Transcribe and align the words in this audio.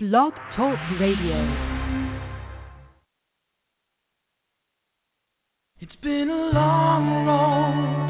Blog 0.00 0.32
Talk 0.56 0.78
Radio. 1.00 1.38
It's 5.80 5.96
been 6.00 6.30
a 6.30 6.50
long 6.54 7.26
road 7.26 8.06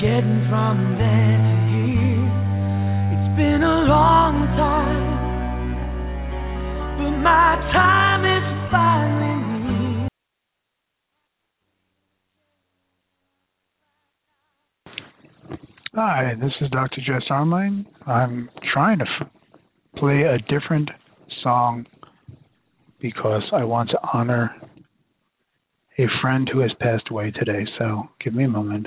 getting 0.00 0.46
from 0.48 0.96
there 0.96 1.36
to 1.44 1.56
here. 1.68 2.24
It's 3.12 3.36
been 3.36 3.62
a 3.62 3.84
long 3.84 4.46
time, 4.56 5.08
but 6.96 7.10
my 7.20 7.56
time 7.76 8.24
is 8.24 8.44
finally 8.70 9.44
here. 9.98 10.08
Hi, 15.96 16.32
this 16.40 16.52
is 16.62 16.70
Dr. 16.70 17.02
Jess 17.06 17.28
Armine. 17.28 17.84
I'm 18.06 18.48
trying 18.72 19.00
to 19.00 19.04
f- 19.20 19.28
play 20.00 20.22
a 20.22 20.38
different 20.48 20.88
song 21.42 21.86
because 23.00 23.42
I 23.52 23.64
want 23.64 23.90
to 23.90 23.98
honor 24.12 24.50
a 25.98 26.06
friend 26.22 26.48
who 26.50 26.60
has 26.60 26.70
passed 26.80 27.10
away 27.10 27.30
today. 27.30 27.66
So 27.78 28.08
give 28.24 28.34
me 28.34 28.44
a 28.44 28.48
moment. 28.48 28.86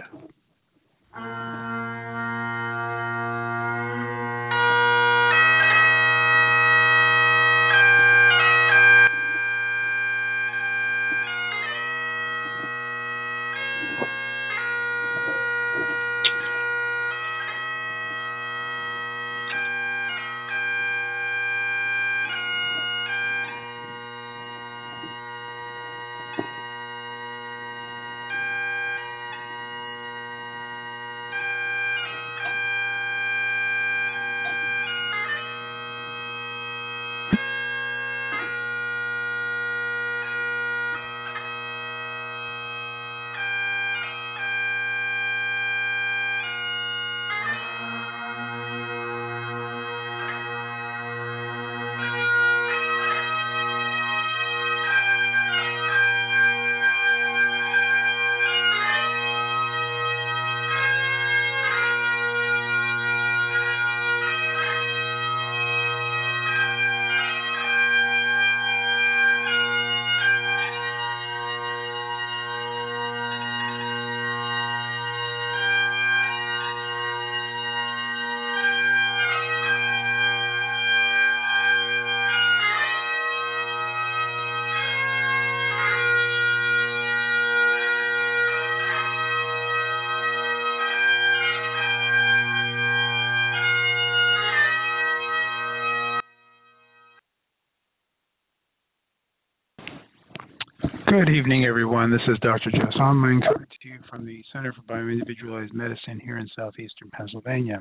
Good 101.13 101.29
evening, 101.29 101.63
everyone. 101.65 102.09
This 102.09 102.25
is 102.27 102.39
Dr. 102.41 102.71
Jess 102.71 102.95
Armine 102.99 103.39
coming 103.39 103.67
to 103.69 103.87
you 103.87 103.99
from 104.09 104.25
the 104.25 104.43
Center 104.51 104.73
for 104.73 104.81
Bioindividualized 104.91 105.71
Medicine 105.71 106.19
here 106.19 106.39
in 106.39 106.49
southeastern 106.55 107.11
Pennsylvania. 107.11 107.77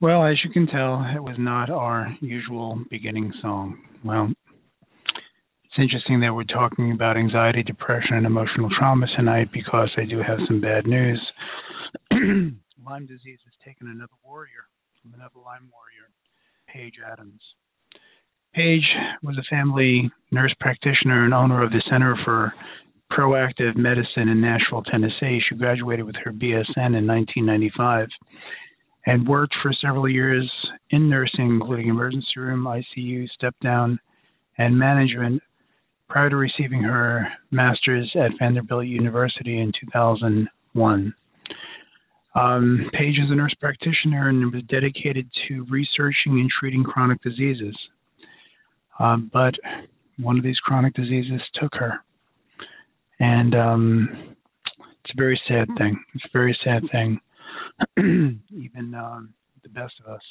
Well, 0.00 0.24
as 0.24 0.36
you 0.44 0.50
can 0.52 0.68
tell, 0.68 1.04
it 1.16 1.20
was 1.20 1.34
not 1.36 1.68
our 1.68 2.16
usual 2.20 2.78
beginning 2.90 3.32
song. 3.42 3.76
Well, 4.04 4.30
it's 5.64 5.74
interesting 5.76 6.20
that 6.20 6.32
we're 6.32 6.44
talking 6.44 6.92
about 6.92 7.16
anxiety, 7.16 7.64
depression, 7.64 8.14
and 8.14 8.26
emotional 8.26 8.68
trauma 8.78 9.06
tonight 9.16 9.48
because 9.52 9.90
I 9.96 10.04
do 10.04 10.18
have 10.18 10.38
some 10.46 10.60
bad 10.60 10.86
news. 10.86 11.20
Lyme 12.12 13.06
disease 13.06 13.40
has 13.44 13.54
taken 13.66 13.88
another 13.88 14.14
warrior 14.24 14.70
from 15.02 15.12
another 15.14 15.42
Lyme 15.44 15.72
warrior, 15.72 16.06
Paige 16.68 17.00
Adams. 17.04 17.42
Paige 18.54 18.86
was 19.24 19.36
a 19.38 19.50
family 19.50 20.08
nurse 20.32 20.54
practitioner 20.58 21.24
and 21.24 21.34
owner 21.34 21.62
of 21.62 21.70
the 21.70 21.82
Center 21.88 22.16
for 22.24 22.52
Proactive 23.12 23.76
Medicine 23.76 24.28
in 24.28 24.40
Nashville, 24.40 24.82
Tennessee. 24.82 25.40
She 25.48 25.54
graduated 25.54 26.06
with 26.06 26.16
her 26.24 26.32
BSN 26.32 26.96
in 26.96 27.06
1995 27.06 28.08
and 29.06 29.28
worked 29.28 29.54
for 29.62 29.72
several 29.80 30.08
years 30.08 30.50
in 30.90 31.08
nursing, 31.10 31.60
including 31.60 31.88
emergency 31.88 32.38
room, 32.38 32.64
ICU, 32.64 33.28
step 33.28 33.54
down, 33.62 34.00
and 34.58 34.78
management 34.78 35.42
prior 36.08 36.30
to 36.30 36.36
receiving 36.36 36.82
her 36.82 37.26
master's 37.50 38.10
at 38.16 38.30
Vanderbilt 38.38 38.86
University 38.86 39.58
in 39.58 39.72
2001. 39.80 41.14
Um, 42.34 42.90
Paige 42.92 43.18
is 43.18 43.30
a 43.30 43.34
nurse 43.34 43.54
practitioner 43.60 44.28
and 44.28 44.52
was 44.52 44.62
dedicated 44.68 45.28
to 45.48 45.66
researching 45.68 46.40
and 46.40 46.50
treating 46.58 46.82
chronic 46.82 47.20
diseases. 47.22 47.76
Um, 48.98 49.30
but 49.32 49.54
one 50.18 50.38
of 50.38 50.44
these 50.44 50.58
chronic 50.58 50.94
diseases 50.94 51.40
took 51.60 51.74
her. 51.74 51.94
And 53.20 53.54
um, 53.54 54.08
it's 55.04 55.14
a 55.14 55.16
very 55.16 55.40
sad 55.48 55.68
thing. 55.78 56.02
It's 56.14 56.24
a 56.24 56.30
very 56.32 56.56
sad 56.64 56.82
thing. 56.90 57.20
Even 57.98 58.94
um, 58.94 59.34
the 59.62 59.68
best 59.68 59.94
of 60.04 60.12
us, 60.12 60.22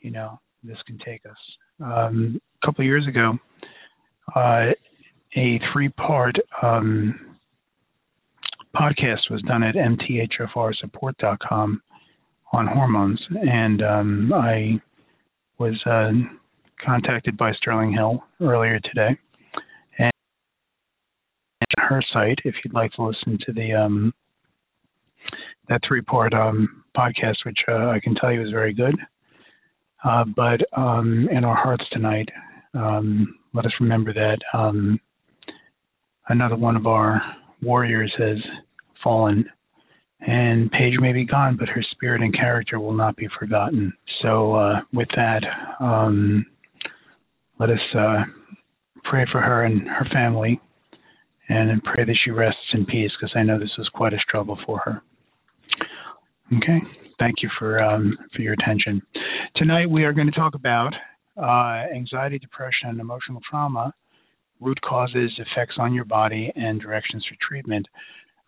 you 0.00 0.10
know, 0.10 0.40
this 0.62 0.76
can 0.86 0.98
take 1.04 1.22
us. 1.26 1.36
Um, 1.82 2.40
a 2.62 2.66
couple 2.66 2.82
of 2.82 2.86
years 2.86 3.06
ago, 3.08 3.38
uh, 4.36 4.72
a 5.36 5.60
three 5.72 5.88
part 5.90 6.36
um, 6.62 7.36
podcast 8.76 9.30
was 9.30 9.42
done 9.46 9.62
at 9.62 9.74
mthfrsupport.com 9.74 11.82
on 12.52 12.66
hormones. 12.66 13.20
And 13.30 13.82
um, 13.82 14.32
I 14.34 14.80
was. 15.58 15.80
Uh, 15.86 16.12
contacted 16.84 17.36
by 17.36 17.52
Sterling 17.52 17.92
Hill 17.92 18.22
earlier 18.40 18.78
today, 18.80 19.18
and 19.98 20.12
her 21.78 22.02
site 22.12 22.38
if 22.44 22.54
you'd 22.64 22.74
like 22.74 22.92
to 22.92 23.04
listen 23.04 23.38
to 23.46 23.52
the 23.52 23.72
um, 23.72 24.12
that 25.68 25.80
three-part 25.86 26.34
um, 26.34 26.84
podcast, 26.96 27.36
which 27.44 27.58
uh, 27.68 27.88
I 27.88 28.00
can 28.02 28.14
tell 28.14 28.32
you 28.32 28.42
is 28.44 28.50
very 28.50 28.74
good. 28.74 28.94
Uh, 30.04 30.24
but 30.34 30.60
um, 30.76 31.28
in 31.30 31.44
our 31.44 31.56
hearts 31.56 31.84
tonight, 31.92 32.28
um, 32.74 33.38
let 33.54 33.64
us 33.64 33.72
remember 33.80 34.12
that 34.12 34.38
um, 34.52 34.98
another 36.28 36.56
one 36.56 36.76
of 36.76 36.86
our 36.86 37.22
warriors 37.62 38.12
has 38.18 38.38
fallen 39.02 39.44
and 40.26 40.70
Paige 40.70 40.94
may 41.00 41.12
be 41.12 41.24
gone, 41.24 41.56
but 41.56 41.68
her 41.68 41.82
spirit 41.90 42.22
and 42.22 42.34
character 42.34 42.78
will 42.78 42.92
not 42.92 43.16
be 43.16 43.28
forgotten. 43.38 43.92
So, 44.22 44.54
uh, 44.54 44.80
with 44.92 45.08
that, 45.16 45.42
um, 45.80 46.46
let 47.62 47.70
us 47.70 47.94
uh, 47.96 48.24
pray 49.04 49.24
for 49.30 49.40
her 49.40 49.64
and 49.64 49.86
her 49.86 50.04
family 50.12 50.60
and 51.48 51.80
pray 51.84 52.04
that 52.04 52.16
she 52.24 52.32
rests 52.32 52.58
in 52.74 52.84
peace 52.84 53.12
because 53.20 53.32
I 53.36 53.44
know 53.44 53.56
this 53.56 53.70
was 53.78 53.88
quite 53.94 54.12
a 54.12 54.18
struggle 54.18 54.58
for 54.66 54.80
her. 54.80 55.00
Okay, 56.56 56.80
thank 57.20 57.36
you 57.40 57.48
for 57.60 57.80
um, 57.80 58.18
for 58.34 58.42
your 58.42 58.54
attention. 58.54 59.00
Tonight 59.54 59.88
we 59.88 60.02
are 60.02 60.12
going 60.12 60.26
to 60.26 60.32
talk 60.32 60.56
about 60.56 60.92
uh, 61.40 61.86
anxiety, 61.94 62.40
depression, 62.40 62.88
and 62.88 63.00
emotional 63.00 63.40
trauma, 63.48 63.94
root 64.60 64.80
causes, 64.82 65.30
effects 65.38 65.76
on 65.78 65.94
your 65.94 66.04
body, 66.04 66.52
and 66.56 66.80
directions 66.80 67.24
for 67.28 67.36
treatment. 67.48 67.86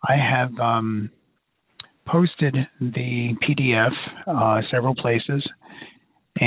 I 0.03 0.17
have 0.17 0.53
um, 0.59 1.09
posted 2.05 2.53
the 2.81 3.29
PDF 3.47 3.91
uh, 4.27 4.61
several 4.69 4.93
places, 4.93 5.41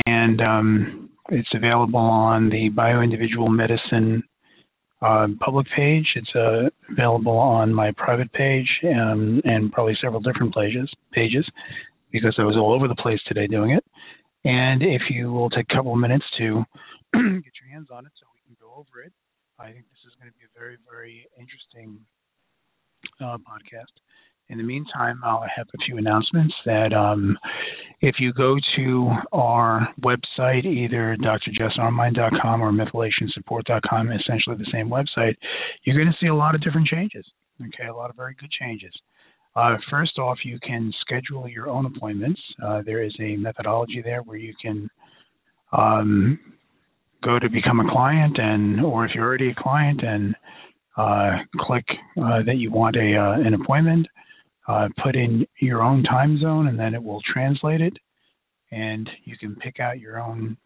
and 0.05 0.43
um, 0.43 1.08
it's 1.31 1.49
available 1.55 1.99
on 1.99 2.49
the 2.49 2.71
Bioindividual 2.71 3.51
Medicine 3.51 4.23
uh, 5.03 5.29
public 5.41 5.67
page. 5.77 6.07
It's 6.17 6.35
uh, 6.35 6.71
available 6.91 7.37
on 7.37 7.73
my 7.73 7.93
private 7.97 8.33
page 8.33 8.69
and, 8.83 9.45
and 9.45 9.71
probably 9.73 9.97
several 10.03 10.21
different 10.21 10.55
pages, 10.55 10.91
pages 11.13 11.47
because 12.11 12.35
I 12.39 12.45
was 12.45 12.57
all 12.57 12.73
over 12.75 12.89
the 12.89 12.97
place 12.97 13.21
today 13.27 13.47
doing 13.47 13.71
it. 13.71 13.85
And 14.45 14.83
if 14.83 15.03
you 15.11 15.33
will 15.33 15.51
take 15.51 15.67
a 15.71 15.75
couple 15.77 15.93
of 15.93 15.99
minutes 15.99 16.25
to 16.39 16.65
get 17.13 17.55
your 17.61 17.69
hands 17.71 17.89
on 17.93 18.07
it 18.07 18.13
so 18.19 18.27
we 18.33 18.41
can 18.47 18.57
go 18.61 18.73
over 18.75 19.03
it, 19.05 19.13
I 19.59 19.67
think 19.73 19.85
this 19.91 20.03
is 20.07 20.15
going 20.19 20.31
to 20.31 20.37
be 20.39 20.47
a 20.47 20.59
very, 20.59 20.79
very 20.89 21.27
interesting 21.39 22.01
uh, 23.21 23.37
podcast. 23.45 23.93
In 24.51 24.57
the 24.57 24.65
meantime, 24.65 25.21
I'll 25.23 25.45
have 25.57 25.67
a 25.75 25.79
few 25.85 25.99
announcements 25.99 26.55
that 26.65 26.95
um, 26.95 27.37
if 28.01 28.15
you 28.19 28.33
go 28.33 28.57
to 28.77 29.11
our 29.33 29.89
website, 30.01 30.65
either 30.65 31.17
drjessonline.com 31.21 32.63
or 32.63 32.73
methylationsupport.com, 32.73 34.13
essentially 34.13 34.57
the 34.57 34.71
same 34.73 34.89
website, 34.89 35.37
you're 35.85 35.97
going 35.97 36.09
to 36.09 36.17
see 36.19 36.29
a 36.29 36.35
lot 36.35 36.55
of 36.55 36.63
different 36.63 36.87
changes. 36.87 37.27
Okay, 37.61 37.89
a 37.89 37.95
lot 37.95 38.09
of 38.09 38.17
very 38.17 38.35
good 38.41 38.51
changes. 38.51 38.93
Uh, 39.55 39.77
first 39.91 40.19
off, 40.19 40.39
you 40.45 40.59
can 40.61 40.93
schedule 41.01 41.47
your 41.49 41.69
own 41.69 41.85
appointments. 41.85 42.41
Uh, 42.65 42.81
there 42.87 43.03
is 43.03 43.15
a 43.21 43.37
methodology 43.37 44.01
there 44.03 44.23
where 44.23 44.39
you 44.39 44.55
can 44.63 44.89
um, 45.73 46.39
go 47.23 47.39
to 47.39 47.51
become 47.51 47.81
a 47.81 47.91
client, 47.91 48.39
and 48.39 48.81
or 48.83 49.05
if 49.05 49.11
you're 49.15 49.25
already 49.25 49.51
a 49.51 49.55
client, 49.63 50.01
and 50.03 50.35
uh, 50.97 51.39
click 51.61 51.85
uh, 52.17 52.43
that 52.47 52.57
you 52.57 52.71
want 52.71 52.97
a 52.97 53.17
uh, 53.17 53.33
an 53.45 53.55
appointment. 53.55 54.07
Uh, 54.69 54.87
put 55.03 55.17
in 55.17 55.47
your 55.61 55.83
own 55.83 56.03
time 56.03 56.39
zone, 56.39 56.69
and 56.69 56.79
then 56.79 56.95
it 56.95 57.03
will 57.03 57.23
translate 57.33 57.81
it, 57.81 57.95
and 58.71 59.09
you 59.25 59.35
can 59.39 59.57
pick 59.57 59.81
out 59.81 59.99
your 59.99 60.21
own 60.21 60.57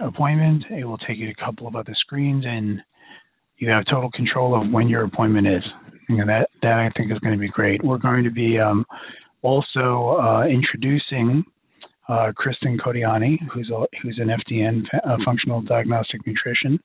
appointment. 0.00 0.62
It 0.70 0.84
will 0.84 0.98
take 0.98 1.16
you 1.16 1.26
to 1.26 1.32
a 1.32 1.44
couple 1.44 1.66
of 1.66 1.76
other 1.76 1.94
screens, 1.98 2.44
and 2.46 2.80
you 3.56 3.70
have 3.70 3.84
total 3.86 4.10
control 4.10 4.54
of 4.60 4.70
when 4.70 4.88
your 4.88 5.04
appointment 5.04 5.46
is. 5.46 5.62
Know, 6.10 6.26
that 6.26 6.50
that 6.60 6.74
I 6.74 6.90
think 6.94 7.10
is 7.10 7.18
going 7.20 7.32
to 7.32 7.40
be 7.40 7.48
great. 7.48 7.82
We're 7.82 7.96
going 7.96 8.24
to 8.24 8.30
be 8.30 8.58
um, 8.58 8.84
also 9.40 10.18
uh, 10.20 10.44
introducing 10.46 11.42
uh, 12.08 12.32
Kristen 12.36 12.76
Codiani, 12.78 13.38
who's 13.52 13.70
a, 13.70 13.86
who's 14.02 14.20
an 14.20 14.28
FDN, 14.28 14.82
uh, 15.06 15.16
functional 15.24 15.62
diagnostic 15.62 16.20
nutrition, 16.26 16.78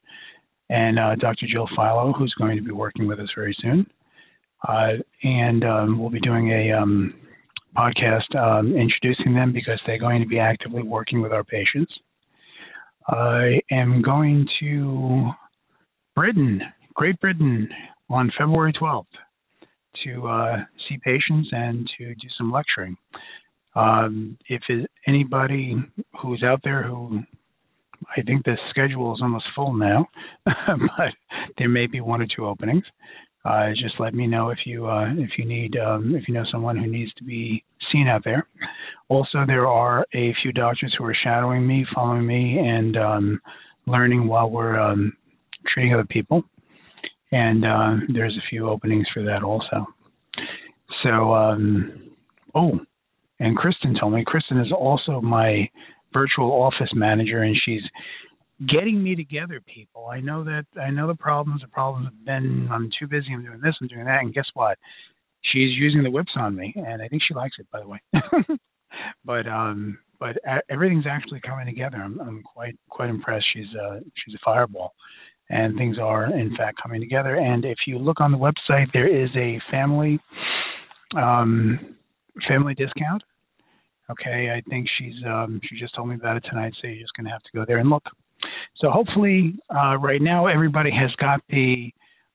and 0.69 0.97
uh, 0.97 1.15
Dr. 1.15 1.47
Jill 1.51 1.67
Philo, 1.75 2.13
who's 2.17 2.33
going 2.37 2.55
to 2.55 2.63
be 2.63 2.71
working 2.71 3.07
with 3.07 3.19
us 3.19 3.27
very 3.35 3.55
soon. 3.61 3.85
Uh, 4.67 4.93
and 5.23 5.63
um, 5.63 5.99
we'll 5.99 6.09
be 6.09 6.19
doing 6.19 6.51
a 6.51 6.71
um, 6.71 7.13
podcast 7.75 8.35
um, 8.35 8.75
introducing 8.75 9.33
them 9.33 9.53
because 9.53 9.79
they're 9.85 9.99
going 9.99 10.21
to 10.21 10.27
be 10.27 10.39
actively 10.39 10.83
working 10.83 11.21
with 11.21 11.31
our 11.31 11.43
patients. 11.43 11.91
I 13.07 13.61
am 13.71 14.01
going 14.01 14.47
to 14.59 15.31
Britain, 16.15 16.61
Great 16.93 17.19
Britain, 17.19 17.69
on 18.09 18.31
February 18.37 18.73
12th 18.73 19.05
to 20.03 20.27
uh, 20.27 20.57
see 20.87 20.97
patients 21.03 21.49
and 21.51 21.89
to 21.97 22.13
do 22.15 22.27
some 22.37 22.51
lecturing. 22.51 22.97
Um, 23.75 24.37
if 24.47 24.61
anybody 25.07 25.75
who's 26.21 26.43
out 26.43 26.61
there 26.63 26.83
who 26.83 27.21
I 28.17 28.21
think 28.21 28.45
the 28.45 28.57
schedule 28.69 29.13
is 29.13 29.19
almost 29.21 29.45
full 29.55 29.73
now, 29.73 30.07
but 30.45 31.13
there 31.57 31.69
may 31.69 31.87
be 31.87 32.01
one 32.01 32.21
or 32.21 32.27
two 32.33 32.45
openings. 32.45 32.83
Uh, 33.49 33.69
just 33.71 33.95
let 33.99 34.13
me 34.13 34.27
know 34.27 34.49
if 34.49 34.59
you 34.65 34.87
uh, 34.87 35.07
if 35.17 35.31
you 35.37 35.45
need 35.45 35.75
um, 35.77 36.15
if 36.15 36.27
you 36.27 36.33
know 36.33 36.43
someone 36.51 36.77
who 36.77 36.87
needs 36.87 37.11
to 37.15 37.23
be 37.23 37.63
seen 37.91 38.07
out 38.07 38.21
there. 38.23 38.47
Also, 39.07 39.39
there 39.47 39.67
are 39.67 40.05
a 40.13 40.35
few 40.43 40.51
doctors 40.51 40.93
who 40.97 41.03
are 41.05 41.17
shadowing 41.23 41.65
me, 41.65 41.85
following 41.95 42.27
me, 42.27 42.59
and 42.59 42.95
um, 42.95 43.41
learning 43.87 44.27
while 44.27 44.49
we're 44.49 44.79
um, 44.79 45.13
treating 45.73 45.93
other 45.93 46.05
people 46.05 46.43
and 47.31 47.65
uh, 47.65 47.95
there's 48.13 48.35
a 48.35 48.49
few 48.49 48.67
openings 48.69 49.05
for 49.13 49.23
that 49.23 49.43
also. 49.43 49.85
So, 51.03 51.33
um, 51.33 52.11
oh, 52.55 52.79
and 53.39 53.55
Kristen 53.55 53.95
told 53.99 54.13
me 54.13 54.23
Kristen 54.25 54.59
is 54.59 54.71
also 54.71 55.21
my 55.21 55.69
virtual 56.13 56.51
office 56.51 56.89
manager, 56.93 57.43
and 57.43 57.55
she's 57.65 57.83
getting 58.67 59.01
me 59.03 59.15
together. 59.15 59.61
People, 59.73 60.07
I 60.07 60.19
know 60.19 60.43
that 60.43 60.65
I 60.79 60.89
know 60.89 61.07
the 61.07 61.15
problems. 61.15 61.61
The 61.61 61.67
problems 61.67 62.07
have 62.07 62.25
been 62.25 62.67
I'm 62.71 62.89
too 62.99 63.07
busy. 63.07 63.27
I'm 63.33 63.43
doing 63.43 63.61
this. 63.61 63.75
I'm 63.81 63.87
doing 63.87 64.05
that. 64.05 64.21
And 64.21 64.33
guess 64.33 64.47
what? 64.53 64.77
She's 65.53 65.71
using 65.77 66.03
the 66.03 66.11
whips 66.11 66.33
on 66.35 66.55
me, 66.55 66.73
and 66.75 67.01
I 67.01 67.07
think 67.07 67.21
she 67.27 67.33
likes 67.33 67.55
it. 67.59 67.67
By 67.71 67.79
the 67.79 67.87
way, 67.87 67.99
but 69.25 69.47
um, 69.47 69.97
but 70.19 70.37
everything's 70.69 71.05
actually 71.09 71.39
coming 71.41 71.65
together. 71.65 71.97
I'm, 71.97 72.19
I'm 72.19 72.43
quite 72.43 72.77
quite 72.89 73.09
impressed. 73.09 73.45
She's 73.53 73.73
uh, 73.81 73.99
she's 74.15 74.35
a 74.35 74.39
fireball 74.43 74.93
and 75.49 75.75
things 75.77 75.97
are 75.97 76.25
in 76.25 76.55
fact 76.55 76.77
coming 76.81 77.01
together. 77.01 77.35
And 77.35 77.65
if 77.65 77.77
you 77.87 77.97
look 77.97 78.21
on 78.21 78.31
the 78.31 78.37
website, 78.37 78.87
there 78.93 79.07
is 79.07 79.29
a 79.35 79.59
family 79.71 80.19
um, 81.17 81.95
family 82.47 82.73
discount. 82.75 83.23
Okay, 84.11 84.51
I 84.55 84.61
think 84.69 84.87
she's 84.97 85.15
um, 85.25 85.59
she 85.63 85.79
just 85.79 85.95
told 85.95 86.09
me 86.09 86.15
about 86.15 86.37
it 86.37 86.43
tonight, 86.49 86.73
so 86.81 86.87
you're 86.87 87.01
just 87.01 87.13
going 87.15 87.25
to 87.25 87.31
have 87.31 87.43
to 87.43 87.49
go 87.53 87.65
there 87.67 87.77
and 87.77 87.89
look. 87.89 88.03
So 88.77 88.89
hopefully, 88.89 89.59
uh, 89.73 89.97
right 89.97 90.21
now 90.21 90.47
everybody 90.47 90.91
has 90.91 91.11
got 91.19 91.41
the 91.49 91.91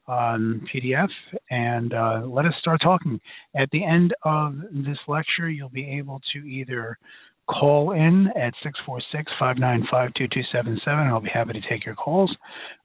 um, 0.07 0.67
PDF, 0.73 1.09
and 1.51 1.95
uh, 1.95 2.23
let 2.27 2.45
us 2.45 2.53
start 2.61 2.81
talking. 2.83 3.19
At 3.57 3.71
the 3.73 3.85
end 3.85 4.15
of 4.25 4.57
this 4.73 4.99
lecture, 5.09 5.49
you'll 5.49 5.71
be 5.71 5.99
able 5.99 6.21
to 6.35 6.41
either 6.41 6.99
call 7.47 7.93
in 7.93 8.29
at 8.37 8.55
646-595-2277. 9.41 10.87
I'll 10.87 11.21
be 11.21 11.29
happy 11.33 11.53
to 11.53 11.61
take 11.69 11.85
your 11.85 11.95
calls. 11.95 12.35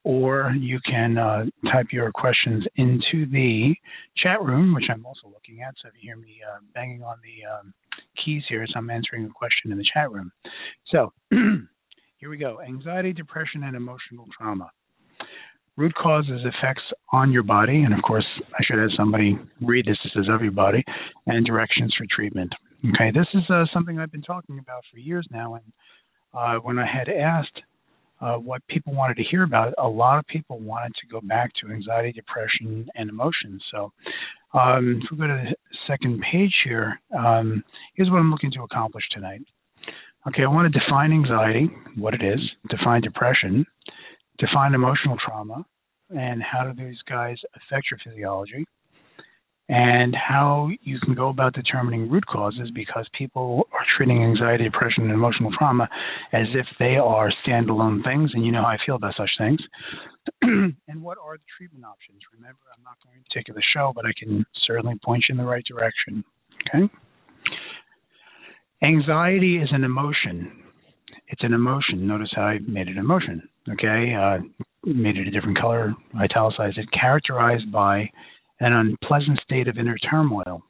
Or 0.04 0.54
you 0.57 0.80
can 0.86 1.18
uh, 1.18 1.46
type 1.72 1.88
your 1.92 2.12
questions 2.12 2.66
into 2.75 3.25
the 3.31 3.74
chat 4.18 4.42
room, 4.42 4.74
which 4.74 4.90
I'm 4.92 5.06
also 5.06 5.28
looking 5.28 5.62
at. 5.62 5.75
So 5.81 5.88
if 5.90 5.94
you 6.01 6.10
hear 6.10 6.18
me 6.18 6.42
uh, 6.46 6.60
banging 6.74 7.04
on 7.04 7.18
the 7.24 7.46
um, 7.50 7.74
keys 8.24 8.44
here, 8.50 8.66
so 8.68 8.74
I'm 8.78 8.90
answering 8.90 9.25
a 9.25 9.30
question 9.30 9.72
in 9.72 9.78
the 9.78 9.86
chat 9.94 10.12
room. 10.12 10.31
So 10.92 11.13
here 12.19 12.30
we 12.30 12.38
go. 12.38 12.60
Anxiety, 12.62 13.13
depression, 13.13 13.63
and 13.63 13.75
emotional 13.75 14.25
trauma. 14.38 14.69
Root 15.77 15.94
causes 15.95 16.42
effects 16.44 16.81
on 17.13 17.31
your 17.31 17.44
body, 17.44 17.83
and 17.83 17.94
of 17.94 18.01
course, 18.01 18.25
I 18.54 18.63
should 18.66 18.80
have 18.80 18.89
somebody 18.98 19.39
read 19.62 19.86
this. 19.86 19.98
This 20.04 20.24
is 20.24 20.30
everybody, 20.31 20.83
and 21.27 21.45
directions 21.45 21.95
for 21.98 22.06
treatment. 22.13 22.51
Okay, 22.80 23.12
this 23.13 23.27
is 23.33 23.44
uh, 23.50 23.63
something 23.74 23.98
I've 23.98 24.12
been 24.12 24.21
talking 24.21 24.60
about 24.60 24.83
for 24.92 25.00
years 25.00 25.25
now, 25.31 25.56
and 25.56 25.63
uh, 26.33 26.60
when 26.60 26.77
I 26.77 26.86
had 26.86 27.07
asked 27.07 27.62
uh, 28.19 28.36
what 28.36 28.62
people 28.68 28.94
wanted 28.94 29.15
to 29.15 29.24
hear 29.24 29.44
about, 29.44 29.74
a 29.77 29.88
lot 29.88 30.19
of 30.19 30.27
people 30.27 30.60
wanted 30.60 30.92
to 30.95 31.07
go 31.10 31.22
back 31.22 31.51
to 31.62 31.72
anxiety, 31.72 32.12
depression, 32.12 32.86
and 32.95 33.10
emotions. 33.10 33.63
So, 33.72 33.94
um, 34.54 35.00
if 35.01 35.12
we 35.12 35.18
go 35.18 35.27
to 35.27 35.44
the 35.50 35.56
second 35.88 36.22
page 36.30 36.54
here, 36.65 37.00
um, 37.18 37.63
here's 37.94 38.10
what 38.10 38.18
I'm 38.18 38.31
looking 38.31 38.51
to 38.51 38.63
accomplish 38.63 39.06
tonight. 39.13 39.42
Okay, 40.29 40.43
I 40.43 40.47
want 40.47 40.71
to 40.71 40.79
define 40.79 41.11
anxiety, 41.11 41.71
what 41.95 42.13
it 42.13 42.21
is, 42.21 42.39
define 42.69 43.01
depression, 43.01 43.65
define 44.38 44.75
emotional 44.75 45.17
trauma, 45.25 45.65
and 46.12 46.43
how 46.43 46.69
do 46.69 46.86
these 46.86 47.00
guys 47.09 47.38
affect 47.55 47.88
your 47.89 48.00
physiology 48.05 48.63
and 49.69 50.15
how 50.15 50.69
you 50.83 51.00
can 51.00 51.15
go 51.15 51.29
about 51.29 51.53
determining 51.53 52.09
root 52.09 52.25
causes 52.27 52.69
because 52.75 53.07
people 53.17 53.67
are 53.71 53.86
treating 53.98 54.24
anxiety, 54.24 54.65
depression, 54.65 55.05
and 55.05 55.13
emotional 55.13 55.51
trauma 55.57 55.89
as 56.31 56.45
if 56.53 56.65
they 56.77 56.98
are 56.98 57.31
standalone 57.43 58.03
things, 58.03 58.29
and 58.33 58.45
you 58.45 58.51
know 58.51 58.62
how 58.62 58.67
I 58.67 58.77
feel 58.86 58.95
about 58.95 59.15
such 59.17 59.31
things. 59.39 59.59
and 60.41 61.01
what 61.01 61.17
are 61.24 61.38
the 61.38 61.43
treatment 61.57 61.86
options? 61.86 62.19
Remember, 62.33 62.59
I'm 62.75 62.83
not 62.83 62.98
going 63.03 63.17
to 63.17 63.33
take 63.33 63.48
the 63.48 63.63
show, 63.74 63.93
but 63.95 64.05
I 64.05 64.12
can 64.19 64.45
certainly 64.67 64.95
point 65.03 65.24
you 65.27 65.33
in 65.33 65.38
the 65.38 65.45
right 65.45 65.65
direction. 65.65 66.24
Okay? 66.67 66.91
Anxiety 68.81 69.57
is 69.57 69.69
an 69.71 69.83
emotion. 69.83 70.63
It's 71.27 71.43
an 71.43 71.53
emotion. 71.53 72.07
Notice 72.07 72.29
how 72.33 72.43
I 72.43 72.59
made 72.59 72.88
it 72.88 72.91
an 72.91 72.98
emotion. 72.98 73.48
Okay? 73.69 74.13
Uh, 74.13 74.39
made 74.86 75.17
it 75.17 75.27
a 75.27 75.31
different 75.31 75.59
color, 75.59 75.93
italicized 76.19 76.77
it, 76.77 76.88
characterized 76.91 77.71
by 77.71 78.09
an 78.59 78.74
unpleasant 78.74 79.39
state 79.43 79.67
of 79.67 79.77
inner 79.77 79.98
turmoil. 80.09 80.63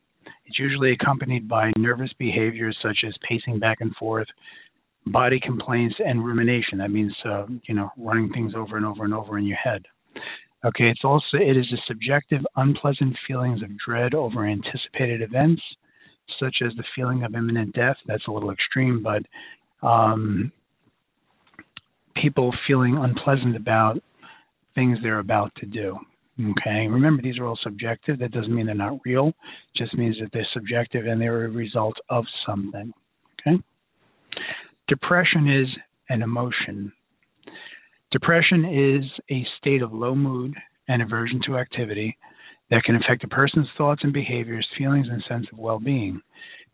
It's 0.46 0.60
usually 0.60 0.92
accompanied 0.94 1.48
by 1.48 1.72
nervous 1.78 2.12
behaviors 2.18 2.78
such 2.82 3.00
as 3.06 3.14
pacing 3.28 3.60
back 3.60 3.78
and 3.82 3.96
forth, 3.96 4.28
body 5.06 5.40
complaints, 5.40 5.96
and 6.04 6.26
rumination. 6.26 6.80
That 6.80 6.92
means, 6.92 7.14
uh, 7.24 7.46
you 7.68 7.76
know, 7.76 7.92
running 7.98 8.32
things 8.34 8.54
over 8.56 8.78
and 8.78 8.86
over 8.86 9.06
and 9.06 9.14
over 9.14 9.38
in 9.38 9.46
your 9.46 9.58
head. 9.58 9.84
Okay, 10.66 10.86
it's 10.90 11.06
also 11.06 11.38
it 11.38 11.56
is 11.56 11.72
a 11.72 11.82
subjective, 11.88 12.42
unpleasant 12.58 13.16
feelings 13.28 13.62
of 13.62 13.70
dread 13.78 14.14
over 14.14 14.46
anticipated 14.46 15.22
events, 15.22 15.62
such 16.40 16.58
as 16.66 16.74
the 16.76 16.84
feeling 16.96 17.24
of 17.24 17.36
imminent 17.36 17.74
death. 17.74 17.98
That's 18.06 18.28
a 18.28 18.32
little 18.32 18.52
extreme, 18.52 19.04
but 19.04 19.24
um, 19.88 20.52
people 22.22 22.54
feeling 22.68 22.98
unpleasant 22.98 23.56
about 23.56 24.02
things 24.76 24.98
they're 25.02 25.20
about 25.20 25.52
to 25.58 25.66
do. 25.66 25.98
Okay, 26.40 26.88
remember 26.88 27.22
these 27.22 27.38
are 27.38 27.46
all 27.46 27.60
subjective. 27.64 28.20
That 28.20 28.32
doesn't 28.32 28.54
mean 28.54 28.66
they're 28.66 28.76
not 28.76 29.00
real. 29.04 29.28
It 29.28 29.78
just 29.78 29.94
means 29.98 30.16
that 30.22 30.30
they're 30.32 30.48
subjective 30.54 31.06
and 31.06 31.20
they're 31.20 31.46
a 31.46 31.50
result 31.50 31.96
of 32.10 32.24
something. 32.48 32.94
Okay. 33.46 33.62
Depression 34.88 35.50
is 35.50 35.68
an 36.10 36.22
emotion. 36.22 36.94
Depression 38.12 38.66
is 38.66 39.04
a 39.30 39.46
state 39.60 39.82
of 39.82 39.94
low 39.94 40.16
mood 40.16 40.56
and 40.88 41.02
aversion 41.02 41.42
to 41.46 41.58
activity 41.58 42.18
that 42.70 42.84
can 42.84 42.96
affect 42.96 43.24
a 43.24 43.28
person's 43.28 43.68
thoughts 43.78 44.02
and 44.04 44.14
behaviors, 44.14 44.68
feelings, 44.78 45.08
and 45.10 45.24
sense 45.28 45.48
of 45.52 45.58
well 45.58 45.80
being. 45.80 46.22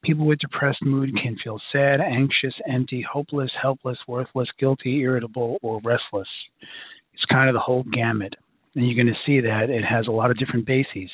People 0.04 0.28
with 0.28 0.40
depressed 0.40 0.84
mood 0.84 1.10
can 1.22 1.36
feel 1.44 1.60
sad, 1.72 2.00
anxious, 2.00 2.54
empty, 2.72 3.04
hopeless, 3.12 3.50
helpless, 3.60 3.98
worthless, 4.08 4.48
guilty, 4.60 5.00
irritable, 5.00 5.58
or 5.64 5.82
restless. 5.84 6.28
It's 7.14 7.26
kind 7.32 7.50
of 7.50 7.54
the 7.56 7.60
whole 7.60 7.84
gamut. 7.92 8.34
And 8.76 8.86
you're 8.86 9.04
going 9.04 9.14
to 9.14 9.20
see 9.26 9.40
that 9.42 9.70
it 9.70 9.84
has 9.84 10.06
a 10.08 10.12
lot 10.12 10.30
of 10.30 10.38
different 10.38 10.68
bases. 10.68 11.10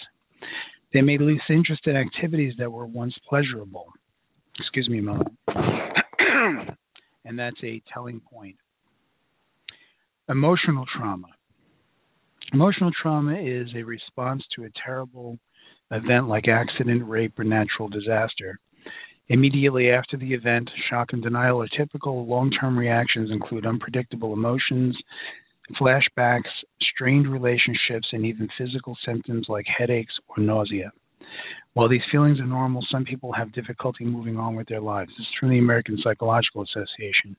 They 0.94 1.02
may 1.02 1.18
lose 1.18 1.42
interest 1.50 1.88
in 1.88 1.96
activities 1.96 2.54
that 2.58 2.72
were 2.72 2.86
once 2.86 3.14
pleasurable. 3.30 3.86
Excuse 4.60 4.90
me 4.90 5.00
a 5.00 5.04
moment. 5.04 5.38
and 7.24 7.40
that's 7.40 7.64
a 7.64 7.82
telling 7.94 8.20
point. 8.20 8.58
Emotional 10.28 10.86
trauma. 10.98 11.28
Emotional 12.54 12.92
trauma 13.02 13.36
is 13.40 13.70
a 13.76 13.84
response 13.84 14.44
to 14.56 14.66
a 14.66 14.70
terrible 14.84 15.38
event 15.92 16.28
like 16.28 16.50
accident, 16.50 17.08
rape, 17.08 17.38
or 17.40 17.46
natural 17.46 17.88
disaster. 17.88 18.60
Immediately 19.30 19.90
after 19.90 20.18
the 20.18 20.34
event, 20.34 20.70
shock 20.90 21.14
and 21.14 21.24
denial 21.24 21.62
are 21.62 21.68
typical. 21.78 22.26
Long 22.26 22.52
term 22.52 22.78
reactions 22.78 23.32
include 23.32 23.66
unpredictable 23.66 24.34
emotions, 24.34 24.98
flashbacks, 25.80 26.52
strained 26.94 27.32
relationships, 27.32 28.08
and 28.12 28.26
even 28.26 28.50
physical 28.58 28.98
symptoms 29.06 29.46
like 29.48 29.66
headaches 29.66 30.14
or 30.28 30.44
nausea. 30.44 30.92
While 31.74 31.88
these 31.88 32.02
feelings 32.12 32.42
are 32.42 32.46
normal, 32.46 32.86
some 32.92 33.06
people 33.06 33.32
have 33.32 33.54
difficulty 33.54 34.04
moving 34.04 34.38
on 34.38 34.58
with 34.58 34.68
their 34.68 34.82
lives. 34.82 35.12
This 35.12 35.22
is 35.22 35.34
from 35.40 35.52
the 35.52 35.60
American 35.60 35.98
Psychological 36.04 36.64
Association. 36.64 37.38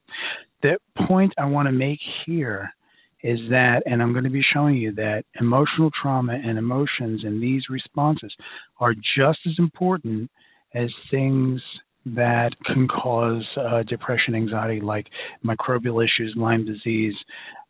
The 0.63 0.77
point 1.07 1.31
I 1.37 1.45
want 1.45 1.67
to 1.67 1.71
make 1.71 1.99
here 2.25 2.73
is 3.23 3.39
that, 3.49 3.83
and 3.85 4.01
I'm 4.01 4.11
going 4.11 4.25
to 4.25 4.29
be 4.29 4.43
showing 4.53 4.75
you 4.75 4.93
that 4.95 5.23
emotional 5.39 5.89
trauma 6.01 6.33
and 6.33 6.57
emotions 6.57 7.21
and 7.23 7.41
these 7.41 7.63
responses 7.69 8.33
are 8.79 8.93
just 8.93 9.39
as 9.45 9.53
important 9.57 10.29
as 10.75 10.89
things 11.09 11.61
that 12.05 12.51
can 12.65 12.87
cause 12.87 13.43
uh, 13.57 13.83
depression, 13.83 14.35
anxiety, 14.35 14.81
like 14.81 15.07
microbial 15.45 16.03
issues, 16.03 16.33
Lyme 16.35 16.65
disease, 16.65 17.15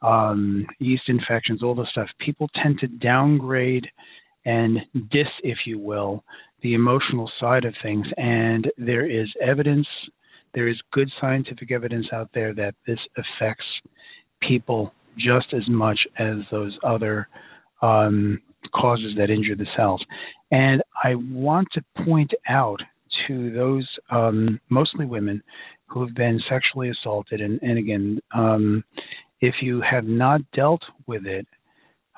um, 0.01 0.65
yeast 0.79 1.03
infections, 1.07 1.61
all 1.61 1.75
the 1.75 1.85
stuff. 1.91 2.07
People 2.19 2.49
tend 2.61 2.79
to 2.79 2.87
downgrade 2.87 3.85
and 4.45 4.79
dis, 5.11 5.27
if 5.43 5.59
you 5.65 5.77
will, 5.77 6.23
the 6.63 6.73
emotional 6.73 7.29
side 7.39 7.63
of 7.63 7.75
things. 7.83 8.07
And 8.17 8.71
there 8.77 9.09
is 9.09 9.27
evidence, 9.41 9.87
there 10.55 10.67
is 10.67 10.81
good 10.91 11.11
scientific 11.21 11.71
evidence 11.71 12.07
out 12.11 12.29
there 12.33 12.55
that 12.55 12.73
this 12.87 12.99
affects 13.17 13.65
people 14.41 14.91
just 15.17 15.53
as 15.53 15.67
much 15.67 15.99
as 16.19 16.37
those 16.51 16.77
other 16.83 17.27
um, 17.81 18.41
causes 18.73 19.13
that 19.17 19.29
injure 19.29 19.55
the 19.55 19.67
cells. 19.75 20.03
And 20.51 20.81
I 21.03 21.15
want 21.15 21.67
to 21.73 21.83
point 22.05 22.31
out 22.47 22.79
to 23.27 23.51
those 23.51 23.87
um, 24.09 24.59
mostly 24.69 25.05
women 25.05 25.41
who 25.87 26.05
have 26.05 26.15
been 26.15 26.39
sexually 26.49 26.89
assaulted, 26.89 27.41
and, 27.41 27.61
and 27.61 27.77
again, 27.77 28.19
um, 28.35 28.83
if 29.41 29.55
you 29.61 29.81
have 29.81 30.05
not 30.05 30.41
dealt 30.55 30.81
with 31.07 31.25
it, 31.25 31.45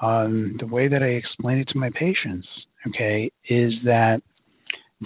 um, 0.01 0.55
the 0.59 0.67
way 0.67 0.87
that 0.87 1.01
I 1.01 1.07
explain 1.07 1.57
it 1.57 1.67
to 1.69 1.79
my 1.79 1.89
patients, 1.91 2.47
okay, 2.87 3.31
is 3.49 3.71
that 3.85 4.21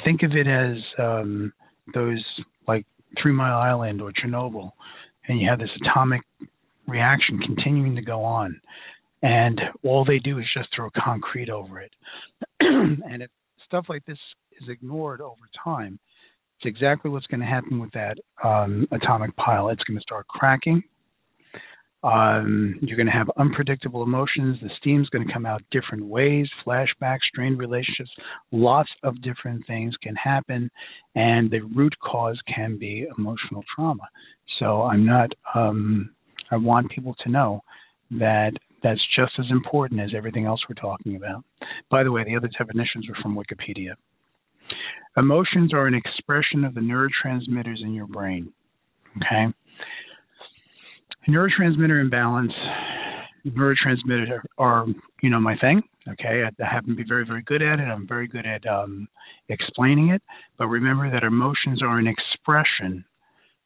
think 0.04 0.24
of 0.24 0.32
it 0.34 0.48
as 0.48 0.78
um, 0.98 1.54
those 1.94 2.24
like 2.68 2.86
Three 3.22 3.32
Mile 3.32 3.60
Island 3.60 4.02
or 4.02 4.12
Chernobyl, 4.12 4.72
and 5.28 5.40
you 5.40 5.50
have 5.50 5.60
this 5.60 5.70
atomic 5.84 6.22
reaction 6.90 7.40
continuing 7.40 7.96
to 7.96 8.02
go 8.02 8.24
on, 8.24 8.60
and 9.22 9.60
all 9.84 10.06
they 10.06 10.20
do 10.20 10.40
is 10.40 10.46
just 10.56 10.70
throw 10.76 10.90
concrete 10.98 11.50
over 11.50 11.80
it. 11.82 11.92
and 12.60 13.22
if 13.22 13.30
stuff 13.66 13.86
like 13.90 14.06
this 14.06 14.18
is 14.62 14.70
ignored 14.70 15.22
over 15.22 15.50
time, 15.64 16.00
it's 16.58 16.66
exactly 16.66 17.10
what's 17.10 17.28
going 17.28 17.40
to 17.40 17.46
happen 17.46 17.80
with 17.80 17.92
that 17.92 18.18
um, 18.44 18.88
atomic 18.92 19.36
pile. 19.38 19.70
It's 19.70 19.84
going 19.84 19.98
to 19.98 20.02
start 20.02 20.28
cracking. 20.28 20.84
Um, 22.02 22.80
you're 22.82 22.96
going 22.96 23.08
to 23.08 23.14
have 23.14 23.30
unpredictable 23.38 24.04
emotions. 24.04 24.58
The 24.62 24.70
steam's 24.80 25.10
going 25.10 25.28
to 25.28 25.34
come 25.34 25.46
out 25.46 25.62
different 25.72 26.06
ways, 26.06 26.48
flashbacks, 26.66 27.20
strained 27.30 27.60
relationships. 27.60 28.10
Lots 28.52 28.90
of 29.04 29.22
different 29.22 29.68
things 29.68 29.94
can 30.02 30.16
happen, 30.16 30.72
and 31.16 31.52
the 31.52 31.60
root 31.60 31.94
cause 32.02 32.40
can 32.54 32.78
be 32.78 33.06
emotional 33.18 33.64
trauma. 33.76 34.08
So 34.60 34.84
I'm 34.84 35.06
not. 35.06 35.32
Um, 35.54 36.12
I 36.52 36.58
want 36.58 36.92
people 36.92 37.16
to 37.24 37.30
know 37.30 37.62
that 38.12 38.52
that's 38.82 39.02
just 39.16 39.34
as 39.40 39.46
important 39.52 40.00
as 40.02 40.12
everything 40.16 40.46
else 40.46 40.62
we're 40.68 40.82
talking 40.82 41.16
about. 41.16 41.44
By 41.92 42.04
the 42.04 42.12
way, 42.12 42.24
the 42.24 42.36
other 42.36 42.50
definitions 42.58 43.08
are 43.10 43.22
from 43.22 43.36
Wikipedia. 43.36 43.94
Emotions 45.18 45.74
are 45.74 45.88
an 45.88 45.96
expression 45.96 46.64
of 46.64 46.74
the 46.74 46.82
neurotransmitters 46.82 47.82
in 47.82 47.94
your 47.94 48.08
brain. 48.08 48.52
Okay? 49.18 49.48
Neurotransmitter 51.28 52.00
imbalance, 52.00 52.54
neurotransmitters 53.46 54.40
are, 54.58 54.86
you 55.22 55.30
know, 55.30 55.40
my 55.40 55.56
thing. 55.58 55.82
Okay, 56.08 56.44
I, 56.44 56.64
I 56.64 56.68
happen 56.68 56.90
to 56.90 56.96
be 56.96 57.04
very, 57.08 57.26
very 57.26 57.44
good 57.44 57.62
at 57.62 57.80
it. 57.80 57.84
I'm 57.84 58.08
very 58.08 58.28
good 58.28 58.46
at 58.46 58.66
um, 58.66 59.08
explaining 59.50 60.10
it. 60.10 60.22
But 60.58 60.68
remember 60.68 61.12
that 61.12 61.24
emotions 61.24 61.84
are 61.84 62.00
an 62.00 62.08
expression 62.08 63.06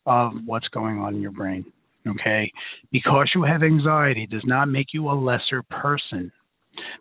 of 0.06 0.34
what's 0.46 0.68
going 0.70 1.00
on 1.00 1.16
in 1.16 1.22
your 1.22 1.32
brain. 1.32 1.66
Okay, 2.08 2.52
because 2.92 3.32
you 3.34 3.44
have 3.44 3.64
anxiety 3.64 4.28
does 4.28 4.44
not 4.46 4.66
make 4.68 4.88
you 4.94 5.10
a 5.10 5.14
lesser 5.14 5.64
person. 5.70 6.32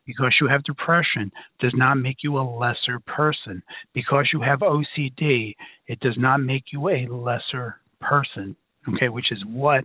Because 0.07 0.35
you 0.41 0.49
have 0.49 0.63
depression 0.65 1.33
does 1.61 1.73
not 1.75 1.95
make 1.95 2.19
you 2.23 2.39
a 2.39 2.43
lesser 2.43 3.01
person. 3.07 3.63
Because 3.95 4.29
you 4.33 4.41
have 4.41 4.61
OCD, 4.61 5.55
it 5.87 5.99
does 6.01 6.17
not 6.19 6.39
make 6.39 6.65
you 6.73 6.89
a 6.89 7.07
lesser 7.09 7.77
person. 8.01 8.55
Okay, 8.89 9.09
which 9.09 9.33
is 9.33 9.43
what 9.47 9.85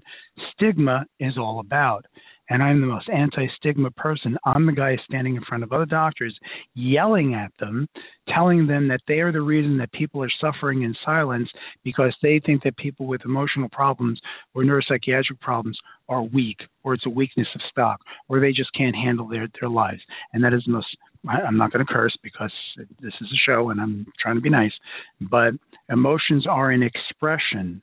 stigma 0.53 1.05
is 1.19 1.37
all 1.37 1.59
about 1.59 2.05
and 2.49 2.63
I'm 2.63 2.81
the 2.81 2.87
most 2.87 3.09
anti 3.09 3.47
stigma 3.57 3.91
person. 3.91 4.37
I'm 4.45 4.65
the 4.65 4.71
guy 4.71 4.97
standing 5.09 5.35
in 5.35 5.43
front 5.43 5.63
of 5.63 5.71
other 5.71 5.85
doctors, 5.85 6.37
yelling 6.75 7.33
at 7.33 7.51
them, 7.59 7.87
telling 8.33 8.67
them 8.67 8.87
that 8.87 9.01
they 9.07 9.19
are 9.19 9.31
the 9.31 9.41
reason 9.41 9.77
that 9.77 9.91
people 9.91 10.23
are 10.23 10.31
suffering 10.41 10.83
in 10.83 10.95
silence 11.05 11.49
because 11.83 12.15
they 12.21 12.41
think 12.45 12.63
that 12.63 12.77
people 12.77 13.05
with 13.05 13.25
emotional 13.25 13.69
problems 13.69 14.19
or 14.53 14.63
neuropsychiatric 14.63 15.39
problems 15.41 15.77
are 16.09 16.23
weak, 16.23 16.57
or 16.83 16.93
it's 16.93 17.05
a 17.05 17.09
weakness 17.09 17.47
of 17.53 17.61
stock, 17.69 17.99
or 18.29 18.39
they 18.39 18.51
just 18.51 18.71
can't 18.73 18.95
handle 18.95 19.27
their, 19.27 19.47
their 19.59 19.69
lives. 19.69 20.01
And 20.33 20.43
that 20.43 20.53
is 20.53 20.63
the 20.65 20.73
most, 20.73 20.87
I'm 21.27 21.57
not 21.57 21.71
going 21.71 21.85
to 21.85 21.93
curse 21.93 22.15
because 22.23 22.51
this 22.77 23.13
is 23.19 23.27
a 23.27 23.41
show 23.45 23.69
and 23.71 23.81
I'm 23.81 24.05
trying 24.21 24.35
to 24.35 24.41
be 24.41 24.49
nice, 24.49 24.71
but 25.19 25.53
emotions 25.89 26.47
are 26.47 26.71
an 26.71 26.83
expression 26.83 27.81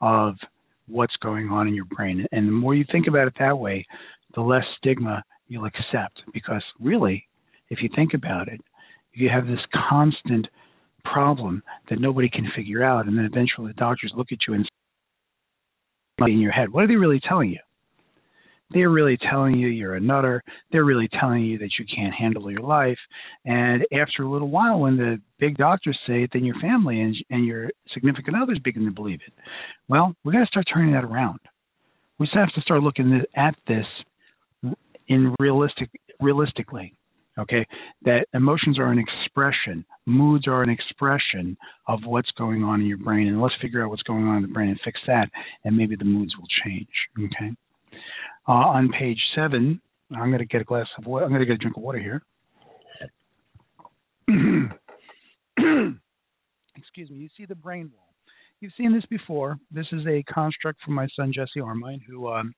of 0.00 0.36
what's 0.88 1.16
going 1.22 1.48
on 1.48 1.68
in 1.68 1.74
your 1.74 1.84
brain. 1.86 2.26
And 2.32 2.48
the 2.48 2.52
more 2.52 2.74
you 2.74 2.84
think 2.90 3.06
about 3.06 3.28
it 3.28 3.34
that 3.38 3.58
way, 3.58 3.86
the 4.34 4.40
less 4.40 4.64
stigma 4.78 5.22
you'll 5.48 5.66
accept. 5.66 6.22
Because 6.32 6.62
really, 6.80 7.26
if 7.70 7.80
you 7.82 7.88
think 7.94 8.14
about 8.14 8.48
it, 8.48 8.60
you 9.12 9.28
have 9.28 9.46
this 9.46 9.60
constant 9.88 10.46
problem 11.04 11.62
that 11.88 12.00
nobody 12.00 12.28
can 12.28 12.50
figure 12.54 12.82
out, 12.84 13.06
and 13.06 13.16
then 13.16 13.24
eventually 13.24 13.68
the 13.68 13.74
doctors 13.74 14.12
look 14.16 14.28
at 14.32 14.38
you 14.46 14.54
and 14.54 14.68
in 16.20 16.40
your 16.40 16.52
head, 16.52 16.72
what 16.72 16.82
are 16.82 16.88
they 16.88 16.96
really 16.96 17.20
telling 17.20 17.50
you? 17.50 17.58
They're 18.70 18.90
really 18.90 19.16
telling 19.30 19.56
you 19.56 19.68
you're 19.68 19.94
a 19.94 20.00
nutter. 20.00 20.42
They're 20.72 20.84
really 20.84 21.08
telling 21.20 21.44
you 21.44 21.58
that 21.58 21.70
you 21.78 21.84
can't 21.94 22.14
handle 22.14 22.50
your 22.50 22.62
life. 22.62 22.98
And 23.44 23.82
after 23.92 24.24
a 24.24 24.30
little 24.30 24.50
while, 24.50 24.80
when 24.80 24.96
the 24.96 25.20
big 25.38 25.56
doctors 25.56 25.98
say 26.06 26.24
it, 26.24 26.30
then 26.32 26.44
your 26.44 26.58
family 26.60 27.00
and, 27.00 27.14
and 27.30 27.44
your 27.46 27.70
significant 27.94 28.36
others 28.40 28.58
begin 28.64 28.84
to 28.86 28.90
believe 28.90 29.20
it. 29.26 29.32
Well, 29.88 30.14
we 30.24 30.32
got 30.32 30.40
to 30.40 30.46
start 30.46 30.66
turning 30.72 30.94
that 30.94 31.04
around. 31.04 31.38
We 32.18 32.28
have 32.34 32.52
to 32.54 32.60
start 32.62 32.82
looking 32.82 33.22
at 33.36 33.54
this 33.68 33.86
in 35.08 35.34
realistic 35.38 35.90
realistically. 36.20 36.94
Okay, 37.38 37.66
that 38.02 38.24
emotions 38.32 38.78
are 38.78 38.90
an 38.90 38.98
expression, 38.98 39.84
moods 40.06 40.48
are 40.48 40.62
an 40.62 40.70
expression 40.70 41.54
of 41.86 42.00
what's 42.06 42.30
going 42.38 42.64
on 42.64 42.80
in 42.80 42.86
your 42.86 42.96
brain, 42.96 43.28
and 43.28 43.42
let's 43.42 43.54
figure 43.60 43.84
out 43.84 43.90
what's 43.90 44.02
going 44.04 44.26
on 44.26 44.36
in 44.36 44.42
the 44.42 44.48
brain 44.48 44.70
and 44.70 44.80
fix 44.82 44.98
that, 45.06 45.28
and 45.62 45.76
maybe 45.76 45.96
the 45.96 46.04
moods 46.06 46.32
will 46.38 46.46
change. 46.64 46.88
Okay. 47.18 47.54
Uh, 48.48 48.52
on 48.52 48.88
page 48.90 49.20
seven, 49.34 49.80
I'm 50.12 50.28
going 50.28 50.38
to 50.38 50.46
get 50.46 50.60
a 50.60 50.64
glass 50.64 50.86
of 50.98 51.06
water. 51.06 51.24
I'm 51.24 51.30
going 51.30 51.40
to 51.40 51.46
get 51.46 51.54
a 51.54 51.58
drink 51.58 51.76
of 51.76 51.82
water 51.82 51.98
here. 51.98 52.22
Excuse 56.76 57.10
me. 57.10 57.16
You 57.16 57.28
see 57.36 57.44
the 57.44 57.54
brain 57.54 57.90
wall. 57.94 58.14
You've 58.60 58.72
seen 58.76 58.92
this 58.94 59.04
before. 59.10 59.58
This 59.70 59.86
is 59.92 60.06
a 60.06 60.22
construct 60.32 60.80
from 60.82 60.94
my 60.94 61.08
son 61.16 61.32
Jesse 61.34 61.60
Armine, 61.60 62.00
who 62.08 62.28
um, 62.28 62.54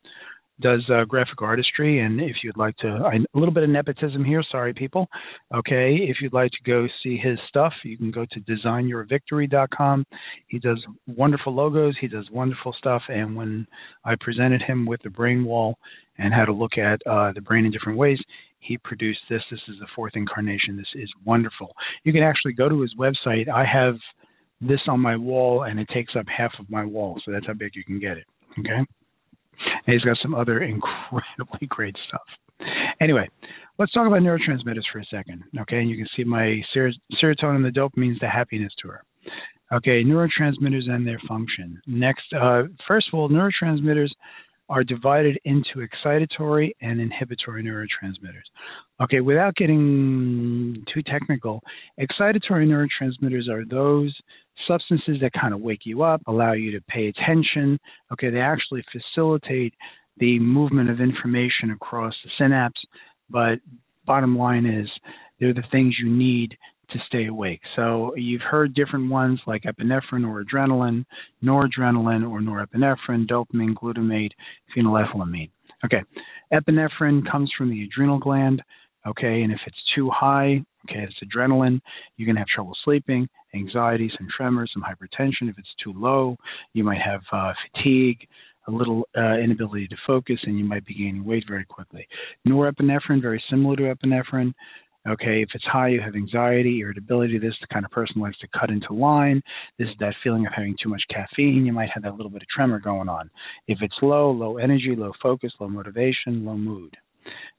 does 0.60 0.84
uh, 0.92 1.04
graphic 1.04 1.40
artistry. 1.40 2.00
And 2.00 2.20
if 2.20 2.36
you'd 2.42 2.56
like 2.56 2.76
to, 2.78 2.88
I, 2.88 3.16
a 3.16 3.38
little 3.38 3.54
bit 3.54 3.62
of 3.62 3.70
nepotism 3.70 4.24
here. 4.24 4.42
Sorry, 4.50 4.74
people. 4.74 5.08
Okay, 5.54 5.96
if 6.08 6.16
you'd 6.20 6.32
like 6.32 6.50
to 6.52 6.70
go 6.70 6.86
see 7.02 7.16
his 7.16 7.38
stuff, 7.48 7.72
you 7.84 7.96
can 7.96 8.10
go 8.10 8.26
to 8.32 8.40
designyourvictory.com. 8.40 10.06
He 10.48 10.58
does 10.58 10.82
wonderful 11.06 11.54
logos. 11.54 11.96
He 12.00 12.08
does 12.08 12.28
wonderful 12.32 12.74
stuff. 12.78 13.02
And 13.08 13.36
when 13.36 13.66
I 14.04 14.14
presented 14.20 14.62
him 14.62 14.86
with 14.86 15.02
the 15.02 15.10
brain 15.10 15.44
wall 15.44 15.78
and 16.18 16.34
had 16.34 16.48
a 16.48 16.52
look 16.52 16.78
at 16.78 17.00
uh, 17.06 17.32
the 17.32 17.40
brain 17.40 17.64
in 17.64 17.70
different 17.70 17.98
ways, 17.98 18.18
he 18.60 18.76
produced 18.78 19.20
this. 19.30 19.42
This 19.50 19.60
is 19.68 19.76
the 19.80 19.86
fourth 19.94 20.12
incarnation. 20.16 20.76
This 20.76 21.02
is 21.02 21.10
wonderful. 21.24 21.74
You 22.04 22.12
can 22.12 22.22
actually 22.22 22.52
go 22.52 22.68
to 22.68 22.80
his 22.80 22.94
website. 22.98 23.48
I 23.48 23.64
have 23.64 23.94
this 24.60 24.80
on 24.88 25.00
my 25.00 25.16
wall 25.16 25.62
and 25.62 25.78
it 25.78 25.88
takes 25.94 26.14
up 26.18 26.26
half 26.26 26.50
of 26.58 26.68
my 26.68 26.84
wall. 26.84 27.20
So 27.24 27.30
that's 27.30 27.46
how 27.46 27.54
big 27.54 27.72
you 27.74 27.84
can 27.84 28.00
get 28.00 28.16
it. 28.16 28.24
Okay. 28.58 28.84
And 29.88 29.94
he's 29.94 30.02
got 30.02 30.18
some 30.22 30.34
other 30.34 30.60
incredibly 30.74 31.66
great 31.66 31.96
stuff. 32.06 32.68
Anyway, 33.00 33.26
let's 33.78 33.92
talk 33.92 34.06
about 34.06 34.20
neurotransmitters 34.20 34.82
for 34.92 34.98
a 34.98 35.04
second. 35.06 35.42
Okay, 35.60 35.78
and 35.78 35.88
you 35.88 35.96
can 35.96 36.06
see 36.14 36.24
my 36.24 36.60
ser- 36.74 36.92
serotonin, 37.22 37.62
the 37.62 37.72
dopamine, 37.74 38.12
is 38.12 38.18
the 38.20 38.28
happiness 38.28 38.72
tour. 38.82 39.02
Okay, 39.72 40.04
neurotransmitters 40.04 40.90
and 40.90 41.06
their 41.06 41.20
function. 41.26 41.80
Next, 41.86 42.24
uh, 42.38 42.64
first 42.86 43.06
of 43.10 43.18
all, 43.18 43.30
neurotransmitters 43.30 44.10
are 44.68 44.84
divided 44.84 45.38
into 45.46 45.78
excitatory 45.78 46.72
and 46.82 47.00
inhibitory 47.00 47.62
neurotransmitters. 47.62 48.44
Okay, 49.02 49.20
without 49.20 49.54
getting 49.56 50.84
too 50.92 51.02
technical, 51.02 51.62
excitatory 51.98 52.66
neurotransmitters 52.66 53.48
are 53.48 53.64
those 53.64 54.14
substances 54.66 55.18
that 55.20 55.32
kind 55.38 55.54
of 55.54 55.60
wake 55.60 55.84
you 55.84 56.02
up, 56.02 56.20
allow 56.26 56.52
you 56.52 56.72
to 56.72 56.80
pay 56.88 57.08
attention. 57.08 57.78
Okay, 58.12 58.30
they 58.30 58.40
actually 58.40 58.82
facilitate 58.92 59.74
the 60.18 60.38
movement 60.38 60.90
of 60.90 61.00
information 61.00 61.70
across 61.72 62.14
the 62.24 62.30
synapse, 62.38 62.80
but 63.30 63.58
bottom 64.06 64.36
line 64.36 64.66
is 64.66 64.88
they're 65.38 65.54
the 65.54 65.62
things 65.70 65.94
you 66.02 66.10
need 66.10 66.56
to 66.90 66.98
stay 67.06 67.26
awake. 67.26 67.60
So 67.76 68.14
you've 68.16 68.40
heard 68.40 68.74
different 68.74 69.10
ones 69.10 69.40
like 69.46 69.62
epinephrine 69.64 70.26
or 70.26 70.42
adrenaline, 70.42 71.04
noradrenaline 71.44 72.28
or 72.28 72.40
norepinephrine, 72.40 73.28
dopamine, 73.28 73.74
glutamate, 73.74 74.30
phenylethylamine. 74.76 75.50
Okay, 75.84 76.02
epinephrine 76.52 77.30
comes 77.30 77.52
from 77.56 77.70
the 77.70 77.84
adrenal 77.84 78.18
gland. 78.18 78.62
Okay, 79.06 79.42
and 79.42 79.52
if 79.52 79.60
it's 79.66 79.76
too 79.94 80.10
high, 80.10 80.62
okay, 80.88 81.00
it's 81.04 81.14
adrenaline, 81.24 81.80
you're 82.16 82.26
going 82.26 82.36
to 82.36 82.40
have 82.40 82.48
trouble 82.48 82.74
sleeping, 82.84 83.28
anxiety, 83.54 84.10
some 84.18 84.28
tremors, 84.36 84.70
some 84.74 84.82
hypertension. 84.82 85.48
If 85.48 85.58
it's 85.58 85.68
too 85.82 85.92
low, 85.96 86.36
you 86.74 86.84
might 86.84 87.00
have 87.00 87.20
uh, 87.32 87.52
fatigue, 87.72 88.18
a 88.66 88.70
little 88.70 89.08
uh, 89.16 89.38
inability 89.38 89.88
to 89.88 89.96
focus, 90.06 90.38
and 90.44 90.58
you 90.58 90.64
might 90.64 90.84
be 90.84 90.94
gaining 90.94 91.24
weight 91.24 91.44
very 91.48 91.64
quickly. 91.64 92.06
Norepinephrine, 92.46 93.22
very 93.22 93.42
similar 93.48 93.76
to 93.76 93.94
epinephrine, 93.94 94.52
Okay, 95.08 95.42
if 95.42 95.48
it's 95.54 95.64
high, 95.64 95.88
you 95.88 96.00
have 96.02 96.16
anxiety, 96.16 96.80
irritability. 96.80 97.38
This 97.38 97.52
is 97.52 97.58
the 97.62 97.72
kind 97.72 97.84
of 97.84 97.90
person 97.90 98.16
who 98.16 98.22
likes 98.22 98.38
to 98.40 98.48
cut 98.58 98.68
into 98.68 98.92
line. 98.92 99.40
This 99.78 99.88
is 99.88 99.94
that 100.00 100.14
feeling 100.22 100.46
of 100.46 100.52
having 100.54 100.76
too 100.82 100.90
much 100.90 101.02
caffeine. 101.08 101.64
You 101.64 101.72
might 101.72 101.88
have 101.94 102.02
that 102.02 102.14
little 102.14 102.30
bit 102.30 102.42
of 102.42 102.48
tremor 102.48 102.78
going 102.78 103.08
on. 103.08 103.30
If 103.68 103.78
it's 103.80 103.94
low, 104.02 104.30
low 104.30 104.58
energy, 104.58 104.94
low 104.96 105.12
focus, 105.22 105.52
low 105.60 105.68
motivation, 105.68 106.44
low 106.44 106.58
mood. 106.58 106.94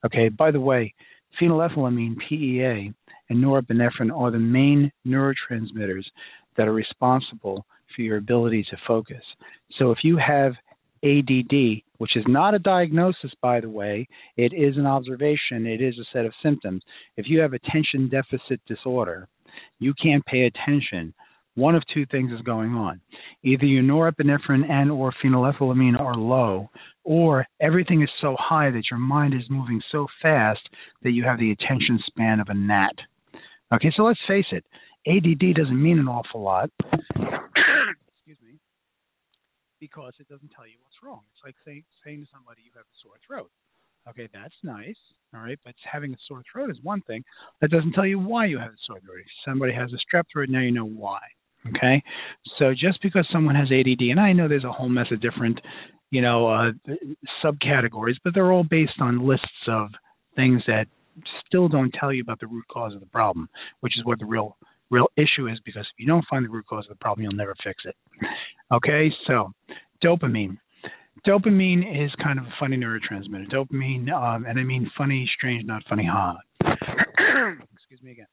Okay, 0.05 0.29
by 0.29 0.51
the 0.51 0.59
way, 0.59 0.93
phenylethylamine, 1.41 2.15
PEA, 2.27 2.93
and 3.29 3.43
norepinephrine 3.43 4.15
are 4.15 4.31
the 4.31 4.39
main 4.39 4.91
neurotransmitters 5.05 6.05
that 6.57 6.67
are 6.67 6.73
responsible 6.73 7.65
for 7.95 8.01
your 8.01 8.17
ability 8.17 8.65
to 8.69 8.77
focus. 8.87 9.23
So 9.77 9.91
if 9.91 9.99
you 10.03 10.17
have 10.17 10.53
ADD, 11.03 11.81
which 11.97 12.15
is 12.15 12.25
not 12.27 12.53
a 12.53 12.59
diagnosis, 12.59 13.31
by 13.41 13.59
the 13.59 13.69
way. 13.69 14.07
It 14.37 14.53
is 14.53 14.77
an 14.77 14.85
observation, 14.85 15.65
it 15.65 15.81
is 15.81 15.97
a 15.97 16.05
set 16.11 16.25
of 16.25 16.33
symptoms. 16.43 16.81
If 17.17 17.27
you 17.27 17.39
have 17.39 17.53
attention 17.53 18.09
deficit 18.09 18.59
disorder, 18.67 19.27
you 19.79 19.93
can't 20.01 20.25
pay 20.25 20.43
attention. 20.43 21.13
One 21.59 21.75
of 21.75 21.83
two 21.93 22.05
things 22.05 22.31
is 22.31 22.41
going 22.41 22.73
on. 22.73 23.01
Either 23.43 23.65
your 23.65 23.83
norepinephrine 23.83 24.69
and 24.69 24.89
or 24.89 25.13
phenylethylamine 25.21 25.99
are 25.99 26.15
low, 26.15 26.69
or 27.03 27.45
everything 27.59 28.01
is 28.01 28.09
so 28.21 28.37
high 28.39 28.71
that 28.71 28.83
your 28.89 28.99
mind 28.99 29.33
is 29.33 29.43
moving 29.49 29.81
so 29.91 30.07
fast 30.21 30.61
that 31.03 31.11
you 31.11 31.25
have 31.25 31.37
the 31.37 31.51
attention 31.51 31.99
span 32.07 32.39
of 32.39 32.47
a 32.47 32.53
gnat. 32.53 32.95
Okay, 33.73 33.91
so 33.95 34.03
let's 34.03 34.19
face 34.25 34.45
it, 34.51 34.63
ADD 35.05 35.55
doesn't 35.55 35.83
mean 35.83 35.99
an 35.99 36.07
awful 36.07 36.41
lot 36.41 36.69
Excuse 36.85 38.37
me. 38.41 38.57
because 39.81 40.13
it 40.19 40.29
doesn't 40.29 40.51
tell 40.55 40.65
you 40.65 40.77
what's 40.81 40.95
wrong. 41.03 41.21
It's 41.33 41.43
like 41.43 41.55
saying 41.65 41.83
saying 42.05 42.21
to 42.21 42.27
somebody 42.33 42.61
you 42.63 42.71
have 42.75 42.85
a 42.85 42.97
sore 43.03 43.19
throat. 43.25 43.51
Okay, 44.07 44.29
that's 44.33 44.55
nice. 44.63 44.95
All 45.35 45.41
right, 45.41 45.59
but 45.65 45.75
having 45.83 46.13
a 46.13 46.17
sore 46.25 46.41
throat 46.51 46.69
is 46.69 46.77
one 46.83 47.01
thing. 47.01 47.23
That 47.59 47.69
doesn't 47.69 47.93
tell 47.93 48.05
you 48.05 48.17
why 48.17 48.45
you 48.45 48.59
have 48.59 48.71
a 48.71 48.83
sore 48.87 48.99
throat. 49.01 49.19
If 49.19 49.27
somebody 49.45 49.73
has 49.73 49.91
a 49.91 49.99
strep 49.99 50.23
throat, 50.31 50.49
now 50.49 50.61
you 50.61 50.71
know 50.71 50.87
why. 50.87 51.19
Okay, 51.67 52.01
so 52.57 52.71
just 52.71 53.01
because 53.03 53.27
someone 53.31 53.55
has 53.55 53.67
ADD, 53.71 54.01
and 54.09 54.19
I 54.19 54.31
know 54.31 54.47
there's 54.47 54.63
a 54.63 54.71
whole 54.71 54.87
mess 54.87 55.07
of 55.11 55.21
different, 55.21 55.59
you 56.09 56.21
know, 56.21 56.47
uh, 56.47 56.71
subcategories, 57.43 58.15
but 58.23 58.33
they're 58.33 58.51
all 58.51 58.63
based 58.63 59.01
on 59.01 59.27
lists 59.27 59.45
of 59.67 59.89
things 60.35 60.61
that 60.67 60.85
still 61.45 61.67
don't 61.67 61.93
tell 61.99 62.13
you 62.13 62.21
about 62.21 62.39
the 62.39 62.47
root 62.47 62.63
cause 62.71 62.93
of 62.93 63.01
the 63.01 63.05
problem, 63.07 63.49
which 63.81 63.97
is 63.97 64.05
what 64.05 64.19
the 64.19 64.25
real 64.25 64.55
real 64.89 65.07
issue 65.17 65.47
is 65.47 65.59
because 65.65 65.85
if 65.93 65.99
you 65.99 66.07
don't 66.07 66.25
find 66.29 66.43
the 66.43 66.49
root 66.49 66.65
cause 66.65 66.85
of 66.85 66.97
the 66.97 67.01
problem, 67.03 67.23
you'll 67.23 67.33
never 67.33 67.55
fix 67.63 67.83
it. 67.85 67.95
Okay, 68.73 69.11
so 69.27 69.51
dopamine. 70.03 70.57
Dopamine 71.27 72.05
is 72.05 72.11
kind 72.23 72.39
of 72.39 72.45
a 72.45 72.53
funny 72.59 72.77
neurotransmitter. 72.77 73.51
Dopamine, 73.51 74.11
um, 74.11 74.45
and 74.45 74.57
I 74.59 74.63
mean 74.63 74.89
funny, 74.97 75.29
strange, 75.37 75.65
not 75.65 75.83
funny, 75.89 76.05
ha. 76.05 76.37
Excuse 76.63 78.01
me 78.01 78.11
again. 78.11 78.25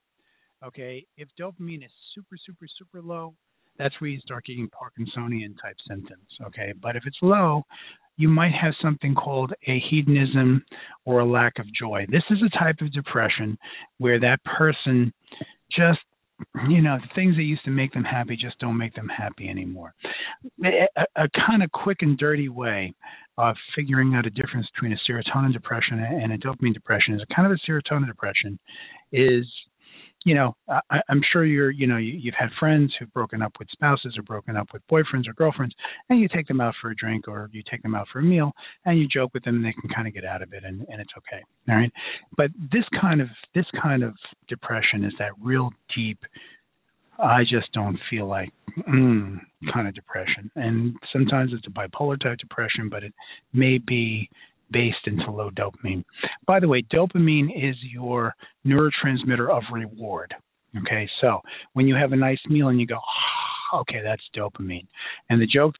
Okay, 0.65 1.05
if 1.17 1.27
dopamine 1.39 1.85
is 1.85 1.91
super, 2.15 2.35
super, 2.45 2.65
super 2.79 3.01
low, 3.01 3.33
that's 3.77 3.93
where 4.01 4.09
you 4.09 4.19
start 4.21 4.45
getting 4.45 4.69
Parkinsonian 4.69 5.53
type 5.61 5.75
symptoms. 5.87 6.27
Okay, 6.47 6.73
but 6.81 6.95
if 6.95 7.03
it's 7.05 7.17
low, 7.21 7.63
you 8.17 8.27
might 8.27 8.53
have 8.59 8.73
something 8.81 9.13
called 9.13 9.53
a 9.67 9.79
hedonism 9.91 10.63
or 11.05 11.19
a 11.19 11.25
lack 11.25 11.59
of 11.59 11.65
joy. 11.79 12.05
This 12.09 12.23
is 12.31 12.39
a 12.41 12.57
type 12.57 12.77
of 12.81 12.91
depression 12.91 13.57
where 13.99 14.19
that 14.19 14.39
person 14.43 15.13
just 15.71 15.99
you 16.69 16.81
know, 16.81 16.97
the 16.97 17.07
things 17.15 17.35
that 17.35 17.43
used 17.43 17.65
to 17.65 17.71
make 17.71 17.91
them 17.93 18.03
happy 18.03 18.37
just 18.39 18.59
don't 18.59 18.77
make 18.77 18.93
them 18.93 19.09
happy 19.09 19.49
anymore. 19.49 19.93
A, 20.63 20.87
a 21.15 21.27
kind 21.47 21.63
of 21.63 21.71
quick 21.71 21.97
and 22.01 22.17
dirty 22.17 22.47
way 22.47 22.93
of 23.37 23.55
figuring 23.75 24.13
out 24.13 24.25
a 24.25 24.29
difference 24.29 24.67
between 24.73 24.93
a 24.93 24.97
serotonin 25.09 25.51
depression 25.51 25.99
and 25.99 26.31
a 26.31 26.37
dopamine 26.37 26.73
depression 26.73 27.15
is 27.15 27.21
a 27.21 27.35
kind 27.35 27.51
of 27.51 27.57
a 27.57 27.71
serotonin 27.71 28.05
depression 28.05 28.59
is 29.11 29.45
you 30.27 30.35
know, 30.35 30.57
I, 30.67 30.99
I'm 31.07 31.21
sure 31.31 31.45
you're, 31.45 31.71
you 31.71 31.87
know, 31.87 31.95
you, 31.95 32.11
you've 32.21 32.35
had 32.37 32.49
friends 32.59 32.93
who've 32.99 33.11
broken 33.13 33.41
up 33.41 33.53
with 33.59 33.69
spouses 33.71 34.15
or 34.17 34.23
broken 34.23 34.57
up 34.57 34.67
with 34.73 34.81
boyfriends 34.91 35.25
or 35.25 35.31
girlfriends, 35.37 35.73
and 36.09 36.19
you 36.19 36.27
take 36.27 36.49
them 36.49 36.59
out 36.59 36.73
for 36.81 36.91
a 36.91 36.95
drink 36.97 37.29
or 37.29 37.49
you 37.53 37.63
take 37.71 37.81
them 37.81 37.95
out 37.95 38.07
for 38.11 38.19
a 38.19 38.23
meal, 38.23 38.51
and 38.83 38.99
you 38.99 39.07
joke 39.07 39.31
with 39.33 39.45
them, 39.45 39.55
and 39.55 39.65
they 39.65 39.71
can 39.79 39.89
kind 39.89 40.05
of 40.05 40.13
get 40.13 40.25
out 40.25 40.41
of 40.41 40.51
it, 40.51 40.65
and, 40.65 40.85
and 40.89 40.99
it's 40.99 41.13
okay. 41.17 41.41
All 41.69 41.75
right, 41.77 41.91
but 42.35 42.51
this 42.73 42.83
kind 42.99 43.21
of 43.21 43.29
this 43.55 43.63
kind 43.81 44.03
of 44.03 44.15
depression 44.49 45.05
is 45.05 45.13
that 45.17 45.31
real 45.41 45.69
deep. 45.95 46.19
I 47.17 47.43
just 47.43 47.71
don't 47.71 47.97
feel 48.09 48.27
like 48.27 48.49
mm, 48.85 49.39
kind 49.73 49.87
of 49.87 49.95
depression, 49.95 50.51
and 50.57 50.93
sometimes 51.13 51.51
it's 51.53 51.67
a 51.67 51.69
bipolar 51.69 52.19
type 52.21 52.37
depression, 52.39 52.89
but 52.91 53.01
it 53.01 53.13
may 53.53 53.77
be 53.77 54.29
based 54.71 55.05
into 55.05 55.31
low 55.31 55.49
dopamine. 55.51 56.03
By 56.45 56.59
the 56.59 56.67
way, 56.67 56.83
dopamine 56.93 57.49
is 57.55 57.75
your 57.81 58.33
neurotransmitter 58.65 59.49
of 59.49 59.63
reward. 59.71 60.33
Okay, 60.77 61.09
so 61.21 61.39
when 61.73 61.87
you 61.87 61.95
have 61.95 62.11
a 62.11 62.17
nice 62.17 62.39
meal 62.49 62.67
and 62.67 62.79
you 62.79 62.85
go, 62.85 62.99
oh, 63.73 63.79
okay, 63.79 64.01
that's 64.03 64.21
dopamine. 64.35 64.87
And 65.29 65.41
the 65.41 65.47
joke, 65.47 65.75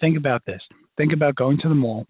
think 0.00 0.16
about 0.16 0.42
this. 0.46 0.60
Think 0.96 1.12
about 1.12 1.34
going 1.34 1.58
to 1.62 1.68
the 1.68 1.74
mall 1.74 2.06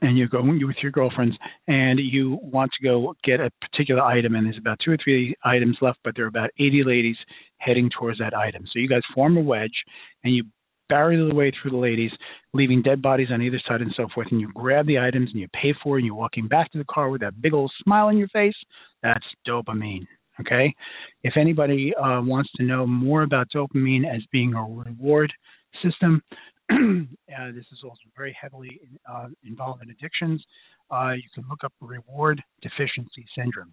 and 0.00 0.16
you're 0.16 0.28
going 0.28 0.66
with 0.66 0.76
your 0.82 0.92
girlfriends 0.92 1.36
and 1.68 1.98
you 1.98 2.38
want 2.42 2.70
to 2.72 2.86
go 2.86 3.14
get 3.24 3.40
a 3.40 3.50
particular 3.60 4.02
item 4.02 4.34
and 4.34 4.46
there's 4.46 4.58
about 4.58 4.78
two 4.84 4.92
or 4.92 4.96
three 5.02 5.34
items 5.44 5.76
left 5.82 5.98
but 6.04 6.14
there 6.16 6.24
are 6.24 6.28
about 6.28 6.50
80 6.58 6.84
ladies 6.84 7.16
heading 7.58 7.90
towards 7.98 8.18
that 8.18 8.34
item 8.34 8.64
so 8.64 8.78
you 8.78 8.88
guys 8.88 9.02
form 9.14 9.36
a 9.36 9.40
wedge 9.40 9.84
and 10.24 10.34
you 10.34 10.44
barrier 10.92 11.26
the 11.26 11.34
way 11.34 11.50
through 11.50 11.70
the 11.70 11.76
ladies, 11.78 12.10
leaving 12.52 12.82
dead 12.82 13.00
bodies 13.00 13.28
on 13.32 13.40
either 13.40 13.58
side 13.66 13.80
and 13.80 13.94
so 13.96 14.06
forth, 14.14 14.28
and 14.30 14.42
you 14.42 14.50
grab 14.54 14.86
the 14.86 14.98
items 14.98 15.30
and 15.32 15.40
you 15.40 15.48
pay 15.54 15.74
for 15.82 15.96
it 15.96 16.00
and 16.00 16.06
you're 16.06 16.14
walking 16.14 16.46
back 16.46 16.70
to 16.70 16.78
the 16.78 16.84
car 16.84 17.08
with 17.08 17.22
that 17.22 17.40
big 17.40 17.54
old 17.54 17.72
smile 17.82 18.08
on 18.08 18.18
your 18.18 18.28
face, 18.28 18.54
that's 19.02 19.24
dopamine. 19.48 20.06
Okay? 20.40 20.74
If 21.22 21.38
anybody 21.38 21.94
uh, 21.96 22.20
wants 22.22 22.50
to 22.56 22.62
know 22.62 22.86
more 22.86 23.22
about 23.22 23.48
dopamine 23.54 24.04
as 24.04 24.20
being 24.32 24.52
a 24.52 24.62
reward 24.62 25.32
system, 25.82 26.22
uh, 26.70 27.52
this 27.54 27.64
is 27.72 27.78
also 27.82 28.02
very 28.14 28.36
heavily 28.38 28.78
uh, 29.10 29.28
involved 29.44 29.82
in 29.82 29.90
addictions. 29.90 30.44
Uh, 30.90 31.12
you 31.12 31.28
can 31.34 31.44
look 31.48 31.64
up 31.64 31.72
reward 31.80 32.42
deficiency 32.60 33.24
syndrome. 33.36 33.72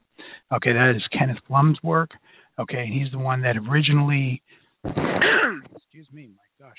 Okay, 0.53 0.71
that 0.71 0.93
is 0.95 1.03
Kenneth 1.17 1.37
Blum's 1.49 1.77
work. 1.83 2.11
Okay, 2.57 2.89
he's 2.91 3.11
the 3.11 3.19
one 3.19 3.41
that 3.41 3.55
originally, 3.57 4.41
excuse 4.85 6.07
me, 6.13 6.29
my 6.35 6.65
gosh, 6.65 6.77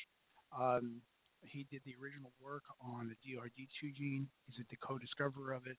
um, 0.59 1.01
he 1.43 1.67
did 1.71 1.81
the 1.85 1.95
original 2.03 2.31
work 2.43 2.63
on 2.81 3.09
the 3.09 3.15
DRD2 3.15 3.97
gene. 3.97 4.29
He's 4.47 4.65
the 4.71 4.77
co-discoverer 4.77 5.53
of 5.53 5.67
it, 5.67 5.77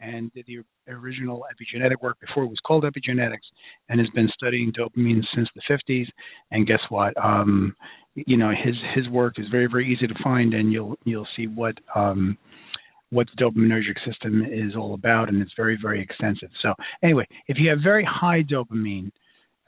and 0.00 0.32
did 0.32 0.46
the 0.46 0.58
original 0.92 1.44
epigenetic 1.50 2.02
work 2.02 2.18
before 2.20 2.44
it 2.44 2.48
was 2.48 2.58
called 2.66 2.84
epigenetics, 2.84 3.46
and 3.88 4.00
has 4.00 4.08
been 4.14 4.28
studying 4.34 4.72
dopamine 4.72 5.22
since 5.34 5.48
the 5.54 5.62
50s. 5.70 6.06
And 6.50 6.66
guess 6.66 6.80
what? 6.88 7.14
Um, 7.22 7.74
you 8.14 8.36
know, 8.36 8.50
his 8.50 8.74
his 8.94 9.08
work 9.08 9.34
is 9.38 9.46
very 9.50 9.66
very 9.66 9.92
easy 9.92 10.06
to 10.06 10.14
find, 10.22 10.54
and 10.54 10.72
you'll 10.72 10.96
you'll 11.04 11.28
see 11.36 11.46
what 11.46 11.76
um, 11.94 12.36
what 13.10 13.26
the 13.34 13.42
dopaminergic 13.42 13.96
system 14.06 14.44
is 14.44 14.74
all 14.76 14.94
about, 14.94 15.28
and 15.28 15.40
it's 15.40 15.52
very 15.56 15.78
very 15.80 16.02
extensive. 16.02 16.50
So 16.62 16.74
anyway, 17.02 17.26
if 17.48 17.58
you 17.58 17.70
have 17.70 17.78
very 17.82 18.04
high 18.04 18.42
dopamine, 18.42 19.10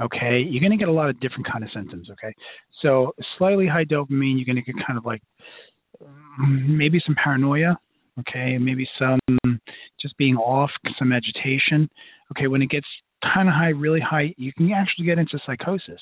okay, 0.01 0.41
you're 0.41 0.61
going 0.61 0.73
to 0.73 0.79
get 0.79 0.89
a 0.89 0.93
lot 0.93 1.11
of 1.11 1.21
different 1.21 1.47
kind 1.51 1.65
of 1.65 1.71
symptoms. 1.75 2.09
Okay, 2.11 2.35
so 2.83 3.15
slightly 3.37 3.67
high 3.67 3.85
dopamine, 3.85 4.37
you're 4.37 4.47
going 4.47 4.63
to 4.63 4.63
get 4.63 4.75
kind 4.87 4.99
of 4.99 5.05
like 5.05 5.23
mm, 6.03 6.69
maybe 6.69 7.01
some 7.05 7.17
paranoia. 7.23 7.79
Okay, 8.21 8.59
maybe 8.59 8.89
some 8.99 9.21
just 10.03 10.17
being 10.19 10.35
off, 10.37 10.71
some 10.99 11.13
agitation. 11.13 11.89
Okay, 12.33 12.49
when 12.49 12.63
it 12.63 12.71
gets 12.71 12.87
kind 13.23 13.49
of 13.49 13.55
high, 13.55 13.69
really 13.69 14.01
high, 14.01 14.35
you 14.37 14.53
can 14.53 14.73
actually 14.73 15.07
get 15.07 15.19
into 15.19 15.39
psychosis. 15.47 16.01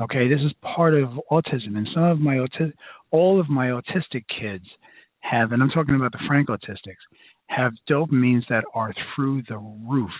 Okay, 0.00 0.28
this 0.28 0.40
is 0.40 0.52
part 0.62 0.94
of 0.94 1.10
autism, 1.30 1.76
and 1.76 1.88
some 1.94 2.02
of 2.02 2.18
my 2.18 2.36
auti- 2.36 2.72
all 3.12 3.38
of 3.38 3.48
my 3.48 3.68
autistic 3.68 4.24
kids 4.40 4.64
have, 5.20 5.52
and 5.52 5.62
I'm 5.62 5.70
talking 5.70 5.94
about 5.94 6.12
the 6.12 6.18
frank 6.26 6.48
autistics, 6.48 7.02
have 7.46 7.72
dopamines 7.88 8.42
that 8.48 8.64
are 8.74 8.92
through 9.14 9.42
the 9.48 9.58
roof. 9.58 10.10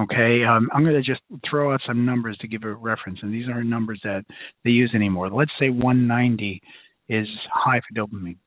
Okay, 0.00 0.42
um, 0.44 0.68
I'm 0.74 0.82
going 0.82 0.96
to 0.96 1.02
just 1.02 1.20
throw 1.48 1.72
out 1.72 1.80
some 1.86 2.04
numbers 2.04 2.36
to 2.38 2.48
give 2.48 2.64
a 2.64 2.74
reference, 2.74 3.20
and 3.22 3.32
these 3.32 3.46
aren't 3.48 3.68
numbers 3.68 4.00
that 4.02 4.24
they 4.64 4.70
use 4.70 4.90
anymore. 4.92 5.30
Let's 5.30 5.52
say 5.60 5.70
190 5.70 6.60
is 7.08 7.28
high 7.52 7.80
for 7.80 8.00
dopamine. 8.00 8.38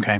Okay, 0.00 0.18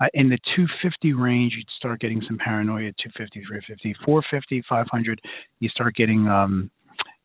uh, 0.00 0.06
in 0.14 0.28
the 0.28 0.38
250 0.54 1.14
range, 1.14 1.54
you'd 1.56 1.66
start 1.76 2.00
getting 2.00 2.22
some 2.28 2.38
paranoia. 2.38 2.92
250, 3.02 3.40
350, 3.48 3.94
450, 4.04 4.62
500, 4.68 5.20
you 5.60 5.68
start 5.70 5.96
getting 5.96 6.28
um, 6.28 6.70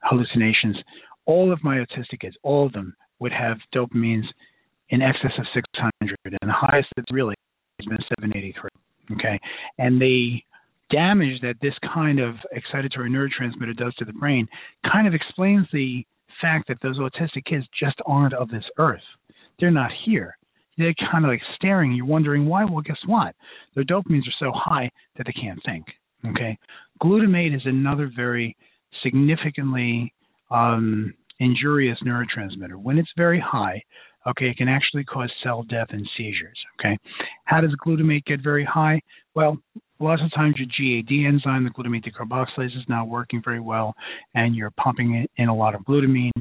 hallucinations. 0.02 0.78
All 1.26 1.52
of 1.52 1.64
my 1.64 1.78
autistic 1.78 2.22
kids, 2.22 2.36
all 2.42 2.66
of 2.66 2.72
them, 2.72 2.96
would 3.20 3.34
have 3.34 3.58
dopamines 3.76 4.26
in 4.90 5.02
excess 5.02 5.32
of 5.38 5.46
600, 5.54 6.18
and 6.24 6.50
the 6.50 6.54
highest 6.54 6.88
that's 6.96 7.12
really 7.12 7.36
has 7.80 7.86
been 7.86 7.98
783. 8.18 8.70
Okay, 9.12 9.40
and 9.78 10.02
the 10.02 10.40
damage 10.94 11.42
that 11.42 11.56
this 11.62 11.74
kind 11.94 12.20
of 12.20 12.36
excitatory 12.56 13.10
neurotransmitter 13.10 13.76
does 13.76 13.94
to 13.96 14.06
the 14.06 14.14
brain 14.14 14.48
kind 14.92 15.08
of 15.08 15.14
explains 15.14 15.66
the 15.74 16.06
fact 16.42 16.68
that 16.68 16.78
those 16.82 17.00
autistic 17.00 17.46
kids 17.46 17.66
just 17.80 17.96
aren't 18.06 18.34
of 18.34 18.50
this 18.50 18.64
earth. 18.78 19.02
They're 19.60 19.72
not 19.72 19.92
here. 20.06 20.38
They're 20.78 20.94
kind 21.12 21.26
of 21.26 21.30
like 21.30 21.42
staring. 21.56 21.94
You're 21.94 22.06
wondering 22.06 22.46
why. 22.46 22.66
Well, 22.66 22.82
guess 22.82 22.98
what? 23.06 23.36
Their 23.76 23.84
dopamines 23.84 24.28
are 24.28 24.40
so 24.40 24.52
high 24.54 24.90
that 25.18 25.26
they 25.26 25.34
can't 25.34 25.60
think. 25.66 25.86
Okay, 26.26 26.58
glutamate 27.04 27.56
is 27.56 27.62
another 27.66 28.10
very 28.16 28.56
significantly 29.04 30.14
um, 30.52 31.14
injurious 31.40 31.98
neurotransmitter. 32.06 32.76
When 32.82 32.98
it's 32.98 33.12
very 33.18 33.44
high, 33.46 33.82
okay, 34.28 34.46
it 34.46 34.58
can 34.58 34.70
actually 34.70 35.04
cause 35.04 35.32
cell 35.44 35.64
death 35.64 35.88
and 35.90 36.08
seizures. 36.18 36.58
Okay, 36.80 36.98
how 37.44 37.62
does 37.62 37.76
glutamate 37.86 38.24
get 38.26 38.42
very 38.42 38.64
high? 38.64 39.02
Well, 39.36 39.58
lots 40.04 40.22
of 40.22 40.32
times 40.34 40.56
your 40.58 40.68
GAD 40.68 41.26
enzyme, 41.28 41.64
the 41.64 41.70
glutamate 41.70 42.06
decarboxylase, 42.06 42.78
is 42.78 42.84
not 42.88 43.08
working 43.08 43.42
very 43.44 43.60
well, 43.60 43.96
and 44.36 44.56
you're 44.56 44.72
pumping 44.72 45.26
in 45.38 45.48
a 45.48 45.56
lot 45.56 45.74
of 45.74 45.82
glutamine, 45.82 46.32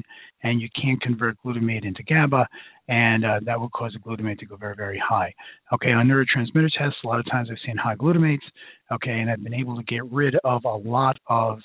and 0.42 0.60
you 0.60 0.68
can't 0.80 1.00
convert 1.00 1.36
glutamate 1.44 1.84
into 1.84 2.02
GABA, 2.02 2.46
and 2.88 3.24
uh, 3.24 3.40
that 3.44 3.58
will 3.58 3.70
cause 3.70 3.92
the 3.94 3.98
glutamate 4.00 4.38
to 4.40 4.46
go 4.46 4.56
very, 4.56 4.74
very 4.74 4.98
high. 4.98 5.32
Okay, 5.72 5.92
on 5.92 6.08
neurotransmitter 6.08 6.68
tests, 6.76 6.98
a 7.04 7.06
lot 7.06 7.20
of 7.20 7.26
times 7.30 7.48
I've 7.50 7.58
seen 7.64 7.76
high 7.76 7.94
glutamates, 7.94 8.44
okay, 8.90 9.12
and 9.20 9.30
I've 9.30 9.42
been 9.42 9.54
able 9.54 9.76
to 9.76 9.84
get 9.84 10.04
rid 10.10 10.34
of 10.44 10.64
a 10.64 10.76
lot 10.76 11.16
of 11.28 11.60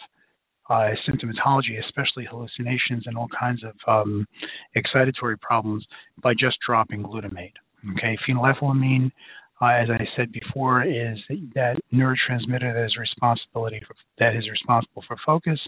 uh, 0.70 0.90
symptomatology, 1.08 1.80
especially 1.86 2.26
hallucinations 2.30 3.04
and 3.06 3.18
all 3.18 3.28
kinds 3.40 3.62
of 3.64 3.74
um, 3.88 4.28
excitatory 4.76 5.40
problems, 5.40 5.86
by 6.22 6.34
just 6.34 6.58
dropping 6.66 7.04
glutamate. 7.04 7.54
Okay, 7.92 8.18
phenylethylamine, 8.28 9.12
uh, 9.62 9.66
as 9.66 9.90
I 9.90 10.06
said 10.16 10.32
before, 10.32 10.84
is 10.84 11.18
that 11.56 11.78
neurotransmitter 11.94 12.74
that 12.74 12.86
is 12.86 12.96
responsibility 13.00 13.82
for, 13.88 13.96
that 14.20 14.36
is 14.36 14.48
responsible 14.50 15.04
for 15.08 15.18
focus. 15.26 15.60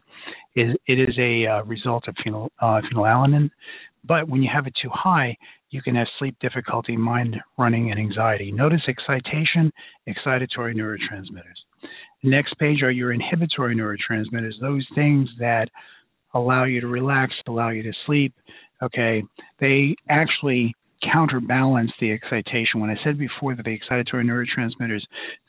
Is 0.56 0.76
it 0.88 1.00
is 1.00 1.18
a 1.18 1.48
uh, 1.48 1.64
result 1.64 2.08
of 2.08 2.16
phenyl, 2.26 2.50
uh, 2.62 2.82
phenylalanine, 2.92 3.50
but 4.06 4.30
when 4.30 4.44
you 4.44 4.50
have 4.54 4.68
it 4.68 4.74
too 4.82 4.90
high, 4.94 5.36
you 5.72 5.82
can 5.82 5.96
have 5.96 6.08
sleep 6.18 6.36
difficulty, 6.40 6.98
mind 6.98 7.36
running, 7.58 7.92
and 7.92 8.00
anxiety. 8.00 8.52
Notice 8.52 8.82
excitation, 8.88 9.72
excitatory 10.08 10.76
neurotransmitters. 10.76 11.90
Next 12.24 12.54
page 12.60 12.82
are 12.82 12.92
your 12.92 13.14
inhibitory 13.14 13.76
neurotransmitters, 13.76 14.54
those 14.62 14.86
things 14.96 15.30
that 15.40 15.70
allow 16.34 16.66
you 16.66 16.82
to 16.82 16.88
relax, 16.88 17.34
allow 17.48 17.70
you 17.70 17.84
to 17.84 17.94
sleep. 18.06 18.34
Okay, 18.82 19.24
they 19.60 19.96
actually 20.10 20.74
counterbalance 21.02 21.92
the 22.00 22.12
excitation. 22.12 22.80
When 22.80 22.90
I 22.90 22.96
said 23.04 23.18
before 23.18 23.56
that 23.56 23.64
the 23.64 23.78
excitatory 23.78 24.24
neurotransmitters 24.26 25.02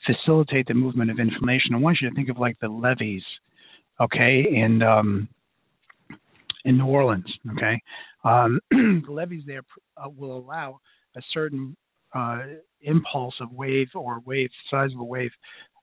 facilitate 0.05 0.67
the 0.67 0.73
movement 0.73 1.11
of 1.11 1.19
information, 1.19 1.75
I 1.75 1.77
want 1.77 1.97
you 2.01 2.09
to 2.09 2.15
think 2.15 2.29
of 2.29 2.37
like 2.37 2.57
the 2.59 2.69
levees, 2.69 3.23
okay, 3.99 4.45
in 4.49 4.81
um, 4.81 5.27
in 6.65 6.77
New 6.77 6.85
Orleans, 6.85 7.25
okay. 7.53 7.81
Um, 8.23 8.59
the 8.71 9.11
levees 9.11 9.43
there 9.47 9.63
uh, 9.97 10.09
will 10.09 10.37
allow 10.37 10.79
a 11.15 11.21
certain 11.33 11.75
uh, 12.13 12.43
impulse 12.81 13.33
of 13.41 13.51
wave 13.51 13.87
or 13.95 14.21
wave 14.25 14.49
size 14.69 14.91
of 14.93 14.99
a 14.99 15.03
wave 15.03 15.31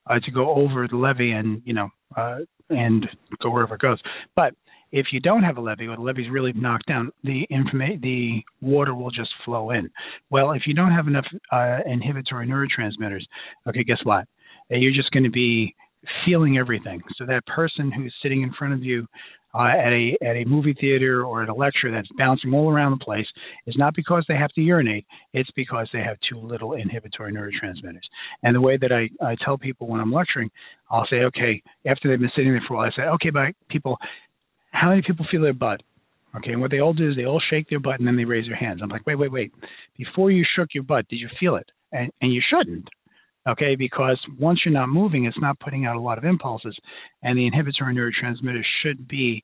uh, 0.09 0.19
to 0.21 0.31
go 0.31 0.55
over 0.55 0.87
the 0.89 0.97
levee 0.97 1.33
and 1.33 1.63
you 1.65 1.75
know 1.75 1.89
uh, 2.17 2.39
and 2.71 3.07
go 3.43 3.51
wherever 3.51 3.75
it 3.75 3.81
goes. 3.81 3.99
But 4.37 4.55
if 4.93 5.07
you 5.13 5.21
don't 5.21 5.43
have 5.43 5.57
a 5.57 5.61
levee 5.61 5.87
or 5.87 5.97
the 5.97 6.03
levee's 6.03 6.31
really 6.31 6.53
knocked 6.55 6.87
down, 6.87 7.11
the 7.25 7.47
informa- 7.51 8.01
the 8.01 8.43
water 8.61 8.95
will 8.95 9.11
just 9.11 9.31
flow 9.45 9.71
in. 9.71 9.91
Well, 10.31 10.53
if 10.53 10.63
you 10.67 10.75
don't 10.75 10.93
have 10.93 11.07
enough 11.07 11.27
uh, 11.53 11.79
inhibitory 11.87 12.47
neurotransmitters, 12.47 13.23
okay, 13.69 13.85
guess 13.85 13.99
what? 14.05 14.27
Uh, 14.71 14.77
you're 14.77 14.93
just 14.93 15.11
going 15.11 15.25
to 15.25 15.31
be 15.31 15.75
feeling 16.25 16.59
everything. 16.59 17.03
So 17.17 17.27
that 17.27 17.45
person 17.47 17.91
who's 17.91 18.15
sitting 18.23 18.43
in 18.43 18.53
front 18.59 18.75
of 18.75 18.83
you 18.83 19.07
uh, 19.55 19.63
at 19.63 19.93
a 19.93 20.17
at 20.23 20.37
a 20.37 20.45
movie 20.45 20.77
theater 20.79 21.25
or 21.25 21.43
at 21.43 21.49
a 21.49 21.55
lecture 21.55 21.91
that's 21.91 22.09
bouncing 22.19 22.53
all 22.53 22.71
around 22.71 22.93
the 22.93 23.05
place 23.05 23.27
is 23.67 23.75
not 23.79 23.95
because 23.95 24.25
they 24.29 24.37
have 24.37 24.51
to 24.53 24.61
urinate. 24.61 25.07
It's 25.33 25.51
because 25.57 25.89
they 25.93 26.01
have 26.01 26.17
too 26.29 26.39
little 26.39 26.75
inhibitory 26.75 27.33
neurotransmitters. 27.33 28.05
And 28.43 28.55
the 28.55 28.61
way 28.61 28.77
that 28.77 28.93
I, 28.93 29.09
I 29.25 29.37
tell 29.45 29.57
people 29.57 29.89
when 29.89 30.01
I'm 30.01 30.13
lecturing, 30.13 30.51
I'll 30.91 31.07
say, 31.09 31.17
okay, 31.17 31.63
after 31.87 32.09
they've 32.09 32.21
been 32.21 32.31
sitting 32.37 32.53
there 32.53 32.63
for 32.69 32.75
a 32.75 32.77
while, 32.79 32.91
I 32.93 32.97
say, 32.97 33.09
okay, 33.09 33.31
but 33.31 33.55
people, 33.71 33.97
how 34.81 34.91
many 34.91 35.03
people 35.03 35.27
feel 35.31 35.43
their 35.43 35.53
butt? 35.53 35.81
Okay, 36.37 36.53
and 36.53 36.61
what 36.61 36.71
they 36.71 36.81
all 36.81 36.93
do 36.93 37.11
is 37.11 37.17
they 37.17 37.25
all 37.25 37.41
shake 37.51 37.69
their 37.71 37.81
butt 37.81 37.99
and 37.99 38.07
then 38.07 38.17
they 38.17 38.25
raise 38.25 38.47
their 38.47 38.57
hands. 38.57 38.81
I'm 38.83 38.91
like, 38.91 39.07
wait, 39.07 39.17
wait, 39.17 39.33
wait. 39.33 39.53
Before 39.97 40.31
you 40.31 40.45
shook 40.57 40.69
your 40.75 40.85
butt, 40.85 41.09
did 41.09 41.17
you 41.17 41.29
feel 41.41 41.57
it? 41.57 41.69
And 41.93 42.13
and 42.21 42.33
you 42.33 42.43
shouldn't 42.51 42.89
okay 43.49 43.75
because 43.77 44.19
once 44.39 44.61
you're 44.65 44.75
not 44.75 44.89
moving 44.89 45.25
it's 45.25 45.39
not 45.41 45.59
putting 45.61 45.87
out 45.87 45.97
a 45.97 46.01
lot 46.01 46.19
of 46.19 46.25
impulses 46.25 46.77
and 47.23 47.39
the 47.39 47.47
inhibitory 47.47 47.95
neurotransmitters 47.95 48.65
should 48.83 49.09
be 49.09 49.43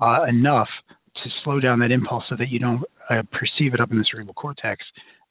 uh, 0.00 0.24
enough 0.28 0.68
to 1.14 1.30
slow 1.42 1.58
down 1.58 1.78
that 1.78 1.90
impulse 1.90 2.24
so 2.28 2.36
that 2.36 2.48
you 2.48 2.58
don't 2.58 2.82
uh, 3.08 3.22
perceive 3.32 3.72
it 3.72 3.80
up 3.80 3.90
in 3.90 3.98
the 3.98 4.04
cerebral 4.10 4.34
cortex 4.34 4.84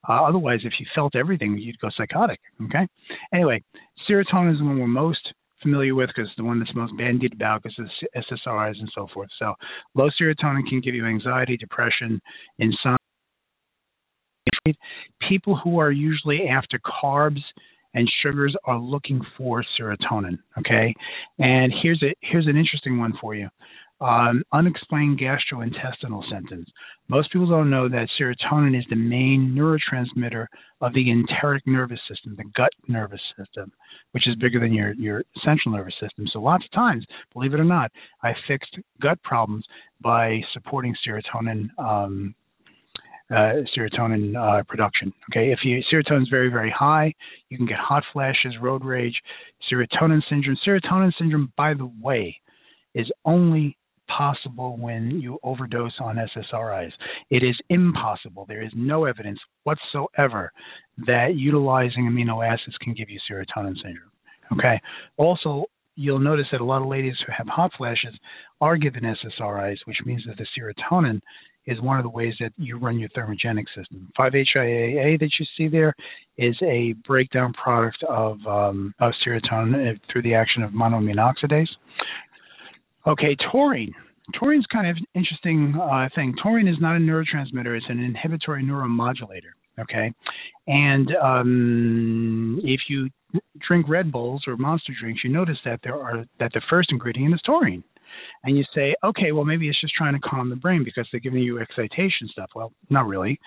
uh, 0.10 0.24
otherwise 0.24 0.60
if 0.63 0.74
you 0.80 0.86
felt 0.96 1.15
everything 1.15 1.58
you'd 1.58 1.80
go 1.80 1.89
psychotic 1.96 2.39
okay 2.63 2.88
anyway 3.34 3.62
serotonin 4.10 4.54
is 4.54 4.60
the 4.60 4.65
one 4.65 4.80
we're 4.80 4.88
most 4.88 5.34
familiar 5.65 5.95
with 5.95 6.10
because 6.15 6.30
the 6.38 6.43
one 6.43 6.60
that's 6.60 6.75
most 6.75 6.95
bandied 6.95 7.34
about 7.34 7.65
of 7.65 7.71
SSRIs 8.15 8.80
and 8.80 8.91
so 8.93 9.08
forth. 9.12 9.30
So 9.39 9.56
low 9.95 10.10
serotonin 10.21 10.67
can 10.69 10.80
give 10.84 10.93
you 10.93 11.06
anxiety, 11.06 11.58
depression, 11.58 12.21
insomnia. 12.60 12.99
People 15.28 15.60
who 15.63 15.80
are 15.80 15.91
usually 15.91 16.47
after 16.47 16.80
carbs 16.80 17.41
and 17.95 18.08
sugars 18.21 18.56
are 18.65 18.78
looking 18.78 19.21
for 19.38 19.63
serotonin. 19.80 20.38
Okay, 20.60 20.93
and 21.39 21.73
here's 21.82 22.01
a 22.04 22.13
here's 22.21 22.45
an 22.45 22.58
interesting 22.58 22.99
one 22.99 23.13
for 23.19 23.34
you. 23.34 23.49
Um, 24.02 24.44
unexplained 24.52 25.20
gastrointestinal 25.20 26.22
symptoms. 26.30 26.68
Most 27.08 27.32
people 27.32 27.48
don't 27.48 27.70
know 27.70 27.88
that 27.88 28.10
serotonin 28.20 28.78
is 28.78 28.84
the 28.90 28.96
main 28.98 29.56
neurotransmitter 29.58 30.48
of 30.82 30.94
the 30.94 31.10
enteric 31.10 31.66
nervous 31.66 32.02
system, 32.10 32.36
the 32.36 32.44
gut 32.58 32.72
nervous 32.90 33.22
system, 33.38 33.72
which 34.12 34.28
is 34.28 34.36
bigger 34.36 34.60
than 34.60 34.74
your, 34.74 34.94
your 34.96 35.24
central 35.46 35.74
nervous 35.74 35.94
system. 36.02 36.26
So, 36.34 36.40
lots 36.42 36.66
of 36.66 36.72
times, 36.72 37.06
believe 37.34 37.54
it 37.54 37.60
or 37.60 37.64
not, 37.64 37.90
I 38.22 38.34
fixed 38.50 38.78
gut 39.02 39.22
problems 39.24 39.64
by 40.02 40.42
supporting 40.52 40.94
serotonin 41.08 41.70
um, 41.78 42.36
uh, 43.32 43.64
serotonin 43.76 44.36
uh, 44.36 44.64
production. 44.64 45.14
Okay, 45.32 45.54
if 45.54 45.60
you 45.64 45.82
serotonin 45.92 46.24
is 46.24 46.30
very 46.30 46.50
very 46.50 46.70
high, 46.70 47.14
you 47.48 47.56
can 47.56 47.66
get 47.66 47.78
hot 47.78 48.04
flashes, 48.12 48.56
road 48.62 48.84
rage, 48.84 49.16
serotonin 49.72 50.22
syndrome. 50.30 50.58
Serotonin 50.68 51.14
syndrome, 51.18 51.54
by 51.56 51.74
the 51.74 51.90
way, 52.02 52.42
is 52.94 53.10
only 53.24 53.78
possible 54.08 54.78
when 54.78 55.20
you 55.22 55.39
overdose 55.44 55.94
on 56.00 56.18
SSRIs. 56.18 56.91
It 57.30 57.44
is 57.44 57.56
impossible. 57.70 58.46
There 58.48 58.63
is 58.63 58.72
no 58.76 59.06
evidence 59.06 59.39
whatsoever 59.63 60.52
that 61.06 61.36
utilizing 61.36 62.10
amino 62.10 62.46
acids 62.46 62.78
can 62.82 62.94
give 62.94 63.10
you 63.10 63.20
serotonin 63.30 63.76
syndrome. 63.76 64.12
Okay. 64.54 64.80
Also, 65.18 65.65
you'll 65.96 66.20
notice 66.20 66.46
that 66.52 66.62
a 66.62 66.65
lot 66.65 66.82
of 66.82 66.88
ladies 66.88 67.15
who 67.26 67.34
have 67.36 67.48
hot 67.48 67.72
flashes 67.78 68.13
are 68.62 68.78
given 68.78 69.04
SSRIs, 69.04 69.78
which 69.86 69.98
means 70.06 70.24
that 70.28 70.38
the 70.38 70.46
serotonin 70.58 71.22
is 71.68 71.82
one 71.82 71.98
of 71.98 72.04
the 72.04 72.10
ways 72.10 72.34
that 72.39 72.52
you 72.58 72.78
run 72.78 73.00
your 73.00 73.10
thermogenic 73.10 73.65
system. 73.76 74.12
5-HIAA 74.20 75.20
that 75.20 75.30
you 75.39 75.46
see 75.58 75.68
there 75.68 75.96
is 76.38 76.56
a 76.62 76.94
breakdown 77.08 77.54
product 77.54 77.98
of, 78.08 78.38
um, 78.46 78.94
of 79.00 79.13
serotonin 79.26 80.00
through 80.12 80.22
the 80.22 80.36
action 80.36 80.62
of 80.62 80.72
monoamine 80.72 81.15
oxidase. 81.15 81.68
Okay, 83.08 83.36
taurine. 83.52 83.94
taurine's 84.39 84.65
kind 84.72 84.88
of 84.88 84.98
an 84.98 85.06
interesting 85.13 85.76
uh, 85.80 86.10
thing. 86.15 86.34
Taurine 86.41 86.68
is 86.68 86.78
not 86.80 86.96
a 86.96 87.00
neurotransmitter; 87.00 87.78
it's 87.78 87.86
an 87.89 88.00
inhibitory 88.00 88.63
neuromodulator. 88.63 89.54
Okay, 89.80 90.12
and 90.68 91.10
um, 91.22 92.60
if 92.63 92.82
you 92.89 93.10
drink 93.68 93.88
Red 93.88 94.12
Bulls 94.12 94.44
or 94.48 94.58
Monster 94.58 94.94
drinks, 95.00 95.22
you 95.24 95.30
notice 95.30 95.58
that 95.65 95.80
there 95.84 96.02
are 96.02 96.26
that 96.39 96.52
the 96.54 96.62
first 96.70 96.91
ingredient 96.91 97.34
is 97.34 97.41
taurine. 97.46 97.84
And 98.46 98.58
you 98.58 98.63
say, 98.74 98.96
okay, 99.04 99.34
well 99.34 99.44
maybe 99.44 99.68
it's 99.68 99.82
just 99.82 99.94
trying 99.94 100.13
to 100.13 100.20
calm 100.20 100.50
the 100.50 100.56
brain 100.56 100.84
because 100.86 101.08
they're 101.12 101.20
giving 101.20 101.44
you 101.44 101.60
excitation 101.60 102.30
stuff. 102.32 102.50
Well, 102.56 102.72
not 102.89 103.08
really. 103.08 103.38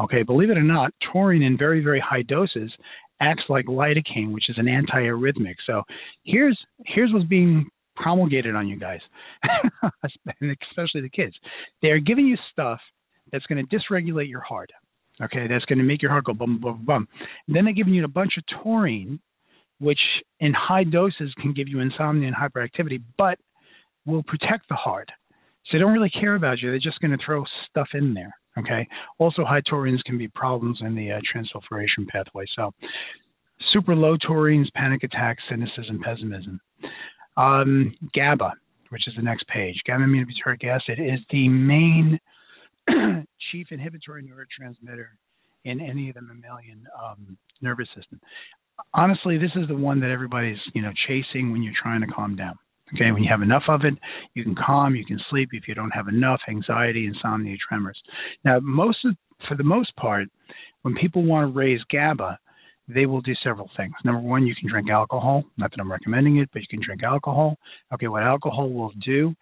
Okay, 0.00 0.24
believe 0.24 0.50
it 0.50 0.58
or 0.58 0.62
not, 0.62 0.92
taurine 1.12 1.42
in 1.42 1.56
very 1.56 1.82
very 1.82 2.00
high 2.00 2.22
doses 2.22 2.72
acts 3.20 3.44
like 3.48 3.66
lidocaine, 3.66 4.32
which 4.32 4.50
is 4.50 4.58
an 4.58 4.66
antiarrhythmic. 4.66 5.54
So 5.66 5.82
here's 6.24 6.58
here's 6.84 7.12
what's 7.12 7.26
being 7.26 7.70
promulgated 7.96 8.54
on 8.54 8.68
you 8.68 8.78
guys, 8.78 9.00
especially 10.04 11.00
the 11.00 11.10
kids. 11.12 11.34
They're 11.82 11.98
giving 11.98 12.26
you 12.26 12.36
stuff 12.52 12.80
that's 13.32 13.46
going 13.46 13.64
to 13.64 13.76
dysregulate 13.76 14.28
your 14.28 14.40
heart. 14.40 14.70
Okay, 15.22 15.46
that's 15.48 15.64
going 15.64 15.78
to 15.78 15.84
make 15.84 16.02
your 16.02 16.10
heart 16.10 16.24
go 16.24 16.34
bum 16.34 16.60
bum 16.60 16.84
bum. 16.84 17.08
And 17.46 17.56
then 17.56 17.64
they're 17.64 17.74
giving 17.74 17.94
you 17.94 18.04
a 18.04 18.08
bunch 18.08 18.32
of 18.36 18.44
taurine, 18.62 19.18
which 19.80 20.00
in 20.40 20.52
high 20.52 20.84
doses 20.84 21.32
can 21.40 21.54
give 21.54 21.68
you 21.68 21.80
insomnia 21.80 22.28
and 22.28 22.36
hyperactivity, 22.36 23.02
but 23.16 23.38
will 24.04 24.22
protect 24.22 24.68
the 24.68 24.74
heart. 24.74 25.08
So 25.66 25.70
they 25.72 25.78
don't 25.78 25.92
really 25.92 26.10
care 26.10 26.34
about 26.34 26.60
you. 26.60 26.70
They're 26.70 26.78
just 26.78 27.00
going 27.00 27.16
to 27.16 27.24
throw 27.24 27.44
stuff 27.68 27.88
in 27.94 28.14
there. 28.14 28.32
Okay. 28.58 28.86
Also, 29.18 29.44
high 29.44 29.60
taurines 29.70 30.02
can 30.04 30.16
be 30.16 30.28
problems 30.28 30.78
in 30.80 30.94
the 30.94 31.12
uh, 31.12 31.20
transsulfuration 31.34 32.06
pathway. 32.08 32.44
So, 32.56 32.72
super 33.72 33.94
low 33.94 34.16
taurines, 34.16 34.66
panic 34.74 35.02
attacks, 35.02 35.42
cynicism, 35.50 36.00
pessimism. 36.02 36.60
Um, 37.36 37.94
GABA, 38.14 38.52
which 38.90 39.06
is 39.06 39.14
the 39.16 39.22
next 39.22 39.46
page, 39.48 39.76
gamma 39.84 40.06
aminobutyric 40.06 40.64
acid 40.64 40.98
is 40.98 41.20
the 41.30 41.48
main 41.48 42.18
chief 43.52 43.66
inhibitory 43.70 44.22
neurotransmitter 44.22 45.06
in 45.64 45.80
any 45.80 46.08
of 46.08 46.14
the 46.14 46.22
mammalian 46.22 46.86
um, 47.02 47.36
nervous 47.60 47.88
system. 47.94 48.20
Honestly, 48.94 49.38
this 49.38 49.50
is 49.56 49.68
the 49.68 49.76
one 49.76 50.00
that 50.00 50.10
everybody's 50.10 50.58
you 50.74 50.82
know 50.82 50.92
chasing 51.06 51.52
when 51.52 51.62
you're 51.62 51.74
trying 51.80 52.00
to 52.00 52.06
calm 52.06 52.36
down. 52.36 52.58
Okay, 52.94 53.10
when 53.10 53.24
you 53.24 53.28
have 53.28 53.42
enough 53.42 53.64
of 53.68 53.80
it, 53.84 53.94
you 54.34 54.44
can 54.44 54.54
calm, 54.54 54.94
you 54.94 55.04
can 55.04 55.18
sleep. 55.28 55.48
If 55.52 55.66
you 55.66 55.74
don't 55.74 55.90
have 55.90 56.06
enough, 56.06 56.40
anxiety, 56.48 57.06
insomnia, 57.06 57.56
tremors. 57.68 58.00
Now, 58.44 58.60
most 58.60 58.98
of, 59.04 59.16
for 59.48 59.56
the 59.56 59.64
most 59.64 59.94
part, 59.96 60.28
when 60.82 60.94
people 60.94 61.24
want 61.24 61.52
to 61.52 61.58
raise 61.58 61.80
GABA, 61.90 62.38
they 62.88 63.06
will 63.06 63.20
do 63.20 63.34
several 63.42 63.70
things. 63.76 63.94
Number 64.04 64.20
one, 64.20 64.46
you 64.46 64.54
can 64.54 64.68
drink 64.68 64.90
alcohol. 64.90 65.44
Not 65.56 65.70
that 65.70 65.80
I'm 65.80 65.90
recommending 65.90 66.38
it, 66.38 66.48
but 66.52 66.62
you 66.62 66.68
can 66.68 66.82
drink 66.82 67.02
alcohol. 67.02 67.56
Okay, 67.92 68.08
what 68.08 68.22
alcohol 68.22 68.70
will 68.70 68.92
do 69.04 69.34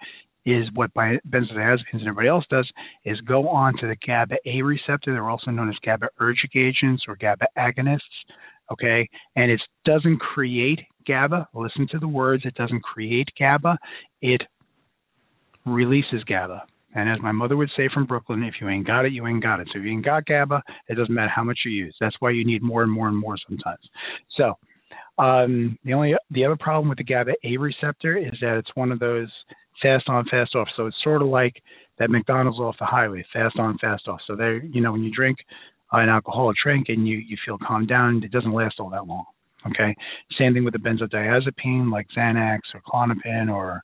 is 0.46 0.66
what 0.74 0.92
benzodiazepines 0.94 1.78
and 1.92 2.02
everybody 2.02 2.28
else 2.28 2.44
does 2.50 2.70
is 3.04 3.18
go 3.22 3.48
on 3.48 3.74
to 3.78 3.86
the 3.86 3.96
GABA 4.06 4.36
A 4.46 4.62
receptor. 4.62 5.12
They're 5.12 5.30
also 5.30 5.50
known 5.50 5.68
as 5.68 5.76
GABAergic 5.86 6.54
agents 6.54 7.04
or 7.08 7.16
GABA 7.16 7.46
agonists. 7.56 8.00
Okay, 8.72 9.08
and 9.36 9.50
it 9.50 9.60
doesn't 9.84 10.18
create 10.20 10.80
GABA. 11.06 11.48
Listen 11.54 11.86
to 11.92 11.98
the 11.98 12.08
words. 12.08 12.44
It 12.46 12.54
doesn't 12.54 12.82
create 12.82 13.28
GABA. 13.38 13.76
It 14.22 14.42
releases 15.66 16.24
GABA. 16.24 16.62
And 16.94 17.08
as 17.08 17.20
my 17.20 17.32
mother 17.32 17.56
would 17.56 17.70
say 17.76 17.88
from 17.92 18.06
Brooklyn, 18.06 18.44
if 18.44 18.54
you 18.60 18.68
ain't 18.68 18.86
got 18.86 19.04
it, 19.04 19.12
you 19.12 19.26
ain't 19.26 19.42
got 19.42 19.60
it. 19.60 19.68
So 19.72 19.78
if 19.78 19.84
you 19.84 19.92
ain't 19.92 20.04
got 20.04 20.26
GABA, 20.26 20.62
it 20.88 20.94
doesn't 20.94 21.14
matter 21.14 21.32
how 21.34 21.44
much 21.44 21.60
you 21.64 21.72
use. 21.72 21.94
That's 22.00 22.16
why 22.20 22.30
you 22.30 22.44
need 22.44 22.62
more 22.62 22.82
and 22.82 22.92
more 22.92 23.08
and 23.08 23.16
more 23.16 23.36
sometimes. 23.48 23.80
So 24.36 24.54
um, 25.18 25.78
the 25.84 25.92
only 25.92 26.14
the 26.30 26.44
other 26.44 26.56
problem 26.56 26.88
with 26.88 26.98
the 26.98 27.04
GABA 27.04 27.32
A 27.44 27.56
receptor 27.56 28.16
is 28.16 28.34
that 28.40 28.58
it's 28.58 28.74
one 28.74 28.92
of 28.92 28.98
those 28.98 29.28
fast 29.82 30.08
on, 30.08 30.24
fast 30.30 30.54
off. 30.54 30.68
So 30.76 30.86
it's 30.86 30.96
sort 31.02 31.22
of 31.22 31.28
like 31.28 31.62
that 31.98 32.10
McDonald's 32.10 32.58
off 32.58 32.76
the 32.78 32.86
highway, 32.86 33.24
fast 33.32 33.58
on, 33.58 33.78
fast 33.78 34.08
off. 34.08 34.20
So 34.26 34.36
there, 34.36 34.58
you 34.58 34.80
know, 34.80 34.92
when 34.92 35.02
you 35.02 35.12
drink 35.14 35.38
an 35.92 36.08
alcoholic 36.08 36.56
drink 36.62 36.86
and 36.88 37.06
you 37.06 37.18
you 37.18 37.36
feel 37.44 37.58
calmed 37.58 37.88
down, 37.88 38.22
it 38.24 38.32
doesn't 38.32 38.52
last 38.52 38.76
all 38.78 38.90
that 38.90 39.06
long. 39.06 39.24
Okay. 39.66 39.96
Same 40.38 40.52
thing 40.52 40.64
with 40.64 40.74
the 40.74 40.78
benzodiazepine 40.78 41.90
like 41.90 42.06
Xanax 42.16 42.60
or 42.74 42.82
Klonopin 42.86 43.52
or 43.52 43.82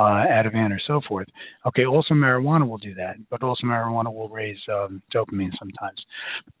uh, 0.00 0.24
Ativan 0.26 0.72
or 0.72 0.80
so 0.86 1.00
forth. 1.06 1.28
Okay, 1.66 1.84
also 1.84 2.14
marijuana 2.14 2.66
will 2.66 2.78
do 2.78 2.94
that, 2.94 3.16
but 3.28 3.42
also 3.42 3.66
marijuana 3.66 4.12
will 4.12 4.30
raise 4.30 4.58
um, 4.72 5.02
dopamine 5.14 5.50
sometimes. 5.58 6.00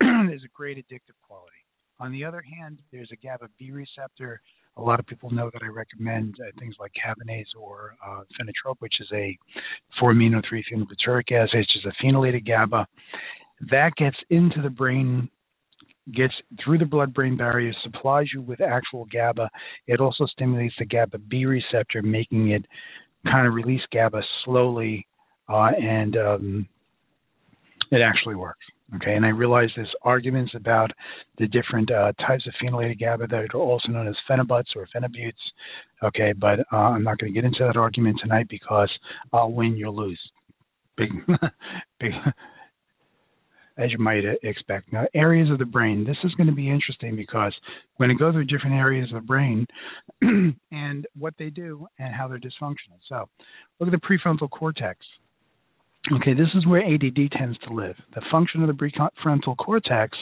there's 0.00 0.44
a 0.44 0.54
great 0.54 0.76
addictive 0.76 1.16
quality. 1.26 1.56
On 2.00 2.12
the 2.12 2.22
other 2.22 2.42
hand, 2.42 2.80
there's 2.92 3.10
a 3.12 3.16
GABA 3.16 3.48
B 3.58 3.72
receptor. 3.72 4.42
A 4.76 4.82
lot 4.82 5.00
of 5.00 5.06
people 5.06 5.30
know 5.30 5.50
that 5.52 5.62
I 5.62 5.68
recommend 5.68 6.36
uh, 6.40 6.50
things 6.58 6.74
like 6.78 6.92
Kavinace 6.92 7.58
or 7.58 7.94
uh, 8.06 8.22
Phenotrope, 8.38 8.76
which 8.80 8.94
is 9.00 9.08
a 9.12 9.36
4-amino 10.00 10.42
3-phenylbutyric 10.50 11.32
acid, 11.32 11.54
which 11.54 11.76
is 11.76 11.86
a 11.86 12.04
phenylated 12.04 12.46
GABA. 12.46 12.86
That 13.70 13.92
gets 13.96 14.16
into 14.28 14.60
the 14.62 14.70
brain 14.70 15.30
gets 16.14 16.34
through 16.64 16.78
the 16.78 16.84
blood 16.84 17.14
brain 17.14 17.36
barrier, 17.36 17.72
supplies 17.84 18.26
you 18.34 18.40
with 18.40 18.60
actual 18.60 19.06
GABA. 19.12 19.48
It 19.86 20.00
also 20.00 20.26
stimulates 20.26 20.74
the 20.78 20.86
GABA 20.86 21.18
B 21.18 21.44
receptor, 21.44 22.02
making 22.02 22.50
it 22.50 22.64
kind 23.24 23.46
of 23.46 23.54
release 23.54 23.82
GABA 23.92 24.22
slowly, 24.44 25.06
uh, 25.48 25.70
and 25.80 26.16
um, 26.16 26.68
it 27.90 28.00
actually 28.00 28.36
works. 28.36 28.64
Okay, 28.96 29.14
and 29.14 29.24
I 29.24 29.28
realize 29.28 29.68
there's 29.76 29.92
arguments 30.02 30.52
about 30.56 30.90
the 31.38 31.46
different 31.46 31.92
uh, 31.92 32.12
types 32.26 32.44
of 32.46 32.54
phenylated 32.60 32.98
GABA 32.98 33.28
that 33.28 33.54
are 33.54 33.58
also 33.58 33.88
known 33.88 34.08
as 34.08 34.16
phenobuts 34.28 34.74
or 34.74 34.88
phenobutes. 34.94 35.32
Okay, 36.02 36.32
but 36.32 36.60
uh, 36.72 36.76
I'm 36.76 37.04
not 37.04 37.18
going 37.18 37.32
to 37.32 37.34
get 37.34 37.44
into 37.44 37.64
that 37.64 37.76
argument 37.76 38.18
tonight 38.20 38.46
because 38.48 38.90
I'll 39.32 39.52
win, 39.52 39.76
you'll 39.76 39.94
lose. 39.94 40.20
Big, 40.96 41.10
big, 42.00 42.10
as 43.80 43.90
you 43.92 43.98
might 43.98 44.24
expect. 44.42 44.92
Now, 44.92 45.06
areas 45.14 45.50
of 45.50 45.58
the 45.58 45.64
brain. 45.64 46.04
This 46.04 46.16
is 46.24 46.34
going 46.34 46.48
to 46.48 46.54
be 46.54 46.68
interesting 46.68 47.16
because 47.16 47.54
going 47.98 48.10
to 48.10 48.14
go 48.14 48.32
through 48.32 48.44
different 48.44 48.76
areas 48.76 49.08
of 49.12 49.22
the 49.22 49.26
brain 49.26 49.66
and 50.70 51.06
what 51.18 51.34
they 51.38 51.50
do 51.50 51.86
and 51.98 52.14
how 52.14 52.28
they're 52.28 52.38
dysfunctional. 52.38 52.98
So, 53.08 53.28
look 53.78 53.92
at 53.92 54.00
the 54.00 54.06
prefrontal 54.06 54.50
cortex. 54.50 54.98
Okay, 56.12 56.32
this 56.32 56.48
is 56.54 56.66
where 56.66 56.82
ADD 56.82 57.30
tends 57.36 57.58
to 57.58 57.74
live. 57.74 57.94
The 58.14 58.22
function 58.30 58.62
of 58.62 58.68
the 58.68 58.72
prefrontal 58.72 59.56
cortex 59.56 60.16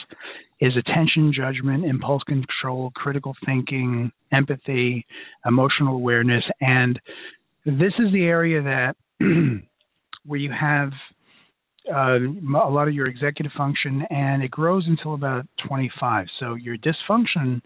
is 0.59 0.73
attention, 0.75 1.31
judgment, 1.33 1.85
impulse 1.85 2.21
control, 2.23 2.91
critical 2.95 3.33
thinking, 3.45 4.11
empathy, 4.33 5.05
emotional 5.45 5.95
awareness, 5.95 6.43
and 6.59 6.99
this 7.65 7.93
is 7.99 8.11
the 8.11 8.23
area 8.23 8.61
that 8.61 8.95
where 10.25 10.39
you 10.39 10.51
have 10.51 10.91
uh, 11.93 12.19
a 12.19 12.69
lot 12.69 12.87
of 12.87 12.93
your 12.93 13.07
executive 13.07 13.51
function, 13.57 14.03
and 14.09 14.43
it 14.43 14.51
grows 14.51 14.85
until 14.87 15.13
about 15.13 15.45
25. 15.67 16.27
So 16.39 16.55
your 16.55 16.77
dysfunction 16.77 17.61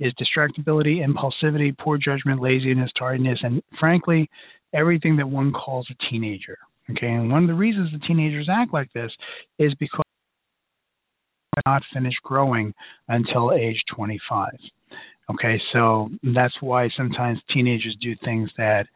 is 0.00 0.12
distractibility, 0.14 1.04
impulsivity, 1.04 1.76
poor 1.78 1.98
judgment, 1.98 2.40
laziness, 2.40 2.90
tardiness, 2.98 3.38
and 3.42 3.62
frankly, 3.78 4.28
everything 4.72 5.16
that 5.16 5.28
one 5.28 5.52
calls 5.52 5.86
a 5.90 6.10
teenager. 6.10 6.58
Okay, 6.90 7.08
and 7.08 7.30
one 7.30 7.42
of 7.42 7.48
the 7.48 7.54
reasons 7.54 7.90
the 7.92 7.98
teenagers 8.06 8.48
act 8.50 8.72
like 8.72 8.90
this 8.94 9.10
is 9.58 9.74
because 9.78 10.04
they're 11.54 11.72
not 11.72 11.82
finished 11.92 12.22
growing 12.22 12.72
until 13.08 13.52
age 13.52 13.76
25. 13.94 14.50
Okay, 15.30 15.60
so 15.72 16.08
that's 16.34 16.54
why 16.60 16.88
sometimes 16.96 17.38
teenagers 17.52 17.94
do 18.00 18.14
things 18.24 18.48
that 18.56 18.86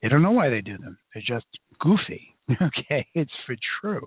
they 0.00 0.08
don't 0.08 0.22
know 0.22 0.30
why 0.30 0.48
they 0.48 0.62
do 0.62 0.78
them. 0.78 0.96
They're 1.12 1.22
just 1.26 1.46
goofy. 1.78 2.35
Okay, 2.62 3.06
it's 3.14 3.32
for 3.44 3.56
true. 3.80 4.06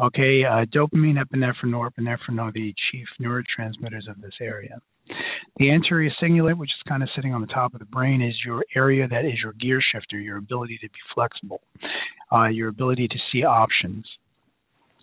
Okay, 0.00 0.44
uh, 0.44 0.64
dopamine, 0.74 1.16
epinephrine, 1.22 1.66
norepinephrine 1.66 2.40
are 2.40 2.52
the 2.52 2.74
chief 2.90 3.06
neurotransmitters 3.20 4.10
of 4.10 4.20
this 4.20 4.34
area. 4.40 4.80
The 5.58 5.70
anterior 5.70 6.10
cingulate, 6.20 6.56
which 6.56 6.70
is 6.70 6.88
kind 6.88 7.02
of 7.02 7.08
sitting 7.14 7.34
on 7.34 7.40
the 7.40 7.46
top 7.48 7.74
of 7.74 7.80
the 7.80 7.86
brain, 7.86 8.22
is 8.22 8.34
your 8.44 8.64
area 8.74 9.06
that 9.06 9.24
is 9.24 9.34
your 9.42 9.52
gear 9.54 9.80
shifter, 9.92 10.18
your 10.18 10.38
ability 10.38 10.78
to 10.78 10.88
be 10.88 10.98
flexible, 11.14 11.60
uh, 12.32 12.46
your 12.46 12.68
ability 12.68 13.08
to 13.08 13.16
see 13.30 13.44
options 13.44 14.06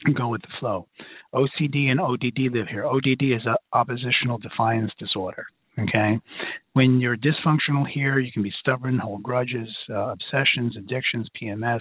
and 0.06 0.16
go 0.16 0.30
with 0.30 0.42
the 0.42 0.48
flow. 0.60 0.88
OCD 1.34 1.90
and 1.90 2.00
ODD 2.00 2.52
live 2.54 2.68
here. 2.68 2.86
ODD 2.86 3.22
is 3.22 3.46
an 3.46 3.56
oppositional 3.74 4.38
defiance 4.38 4.92
disorder. 4.98 5.46
Okay, 5.80 6.20
when 6.74 7.00
you're 7.00 7.16
dysfunctional 7.16 7.86
here, 7.88 8.20
you 8.20 8.32
can 8.32 8.44
be 8.44 8.52
stubborn, 8.60 8.98
hold 8.98 9.24
grudges, 9.24 9.68
uh, 9.90 10.14
obsessions, 10.14 10.76
addictions, 10.78 11.28
PMS, 11.42 11.80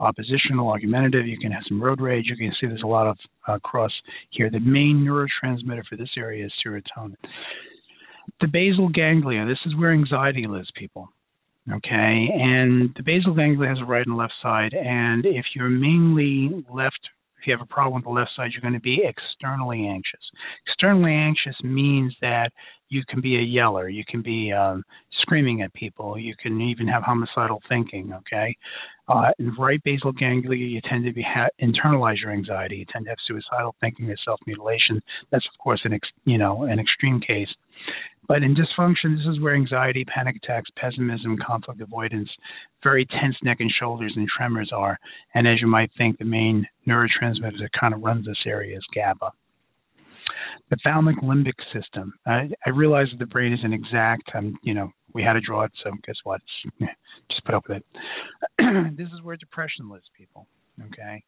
oppositional, 0.00 0.68
argumentative. 0.68 1.26
You 1.26 1.38
can 1.38 1.52
have 1.52 1.62
some 1.68 1.82
road 1.82 2.00
rage. 2.00 2.26
You 2.28 2.36
can 2.36 2.52
see 2.60 2.66
there's 2.66 2.82
a 2.82 2.86
lot 2.86 3.06
of 3.06 3.16
uh, 3.48 3.58
cross 3.60 3.92
here. 4.30 4.50
The 4.50 4.60
main 4.60 5.06
neurotransmitter 5.06 5.84
for 5.88 5.96
this 5.96 6.10
area 6.16 6.46
is 6.46 6.52
serotonin. 6.64 7.16
The 8.40 8.48
basal 8.48 8.88
ganglia. 8.88 9.46
This 9.46 9.58
is 9.66 9.76
where 9.76 9.92
anxiety 9.92 10.46
lives, 10.46 10.70
people. 10.76 11.08
Okay, 11.72 12.28
and 12.34 12.90
the 12.96 13.04
basal 13.04 13.34
ganglia 13.34 13.68
has 13.68 13.78
a 13.80 13.84
right 13.84 14.04
and 14.04 14.16
left 14.16 14.32
side, 14.42 14.74
and 14.74 15.24
if 15.24 15.44
you're 15.54 15.68
mainly 15.68 16.64
left 16.68 16.98
if 17.42 17.48
you 17.48 17.56
have 17.56 17.60
a 17.60 17.74
problem 17.74 17.94
with 17.96 18.04
the 18.04 18.10
left 18.10 18.30
side, 18.36 18.50
you're 18.52 18.62
going 18.62 18.72
to 18.72 18.80
be 18.80 19.02
externally 19.02 19.88
anxious. 19.88 20.20
Externally 20.68 21.12
anxious 21.12 21.56
means 21.64 22.14
that 22.20 22.52
you 22.92 23.02
can 23.08 23.20
be 23.20 23.36
a 23.36 23.40
yeller, 23.40 23.88
you 23.88 24.04
can 24.06 24.20
be 24.22 24.52
um, 24.52 24.84
screaming 25.22 25.62
at 25.62 25.72
people. 25.72 26.18
You 26.18 26.34
can 26.40 26.60
even 26.60 26.86
have 26.88 27.02
homicidal 27.02 27.62
thinking. 27.68 28.12
Okay, 28.12 28.54
uh, 29.08 29.30
in 29.38 29.54
right 29.58 29.82
basal 29.82 30.12
ganglia, 30.12 30.66
you 30.66 30.80
tend 30.88 31.04
to 31.06 31.12
be 31.12 31.22
ha- 31.26 31.48
internalize 31.60 32.20
your 32.20 32.32
anxiety. 32.32 32.76
You 32.76 32.86
tend 32.92 33.06
to 33.06 33.10
have 33.10 33.18
suicidal 33.26 33.74
thinking 33.80 34.10
or 34.10 34.16
self 34.24 34.40
mutilation. 34.46 35.00
That's 35.30 35.46
of 35.52 35.58
course 35.58 35.80
an 35.84 35.94
ex- 35.94 36.08
you 36.24 36.38
know 36.38 36.64
an 36.64 36.78
extreme 36.78 37.20
case. 37.20 37.48
But 38.28 38.42
in 38.42 38.54
dysfunction, 38.54 39.16
this 39.16 39.26
is 39.34 39.40
where 39.40 39.54
anxiety, 39.54 40.04
panic 40.04 40.36
attacks, 40.36 40.70
pessimism, 40.76 41.36
conflict 41.44 41.80
avoidance, 41.80 42.30
very 42.82 43.04
tense 43.06 43.36
neck 43.42 43.58
and 43.60 43.72
shoulders, 43.80 44.12
and 44.16 44.28
tremors 44.28 44.70
are. 44.72 44.98
And 45.34 45.48
as 45.48 45.60
you 45.60 45.66
might 45.66 45.90
think, 45.98 46.18
the 46.18 46.24
main 46.24 46.66
neurotransmitter 46.86 47.58
that 47.58 47.70
kind 47.78 47.94
of 47.94 48.02
runs 48.02 48.26
this 48.26 48.36
area 48.46 48.76
is 48.76 48.84
GABA. 48.94 49.32
The 50.70 50.76
thalamic 50.86 51.22
limbic 51.22 51.52
system. 51.72 52.14
I, 52.26 52.48
I 52.66 52.70
realize 52.70 53.06
that 53.12 53.18
the 53.18 53.26
brain 53.26 53.52
isn't 53.52 53.72
exact. 53.72 54.30
Um, 54.34 54.56
you 54.62 54.74
know, 54.74 54.90
we 55.12 55.22
had 55.22 55.34
to 55.34 55.40
draw 55.40 55.64
it, 55.64 55.72
so 55.84 55.90
guess 56.06 56.16
what? 56.24 56.40
Just 57.30 57.44
put 57.44 57.54
up 57.54 57.64
with 57.68 57.82
it. 58.58 58.96
this 58.96 59.08
is 59.08 59.22
where 59.22 59.36
depression 59.36 59.90
lives, 59.90 60.06
people. 60.16 60.46
Okay, 60.86 61.22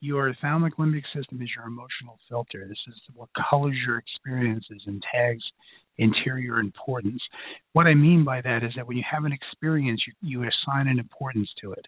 your 0.00 0.34
thalamic 0.42 0.72
limbic 0.78 1.04
system 1.14 1.40
is 1.40 1.48
your 1.54 1.66
emotional 1.66 2.18
filter. 2.28 2.66
This 2.68 2.78
is 2.88 2.94
what 3.14 3.28
colors 3.50 3.76
your 3.86 3.98
experiences 3.98 4.82
and 4.86 5.02
tags 5.12 5.42
interior 5.98 6.60
importance. 6.60 7.20
What 7.72 7.86
I 7.86 7.94
mean 7.94 8.24
by 8.24 8.40
that 8.42 8.62
is 8.62 8.72
that 8.76 8.86
when 8.86 8.96
you 8.96 9.04
have 9.10 9.24
an 9.24 9.32
experience, 9.32 10.00
you, 10.06 10.12
you 10.20 10.42
assign 10.42 10.88
an 10.88 10.98
importance 10.98 11.48
to 11.60 11.72
it. 11.72 11.86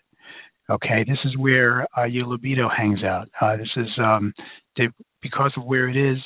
Okay, 0.69 1.05
this 1.07 1.19
is 1.25 1.37
where 1.37 1.87
uh, 1.99 2.05
your 2.05 2.27
libido 2.27 2.69
hangs 2.69 3.03
out. 3.03 3.29
Uh, 3.41 3.57
this 3.57 3.71
is 3.77 3.89
um, 3.99 4.33
because 5.23 5.53
of 5.57 5.65
where 5.65 5.89
it 5.89 5.97
is 5.97 6.19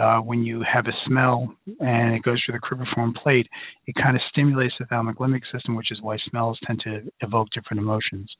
uh, 0.00 0.18
when 0.18 0.42
you 0.42 0.62
have 0.70 0.86
a 0.86 0.92
smell 1.06 1.54
and 1.80 2.14
it 2.14 2.22
goes 2.22 2.42
through 2.44 2.58
the 2.58 2.60
cribriform 2.60 3.14
plate, 3.14 3.46
it 3.86 3.94
kind 3.94 4.16
of 4.16 4.22
stimulates 4.30 4.74
the 4.78 4.86
thalamic 4.86 5.16
limbic 5.16 5.42
system, 5.52 5.74
which 5.74 5.92
is 5.92 6.00
why 6.02 6.16
smells 6.28 6.58
tend 6.66 6.80
to 6.80 7.00
evoke 7.20 7.48
different 7.54 7.80
emotions. 7.80 8.30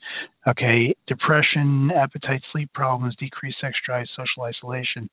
Okay, 0.49 0.95
depression, 1.07 1.91
appetite, 1.97 2.43
sleep 2.53 2.73
problems, 2.75 3.15
decreased 3.19 3.59
sex 3.61 3.75
drive, 3.87 4.07
social 4.17 4.43
isolation. 4.43 5.09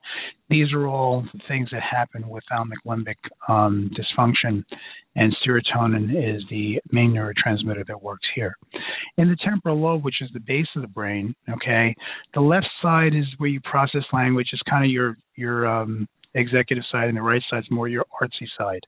These 0.49 0.73
are 0.73 0.88
all 0.88 1.25
things 1.47 1.69
that 1.71 1.82
happen 1.82 2.27
with 2.27 2.43
thalamic 2.51 2.82
limbic 2.86 3.17
um, 3.47 3.91
dysfunction, 3.95 4.63
and 5.15 5.36
serotonin 5.45 6.10
is 6.10 6.43
the 6.50 6.80
main 6.91 7.12
neurotransmitter 7.12 7.86
that 7.88 8.02
works 8.02 8.26
here. 8.34 8.56
In 9.17 9.30
the 9.30 9.38
temporal 9.43 9.80
lobe, 9.80 10.04
which 10.04 10.21
is 10.21 10.30
the 10.34 10.39
base 10.39 10.67
of 10.76 10.82
the 10.82 10.88
brain, 10.88 11.36
okay, 11.50 11.95
the 12.34 12.41
left 12.41 12.69
side 12.82 13.13
is 13.13 13.26
where 13.38 13.50
you 13.50 13.60
process 13.62 14.04
language. 14.13 14.50
It's 14.54 14.62
kind 14.69 14.86
of 14.86 14.91
your 14.91 15.17
your 15.36 15.67
um, 15.67 16.08
executive 16.36 16.84
side, 16.91 17.08
and 17.10 17.17
the 17.17 17.21
right 17.21 17.41
side 17.50 17.63
is 17.63 17.71
more 17.71 17.88
your 17.88 18.06
artsy 18.21 18.47
side. 18.58 18.82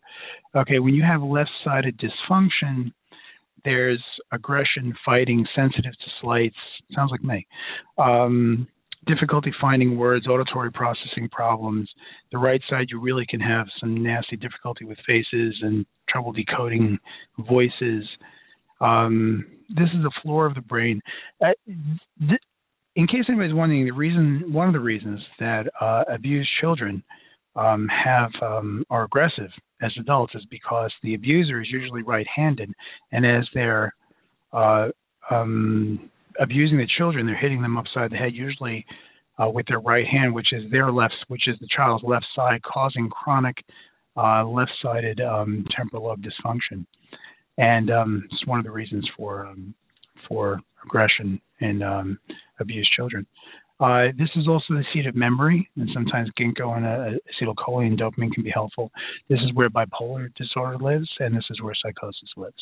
Okay, 0.55 0.79
when 0.79 0.93
you 0.93 1.03
have 1.03 1.21
left-sided 1.21 1.99
dysfunction, 1.99 2.91
there's 3.65 4.03
aggression, 4.31 4.93
fighting, 5.05 5.45
sensitive 5.55 5.93
to 5.93 6.11
slights. 6.21 6.55
Sounds 6.95 7.11
like 7.11 7.23
me. 7.23 7.45
Um, 7.97 8.67
difficulty 9.05 9.51
finding 9.59 9.97
words, 9.97 10.27
auditory 10.27 10.71
processing 10.71 11.29
problems. 11.31 11.89
The 12.31 12.37
right 12.37 12.61
side, 12.69 12.87
you 12.89 12.99
really 12.99 13.25
can 13.27 13.39
have 13.39 13.67
some 13.79 14.01
nasty 14.01 14.35
difficulty 14.35 14.85
with 14.85 14.97
faces 15.05 15.55
and 15.61 15.85
trouble 16.09 16.31
decoding 16.31 16.97
voices. 17.47 18.03
Um, 18.81 19.45
this 19.69 19.87
is 19.95 20.03
the 20.03 20.11
floor 20.21 20.45
of 20.45 20.55
the 20.55 20.61
brain. 20.61 21.01
Uh, 21.41 21.51
th- 22.19 22.41
in 22.95 23.07
case 23.07 23.23
anybody's 23.27 23.55
wondering, 23.55 23.85
the 23.85 23.91
reason, 23.91 24.53
one 24.53 24.67
of 24.67 24.73
the 24.73 24.79
reasons 24.79 25.19
that 25.39 25.65
uh, 25.81 26.03
abused 26.13 26.49
children 26.61 27.03
um, 27.55 27.87
have 27.87 28.31
um, 28.41 28.83
are 28.89 29.03
aggressive 29.03 29.49
as 29.81 29.91
adults 29.99 30.33
is 30.35 30.43
because 30.49 30.91
the 31.01 31.15
abuser 31.15 31.61
is 31.61 31.67
usually 31.71 32.03
right-handed, 32.03 32.71
and 33.11 33.25
as 33.25 33.47
they're 33.53 33.93
uh, 34.53 34.89
um, 35.31 36.09
abusing 36.39 36.77
the 36.77 36.87
children, 36.97 37.25
they're 37.25 37.37
hitting 37.37 37.61
them 37.61 37.77
upside 37.77 38.11
the 38.11 38.17
head, 38.17 38.33
usually 38.33 38.85
uh, 39.41 39.49
with 39.49 39.65
their 39.67 39.79
right 39.79 40.05
hand, 40.05 40.33
which 40.33 40.53
is 40.53 40.69
their 40.71 40.91
left, 40.91 41.15
which 41.27 41.47
is 41.47 41.55
the 41.59 41.67
child's 41.75 42.03
left 42.03 42.25
side, 42.35 42.61
causing 42.63 43.09
chronic 43.09 43.57
uh, 44.15 44.45
left-sided 44.45 45.19
um, 45.21 45.65
temporal 45.75 46.05
lobe 46.05 46.21
dysfunction, 46.21 46.85
and 47.57 47.89
um, 47.89 48.23
it's 48.31 48.45
one 48.45 48.59
of 48.59 48.65
the 48.65 48.71
reasons 48.71 49.07
for 49.17 49.47
um, 49.47 49.73
for 50.27 50.59
aggression 50.85 51.41
in 51.61 51.81
um, 51.81 52.19
abused 52.59 52.89
children. 52.95 53.25
Uh, 53.79 54.05
this 54.17 54.29
is 54.35 54.47
also 54.47 54.75
the 54.75 54.83
seat 54.93 55.07
of 55.07 55.15
memory, 55.15 55.67
and 55.77 55.89
sometimes 55.93 56.29
ginkgo 56.39 56.77
and 56.77 56.85
uh, 56.85 57.17
acetylcholine 57.41 57.99
dopamine 57.99 58.31
can 58.31 58.43
be 58.43 58.51
helpful. 58.51 58.91
This 59.29 59.39
is 59.39 59.53
where 59.55 59.69
bipolar 59.69 60.33
disorder 60.35 60.77
lives, 60.77 61.09
and 61.19 61.35
this 61.35 61.43
is 61.49 61.61
where 61.61 61.73
psychosis 61.83 62.29
lives. 62.37 62.55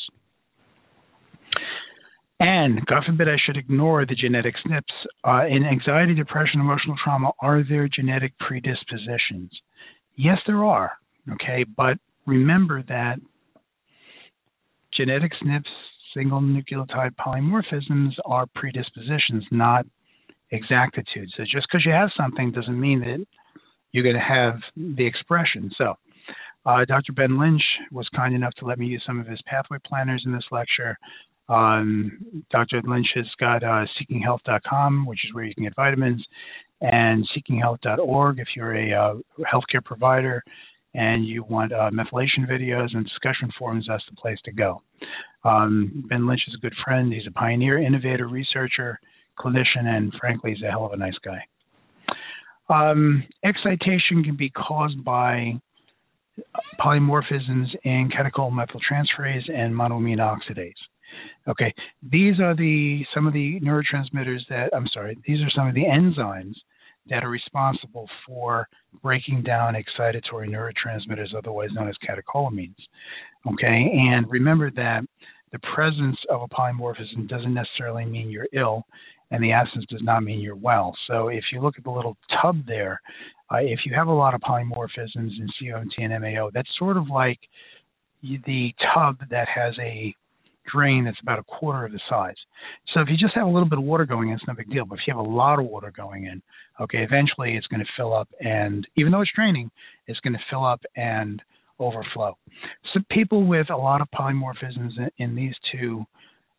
And 2.40 2.84
God 2.86 3.04
forbid 3.06 3.28
I 3.28 3.36
should 3.44 3.56
ignore 3.56 4.04
the 4.04 4.16
genetic 4.16 4.54
SNPs. 4.66 4.82
Uh, 5.24 5.46
in 5.46 5.64
anxiety, 5.64 6.14
depression, 6.14 6.60
emotional 6.60 6.96
trauma, 7.02 7.30
are 7.40 7.62
there 7.68 7.88
genetic 7.88 8.32
predispositions? 8.38 9.50
Yes, 10.16 10.38
there 10.46 10.64
are. 10.64 10.92
Okay, 11.30 11.64
but 11.76 11.98
remember 12.26 12.82
that 12.88 13.16
genetic 14.96 15.32
SNPs, 15.42 15.64
single 16.14 16.40
nucleotide 16.40 17.14
polymorphisms, 17.14 18.10
are 18.24 18.46
predispositions, 18.54 19.44
not 19.50 19.86
exactitude. 20.50 21.28
So 21.36 21.44
just 21.44 21.66
because 21.70 21.86
you 21.86 21.92
have 21.92 22.10
something 22.16 22.52
doesn't 22.52 22.78
mean 22.78 23.00
that 23.00 23.24
you're 23.92 24.04
going 24.04 24.16
to 24.16 24.20
have 24.20 24.60
the 24.76 25.06
expression. 25.06 25.70
So 25.78 25.94
uh, 26.64 26.84
Dr. 26.86 27.12
Ben 27.12 27.38
Lynch 27.38 27.62
was 27.90 28.08
kind 28.14 28.34
enough 28.34 28.54
to 28.58 28.64
let 28.64 28.78
me 28.78 28.86
use 28.86 29.02
some 29.06 29.20
of 29.20 29.26
his 29.26 29.40
pathway 29.46 29.78
planners 29.86 30.22
in 30.26 30.32
this 30.32 30.44
lecture. 30.50 30.98
Um, 31.48 32.44
Dr. 32.50 32.80
Lynch 32.86 33.08
has 33.14 33.26
got 33.38 33.62
uh, 33.62 33.84
seekinghealth.com, 34.00 35.06
which 35.06 35.20
is 35.24 35.34
where 35.34 35.44
you 35.44 35.54
can 35.54 35.64
get 35.64 35.74
vitamins, 35.76 36.24
and 36.80 37.26
seekinghealth.org 37.36 38.38
if 38.38 38.48
you're 38.56 38.74
a 38.74 38.92
uh, 38.92 39.14
healthcare 39.52 39.84
provider 39.84 40.42
and 40.94 41.26
you 41.26 41.42
want 41.44 41.72
uh, 41.72 41.90
methylation 41.90 42.46
videos 42.48 42.88
and 42.94 43.04
discussion 43.04 43.50
forums, 43.58 43.86
that's 43.88 44.04
the 44.10 44.16
place 44.16 44.38
to 44.44 44.52
go. 44.52 44.82
Um, 45.44 46.04
ben 46.08 46.26
Lynch 46.26 46.42
is 46.48 46.54
a 46.54 46.60
good 46.60 46.74
friend. 46.84 47.12
He's 47.12 47.26
a 47.26 47.32
pioneer, 47.32 47.78
innovator, 47.78 48.28
researcher, 48.28 49.00
clinician, 49.38 49.86
and 49.86 50.12
frankly, 50.20 50.52
he's 50.54 50.62
a 50.62 50.70
hell 50.70 50.84
of 50.84 50.92
a 50.92 50.96
nice 50.96 51.14
guy. 51.24 51.40
Um, 52.68 53.24
excitation 53.44 54.22
can 54.22 54.36
be 54.36 54.50
caused 54.50 55.02
by 55.04 55.54
polymorphisms 56.80 57.66
in 57.84 58.10
catechol-methyltransferase 58.10 59.50
and 59.52 59.74
monoamine 59.74 60.18
oxidase. 60.18 60.72
Okay, 61.48 61.74
these 62.10 62.40
are 62.40 62.54
the 62.54 63.04
some 63.14 63.26
of 63.26 63.32
the 63.32 63.60
neurotransmitters 63.60 64.40
that 64.48 64.70
I'm 64.74 64.86
sorry, 64.92 65.18
these 65.26 65.40
are 65.40 65.50
some 65.54 65.68
of 65.68 65.74
the 65.74 65.84
enzymes 65.84 66.54
that 67.08 67.24
are 67.24 67.30
responsible 67.30 68.08
for 68.26 68.68
breaking 69.02 69.42
down 69.42 69.74
excitatory 69.74 70.48
neurotransmitters, 70.48 71.34
otherwise 71.36 71.70
known 71.72 71.88
as 71.88 71.96
catecholamines. 72.08 72.76
Okay, 73.46 73.90
and 73.92 74.30
remember 74.30 74.70
that 74.70 75.02
the 75.50 75.58
presence 75.74 76.16
of 76.30 76.42
a 76.42 76.48
polymorphism 76.48 77.28
doesn't 77.28 77.52
necessarily 77.52 78.04
mean 78.04 78.30
you're 78.30 78.48
ill 78.52 78.84
and 79.32 79.42
the 79.42 79.52
absence 79.52 79.84
does 79.88 80.02
not 80.02 80.22
mean 80.22 80.40
you're 80.40 80.54
well. 80.54 80.94
So 81.08 81.28
if 81.28 81.44
you 81.52 81.60
look 81.60 81.74
at 81.78 81.84
the 81.84 81.90
little 81.90 82.16
tub 82.40 82.64
there, 82.66 83.00
uh, 83.52 83.58
if 83.58 83.80
you 83.84 83.94
have 83.94 84.08
a 84.08 84.12
lot 84.12 84.34
of 84.34 84.40
polymorphisms 84.42 85.10
in 85.16 85.48
COMT 85.60 85.92
and 85.98 86.22
MAO, 86.22 86.50
that's 86.52 86.68
sort 86.78 86.96
of 86.96 87.08
like 87.08 87.38
the 88.22 88.72
tub 88.94 89.18
that 89.30 89.48
has 89.48 89.74
a 89.80 90.14
drain 90.70 91.04
that's 91.04 91.20
about 91.22 91.38
a 91.38 91.42
quarter 91.44 91.86
of 91.86 91.92
the 91.92 92.00
size. 92.08 92.36
So 92.92 93.00
if 93.00 93.08
you 93.08 93.16
just 93.16 93.34
have 93.34 93.46
a 93.46 93.50
little 93.50 93.68
bit 93.68 93.78
of 93.78 93.84
water 93.84 94.04
going 94.04 94.28
in, 94.28 94.34
it's 94.34 94.44
no 94.46 94.54
big 94.54 94.70
deal. 94.70 94.84
But 94.84 94.98
if 94.98 95.00
you 95.06 95.14
have 95.16 95.24
a 95.24 95.28
lot 95.28 95.58
of 95.58 95.66
water 95.66 95.92
going 95.96 96.26
in, 96.26 96.42
okay, 96.80 96.98
eventually 96.98 97.56
it's 97.56 97.66
going 97.66 97.80
to 97.80 97.86
fill 97.96 98.14
up, 98.14 98.28
and 98.40 98.86
even 98.96 99.12
though 99.12 99.20
it's 99.20 99.30
draining, 99.34 99.70
it's 100.06 100.20
going 100.20 100.34
to 100.34 100.40
fill 100.50 100.64
up 100.64 100.80
and 100.96 101.42
overflow. 101.78 102.36
So 102.92 103.00
people 103.10 103.44
with 103.46 103.70
a 103.70 103.76
lot 103.76 104.00
of 104.00 104.08
polymorphisms 104.14 104.92
in, 104.98 105.10
in 105.18 105.34
these 105.34 105.54
two 105.72 106.04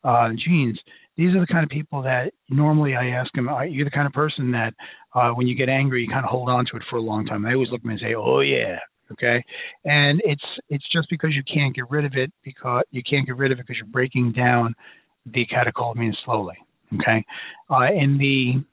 uh, 0.02 0.30
genes, 0.44 0.78
these 1.16 1.34
are 1.34 1.40
the 1.40 1.46
kind 1.46 1.62
of 1.64 1.70
people 1.70 2.02
that 2.02 2.32
normally 2.50 2.94
I 2.96 3.06
ask 3.08 3.32
them, 3.34 3.48
are 3.48 3.66
you 3.66 3.84
the 3.84 3.90
kind 3.90 4.06
of 4.06 4.12
person 4.12 4.50
that 4.52 4.74
uh, 5.14 5.30
when 5.30 5.46
you 5.46 5.54
get 5.54 5.68
angry, 5.68 6.02
you 6.02 6.08
kind 6.08 6.24
of 6.24 6.30
hold 6.30 6.50
on 6.50 6.66
to 6.66 6.76
it 6.76 6.82
for 6.90 6.96
a 6.96 7.02
long 7.02 7.24
time? 7.24 7.42
They 7.42 7.54
always 7.54 7.70
look 7.70 7.80
at 7.80 7.86
me 7.86 7.94
and 7.94 8.00
say, 8.00 8.14
oh, 8.16 8.40
yeah. 8.40 8.78
Okay, 9.12 9.44
and 9.84 10.20
it's 10.24 10.44
it's 10.68 10.84
just 10.92 11.08
because 11.10 11.30
you 11.34 11.42
can't 11.42 11.74
get 11.74 11.90
rid 11.90 12.04
of 12.04 12.12
it 12.14 12.32
because 12.42 12.82
you 12.90 13.02
can't 13.08 13.26
get 13.26 13.36
rid 13.36 13.52
of 13.52 13.58
it 13.58 13.66
because 13.66 13.76
you're 13.76 13.86
breaking 13.86 14.32
down 14.32 14.74
the 15.26 15.46
catecholamine 15.46 16.14
slowly. 16.24 16.56
Okay, 16.94 17.24
uh, 17.70 17.92
in 17.94 18.18
the 18.18 18.64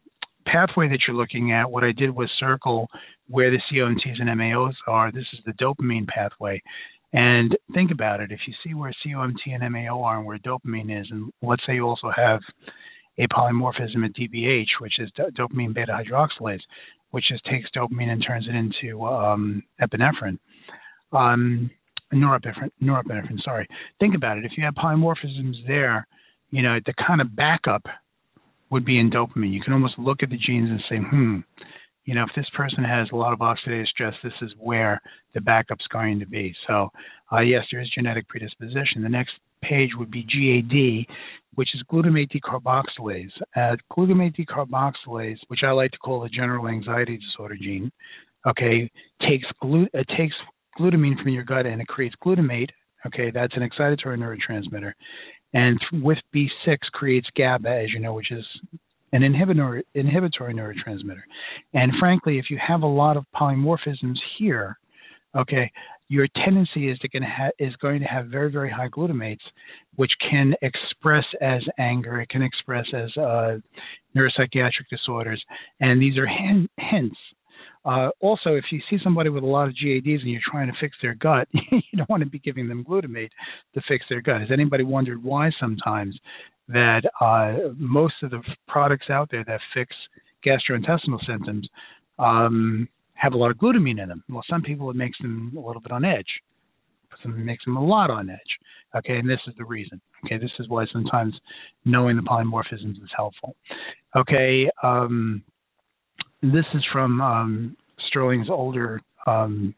pathway 0.46 0.88
that 0.90 1.00
you're 1.08 1.16
looking 1.16 1.52
at, 1.52 1.70
what 1.70 1.84
I 1.84 1.92
did 1.92 2.10
was 2.16 2.30
circle 2.40 2.88
where 3.30 3.52
the 3.52 3.60
COMTs 3.72 4.20
and 4.20 4.30
MAOs 4.40 4.74
are. 4.88 5.12
This 5.12 5.26
is 5.34 5.40
the 5.46 5.54
dopamine 5.54 6.08
pathway. 6.08 6.62
And 7.14 7.58
think 7.74 7.92
about 7.92 8.22
it. 8.22 8.32
If 8.32 8.40
you 8.48 8.54
see 8.64 8.74
where 8.74 8.94
COMT 9.06 9.36
and 9.48 9.74
MAO 9.74 10.02
are 10.02 10.18
and 10.18 10.26
where 10.26 10.38
dopamine 10.40 11.00
is, 11.00 11.08
and 11.12 11.32
let's 11.42 11.62
say 11.68 11.76
you 11.76 11.86
also 11.86 12.12
have 12.16 12.40
a 13.18 13.28
polymorphism 13.28 14.06
at 14.06 14.16
DBH, 14.16 14.80
which 14.80 14.94
is 15.00 15.12
dopamine 15.38 15.74
beta 15.74 15.92
hydroxylase, 15.92 16.62
which 17.12 17.26
just 17.30 17.46
takes 17.46 17.70
dopamine 17.76 18.10
and 18.10 18.24
turns 18.26 18.48
it 18.48 18.56
into 18.56 19.04
um, 19.06 19.64
epinephrine. 19.82 20.38
Um, 21.12 21.70
norepinephrine. 22.14 22.72
Norepinephrine. 22.82 23.44
Sorry. 23.44 23.68
Think 24.00 24.16
about 24.16 24.38
it. 24.38 24.46
If 24.46 24.54
you 24.58 24.64
have 24.66 24.76
polymorphisms 24.76 25.56
there, 25.68 26.08
you 26.50 26.62
know 26.62 26.80
the 26.86 26.94
kind 27.06 27.22
of 27.22 27.36
backup 27.36 27.84
would 28.70 28.86
be 28.86 29.00
in 29.00 29.12
dopamine. 29.12 29.54
You 29.54 29.62
can 29.62 29.74
almost 29.74 30.00
look 30.00 30.24
at 30.24 30.30
the 30.30 30.38
genes 30.38 30.70
and 30.70 30.82
say, 30.90 30.98
hmm, 30.98 31.40
you 32.06 32.16
know, 32.16 32.24
if 32.24 32.30
this 32.36 32.48
person 32.56 32.84
has 32.84 33.08
a 33.12 33.16
lot 33.16 33.34
of 33.34 33.40
oxidative 33.40 33.88
stress, 33.88 34.14
this 34.24 34.34
is 34.42 34.52
where 34.58 35.00
the 35.34 35.42
backup's 35.42 35.86
going 35.92 36.20
to 36.20 36.26
be. 36.26 36.56
So, 36.68 36.90
uh, 37.32 37.42
yes, 37.42 37.64
there 37.72 37.82
is 37.82 37.90
genetic 37.94 38.28
predisposition. 38.28 39.04
The 39.04 39.10
next 39.10 39.34
page 39.62 39.92
would 39.98 40.12
be 40.12 40.24
GAD, 40.24 41.16
which 41.56 41.70
is 41.74 41.84
glutamate 41.92 42.30
decarboxylase. 42.32 43.32
Uh, 43.56 43.76
glutamate 43.92 44.36
decarboxylase, 44.36 45.40
which 45.48 45.62
I 45.64 45.72
like 45.72 45.92
to 45.92 45.98
call 45.98 46.22
the 46.22 46.30
general 46.30 46.68
anxiety 46.68 47.18
disorder 47.18 47.56
gene, 47.56 47.92
okay, 48.48 48.90
takes 49.22 49.48
glu- 49.62 49.88
it 49.94 50.08
takes 50.18 50.36
glutamine 50.80 51.22
from 51.22 51.30
your 51.30 51.44
gut 51.44 51.66
and 51.66 51.82
it 51.82 51.88
creates 51.88 52.16
glutamate. 52.24 52.70
Okay, 53.06 53.32
that's 53.32 53.56
an 53.56 53.68
excitatory 53.68 54.18
neurotransmitter, 54.18 54.94
and 55.54 55.80
with 56.04 56.20
B6 56.36 56.78
creates 56.94 57.28
GABA, 57.36 57.70
as 57.70 57.90
you 57.92 58.00
know, 58.00 58.14
which 58.14 58.32
is 58.32 58.46
an 59.14 59.22
inhibitor, 59.22 59.82
inhibitory 59.96 60.54
neurotransmitter. 60.54 61.24
And 61.74 61.92
frankly, 62.00 62.38
if 62.38 62.46
you 62.50 62.58
have 62.66 62.84
a 62.84 62.88
lot 62.88 63.18
of 63.18 63.26
polymorphisms 63.36 64.16
here, 64.38 64.78
okay, 65.36 65.72
your 66.12 66.28
tendency 66.44 66.90
is 66.90 67.00
to 67.00 67.08
going 67.08 67.24
to 67.24 67.30
ha- 67.30 67.56
is 67.58 67.74
going 67.78 68.02
to 68.02 68.06
have 68.06 68.28
very 68.28 68.52
very 68.52 68.70
high 68.70 68.90
glutamates, 68.90 69.46
which 69.96 70.12
can 70.30 70.54
express 70.62 71.24
as 71.40 71.62
anger. 71.80 72.20
It 72.20 72.28
can 72.28 72.42
express 72.42 72.86
as 72.94 73.10
uh, 73.16 73.60
neuropsychiatric 74.16 74.90
disorders, 74.90 75.42
and 75.80 76.02
these 76.02 76.18
are 76.18 76.28
hin- 76.28 76.70
hints. 76.78 77.16
Uh, 77.86 78.10
also, 78.20 78.56
if 78.56 78.66
you 78.72 78.82
see 78.90 78.98
somebody 79.02 79.30
with 79.30 79.44
a 79.44 79.48
lot 79.48 79.70
of 79.70 79.74
GADs 79.74 80.22
and 80.22 80.30
you're 80.30 80.42
trying 80.52 80.68
to 80.68 80.78
fix 80.82 80.96
their 81.02 81.16
gut, 81.16 81.48
you 81.54 81.98
don't 81.98 82.10
want 82.10 82.22
to 82.22 82.30
be 82.30 82.40
giving 82.40 82.68
them 82.68 82.84
glutamate 82.84 83.30
to 83.74 83.82
fix 83.88 84.04
their 84.10 84.22
gut. 84.22 84.42
Has 84.42 84.52
anybody 84.52 84.84
wondered 84.84 85.24
why 85.24 85.50
sometimes 85.62 86.16
that 86.68 87.04
uh, 87.22 87.74
most 87.78 88.16
of 88.22 88.32
the 88.32 88.42
products 88.68 89.10
out 89.10 89.30
there 89.32 89.46
that 89.46 89.62
fix 89.74 89.96
gastrointestinal 90.46 91.26
symptoms 91.26 91.68
um, 92.20 92.88
have 93.22 93.34
a 93.34 93.38
lot 93.38 93.52
of 93.52 93.58
glutamine 93.58 94.02
in 94.02 94.10
them. 94.10 94.24
Well, 94.30 94.44
some 94.50 94.64
people 94.64 94.90
it 94.90 94.96
makes 94.96 95.18
them 95.22 95.54
a 95.56 95.60
little 95.60 95.82
bit 95.82 95.92
on 95.92 96.04
edge. 96.04 96.26
Some 97.22 97.46
makes 97.46 97.64
them 97.66 97.78
a 97.78 97.86
lot 97.86 98.10
on 98.10 98.32
edge. 98.32 98.40
Okay, 98.96 99.18
and 99.18 99.30
this 99.30 99.40
is 99.48 99.54
the 99.60 99.64
reason. 99.64 100.02
Okay, 100.26 100.38
this 100.38 100.50
is 100.60 100.68
why 100.68 100.86
sometimes 100.92 101.34
knowing 101.86 102.16
the 102.16 102.24
polymorphisms 102.24 102.96
is 102.96 103.10
helpful. 103.16 103.56
Okay, 104.16 104.70
um, 104.82 105.44
this 106.42 106.66
is 106.74 106.84
from 106.92 107.22
um, 107.22 107.78
Sterling's 108.08 108.50
older 108.50 109.00
um, 109.28 109.76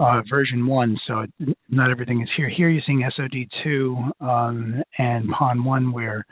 uh, 0.00 0.22
version 0.30 0.66
one, 0.66 0.96
so 1.06 1.26
not 1.68 1.90
everything 1.90 2.22
is 2.22 2.28
here. 2.38 2.48
Here 2.48 2.70
you're 2.70 2.82
seeing 2.86 3.06
SOD2 3.18 4.22
um, 4.22 4.82
and 4.98 5.28
PON1 5.28 5.92
where 5.92 6.24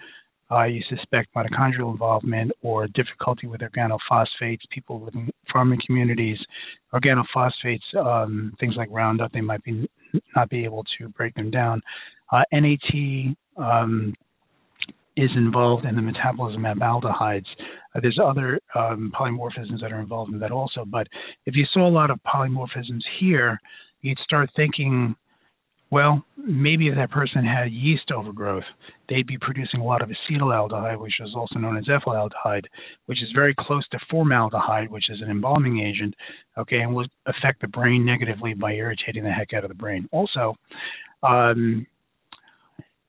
uh, 0.52 0.64
you 0.64 0.82
suspect 0.88 1.34
mitochondrial 1.34 1.90
involvement 1.90 2.52
or 2.62 2.86
difficulty 2.88 3.46
with 3.46 3.60
organophosphates. 3.60 4.60
People 4.70 5.02
living 5.02 5.22
in 5.22 5.32
farming 5.52 5.80
communities, 5.86 6.38
organophosphates, 6.92 7.96
um, 7.96 8.52
things 8.60 8.74
like 8.76 8.88
Roundup, 8.90 9.32
they 9.32 9.40
might 9.40 9.62
be 9.64 9.88
not 10.36 10.50
be 10.50 10.64
able 10.64 10.84
to 10.98 11.08
break 11.08 11.34
them 11.34 11.50
down. 11.50 11.80
Uh, 12.30 12.42
NAT 12.52 13.34
um, 13.56 14.14
is 15.16 15.30
involved 15.36 15.84
in 15.84 15.96
the 15.96 16.02
metabolism 16.02 16.64
of 16.64 16.78
aldehydes. 16.78 17.46
Uh, 17.94 18.00
there's 18.00 18.18
other 18.22 18.58
um, 18.74 19.12
polymorphisms 19.18 19.80
that 19.80 19.92
are 19.92 20.00
involved 20.00 20.32
in 20.32 20.38
that 20.40 20.50
also. 20.50 20.84
But 20.86 21.06
if 21.46 21.54
you 21.54 21.64
saw 21.72 21.86
a 21.86 21.90
lot 21.90 22.10
of 22.10 22.18
polymorphisms 22.26 23.02
here, 23.20 23.58
you'd 24.02 24.18
start 24.18 24.50
thinking, 24.56 25.14
well, 25.92 26.24
maybe 26.38 26.88
if 26.88 26.94
that 26.94 27.10
person 27.10 27.44
had 27.44 27.70
yeast 27.70 28.10
overgrowth, 28.10 28.64
they'd 29.10 29.26
be 29.26 29.36
producing 29.38 29.80
a 29.80 29.84
lot 29.84 30.00
of 30.00 30.08
acetaldehyde, 30.08 30.98
which 30.98 31.20
is 31.20 31.34
also 31.36 31.58
known 31.58 31.76
as 31.76 31.84
ethylaldehyde, 31.84 32.64
which 33.04 33.22
is 33.22 33.28
very 33.34 33.54
close 33.60 33.86
to 33.88 33.98
formaldehyde, 34.10 34.90
which 34.90 35.10
is 35.10 35.20
an 35.20 35.30
embalming 35.30 35.80
agent, 35.80 36.14
okay, 36.56 36.78
and 36.78 36.94
will 36.94 37.06
affect 37.26 37.60
the 37.60 37.68
brain 37.68 38.06
negatively 38.06 38.54
by 38.54 38.72
irritating 38.72 39.22
the 39.22 39.30
heck 39.30 39.52
out 39.52 39.64
of 39.64 39.68
the 39.68 39.74
brain. 39.74 40.08
Also, 40.12 40.54
um, 41.22 41.86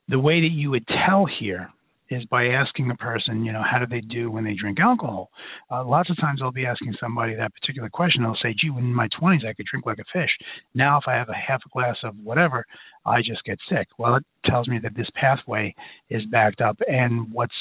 the 0.09 0.19
way 0.19 0.41
that 0.41 0.51
you 0.51 0.69
would 0.69 0.85
tell 1.07 1.25
here 1.39 1.69
is 2.13 2.25
by 2.25 2.47
asking 2.47 2.89
a 2.91 2.95
person, 2.95 3.43
you 3.43 3.51
know, 3.51 3.63
how 3.63 3.79
do 3.79 3.85
they 3.85 4.01
do 4.01 4.31
when 4.31 4.43
they 4.43 4.53
drink 4.53 4.79
alcohol? 4.79 5.29
Uh, 5.71 5.83
lots 5.83 6.09
of 6.09 6.17
times 6.17 6.41
I'll 6.41 6.51
be 6.51 6.65
asking 6.65 6.95
somebody 6.99 7.35
that 7.35 7.53
particular 7.53 7.89
question. 7.89 8.23
They'll 8.23 8.37
say, 8.41 8.55
gee, 8.59 8.67
in 8.67 8.93
my 8.93 9.07
20s 9.21 9.45
I 9.45 9.53
could 9.53 9.65
drink 9.65 9.85
like 9.85 9.99
a 9.99 10.05
fish. 10.13 10.31
Now, 10.73 10.97
if 10.97 11.03
I 11.07 11.13
have 11.13 11.29
a 11.29 11.33
half 11.33 11.61
a 11.65 11.69
glass 11.69 11.95
of 12.03 12.15
whatever, 12.23 12.65
I 13.05 13.19
just 13.19 13.43
get 13.45 13.57
sick. 13.69 13.87
Well, 13.97 14.15
it 14.15 14.25
tells 14.45 14.67
me 14.67 14.79
that 14.83 14.95
this 14.95 15.09
pathway 15.15 15.75
is 16.09 16.23
backed 16.31 16.61
up. 16.61 16.77
And 16.87 17.31
what's 17.31 17.53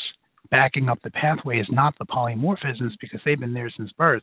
backing 0.51 0.89
up 0.89 0.99
the 1.03 1.11
pathway 1.11 1.59
is 1.59 1.67
not 1.71 1.95
the 1.99 2.07
polymorphisms 2.07 2.93
because 3.01 3.21
they've 3.25 3.41
been 3.41 3.55
there 3.55 3.73
since 3.77 3.91
birth. 3.93 4.23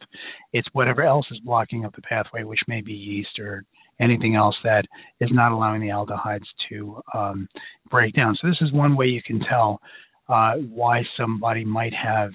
It's 0.54 0.68
whatever 0.74 1.02
else 1.02 1.26
is 1.32 1.40
blocking 1.40 1.86
up 1.86 1.96
the 1.96 2.04
pathway, 2.04 2.44
which 2.44 2.60
may 2.68 2.82
be 2.82 2.94
yeast 2.94 3.40
or 3.40 3.64
anything 4.00 4.36
else 4.36 4.56
that 4.64 4.86
is 5.20 5.30
not 5.32 5.52
allowing 5.52 5.82
the 5.82 5.88
aldehydes 5.88 6.46
to 6.70 7.02
um, 7.14 7.48
break 7.90 8.14
down. 8.16 8.38
So 8.40 8.48
this 8.48 8.62
is 8.62 8.72
one 8.72 8.96
way 8.96 9.08
you 9.08 9.22
can 9.22 9.40
tell 9.40 9.82
uh, 10.30 10.54
why 10.74 11.04
somebody 11.18 11.66
might 11.66 11.94
have 11.94 12.32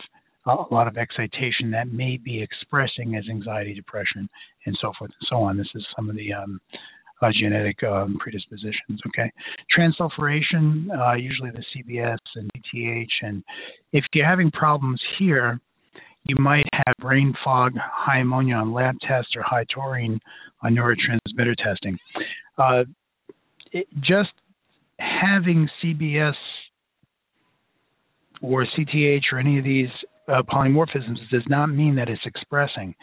a 0.46 0.74
lot 0.74 0.86
of 0.86 0.98
excitation 0.98 1.70
that 1.70 1.90
may 1.90 2.18
be 2.18 2.42
expressing 2.42 3.16
as 3.16 3.24
anxiety, 3.30 3.72
depression, 3.72 4.28
and 4.66 4.76
so 4.80 4.92
forth 4.98 5.10
and 5.20 5.28
so 5.30 5.36
on. 5.36 5.56
This 5.56 5.68
is 5.74 5.84
some 5.96 6.10
of 6.10 6.16
the 6.16 6.32
um, 6.34 6.60
uh, 7.22 7.30
genetic 7.40 7.82
um, 7.82 8.18
predispositions. 8.20 9.00
Okay, 9.08 9.32
transsulfuration, 9.76 10.86
uh, 10.98 11.14
usually 11.14 11.50
the 11.50 11.64
CBS 11.74 12.18
and 12.34 12.50
CTH, 12.74 13.06
and 13.22 13.42
if 13.92 14.04
you're 14.12 14.26
having 14.26 14.50
problems 14.50 15.00
here, 15.18 15.60
you 16.24 16.36
might 16.38 16.66
have 16.72 16.94
brain 17.00 17.34
fog, 17.44 17.72
high 17.76 18.18
ammonia 18.18 18.56
on 18.56 18.72
lab 18.72 18.96
tests, 19.06 19.32
or 19.36 19.42
high 19.42 19.64
taurine 19.72 20.18
on 20.62 20.74
neurotransmitter 20.74 21.54
testing. 21.56 21.98
Uh, 22.58 22.84
it, 23.72 23.86
just 24.00 24.30
having 24.98 25.68
CBS 25.82 26.34
or 28.44 28.66
CTH 28.76 29.22
or 29.32 29.38
any 29.38 29.58
of 29.58 29.64
these 29.64 29.88
uh, 30.28 30.42
polymorphisms 30.42 31.18
does 31.30 31.42
not 31.48 31.66
mean 31.66 31.94
that 31.96 32.08
it's 32.08 32.24
expressing. 32.26 32.94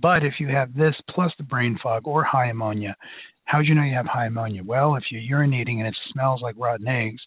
But 0.00 0.24
if 0.24 0.34
you 0.38 0.48
have 0.48 0.74
this 0.74 0.94
plus 1.10 1.32
the 1.38 1.44
brain 1.44 1.78
fog 1.82 2.06
or 2.06 2.24
high 2.24 2.50
ammonia, 2.50 2.96
how 3.44 3.62
do 3.62 3.66
you 3.66 3.74
know 3.74 3.82
you 3.82 3.94
have 3.94 4.06
high 4.06 4.26
ammonia? 4.26 4.62
Well, 4.64 4.96
if 4.96 5.04
you're 5.10 5.38
urinating 5.38 5.78
and 5.78 5.86
it 5.86 5.96
smells 6.12 6.42
like 6.42 6.54
rotten 6.58 6.86
eggs, 6.86 7.20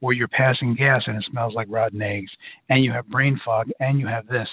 or 0.00 0.12
you're 0.12 0.28
passing 0.28 0.74
gas 0.74 1.02
and 1.06 1.16
it 1.16 1.24
smells 1.30 1.54
like 1.54 1.66
rotten 1.70 2.00
eggs, 2.00 2.30
and 2.70 2.84
you 2.84 2.92
have 2.92 3.06
brain 3.08 3.38
fog 3.44 3.68
and 3.80 3.98
you 3.98 4.06
have 4.06 4.26
this, 4.26 4.48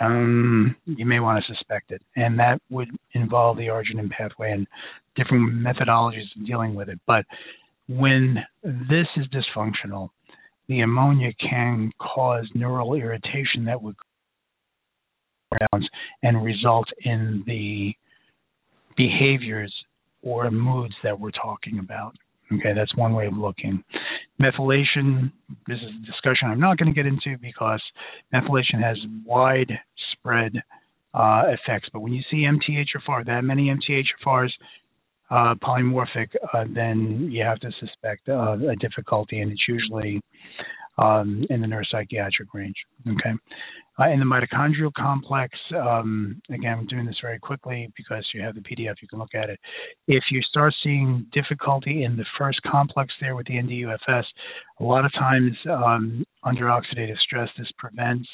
um, 0.00 0.76
you 0.86 1.04
may 1.04 1.20
want 1.20 1.42
to 1.42 1.54
suspect 1.54 1.90
it. 1.90 2.02
And 2.16 2.38
that 2.38 2.60
would 2.70 2.88
involve 3.14 3.56
the 3.56 3.66
arginine 3.66 4.10
pathway 4.10 4.52
and 4.52 4.66
different 5.16 5.54
methodologies 5.54 6.30
of 6.36 6.46
dealing 6.46 6.74
with 6.74 6.88
it. 6.88 7.00
But 7.06 7.24
when 7.88 8.38
this 8.62 9.06
is 9.16 9.26
dysfunctional, 9.28 10.10
the 10.70 10.80
ammonia 10.80 11.32
can 11.40 11.90
cause 12.00 12.46
neural 12.54 12.94
irritation 12.94 13.64
that 13.66 13.82
would 13.82 13.96
and 16.22 16.44
result 16.44 16.86
in 17.04 17.42
the 17.44 17.92
behaviors 18.96 19.74
or 20.22 20.48
moods 20.48 20.94
that 21.02 21.18
we're 21.18 21.32
talking 21.32 21.80
about. 21.80 22.14
Okay, 22.52 22.72
that's 22.72 22.94
one 22.94 23.14
way 23.14 23.26
of 23.26 23.36
looking. 23.36 23.82
Methylation, 24.40 25.32
this 25.66 25.78
is 25.78 25.90
a 26.02 26.06
discussion 26.06 26.48
I'm 26.48 26.60
not 26.60 26.78
going 26.78 26.92
to 26.92 26.94
get 26.94 27.06
into 27.06 27.36
because 27.42 27.82
methylation 28.32 28.80
has 28.80 28.96
widespread 29.26 30.52
uh, 31.14 31.42
effects. 31.48 31.88
But 31.92 32.00
when 32.00 32.12
you 32.12 32.22
see 32.30 32.46
MTHFR, 32.46 33.26
that 33.26 33.42
many 33.42 33.74
MTHFRs 33.74 34.50
uh, 35.30 35.54
polymorphic, 35.62 36.28
uh, 36.52 36.64
then 36.74 37.28
you 37.30 37.44
have 37.44 37.60
to 37.60 37.70
suspect 37.78 38.28
uh, 38.28 38.56
a 38.68 38.76
difficulty, 38.76 39.40
and 39.40 39.52
it's 39.52 39.62
usually 39.68 40.20
um, 40.98 41.44
in 41.50 41.60
the 41.60 41.66
neuropsychiatric 41.66 42.52
range. 42.52 42.76
Okay. 43.08 43.32
Uh, 43.98 44.08
in 44.08 44.18
the 44.18 44.24
mitochondrial 44.24 44.92
complex, 44.94 45.56
um, 45.76 46.40
again, 46.50 46.78
I'm 46.78 46.86
doing 46.86 47.06
this 47.06 47.18
very 47.20 47.38
quickly 47.38 47.92
because 47.96 48.26
you 48.32 48.40
have 48.40 48.54
the 48.54 48.62
PDF, 48.62 48.94
you 49.02 49.08
can 49.08 49.18
look 49.18 49.34
at 49.34 49.50
it. 49.50 49.58
If 50.08 50.24
you 50.30 50.40
start 50.42 50.72
seeing 50.82 51.26
difficulty 51.32 52.04
in 52.04 52.16
the 52.16 52.24
first 52.38 52.60
complex 52.62 53.12
there 53.20 53.36
with 53.36 53.46
the 53.46 53.54
NDUFS, 53.54 54.24
a 54.80 54.84
lot 54.84 55.04
of 55.04 55.12
times 55.12 55.52
um, 55.70 56.24
under 56.44 56.64
oxidative 56.66 57.18
stress, 57.18 57.48
this 57.58 57.70
prevents 57.76 58.28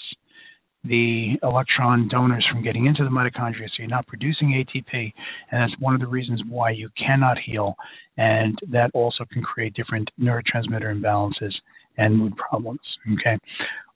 the 0.89 1.39
electron 1.43 2.09
donors 2.09 2.47
from 2.51 2.63
getting 2.63 2.87
into 2.87 3.05
the 3.05 3.11
mitochondria, 3.11 3.67
so 3.69 3.75
you're 3.79 3.89
not 3.89 4.07
producing 4.07 4.49
ATP, 4.51 5.13
and 5.51 5.61
that's 5.61 5.81
one 5.81 5.95
of 5.95 6.01
the 6.01 6.07
reasons 6.07 6.41
why 6.49 6.71
you 6.71 6.89
cannot 6.97 7.37
heal, 7.39 7.75
and 8.17 8.59
that 8.71 8.91
also 8.95 9.25
can 9.33 9.43
create 9.43 9.75
different 9.75 10.09
neurotransmitter 10.21 10.95
imbalances 10.95 11.53
and 11.99 12.17
mood 12.17 12.35
problems. 12.37 12.81
Okay, 13.21 13.39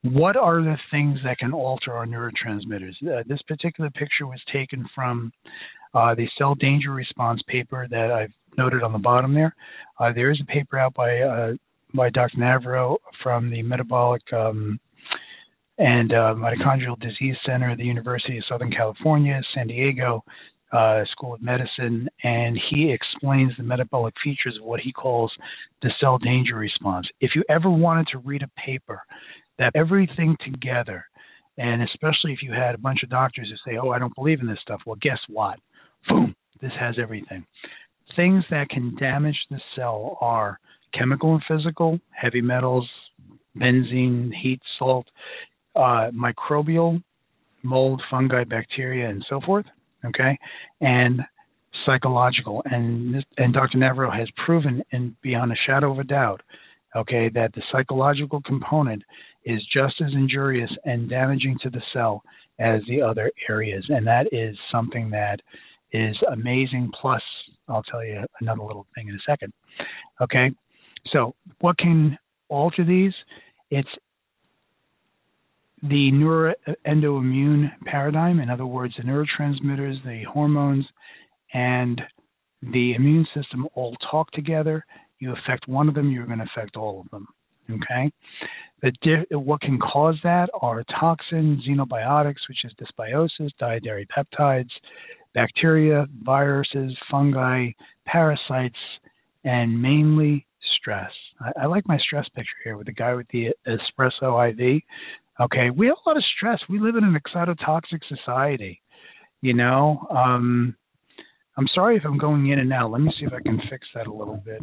what 0.03 0.37
are 0.37 0.63
the 0.63 0.77
things 0.91 1.19
that 1.25 1.39
can 1.39 1.53
alter 1.53 1.93
our 1.93 2.07
neurotransmitters? 2.07 2.95
Uh, 3.03 3.23
this 3.27 3.43
particular 3.47 3.91
picture 3.91 4.27
was 4.27 4.41
taken 4.53 4.85
from 4.95 5.33
Uh, 5.93 6.15
the 6.15 6.29
cell 6.39 6.55
danger 6.55 6.93
response 6.93 7.41
paper 7.49 7.89
that 7.91 8.13
I've 8.13 8.33
noted 8.57 8.85
on 8.85 8.93
the 8.93 8.99
bottom 8.99 9.35
there. 9.35 9.53
Uh, 9.99 10.13
there 10.13 10.31
is 10.31 10.41
a 10.41 10.47
paper 10.47 10.79
out 10.79 10.95
by 10.95 11.19
uh, 11.19 11.55
by 11.95 12.11
Dr. 12.11 12.39
Naviaux 12.39 12.99
from 13.23 13.51
the 13.51 13.63
Metabolic 13.63 14.23
um, 14.33 14.79
and 15.81 16.13
uh, 16.13 16.35
Mitochondrial 16.37 17.01
Disease 17.01 17.37
Center 17.47 17.71
at 17.71 17.79
the 17.79 17.85
University 17.85 18.37
of 18.37 18.45
Southern 18.49 18.71
California, 18.71 19.41
San 19.55 19.67
Diego 19.67 20.23
uh, 20.73 21.03
School 21.11 21.33
of 21.35 21.43
Medicine, 21.43 22.07
and 22.23 22.61
he 22.71 22.93
explains 22.93 23.53
the 23.57 23.63
metabolic 23.63 24.13
features 24.23 24.59
of 24.61 24.67
what 24.67 24.81
he 24.81 24.93
calls 24.93 25.33
the 25.81 25.91
cell 25.99 26.19
danger 26.19 26.57
response. 26.57 27.09
If 27.21 27.31
you 27.35 27.43
ever 27.49 27.71
wanted 27.71 28.09
to 28.13 28.19
read 28.19 28.43
a 28.43 28.61
paper 28.61 29.01
that 29.59 29.73
everything 29.75 30.37
together, 30.45 31.07
and 31.57 31.83
especially 31.83 32.35
if 32.35 32.43
you 32.43 32.53
had 32.53 32.75
a 32.75 32.79
bunch 32.79 33.03
of 33.03 33.09
doctors 33.09 33.49
who 33.51 33.71
say, 33.71 33.79
"Oh, 33.79 33.91
I 33.91 33.99
don't 33.99 34.15
believe 34.15 34.41
in 34.41 34.47
this 34.47 34.61
stuff," 34.61 34.83
well, 34.85 34.99
guess 35.01 35.19
what? 35.29 35.59
Boom! 36.09 36.37
This 36.61 36.73
has 36.79 36.97
everything. 37.01 37.47
Things 38.17 38.45
that 38.51 38.69
can 38.69 38.95
damage 38.97 39.39
the 39.51 39.61
cell 39.75 40.19
are 40.21 40.61
chemical 40.93 41.35
and 41.35 41.43
physical, 41.49 41.99
heavy 42.11 42.43
metals, 42.43 42.89
benzene, 43.57 44.31
heat, 44.43 44.61
salt, 44.79 45.07
uh, 45.77 46.11
microbial, 46.13 47.03
mold, 47.63 48.03
fungi, 48.11 48.45
bacteria, 48.45 49.09
and 49.09 49.25
so 49.29 49.41
forth. 49.45 49.67
Okay, 50.05 50.39
and 50.81 51.21
psychological, 51.85 52.63
and 52.67 53.25
and 53.37 53.53
Dr. 53.53 53.79
Naviaux 53.79 54.17
has 54.17 54.29
proven, 54.45 54.83
and 54.93 55.21
beyond 55.23 55.53
a 55.53 55.57
shadow 55.67 55.93
of 55.93 55.99
a 55.99 56.05
doubt, 56.05 56.41
okay, 56.97 57.29
that 57.35 57.53
the 57.55 57.63
psychological 57.71 58.41
component 58.43 59.03
is 59.45 59.61
just 59.73 59.95
as 60.01 60.13
injurious 60.13 60.71
and 60.85 61.09
damaging 61.09 61.57
to 61.63 61.71
the 61.71 61.83
cell 61.93 62.23
as 62.59 62.81
the 62.89 63.01
other 63.01 63.31
areas, 63.49 63.85
and 63.89 64.07
that 64.07 64.27
is 64.33 64.57
something 64.71 65.11
that 65.11 65.41
is 65.93 66.17
amazing. 66.33 66.91
Plus, 67.01 67.23
I'll 67.69 67.83
tell 67.83 68.05
you 68.05 68.25
another 68.41 68.63
little 68.63 68.87
thing 68.95 69.09
in 69.09 69.15
a 69.15 69.31
second. 69.31 69.53
Okay, 70.21 70.51
so 71.13 71.35
what 71.61 71.79
can 71.79 72.19
alter 72.49 72.85
these? 72.85 73.13
It's 73.71 73.89
the 75.83 76.11
neuroendoimmune 76.13 77.71
paradigm, 77.87 78.41
in 78.41 78.51
other 78.51 78.67
words, 78.67 78.95
the 78.97 79.03
neurotransmitters, 79.03 80.03
the 80.05 80.23
hormones, 80.31 80.85
and 81.55 82.01
the 82.63 82.95
immune 82.95 83.27
system 83.35 83.67
all 83.75 83.97
talk 84.11 84.31
together. 84.33 84.85
You 85.19 85.33
affect 85.33 85.69
one 85.69 85.89
of 85.89 85.95
them, 85.95 86.11
you're 86.11 86.27
going 86.27 86.39
to 86.39 86.47
affect 86.55 86.77
all 86.77 87.01
of 87.01 87.11
them. 87.11 87.27
Okay? 87.71 88.11
The, 88.83 89.39
what 89.39 89.61
can 89.61 89.79
cause 89.79 90.17
that 90.23 90.49
are 90.61 90.83
toxins, 90.99 91.67
xenobiotics, 91.69 92.49
which 92.49 92.65
is 92.65 92.73
dysbiosis, 92.81 93.51
dietary 93.59 94.07
peptides, 94.07 94.71
bacteria, 95.35 96.07
viruses, 96.23 96.97
fungi, 97.11 97.71
parasites, 98.07 98.75
and 99.45 99.81
mainly 99.81 100.47
stress. 100.79 101.11
I, 101.41 101.63
I 101.63 101.67
like 101.67 101.87
my 101.87 101.99
stress 101.99 102.27
picture 102.35 102.51
here 102.65 102.77
with 102.77 102.87
the 102.87 102.93
guy 102.93 103.15
with 103.15 103.29
the 103.33 103.49
espresso 103.67 104.51
IV. 104.51 104.83
Okay, 105.41 105.71
we 105.71 105.87
have 105.87 105.97
a 106.05 106.09
lot 106.09 106.17
of 106.19 106.25
stress. 106.37 106.59
We 106.69 106.79
live 106.79 106.97
in 106.97 107.05
an 107.05 107.19
excitotoxic 107.19 108.01
society. 108.09 108.83
You 109.41 109.55
know, 109.55 110.07
um, 110.11 110.77
I'm 111.57 111.67
sorry 111.75 111.97
if 111.97 112.03
I'm 112.05 112.19
going 112.19 112.51
in 112.51 112.59
and 112.59 112.73
out. 112.73 112.91
Let 112.91 113.01
me 113.01 113.11
see 113.19 113.25
if 113.25 113.33
I 113.33 113.41
can 113.41 113.59
fix 113.71 113.87
that 113.95 114.07
a 114.07 114.13
little 114.13 114.43
bit. 114.45 114.61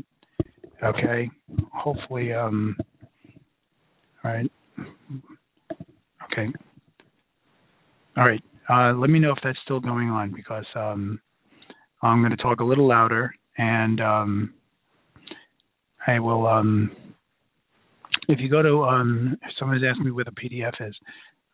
Okay, 0.83 1.31
hopefully. 1.73 2.31
Um, 2.31 2.77
all 4.23 4.31
right. 4.31 4.51
Okay. 6.31 6.47
All 8.15 8.27
right. 8.27 8.43
Uh, 8.69 8.93
let 8.93 9.09
me 9.09 9.17
know 9.17 9.31
if 9.31 9.39
that's 9.43 9.57
still 9.63 9.79
going 9.79 10.09
on 10.09 10.31
because 10.31 10.65
um, 10.75 11.19
I'm 12.03 12.21
going 12.21 12.35
to 12.35 12.43
talk 12.43 12.59
a 12.59 12.63
little 12.63 12.87
louder 12.87 13.33
and 13.57 13.99
um, 13.99 14.53
I 16.05 16.19
will. 16.19 16.45
Um, 16.45 16.91
if 18.27 18.39
you 18.39 18.49
go 18.49 18.61
to, 18.61 18.83
um, 18.83 19.37
someone 19.59 19.79
has 19.79 19.89
asked 19.89 20.03
me 20.03 20.11
where 20.11 20.25
the 20.25 20.31
PDF 20.31 20.73
is. 20.87 20.95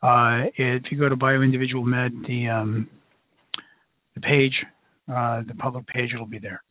Uh, 0.02 0.50
if 0.58 0.84
you 0.92 0.98
go 0.98 1.08
to 1.08 1.16
Bioindividual 1.16 1.86
Med, 1.86 2.12
the 2.28 2.50
um, 2.50 2.90
the 4.16 4.22
page, 4.22 4.54
uh, 5.10 5.42
the 5.48 5.56
public 5.58 5.88
page, 5.88 6.12
it'll 6.14 6.26
be 6.26 6.40
there. 6.40 6.62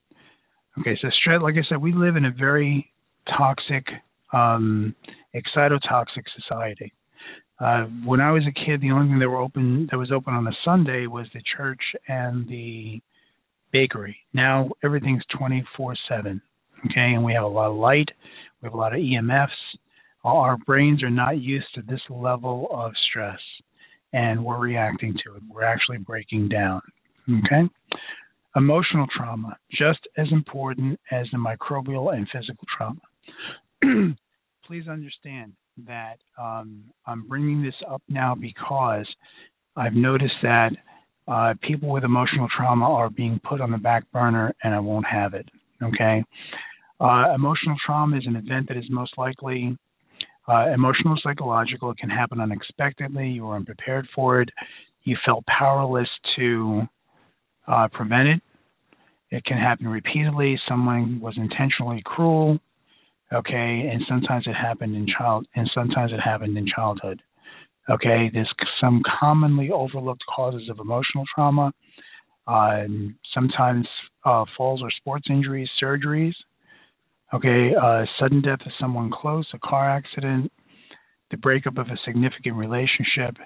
Okay, 0.80 0.98
so 1.00 1.08
like 1.42 1.54
I 1.54 1.68
said, 1.68 1.78
we 1.78 1.92
live 1.92 2.16
in 2.16 2.24
a 2.24 2.30
very 2.30 2.90
toxic, 3.36 3.86
um, 4.32 4.94
excitotoxic 5.34 6.24
society. 6.40 6.92
Uh, 7.60 7.84
when 8.04 8.20
I 8.20 8.32
was 8.32 8.42
a 8.48 8.66
kid, 8.66 8.80
the 8.80 8.90
only 8.90 9.08
thing 9.08 9.18
that 9.18 9.28
were 9.28 9.40
open 9.40 9.88
that 9.90 9.98
was 9.98 10.10
open 10.10 10.34
on 10.34 10.46
a 10.46 10.52
Sunday 10.64 11.06
was 11.06 11.26
the 11.32 11.42
church 11.56 11.80
and 12.08 12.48
the 12.48 13.00
bakery. 13.72 14.16
Now 14.34 14.70
everything's 14.82 15.22
24/7. 15.38 16.40
Okay, 16.86 17.14
and 17.14 17.24
we 17.24 17.32
have 17.32 17.44
a 17.44 17.48
lot 17.48 17.70
of 17.70 17.76
light, 17.76 18.10
we 18.60 18.66
have 18.66 18.74
a 18.74 18.76
lot 18.76 18.92
of 18.92 18.98
EMFs, 18.98 19.48
our 20.24 20.56
brains 20.56 21.02
are 21.02 21.10
not 21.10 21.40
used 21.40 21.66
to 21.74 21.82
this 21.82 22.00
level 22.08 22.68
of 22.72 22.92
stress 23.10 23.38
and 24.12 24.44
we're 24.44 24.58
reacting 24.58 25.14
to 25.24 25.34
it. 25.36 25.42
We're 25.48 25.64
actually 25.64 25.98
breaking 25.98 26.48
down. 26.48 26.80
Okay? 27.28 27.68
Emotional 28.56 29.06
trauma, 29.16 29.56
just 29.70 30.00
as 30.16 30.26
important 30.30 31.00
as 31.10 31.26
the 31.32 31.38
microbial 31.38 32.14
and 32.14 32.28
physical 32.30 32.66
trauma. 32.76 34.14
Please 34.66 34.86
understand 34.88 35.54
that 35.86 36.16
um, 36.38 36.84
I'm 37.06 37.26
bringing 37.26 37.62
this 37.62 37.74
up 37.90 38.02
now 38.08 38.34
because 38.34 39.06
I've 39.76 39.94
noticed 39.94 40.34
that 40.42 40.70
uh, 41.26 41.54
people 41.66 41.88
with 41.88 42.04
emotional 42.04 42.48
trauma 42.54 42.84
are 42.84 43.08
being 43.08 43.40
put 43.48 43.60
on 43.60 43.70
the 43.70 43.78
back 43.78 44.10
burner 44.12 44.54
and 44.62 44.74
I 44.74 44.80
won't 44.80 45.06
have 45.06 45.34
it. 45.34 45.48
Okay? 45.82 46.22
Uh, 47.00 47.34
emotional 47.34 47.76
trauma 47.84 48.18
is 48.18 48.24
an 48.26 48.36
event 48.36 48.68
that 48.68 48.76
is 48.76 48.84
most 48.90 49.12
likely 49.16 49.76
uh, 50.48 50.68
emotional, 50.74 51.16
psychological. 51.22 51.90
It 51.90 51.98
can 51.98 52.10
happen 52.10 52.40
unexpectedly. 52.40 53.28
You 53.28 53.44
were 53.46 53.56
unprepared 53.56 54.08
for 54.14 54.40
it. 54.40 54.48
You 55.04 55.16
felt 55.24 55.44
powerless 55.46 56.08
to 56.36 56.82
uh, 57.66 57.88
prevent 57.92 58.28
it. 58.28 58.42
It 59.30 59.44
can 59.44 59.56
happen 59.56 59.88
repeatedly. 59.88 60.58
Someone 60.68 61.20
was 61.20 61.34
intentionally 61.36 62.02
cruel. 62.04 62.58
Okay, 63.32 63.88
and 63.90 64.02
sometimes 64.08 64.46
it 64.46 64.52
happened 64.52 64.94
in 64.94 65.06
child, 65.06 65.46
and 65.54 65.70
sometimes 65.74 66.12
it 66.12 66.20
happened 66.20 66.58
in 66.58 66.66
childhood. 66.66 67.22
Okay, 67.88 68.30
there's 68.32 68.52
some 68.80 69.00
commonly 69.20 69.70
overlooked 69.70 70.22
causes 70.34 70.68
of 70.68 70.78
emotional 70.78 71.24
trauma. 71.34 71.72
Uh, 72.46 72.84
sometimes 73.34 73.86
uh, 74.24 74.44
falls 74.56 74.82
or 74.82 74.90
sports 74.90 75.26
injuries, 75.30 75.68
surgeries. 75.82 76.34
Okay, 77.34 77.72
sudden 78.20 78.42
death 78.42 78.60
of 78.66 78.72
someone 78.78 79.10
close, 79.10 79.46
a 79.54 79.58
car 79.58 79.90
accident, 79.90 80.52
the 81.30 81.38
breakup 81.38 81.78
of 81.78 81.86
a 81.86 81.96
significant 82.04 82.56
relationship, 82.56 83.36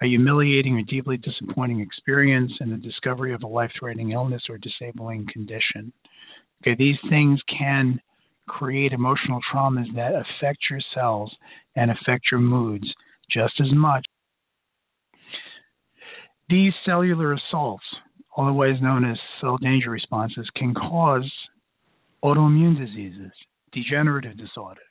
a 0.00 0.06
humiliating 0.06 0.76
or 0.76 0.82
deeply 0.88 1.18
disappointing 1.18 1.80
experience, 1.80 2.50
and 2.60 2.72
the 2.72 2.78
discovery 2.78 3.34
of 3.34 3.42
a 3.42 3.46
life 3.46 3.70
threatening 3.78 4.12
illness 4.12 4.40
or 4.48 4.56
disabling 4.56 5.26
condition. 5.30 5.92
Okay, 6.62 6.74
these 6.78 6.96
things 7.10 7.38
can 7.58 8.00
create 8.48 8.92
emotional 8.92 9.40
traumas 9.52 9.94
that 9.94 10.12
affect 10.14 10.58
your 10.70 10.80
cells 10.94 11.30
and 11.76 11.90
affect 11.90 12.24
your 12.30 12.40
moods 12.40 12.86
just 13.30 13.52
as 13.60 13.72
much. 13.74 14.04
These 16.48 16.72
cellular 16.86 17.34
assaults, 17.34 17.84
otherwise 18.36 18.80
known 18.80 19.04
as 19.04 19.18
cell 19.42 19.58
danger 19.58 19.90
responses, 19.90 20.48
can 20.56 20.74
cause 20.74 21.30
autoimmune 22.24 22.78
diseases, 22.78 23.32
degenerative 23.72 24.36
disorders, 24.36 24.84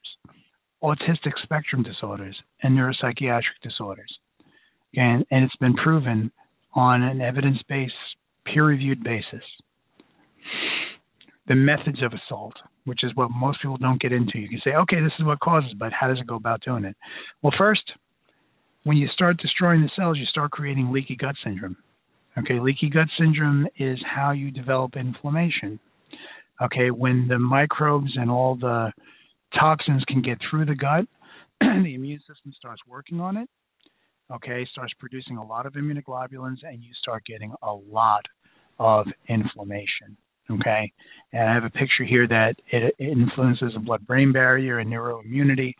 autistic 0.83 1.33
spectrum 1.43 1.83
disorders, 1.83 2.35
and 2.63 2.77
neuropsychiatric 2.77 3.59
disorders. 3.63 4.11
And, 4.95 5.25
and 5.31 5.43
it's 5.43 5.55
been 5.57 5.75
proven 5.75 6.31
on 6.73 7.03
an 7.03 7.21
evidence 7.21 7.59
based, 7.67 7.93
peer 8.45 8.65
reviewed 8.65 9.03
basis. 9.03 9.43
The 11.47 11.55
methods 11.55 12.01
of 12.03 12.13
assault, 12.13 12.53
which 12.85 13.03
is 13.03 13.11
what 13.15 13.29
most 13.31 13.61
people 13.61 13.77
don't 13.77 14.01
get 14.01 14.11
into. 14.11 14.39
You 14.39 14.49
can 14.49 14.61
say, 14.63 14.71
okay, 14.71 15.01
this 15.01 15.11
is 15.19 15.25
what 15.25 15.39
causes, 15.39 15.73
but 15.77 15.91
how 15.91 16.07
does 16.07 16.19
it 16.19 16.27
go 16.27 16.35
about 16.35 16.61
doing 16.63 16.85
it? 16.85 16.95
Well, 17.41 17.53
first, 17.57 17.83
when 18.83 18.97
you 18.97 19.07
start 19.13 19.37
destroying 19.37 19.81
the 19.81 19.89
cells, 19.95 20.17
you 20.17 20.25
start 20.25 20.51
creating 20.51 20.91
leaky 20.91 21.15
gut 21.15 21.35
syndrome. 21.43 21.77
Okay, 22.37 22.59
leaky 22.59 22.89
gut 22.89 23.07
syndrome 23.19 23.67
is 23.77 23.99
how 24.05 24.31
you 24.31 24.51
develop 24.51 24.95
inflammation. 24.95 25.79
Okay, 26.61 26.91
when 26.91 27.27
the 27.27 27.39
microbes 27.39 28.11
and 28.15 28.29
all 28.29 28.55
the 28.55 28.91
toxins 29.57 30.03
can 30.07 30.21
get 30.21 30.37
through 30.49 30.65
the 30.65 30.75
gut, 30.75 31.05
the 31.61 31.95
immune 31.95 32.19
system 32.19 32.53
starts 32.57 32.81
working 32.87 33.19
on 33.21 33.37
it. 33.37 33.49
Okay, 34.31 34.67
starts 34.71 34.93
producing 34.99 35.37
a 35.37 35.45
lot 35.45 35.65
of 35.65 35.73
immunoglobulins, 35.73 36.57
and 36.63 36.83
you 36.83 36.91
start 37.01 37.25
getting 37.25 37.53
a 37.63 37.73
lot 37.73 38.23
of 38.77 39.07
inflammation. 39.27 40.17
Okay, 40.51 40.91
and 41.31 41.49
I 41.49 41.53
have 41.53 41.63
a 41.63 41.69
picture 41.69 42.05
here 42.07 42.27
that 42.27 42.55
it, 42.71 42.95
influences 42.99 43.73
the 43.73 43.79
blood-brain 43.79 44.31
barrier 44.31 44.79
and 44.79 44.91
neuroimmunity. 44.91 45.73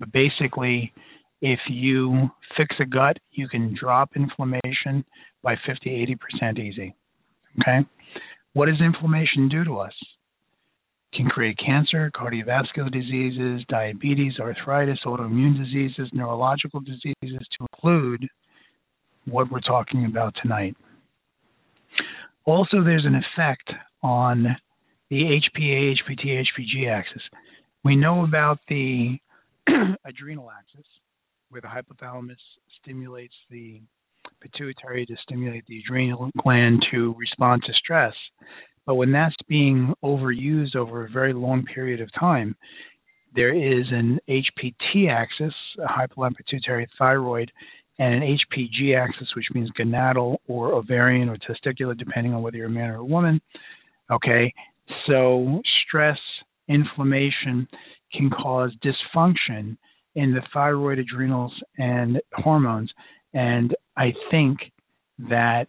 But 0.00 0.12
basically, 0.12 0.92
if 1.40 1.60
you 1.68 2.30
fix 2.56 2.74
a 2.80 2.86
gut, 2.86 3.18
you 3.32 3.48
can 3.48 3.76
drop 3.78 4.10
inflammation 4.16 5.04
by 5.42 5.56
50, 5.66 6.16
80% 6.42 6.58
easy. 6.58 6.94
Okay? 7.60 7.86
What 8.54 8.66
does 8.66 8.80
inflammation 8.80 9.48
do 9.48 9.62
to 9.64 9.78
us? 9.78 9.92
Can 11.14 11.26
create 11.26 11.56
cancer, 11.64 12.10
cardiovascular 12.14 12.90
diseases, 12.90 13.64
diabetes, 13.68 14.32
arthritis, 14.40 14.98
autoimmune 15.06 15.56
diseases, 15.56 16.10
neurological 16.12 16.80
diseases, 16.80 17.46
to 17.58 17.66
include 17.72 18.28
what 19.26 19.50
we're 19.50 19.60
talking 19.60 20.06
about 20.06 20.34
tonight. 20.42 20.76
Also, 22.46 22.82
there's 22.82 23.06
an 23.06 23.14
effect 23.14 23.70
on 24.02 24.56
the 25.10 25.40
HPA, 25.56 25.94
HPT, 25.94 26.42
HPG 26.42 26.90
axis. 26.90 27.22
We 27.84 27.96
know 27.96 28.24
about 28.24 28.58
the 28.68 29.18
adrenal 30.04 30.50
axis, 30.50 30.86
where 31.48 31.60
the 31.60 31.68
hypothalamus 31.68 32.36
stimulates 32.82 33.34
the 33.50 33.80
pituitary 34.40 35.06
to 35.06 35.14
stimulate 35.22 35.64
the 35.66 35.78
adrenal 35.78 36.30
gland 36.42 36.84
to 36.90 37.14
respond 37.18 37.62
to 37.66 37.72
stress. 37.74 38.14
But 38.86 38.96
when 38.96 39.12
that's 39.12 39.36
being 39.48 39.94
overused 40.04 40.76
over 40.76 41.04
a 41.04 41.10
very 41.10 41.32
long 41.32 41.64
period 41.64 42.00
of 42.00 42.10
time, 42.18 42.56
there 43.34 43.54
is 43.54 43.86
an 43.90 44.20
HPT 44.28 45.10
axis, 45.10 45.54
a 45.78 45.86
hypothalamic 45.86 46.36
pituitary 46.36 46.86
thyroid, 46.98 47.50
and 47.98 48.14
an 48.14 48.22
HPG 48.22 48.96
axis, 48.96 49.28
which 49.36 49.46
means 49.54 49.70
gonadal 49.78 50.36
or 50.48 50.72
ovarian 50.72 51.28
or 51.28 51.36
testicular, 51.36 51.96
depending 51.96 52.34
on 52.34 52.42
whether 52.42 52.56
you're 52.56 52.66
a 52.66 52.70
man 52.70 52.90
or 52.90 52.96
a 52.96 53.04
woman. 53.04 53.40
Okay, 54.10 54.52
so 55.06 55.62
stress, 55.86 56.18
inflammation 56.68 57.66
can 58.12 58.30
cause 58.30 58.72
dysfunction 58.84 59.76
in 60.14 60.32
the 60.32 60.42
thyroid, 60.52 60.98
adrenals, 60.98 61.52
and 61.78 62.20
hormones. 62.34 62.92
And 63.32 63.74
I 63.96 64.12
think 64.30 64.58
that 65.30 65.66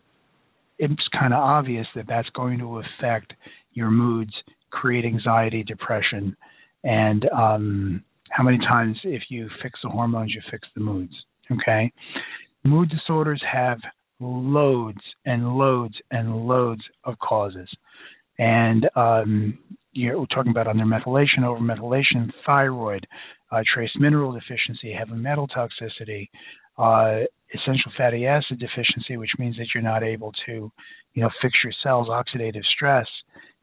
it's 0.77 1.07
kind 1.17 1.33
of 1.33 1.39
obvious 1.39 1.87
that 1.95 2.05
that's 2.07 2.29
going 2.35 2.59
to 2.59 2.79
affect 2.79 3.33
your 3.73 3.91
moods, 3.91 4.33
create 4.71 5.05
anxiety, 5.05 5.63
depression, 5.63 6.35
and 6.83 7.25
um, 7.37 8.03
how 8.29 8.43
many 8.43 8.57
times 8.57 8.97
if 9.03 9.23
you 9.29 9.49
fix 9.61 9.79
the 9.83 9.89
hormones, 9.89 10.33
you 10.33 10.41
fix 10.51 10.67
the 10.75 10.81
moods. 10.81 11.13
Okay, 11.51 11.91
mood 12.63 12.89
disorders 12.89 13.41
have 13.51 13.77
loads 14.19 15.01
and 15.25 15.55
loads 15.57 15.95
and 16.11 16.47
loads 16.47 16.81
of 17.03 17.17
causes, 17.19 17.69
and 18.39 18.89
um, 18.95 19.57
you're 19.93 20.25
talking 20.27 20.51
about 20.51 20.67
undermethylation, 20.67 21.39
overmethylation, 21.39 22.31
thyroid, 22.45 23.05
uh, 23.51 23.61
trace 23.73 23.91
mineral 23.97 24.33
deficiency, 24.33 24.91
heavy 24.91 25.13
metal 25.13 25.47
toxicity, 25.47 26.27
uh, 26.77 27.19
essential 27.53 27.91
fatty 27.97 28.25
acid 28.25 28.59
deficiency, 28.59 29.17
which 29.17 29.31
means 29.39 29.55
that 29.57 29.67
you're 29.73 29.83
not 29.83 30.03
able 30.03 30.31
to, 30.45 30.71
you 31.13 31.23
know, 31.23 31.29
fix 31.41 31.55
your 31.63 31.73
cells, 31.83 32.07
oxidative 32.07 32.63
stress, 32.75 33.07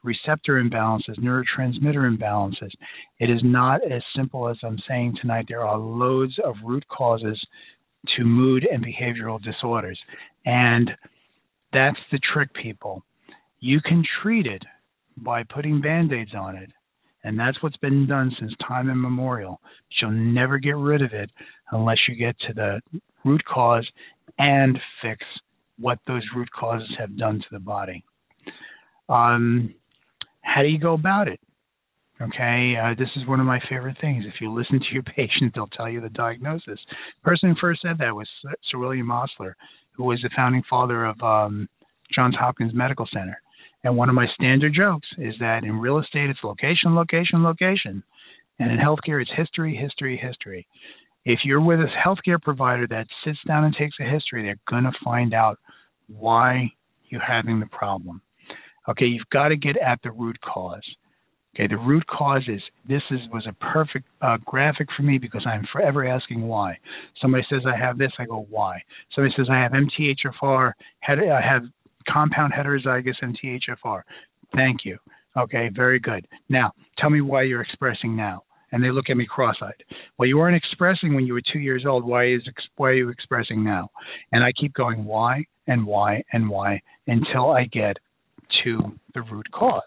receptor 0.03 0.63
imbalances, 0.63 1.19
neurotransmitter 1.19 2.17
imbalances. 2.17 2.71
It 3.19 3.31
is 3.31 3.41
not 3.43 3.81
as 3.91 4.03
simple 4.17 4.49
as 4.49 4.57
I'm 4.63 4.79
saying 4.89 5.17
tonight. 5.21 5.47
There 5.49 5.67
are 5.67 5.79
loads 5.79 6.35
of 6.45 6.55
root 6.65 6.85
causes 6.89 7.41
to 8.17 8.25
mood 8.25 8.67
and 8.71 8.85
behavioral 8.85 9.43
disorders. 9.43 9.99
And 10.45 10.91
that's 11.73 11.99
the 12.11 12.19
trick, 12.33 12.53
people. 12.55 13.05
You 13.61 13.81
can 13.81 14.03
treat 14.23 14.47
it 14.47 14.63
by 15.17 15.45
putting 15.45 15.81
band 15.81 16.13
aids 16.13 16.35
on 16.37 16.57
it. 16.57 16.71
And 17.25 17.39
that's 17.39 17.63
what's 17.63 17.77
been 17.77 18.07
done 18.07 18.33
since 18.39 18.53
time 18.67 18.91
immemorial. 18.91 19.61
You'll 20.01 20.11
never 20.11 20.59
get 20.59 20.77
rid 20.77 21.03
of 21.03 21.13
it 21.13 21.31
unless 21.71 21.99
you 22.09 22.17
get 22.17 22.37
to 22.49 22.55
the 22.55 22.81
root 23.25 23.43
cause 23.45 23.89
and 24.39 24.79
fix 25.01 25.25
what 25.79 25.99
those 26.07 26.23
root 26.35 26.49
causes 26.59 26.89
have 26.99 27.17
done 27.17 27.39
to 27.39 27.47
the 27.53 27.61
body. 27.61 28.05
Um, 29.09 29.75
how 30.43 30.63
do 30.63 30.69
you 30.69 30.79
go 30.79 30.95
about 30.95 31.29
it? 31.29 31.41
Okay, 32.21 32.77
uh, 32.81 32.95
this 32.97 33.09
is 33.17 33.27
one 33.27 33.41
of 33.41 33.47
my 33.47 33.59
favorite 33.69 33.97
things. 34.01 34.25
If 34.27 34.41
you 34.41 34.53
listen 34.53 34.79
to 34.79 34.95
your 34.95 35.03
patient, 35.17 35.53
they'll 35.55 35.67
tell 35.69 35.89
you 35.89 36.01
the 36.01 36.09
diagnosis. 36.11 36.65
The 36.67 37.25
person 37.25 37.51
who 37.51 37.55
first 37.61 37.83
said 37.83 37.99
that 37.99 38.15
was 38.15 38.29
Sir 38.71 38.79
William 38.79 39.11
Osler, 39.11 39.57
who 39.93 40.05
was 40.05 40.21
the 40.23 40.31
founding 40.37 40.63
father 40.69 41.07
of 41.07 41.21
um, 41.21 41.69
Johns 42.15 42.37
Hopkins 42.39 42.73
Medical 42.75 43.09
Center. 43.13 43.41
And 43.85 43.97
one 43.97 44.09
of 44.09 44.15
my 44.15 44.27
standard 44.35 44.75
jokes 44.75 45.09
is 45.19 45.35
that 45.41 45.65
in 45.65 45.79
real 45.79 45.99
estate, 45.99 46.31
it's 46.31 46.39
location, 46.45 46.95
location, 46.95 47.43
location. 47.43 48.03
And 48.59 48.71
in 48.71 48.79
healthcare, 48.79 49.21
it's 49.21 49.31
history, 49.37 49.77
history, 49.77 50.17
history. 50.17 50.67
If 51.25 51.41
you're 51.45 51.61
with 51.61 51.81
a 51.81 51.87
healthcare 52.05 52.41
provider 52.41 52.87
that 52.89 53.07
sits 53.25 53.39
down 53.47 53.65
and 53.65 53.75
takes 53.75 53.97
a 54.01 54.05
history, 54.05 54.45
they're 54.45 54.57
going 54.69 54.85
to 54.85 54.93
find 55.05 55.35
out 55.35 55.59
why 56.09 56.73
you're 57.09 57.21
having 57.21 57.61
the 57.61 57.67
problem. 57.67 58.21
Okay, 58.89 59.05
you've 59.05 59.29
got 59.33 59.49
to 59.49 59.57
get 59.57 59.77
at 59.77 60.01
the 60.03 60.11
root 60.11 60.37
cause. 60.41 60.83
Okay, 61.55 61.67
the 61.67 61.77
root 61.77 62.05
cause 62.07 62.43
is 62.49 62.63
this 62.89 63.03
is 63.11 63.21
was 63.31 63.47
a 63.47 63.53
perfect 63.73 64.07
uh, 64.23 64.39
graphic 64.45 64.89
for 64.97 65.03
me 65.03 65.19
because 65.19 65.45
I'm 65.47 65.67
forever 65.71 66.07
asking 66.07 66.43
why. 66.43 66.79
Somebody 67.21 67.45
says 67.51 67.61
I 67.67 67.77
have 67.77 67.99
this, 67.99 68.11
I 68.19 68.25
go 68.25 68.47
why. 68.49 68.83
Somebody 69.15 69.35
says 69.37 69.47
I 69.51 69.59
have 69.59 69.73
MTHFR, 69.73 70.73
I 71.07 71.41
have 71.41 71.63
compound 72.09 72.53
heterozygous 72.53 73.15
MTHFR. 73.23 74.03
Thank 74.55 74.85
you. 74.85 74.99
Okay, 75.37 75.71
very 75.75 75.99
good. 75.99 76.27
Now, 76.49 76.73
tell 76.99 77.11
me 77.11 77.21
why 77.21 77.43
you're 77.43 77.63
expressing 77.63 78.15
now. 78.15 78.45
And 78.73 78.83
they 78.83 78.91
look 78.91 79.11
at 79.11 79.19
me 79.19 79.27
cross-eyed. 79.27 79.85
Well, 80.19 80.27
you 80.27 80.39
weren't 80.39 80.57
expressing 80.57 81.15
when 81.15 81.27
you 81.27 81.35
were 81.35 81.43
two 81.53 81.59
years 81.59 81.85
old. 81.87 82.05
Why 82.07 82.29
is 82.29 82.41
why 82.77 82.89
are 82.89 82.95
you 82.95 83.11
expressing 83.11 83.63
now? 83.63 83.91
And 84.33 84.43
I 84.43 84.51
keep 84.59 84.73
going 84.73 85.05
why 85.05 85.45
and 85.67 85.85
why 85.87 86.25
and 86.33 86.49
why 86.49 86.81
until 87.07 87.51
I 87.51 87.65
get 87.65 87.99
to 88.65 88.99
the 89.15 89.23
root 89.23 89.47
cause. 89.53 89.83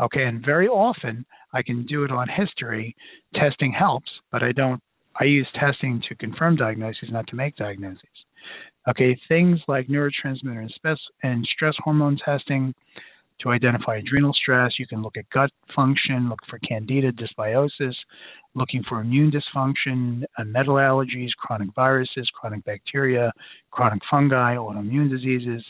Okay, 0.00 0.24
and 0.24 0.44
very 0.44 0.66
often 0.66 1.26
I 1.52 1.62
can 1.62 1.84
do 1.86 2.04
it 2.04 2.10
on 2.10 2.26
history. 2.28 2.96
Testing 3.34 3.72
helps, 3.72 4.10
but 4.32 4.42
I 4.42 4.52
don't. 4.52 4.80
I 5.18 5.24
use 5.24 5.48
testing 5.58 6.02
to 6.08 6.14
confirm 6.14 6.56
diagnoses, 6.56 7.08
not 7.10 7.26
to 7.28 7.36
make 7.36 7.56
diagnoses. 7.56 8.15
Okay, 8.88 9.18
things 9.28 9.58
like 9.66 9.88
neurotransmitter 9.88 10.60
and, 10.60 10.70
stress, 10.76 10.98
and 11.22 11.46
stress 11.52 11.74
hormone 11.82 12.18
testing 12.24 12.74
to 13.40 13.50
identify 13.50 13.96
adrenal 13.96 14.32
stress. 14.32 14.72
You 14.78 14.86
can 14.86 15.02
look 15.02 15.16
at 15.16 15.28
gut 15.30 15.50
function, 15.74 16.28
look 16.28 16.38
for 16.48 16.58
candida, 16.60 17.12
dysbiosis, 17.12 17.94
looking 18.54 18.82
for 18.88 19.00
immune 19.00 19.30
dysfunction, 19.30 20.24
uh, 20.38 20.44
metal 20.44 20.74
allergies, 20.74 21.30
chronic 21.36 21.68
viruses, 21.74 22.28
chronic 22.34 22.64
bacteria, 22.64 23.32
chronic 23.70 24.00
fungi, 24.10 24.54
autoimmune 24.54 25.10
diseases. 25.10 25.64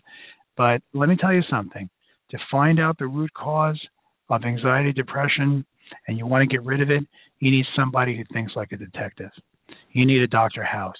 But 0.56 0.82
let 0.94 1.08
me 1.08 1.16
tell 1.16 1.32
you 1.32 1.42
something 1.50 1.88
to 2.30 2.38
find 2.50 2.80
out 2.80 2.98
the 2.98 3.06
root 3.06 3.32
cause 3.34 3.80
of 4.28 4.44
anxiety, 4.44 4.92
depression, 4.92 5.64
and 6.06 6.18
you 6.18 6.26
want 6.26 6.42
to 6.42 6.54
get 6.54 6.64
rid 6.64 6.80
of 6.80 6.90
it, 6.90 7.04
you 7.38 7.50
need 7.50 7.64
somebody 7.76 8.16
who 8.16 8.24
thinks 8.32 8.52
like 8.56 8.72
a 8.72 8.76
detective. 8.76 9.30
You 9.92 10.06
need 10.06 10.20
a 10.20 10.26
Dr. 10.26 10.62
House. 10.62 10.96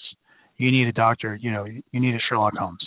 You 0.57 0.71
need 0.71 0.87
a 0.87 0.91
doctor, 0.91 1.35
you 1.35 1.51
know, 1.51 1.65
you 1.65 1.99
need 1.99 2.15
a 2.15 2.19
Sherlock 2.27 2.55
Holmes. 2.57 2.85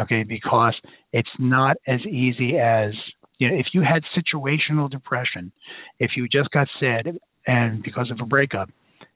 Okay, 0.00 0.24
because 0.24 0.74
it's 1.12 1.28
not 1.38 1.76
as 1.86 2.00
easy 2.00 2.58
as 2.58 2.92
you 3.38 3.48
know, 3.48 3.56
if 3.56 3.66
you 3.72 3.82
had 3.82 4.02
situational 4.16 4.90
depression, 4.90 5.52
if 5.98 6.12
you 6.16 6.28
just 6.28 6.50
got 6.50 6.66
sad 6.80 7.18
and 7.46 7.82
because 7.82 8.10
of 8.10 8.18
a 8.20 8.26
breakup, 8.26 8.70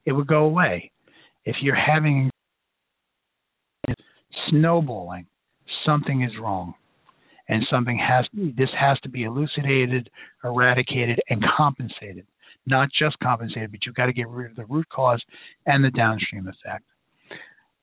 it 0.06 0.12
would 0.12 0.26
go 0.26 0.44
away. 0.44 0.90
If 1.44 1.56
you're 1.62 1.74
having 1.74 2.30
snowballing, 4.50 5.26
something 5.84 6.22
is 6.22 6.32
wrong 6.40 6.74
and 7.48 7.64
something 7.70 7.98
has 7.98 8.26
this 8.56 8.68
has 8.78 8.98
to 9.00 9.08
be 9.08 9.24
elucidated, 9.24 10.10
eradicated, 10.44 11.20
and 11.30 11.42
compensated. 11.56 12.26
Not 12.66 12.88
just 12.96 13.18
compensated, 13.20 13.70
but 13.70 13.80
you've 13.86 13.94
got 13.94 14.06
to 14.06 14.12
get 14.12 14.28
rid 14.28 14.50
of 14.50 14.56
the 14.56 14.66
root 14.66 14.88
cause 14.90 15.22
and 15.66 15.82
the 15.82 15.90
downstream 15.90 16.48
effect. 16.48 16.84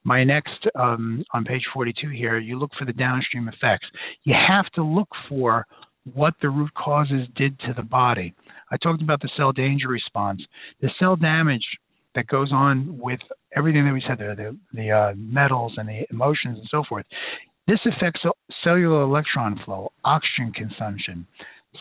My 0.05 0.23
next 0.23 0.67
um, 0.75 1.25
on 1.33 1.43
page 1.43 1.63
42 1.73 2.09
here, 2.09 2.37
you 2.37 2.59
look 2.59 2.69
for 2.77 2.85
the 2.85 2.93
downstream 2.93 3.47
effects. 3.47 3.87
You 4.23 4.35
have 4.47 4.71
to 4.75 4.83
look 4.83 5.09
for 5.27 5.65
what 6.13 6.35
the 6.41 6.49
root 6.49 6.71
causes 6.75 7.27
did 7.35 7.59
to 7.61 7.73
the 7.75 7.81
body. 7.81 8.35
I 8.71 8.77
talked 8.77 9.01
about 9.01 9.21
the 9.21 9.29
cell 9.35 9.51
danger 9.51 9.87
response. 9.87 10.41
The 10.79 10.89
cell 10.99 11.15
damage 11.15 11.65
that 12.13 12.27
goes 12.27 12.51
on 12.51 12.99
with 12.99 13.19
everything 13.57 13.85
that 13.85 13.93
we 13.93 14.03
said 14.07 14.19
there, 14.19 14.35
the, 14.35 14.55
the 14.73 14.91
uh, 14.91 15.13
metals 15.17 15.73
and 15.77 15.89
the 15.89 16.05
emotions 16.11 16.59
and 16.59 16.67
so 16.69 16.83
forth, 16.87 17.05
this 17.67 17.79
affects 17.85 18.21
cellular 18.63 19.01
electron 19.01 19.59
flow, 19.65 19.91
oxygen 20.03 20.51
consumption, 20.53 21.25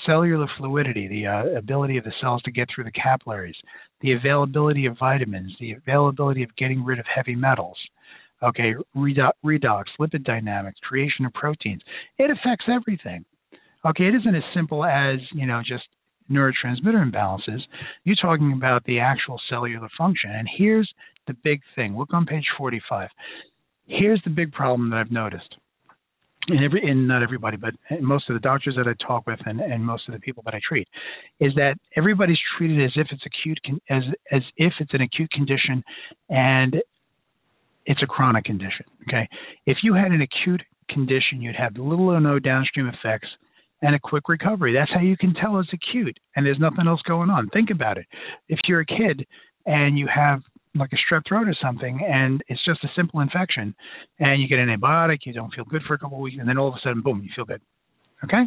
cellular 0.06 0.46
fluidity, 0.56 1.08
the 1.08 1.26
uh, 1.26 1.58
ability 1.58 1.98
of 1.98 2.04
the 2.04 2.12
cells 2.22 2.42
to 2.42 2.50
get 2.50 2.68
through 2.74 2.84
the 2.84 2.90
capillaries, 2.90 3.56
the 4.00 4.12
availability 4.12 4.86
of 4.86 4.96
vitamins, 4.98 5.52
the 5.60 5.72
availability 5.72 6.42
of 6.42 6.56
getting 6.56 6.82
rid 6.82 6.98
of 6.98 7.04
heavy 7.12 7.34
metals. 7.34 7.76
Okay, 8.44 8.74
redox, 8.96 9.32
redox, 9.44 9.84
lipid 9.98 10.24
dynamics, 10.24 10.78
creation 10.82 11.24
of 11.24 11.32
proteins. 11.32 11.82
It 12.18 12.30
affects 12.30 12.66
everything. 12.68 13.24
Okay, 13.86 14.04
it 14.04 14.14
isn't 14.14 14.34
as 14.34 14.42
simple 14.54 14.84
as, 14.84 15.18
you 15.32 15.46
know, 15.46 15.62
just 15.66 15.84
neurotransmitter 16.30 17.10
imbalances. 17.10 17.60
You're 18.04 18.16
talking 18.20 18.52
about 18.52 18.84
the 18.84 18.98
actual 18.98 19.40
cellular 19.48 19.88
function. 19.96 20.30
And 20.30 20.48
here's 20.56 20.90
the 21.26 21.34
big 21.44 21.60
thing. 21.74 21.96
Look 21.96 22.12
on 22.12 22.26
page 22.26 22.46
45. 22.56 23.08
Here's 23.86 24.20
the 24.24 24.30
big 24.30 24.52
problem 24.52 24.90
that 24.90 24.96
I've 24.96 25.10
noticed 25.10 25.56
and 26.48 26.64
every 26.64 26.88
and 26.88 27.08
not 27.08 27.22
everybody, 27.22 27.56
but 27.56 27.74
most 28.00 28.28
of 28.28 28.34
the 28.34 28.40
doctors 28.40 28.74
that 28.76 28.86
I 28.86 28.94
talk 29.06 29.26
with 29.26 29.40
and, 29.46 29.60
and 29.60 29.84
most 29.84 30.08
of 30.08 30.14
the 30.14 30.20
people 30.20 30.42
that 30.44 30.54
I 30.54 30.60
treat, 30.66 30.88
is 31.40 31.52
that 31.56 31.76
everybody's 31.96 32.38
treated 32.56 32.84
as 32.84 32.92
if 32.96 33.06
it's 33.10 33.22
acute 33.24 33.58
as 33.90 34.02
as 34.30 34.42
if 34.56 34.72
it's 34.80 34.92
an 34.94 35.00
acute 35.00 35.30
condition, 35.30 35.82
and 36.28 36.76
it's 37.86 38.02
a 38.02 38.06
chronic 38.06 38.44
condition. 38.44 38.86
Okay, 39.08 39.28
if 39.66 39.78
you 39.82 39.94
had 39.94 40.12
an 40.12 40.22
acute 40.22 40.62
condition, 40.90 41.40
you'd 41.40 41.56
have 41.56 41.76
little 41.76 42.08
or 42.08 42.20
no 42.20 42.38
downstream 42.38 42.88
effects 42.88 43.28
and 43.82 43.94
a 43.94 43.98
quick 43.98 44.28
recovery. 44.28 44.72
That's 44.72 44.92
how 44.92 45.00
you 45.00 45.16
can 45.16 45.34
tell 45.34 45.58
it's 45.58 45.68
acute, 45.72 46.18
and 46.36 46.44
there's 46.46 46.58
nothing 46.58 46.86
else 46.86 47.02
going 47.06 47.30
on. 47.30 47.48
Think 47.50 47.70
about 47.70 47.98
it. 47.98 48.06
If 48.48 48.58
you're 48.66 48.80
a 48.80 48.86
kid 48.86 49.26
and 49.66 49.98
you 49.98 50.08
have 50.14 50.40
like 50.74 50.90
a 50.92 51.14
strep 51.14 51.22
throat 51.28 51.48
or 51.48 51.54
something, 51.62 52.00
and 52.04 52.42
it's 52.48 52.64
just 52.64 52.82
a 52.82 52.88
simple 52.96 53.20
infection, 53.20 53.74
and 54.18 54.42
you 54.42 54.48
get 54.48 54.58
an 54.58 54.68
antibiotic, 54.68 55.18
you 55.24 55.32
don't 55.32 55.54
feel 55.54 55.64
good 55.64 55.82
for 55.86 55.94
a 55.94 55.98
couple 55.98 56.18
of 56.18 56.22
weeks, 56.22 56.36
and 56.40 56.48
then 56.48 56.58
all 56.58 56.68
of 56.68 56.74
a 56.74 56.80
sudden, 56.82 57.00
boom, 57.00 57.22
you 57.22 57.30
feel 57.36 57.44
good. 57.44 57.60
Okay? 58.24 58.42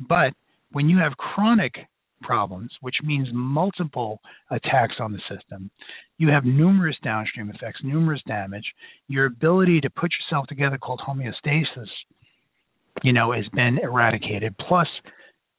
But 0.00 0.32
when 0.72 0.88
you 0.88 0.98
have 0.98 1.12
chronic 1.16 1.74
problems, 2.22 2.70
which 2.80 2.96
means 3.04 3.28
multiple 3.32 4.20
attacks 4.50 4.94
on 5.00 5.12
the 5.12 5.20
system, 5.28 5.70
you 6.18 6.28
have 6.28 6.44
numerous 6.44 6.96
downstream 7.02 7.50
effects, 7.50 7.80
numerous 7.82 8.22
damage. 8.26 8.64
Your 9.08 9.26
ability 9.26 9.80
to 9.82 9.90
put 9.90 10.10
yourself 10.12 10.46
together, 10.46 10.78
called 10.78 11.00
homeostasis, 11.06 11.88
you 13.02 13.12
know, 13.12 13.32
has 13.32 13.46
been 13.54 13.78
eradicated. 13.82 14.54
Plus, 14.58 14.88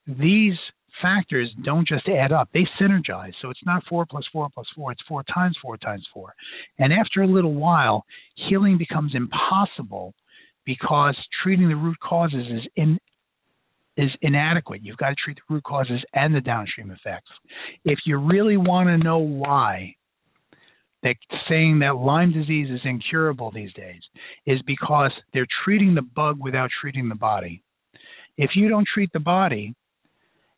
these 0.07 0.55
factors 1.01 1.53
don't 1.63 1.87
just 1.87 2.07
add 2.07 2.31
up, 2.31 2.49
they 2.53 2.65
synergize. 2.81 3.33
So 3.41 3.49
it's 3.49 3.65
not 3.65 3.83
4 3.87 4.05
plus 4.05 4.23
4 4.31 4.49
plus 4.53 4.67
4, 4.75 4.91
it's 4.93 5.01
4 5.07 5.23
times 5.23 5.55
4 5.61 5.77
times 5.77 6.05
4. 6.13 6.33
And 6.79 6.91
after 6.91 7.21
a 7.21 7.27
little 7.27 7.53
while, 7.53 8.05
healing 8.49 8.77
becomes 8.77 9.13
impossible 9.13 10.13
because 10.65 11.15
treating 11.43 11.69
the 11.69 11.75
root 11.75 11.97
causes 11.99 12.45
is 12.51 12.67
in 12.75 12.99
is 13.97 14.09
inadequate. 14.21 14.83
You've 14.83 14.97
got 14.97 15.09
to 15.09 15.15
treat 15.15 15.37
the 15.37 15.53
root 15.53 15.63
causes 15.63 16.03
and 16.13 16.33
the 16.33 16.41
downstream 16.41 16.91
effects. 16.91 17.29
If 17.83 17.99
you 18.05 18.17
really 18.17 18.57
want 18.57 18.87
to 18.87 18.97
know 18.97 19.17
why 19.17 19.95
that 21.03 21.15
saying 21.49 21.79
that 21.79 21.97
Lyme 21.97 22.31
disease 22.31 22.69
is 22.69 22.81
incurable 22.83 23.51
these 23.51 23.73
days 23.73 24.01
is 24.45 24.59
because 24.65 25.11
they're 25.33 25.47
treating 25.63 25.95
the 25.95 26.01
bug 26.01 26.37
without 26.39 26.69
treating 26.81 27.09
the 27.09 27.15
body. 27.15 27.63
If 28.37 28.51
you 28.55 28.67
don't 28.69 28.87
treat 28.91 29.11
the 29.13 29.19
body, 29.19 29.73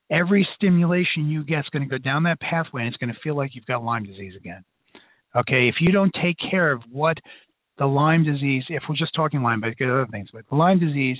every 0.09 0.47
stimulation 0.55 1.29
you 1.29 1.43
get 1.43 1.59
is 1.59 1.65
going 1.71 1.87
to 1.87 1.89
go 1.89 1.97
down 1.97 2.23
that 2.23 2.39
pathway 2.39 2.81
and 2.81 2.87
it's 2.89 2.97
going 2.97 3.13
to 3.13 3.19
feel 3.21 3.35
like 3.35 3.51
you've 3.53 3.65
got 3.65 3.83
Lyme 3.83 4.05
disease 4.05 4.33
again. 4.37 4.63
Okay, 5.35 5.67
if 5.67 5.75
you 5.79 5.91
don't 5.91 6.13
take 6.21 6.37
care 6.49 6.71
of 6.71 6.81
what 6.91 7.17
the 7.77 7.85
Lyme 7.85 8.23
disease, 8.23 8.63
if 8.69 8.83
we're 8.89 8.95
just 8.95 9.13
talking 9.15 9.41
Lyme, 9.41 9.61
but 9.61 9.77
get 9.77 9.89
other 9.89 10.07
things, 10.11 10.29
but 10.33 10.43
the 10.49 10.55
Lyme 10.55 10.79
disease 10.79 11.17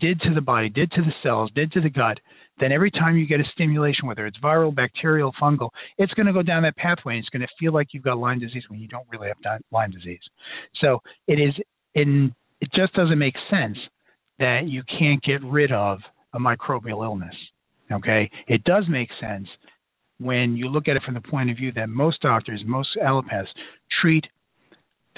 did 0.00 0.20
to 0.20 0.34
the 0.34 0.40
body, 0.40 0.68
did 0.68 0.90
to 0.92 1.02
the 1.02 1.12
cells, 1.22 1.50
did 1.54 1.72
to 1.72 1.80
the 1.80 1.90
gut, 1.90 2.18
then 2.60 2.72
every 2.72 2.90
time 2.90 3.16
you 3.16 3.26
get 3.26 3.40
a 3.40 3.44
stimulation, 3.52 4.06
whether 4.06 4.26
it's 4.26 4.38
viral, 4.38 4.74
bacterial, 4.74 5.32
fungal, 5.40 5.70
it's 5.96 6.12
going 6.14 6.26
to 6.26 6.32
go 6.32 6.42
down 6.42 6.62
that 6.62 6.76
pathway 6.76 7.14
and 7.14 7.20
it's 7.20 7.28
going 7.30 7.42
to 7.42 7.48
feel 7.58 7.72
like 7.72 7.88
you've 7.92 8.02
got 8.02 8.18
Lyme 8.18 8.40
disease 8.40 8.64
when 8.68 8.80
you 8.80 8.88
don't 8.88 9.06
really 9.10 9.28
have 9.28 9.60
Lyme 9.70 9.90
disease. 9.90 10.20
So 10.80 10.98
it 11.26 11.34
is 11.34 11.54
in 11.94 12.34
it 12.60 12.70
just 12.74 12.92
doesn't 12.94 13.18
make 13.18 13.34
sense 13.50 13.76
that 14.38 14.62
you 14.66 14.82
can't 14.98 15.22
get 15.22 15.42
rid 15.44 15.72
of 15.72 15.98
a 16.34 16.38
microbial 16.38 17.04
illness. 17.04 17.34
Okay, 17.90 18.30
it 18.48 18.64
does 18.64 18.84
make 18.88 19.08
sense 19.20 19.46
when 20.20 20.56
you 20.56 20.68
look 20.68 20.88
at 20.88 20.96
it 20.96 21.02
from 21.04 21.14
the 21.14 21.20
point 21.20 21.50
of 21.50 21.56
view 21.56 21.72
that 21.72 21.88
most 21.88 22.20
doctors, 22.20 22.62
most 22.66 22.88
allopaths 23.02 23.46
treat 24.02 24.24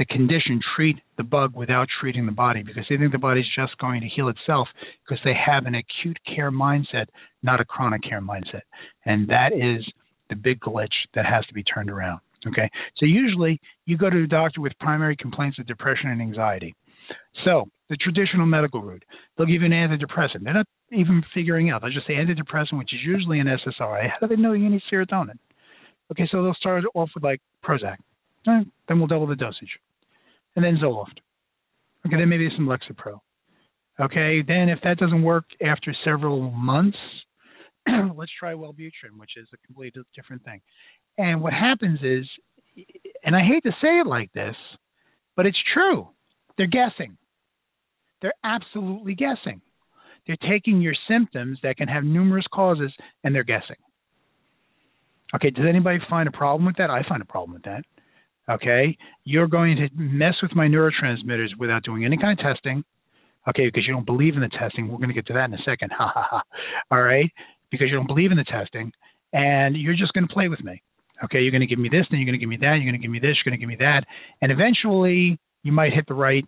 the 0.00 0.06
condition, 0.06 0.58
treat 0.74 0.96
the 1.18 1.22
bug 1.22 1.54
without 1.54 1.86
treating 2.00 2.24
the 2.24 2.32
body 2.32 2.62
because 2.62 2.84
they 2.88 2.96
think 2.96 3.12
the 3.12 3.18
body's 3.18 3.44
just 3.54 3.76
going 3.76 4.00
to 4.00 4.08
heal 4.08 4.28
itself 4.30 4.66
because 5.06 5.22
they 5.26 5.34
have 5.34 5.66
an 5.66 5.74
acute 5.74 6.18
care 6.24 6.50
mindset, 6.50 7.04
not 7.42 7.60
a 7.60 7.66
chronic 7.66 8.02
care 8.02 8.22
mindset. 8.22 8.62
And 9.04 9.28
that 9.28 9.52
is 9.52 9.86
the 10.30 10.36
big 10.36 10.58
glitch 10.60 10.88
that 11.14 11.26
has 11.26 11.44
to 11.48 11.52
be 11.52 11.62
turned 11.62 11.90
around. 11.90 12.20
Okay, 12.46 12.70
so 12.96 13.04
usually 13.04 13.60
you 13.84 13.98
go 13.98 14.08
to 14.08 14.22
a 14.22 14.26
doctor 14.26 14.62
with 14.62 14.72
primary 14.80 15.14
complaints 15.16 15.58
of 15.58 15.66
depression 15.66 16.08
and 16.08 16.22
anxiety. 16.22 16.74
So 17.44 17.68
the 17.90 17.96
traditional 17.96 18.46
medical 18.46 18.80
route, 18.80 19.04
they'll 19.36 19.46
give 19.46 19.60
you 19.60 19.66
an 19.66 19.72
antidepressant. 19.72 20.44
They're 20.44 20.54
not 20.54 20.66
even 20.90 21.22
figuring 21.34 21.68
out. 21.68 21.82
They'll 21.82 21.92
just 21.92 22.06
say 22.06 22.14
antidepressant, 22.14 22.78
which 22.78 22.94
is 22.94 23.00
usually 23.04 23.38
an 23.40 23.48
SSRI. 23.48 24.08
How 24.08 24.26
do 24.26 24.34
they 24.34 24.40
know 24.40 24.54
you 24.54 24.70
need 24.70 24.80
serotonin? 24.90 25.38
Okay, 26.10 26.26
so 26.32 26.42
they'll 26.42 26.54
start 26.54 26.84
off 26.94 27.10
with 27.14 27.22
like 27.22 27.42
Prozac. 27.62 27.96
Then 28.46 28.72
we'll 28.88 29.06
double 29.06 29.26
the 29.26 29.36
dosage. 29.36 29.68
And 30.56 30.64
then 30.64 30.78
Zoloft. 30.82 31.18
Okay, 32.06 32.16
then 32.16 32.28
maybe 32.28 32.48
some 32.56 32.66
Lexapro. 32.66 33.20
Okay, 34.00 34.42
then 34.46 34.68
if 34.68 34.78
that 34.82 34.98
doesn't 34.98 35.22
work 35.22 35.44
after 35.62 35.94
several 36.04 36.50
months, 36.50 36.96
let's 38.16 38.32
try 38.38 38.54
Wellbutrin, 38.54 39.18
which 39.18 39.32
is 39.36 39.46
a 39.52 39.66
completely 39.66 40.02
different 40.14 40.42
thing. 40.44 40.60
And 41.18 41.42
what 41.42 41.52
happens 41.52 42.00
is, 42.02 42.26
and 43.24 43.36
I 43.36 43.42
hate 43.44 43.62
to 43.64 43.72
say 43.82 43.98
it 43.98 44.06
like 44.06 44.32
this, 44.32 44.56
but 45.36 45.44
it's 45.44 45.58
true. 45.74 46.08
They're 46.56 46.66
guessing. 46.66 47.16
They're 48.22 48.32
absolutely 48.44 49.14
guessing. 49.14 49.60
They're 50.26 50.36
taking 50.50 50.80
your 50.80 50.94
symptoms 51.08 51.58
that 51.62 51.76
can 51.76 51.88
have 51.88 52.04
numerous 52.04 52.44
causes 52.52 52.92
and 53.24 53.34
they're 53.34 53.44
guessing. 53.44 53.76
Okay, 55.34 55.50
does 55.50 55.64
anybody 55.68 55.98
find 56.08 56.28
a 56.28 56.32
problem 56.32 56.66
with 56.66 56.76
that? 56.76 56.90
I 56.90 57.02
find 57.08 57.22
a 57.22 57.26
problem 57.26 57.54
with 57.54 57.62
that. 57.62 57.84
Okay, 58.50 58.96
you're 59.24 59.46
going 59.46 59.76
to 59.76 59.88
mess 59.94 60.34
with 60.42 60.54
my 60.56 60.66
neurotransmitters 60.66 61.50
without 61.58 61.84
doing 61.84 62.04
any 62.04 62.16
kind 62.16 62.38
of 62.38 62.44
testing. 62.44 62.82
Okay, 63.48 63.66
because 63.66 63.84
you 63.86 63.94
don't 63.94 64.06
believe 64.06 64.34
in 64.34 64.40
the 64.40 64.50
testing. 64.58 64.88
We're 64.88 64.98
going 64.98 65.08
to 65.08 65.14
get 65.14 65.26
to 65.28 65.32
that 65.34 65.44
in 65.44 65.54
a 65.54 65.62
second. 65.64 65.92
Ha 65.96 66.12
ha 66.14 66.26
ha. 66.30 66.42
All 66.90 67.02
right, 67.02 67.30
because 67.70 67.88
you 67.88 67.96
don't 67.96 68.06
believe 68.06 68.32
in 68.32 68.36
the 68.36 68.44
testing, 68.44 68.92
and 69.32 69.76
you're 69.76 69.94
just 69.94 70.12
going 70.12 70.26
to 70.26 70.32
play 70.32 70.48
with 70.48 70.62
me. 70.64 70.82
Okay, 71.24 71.40
you're 71.40 71.52
going 71.52 71.60
to 71.60 71.66
give 71.66 71.78
me 71.78 71.88
this, 71.88 72.06
then 72.10 72.18
you're 72.18 72.26
going 72.26 72.38
to 72.38 72.40
give 72.40 72.48
me 72.48 72.56
that, 72.56 72.76
you're 72.76 72.90
going 72.90 72.98
to 72.98 72.98
give 72.98 73.10
me 73.10 73.18
this, 73.18 73.36
you're 73.36 73.50
going 73.50 73.58
to 73.58 73.60
give 73.60 73.68
me 73.68 73.76
that, 73.78 74.04
and 74.40 74.50
eventually 74.50 75.38
you 75.62 75.70
might 75.70 75.92
hit 75.92 76.06
the 76.08 76.14
right 76.14 76.44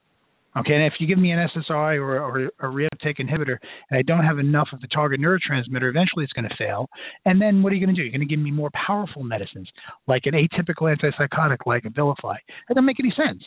Okay, 0.55 0.74
and 0.74 0.84
if 0.84 0.94
you 1.00 1.07
give 1.07 1.18
me 1.18 1.32
an 1.32 1.48
SSRI 1.57 1.96
or, 1.96 2.22
or 2.22 2.46
a 2.61 2.66
reuptake 2.72 3.18
inhibitor 3.18 3.57
and 3.90 3.98
I 3.98 4.03
don't 4.03 4.24
have 4.24 4.38
enough 4.38 4.68
of 4.74 4.80
the 4.82 4.86
target 4.88 5.18
neurotransmitter, 5.18 5.88
eventually 5.88 6.24
it's 6.24 6.32
going 6.34 6.48
to 6.48 6.55
fail. 6.59 6.90
And 7.24 7.40
then 7.40 7.62
what 7.62 7.72
are 7.72 7.76
you 7.76 7.84
going 7.84 7.94
to 7.94 7.98
do? 7.98 8.05
You're 8.05 8.12
going 8.12 8.26
to 8.26 8.26
give 8.26 8.38
me 8.38 8.50
more 8.50 8.70
powerful 8.86 9.22
medicines, 9.24 9.68
like 10.07 10.22
an 10.26 10.34
atypical 10.34 10.94
antipsychotic 10.94 11.64
like 11.64 11.84
Abilify. 11.84 12.36
That 12.68 12.74
doesn't 12.74 12.84
make 12.84 13.00
any 13.00 13.14
sense. 13.16 13.42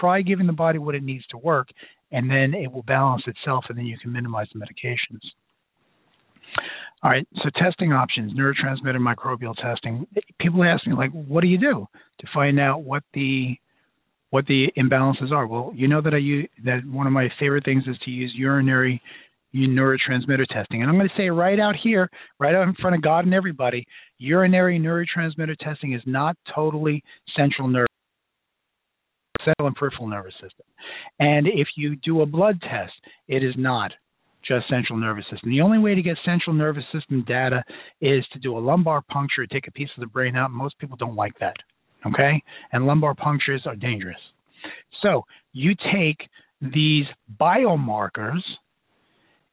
Try 0.00 0.22
giving 0.22 0.46
the 0.46 0.52
body 0.52 0.78
what 0.78 0.94
it 0.94 1.02
needs 1.02 1.26
to 1.30 1.38
work, 1.38 1.68
and 2.12 2.30
then 2.30 2.54
it 2.54 2.70
will 2.70 2.84
balance 2.84 3.24
itself, 3.26 3.64
and 3.68 3.76
then 3.76 3.86
you 3.86 3.98
can 3.98 4.12
minimize 4.12 4.46
the 4.54 4.60
medications. 4.60 5.20
All 7.02 7.10
right, 7.10 7.26
so 7.42 7.50
testing 7.60 7.92
options, 7.92 8.32
neurotransmitter 8.32 8.96
microbial 8.96 9.54
testing. 9.60 10.06
People 10.40 10.64
ask 10.64 10.86
me, 10.86 10.94
like, 10.94 11.10
what 11.10 11.42
do 11.42 11.48
you 11.48 11.58
do 11.58 11.86
to 12.20 12.26
find 12.32 12.58
out 12.58 12.82
what 12.82 13.02
the 13.12 13.56
what 14.34 14.46
the 14.48 14.66
imbalances 14.76 15.30
are. 15.30 15.46
Well, 15.46 15.70
you 15.76 15.86
know 15.86 16.02
that 16.02 16.12
I 16.12 16.16
use 16.16 16.48
that 16.64 16.84
one 16.84 17.06
of 17.06 17.12
my 17.12 17.28
favorite 17.38 17.64
things 17.64 17.84
is 17.86 17.96
to 18.04 18.10
use 18.10 18.32
urinary 18.34 19.00
neurotransmitter 19.54 20.44
testing. 20.48 20.82
And 20.82 20.90
I'm 20.90 20.96
going 20.96 21.08
to 21.08 21.14
say 21.16 21.30
right 21.30 21.60
out 21.60 21.76
here, 21.80 22.10
right 22.40 22.52
out 22.52 22.66
in 22.66 22.74
front 22.74 22.96
of 22.96 23.02
God 23.02 23.26
and 23.26 23.32
everybody, 23.32 23.86
urinary 24.18 24.80
neurotransmitter 24.80 25.56
testing 25.60 25.92
is 25.92 26.02
not 26.04 26.36
totally 26.52 27.00
central 27.36 27.68
nervous 27.68 27.86
central 29.44 29.68
and 29.68 29.76
peripheral 29.76 30.08
nervous 30.08 30.34
system. 30.42 30.66
And 31.20 31.46
if 31.46 31.68
you 31.76 31.94
do 32.04 32.22
a 32.22 32.26
blood 32.26 32.60
test, 32.60 32.94
it 33.28 33.44
is 33.44 33.54
not 33.56 33.92
just 34.44 34.68
central 34.68 34.98
nervous 34.98 35.26
system. 35.30 35.50
The 35.50 35.60
only 35.60 35.78
way 35.78 35.94
to 35.94 36.02
get 36.02 36.16
central 36.24 36.56
nervous 36.56 36.84
system 36.92 37.24
data 37.28 37.62
is 38.00 38.26
to 38.32 38.40
do 38.40 38.58
a 38.58 38.58
lumbar 38.58 39.00
puncture, 39.12 39.46
take 39.46 39.68
a 39.68 39.72
piece 39.72 39.90
of 39.96 40.00
the 40.00 40.08
brain 40.08 40.34
out. 40.34 40.50
Most 40.50 40.76
people 40.80 40.96
don't 40.96 41.14
like 41.14 41.38
that 41.38 41.54
okay? 42.06 42.42
And 42.72 42.86
lumbar 42.86 43.14
punctures 43.14 43.62
are 43.66 43.76
dangerous. 43.76 44.20
So 45.02 45.24
you 45.52 45.74
take 45.92 46.28
these 46.60 47.04
biomarkers 47.40 48.40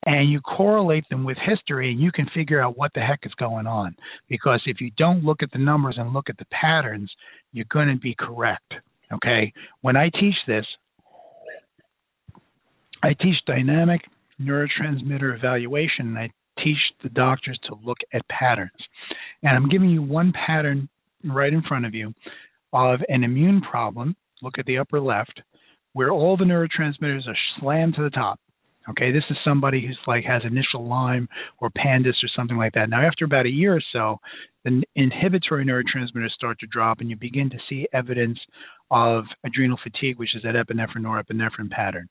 and 0.06 0.32
you 0.32 0.41
correlate 0.41 1.08
them 1.10 1.24
with 1.24 1.38
history 1.45 1.91
and 1.91 1.99
you 1.99 2.12
can 2.12 2.28
figure 2.34 2.62
out 2.62 2.78
what 2.78 2.91
the 2.95 3.02
heck 3.02 3.20
is 3.24 3.34
going 3.36 3.68
on. 3.68 3.95
Because 4.30 4.62
if 4.66 4.82
you 4.82 4.91
don't 4.97 5.24
look 5.24 5.43
at 5.43 5.52
the 5.52 5.60
numbers 5.60 5.95
and 5.97 6.14
look 6.14 6.30
at 6.30 6.38
the 6.38 6.45
patterns, 6.45 7.12
you're 7.52 7.66
going 7.70 7.88
to 7.88 7.99
be 7.99 8.16
correct. 8.18 8.74
Okay? 9.14 9.54
When 9.82 9.95
I 9.95 10.10
teach 10.10 10.36
this, 10.47 10.66
I 13.04 13.14
teach 13.14 13.36
dynamic 13.45 14.02
neurotransmitter 14.41 15.36
evaluation 15.36 16.08
and 16.08 16.18
I 16.18 16.30
teach 16.64 16.78
the 17.04 17.10
doctors 17.10 17.60
to 17.68 17.76
look 17.84 17.97
at 18.14 18.28
patterns. 18.30 18.72
And 19.43 19.56
I'm 19.56 19.70
giving 19.70 19.89
you 19.89 20.02
one 20.02 20.34
pattern 20.34 20.89
right 21.24 21.53
in 21.53 21.61
front 21.63 21.86
of 21.86 21.93
you 21.93 22.13
of 22.74 22.99
an 23.09 23.24
immune 23.24 23.61
problem, 23.61 24.15
look 24.41 24.57
at 24.57 24.65
the 24.65 24.78
upper 24.78 24.99
left, 24.99 25.41
where 25.93 26.11
all 26.11 26.38
the 26.38 26.45
neurotransmitters 26.45 27.28
are 27.28 27.38
slammed 27.59 27.95
to 27.95 28.03
the 28.03 28.09
top. 28.09 28.39
Okay, 28.89 29.11
this 29.11 29.24
is 29.30 29.38
somebody 29.45 29.86
who's 29.86 29.99
like 30.07 30.24
has 30.24 30.41
initial 30.43 30.88
Lyme 30.88 31.30
or 31.59 31.69
Pandas 31.69 32.24
or 32.24 32.30
something 32.36 32.57
like 32.57 32.74
that. 32.74 32.89
Now, 32.89 33.05
after 33.05 33.26
about 33.26 33.45
a 33.45 33.49
year 33.49 33.76
or 33.76 33.84
so, 33.93 34.17
the 34.65 34.82
inhibitory 34.95 35.65
neurotransmitters 35.65 36.32
start 36.32 36.59
to 36.59 36.67
drop, 36.67 36.99
and 36.99 37.09
you 37.09 37.15
begin 37.15 37.49
to 37.51 37.57
see 37.69 37.88
evidence 37.93 38.39
of 38.89 39.26
adrenal 39.45 39.78
fatigue, 39.84 40.17
which 40.17 40.36
is 40.36 40.41
that 40.43 40.55
epinephrine 40.55 41.05
or 41.05 41.24
norepinephrine 41.24 41.69
pattern. 41.69 42.09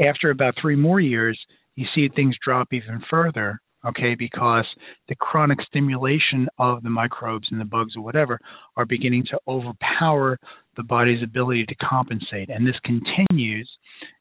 After 0.00 0.30
about 0.30 0.54
three 0.60 0.76
more 0.76 1.00
years, 1.00 1.38
you 1.76 1.86
see 1.94 2.08
things 2.08 2.36
drop 2.44 2.68
even 2.72 3.02
further, 3.10 3.60
okay, 3.86 4.14
because 4.14 4.66
the 5.08 5.14
chronic 5.16 5.58
stimulation 5.68 6.48
of 6.58 6.82
the 6.82 6.90
microbes 6.90 7.48
and 7.50 7.60
the 7.60 7.64
bugs 7.64 7.94
or 7.96 8.02
whatever 8.02 8.38
are 8.76 8.86
beginning 8.86 9.24
to 9.30 9.38
overpower 9.48 10.38
the 10.76 10.82
body's 10.82 11.22
ability 11.22 11.66
to 11.66 11.74
compensate. 11.76 12.48
And 12.48 12.66
this 12.66 12.76
continues 12.84 13.68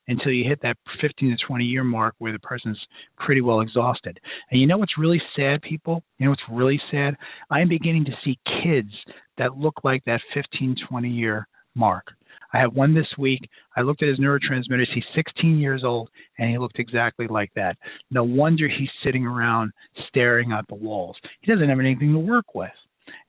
until 0.07 0.31
you 0.31 0.47
hit 0.47 0.61
that 0.61 0.77
15 0.99 1.37
to 1.37 1.45
20 1.47 1.63
year 1.63 1.83
mark 1.83 2.15
where 2.17 2.33
the 2.33 2.39
person's 2.39 2.79
pretty 3.17 3.41
well 3.41 3.61
exhausted. 3.61 4.19
And 4.49 4.59
you 4.59 4.67
know 4.67 4.77
what's 4.77 4.97
really 4.97 5.21
sad, 5.35 5.61
people? 5.61 6.03
You 6.17 6.25
know 6.25 6.31
what's 6.31 6.41
really 6.51 6.81
sad? 6.91 7.15
I'm 7.49 7.69
beginning 7.69 8.05
to 8.05 8.11
see 8.23 8.37
kids 8.63 8.91
that 9.37 9.57
look 9.57 9.75
like 9.83 10.03
that 10.05 10.21
15, 10.33 10.75
20 10.89 11.09
year 11.09 11.47
mark. 11.75 12.05
I 12.53 12.59
have 12.59 12.73
one 12.73 12.93
this 12.93 13.07
week. 13.17 13.49
I 13.75 13.81
looked 13.81 14.03
at 14.03 14.09
his 14.09 14.19
neurotransmitters. 14.19 14.93
He's 14.93 15.03
16 15.15 15.59
years 15.59 15.83
old, 15.85 16.09
and 16.37 16.49
he 16.49 16.57
looked 16.57 16.79
exactly 16.79 17.27
like 17.27 17.51
that. 17.55 17.77
No 18.09 18.23
wonder 18.23 18.67
he's 18.67 18.89
sitting 19.03 19.25
around 19.25 19.71
staring 20.07 20.51
at 20.51 20.67
the 20.67 20.75
walls. 20.75 21.15
He 21.41 21.51
doesn't 21.51 21.69
have 21.69 21.79
anything 21.79 22.13
to 22.13 22.19
work 22.19 22.53
with. 22.53 22.71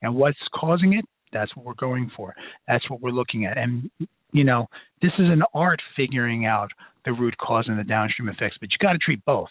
And 0.02 0.14
what's 0.14 0.38
causing 0.54 0.94
it? 0.94 1.04
That's 1.32 1.54
what 1.56 1.64
we're 1.64 1.74
going 1.74 2.10
for. 2.16 2.34
That's 2.68 2.88
what 2.90 3.00
we're 3.00 3.10
looking 3.10 3.46
at. 3.46 3.56
And 3.56 3.90
you 4.32 4.44
know, 4.44 4.66
this 5.00 5.12
is 5.18 5.26
an 5.26 5.42
art 5.54 5.80
figuring 5.96 6.46
out 6.46 6.70
the 7.04 7.12
root 7.12 7.36
cause 7.38 7.66
and 7.68 7.78
the 7.78 7.84
downstream 7.84 8.28
effects, 8.28 8.56
but 8.60 8.70
you 8.70 8.78
got 8.80 8.92
to 8.92 8.98
treat 8.98 9.24
both. 9.24 9.48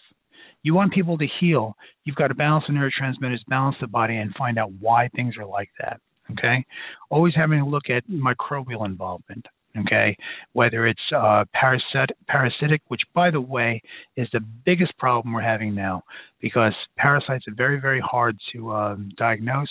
You 0.62 0.74
want 0.74 0.92
people 0.92 1.18
to 1.18 1.26
heal, 1.40 1.76
you've 2.04 2.16
got 2.16 2.28
to 2.28 2.34
balance 2.34 2.64
the 2.68 2.74
neurotransmitters, 2.74 3.38
balance 3.48 3.76
the 3.80 3.88
body, 3.88 4.16
and 4.16 4.32
find 4.34 4.58
out 4.58 4.70
why 4.80 5.08
things 5.14 5.36
are 5.36 5.46
like 5.46 5.70
that. 5.80 6.00
Okay, 6.30 6.64
always 7.10 7.34
having 7.34 7.60
a 7.60 7.68
look 7.68 7.90
at 7.90 8.04
microbial 8.08 8.86
involvement. 8.86 9.44
Okay, 9.78 10.14
whether 10.52 10.86
it's 10.86 11.00
uh, 11.16 11.44
parasit- 11.56 12.12
parasitic, 12.28 12.82
which 12.88 13.00
by 13.14 13.30
the 13.30 13.40
way 13.40 13.80
is 14.16 14.28
the 14.32 14.40
biggest 14.66 14.96
problem 14.98 15.32
we're 15.32 15.40
having 15.40 15.74
now, 15.74 16.02
because 16.40 16.74
parasites 16.98 17.48
are 17.48 17.54
very 17.54 17.80
very 17.80 18.00
hard 18.00 18.36
to 18.52 18.70
um, 18.72 19.10
diagnose, 19.16 19.70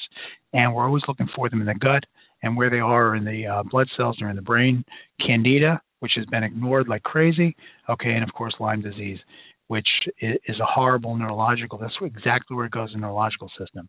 and 0.54 0.74
we're 0.74 0.86
always 0.86 1.04
looking 1.08 1.30
for 1.36 1.50
them 1.50 1.62
in 1.62 1.68
the 1.68 1.76
gut 1.76 2.04
and 2.44 2.58
where 2.58 2.70
they 2.70 2.80
are 2.80 3.16
in 3.16 3.24
the 3.24 3.46
uh, 3.46 3.64
blood 3.70 3.88
cells 3.96 4.18
or 4.22 4.30
in 4.30 4.36
the 4.36 4.42
brain. 4.42 4.84
Candida, 5.26 5.80
which 6.00 6.14
has 6.16 6.26
been 6.28 6.44
ignored 6.44 6.88
like 6.88 7.04
crazy. 7.04 7.56
Okay, 7.90 8.12
and 8.12 8.24
of 8.24 8.34
course 8.34 8.54
Lyme 8.60 8.82
disease, 8.82 9.20
which 9.68 9.88
is 10.20 10.60
a 10.60 10.66
horrible 10.66 11.16
neurological. 11.16 11.78
That's 11.78 11.94
exactly 12.02 12.58
where 12.58 12.66
it 12.66 12.72
goes 12.72 12.90
in 12.94 13.02
the 13.02 13.08
neurological 13.08 13.50
system. 13.58 13.88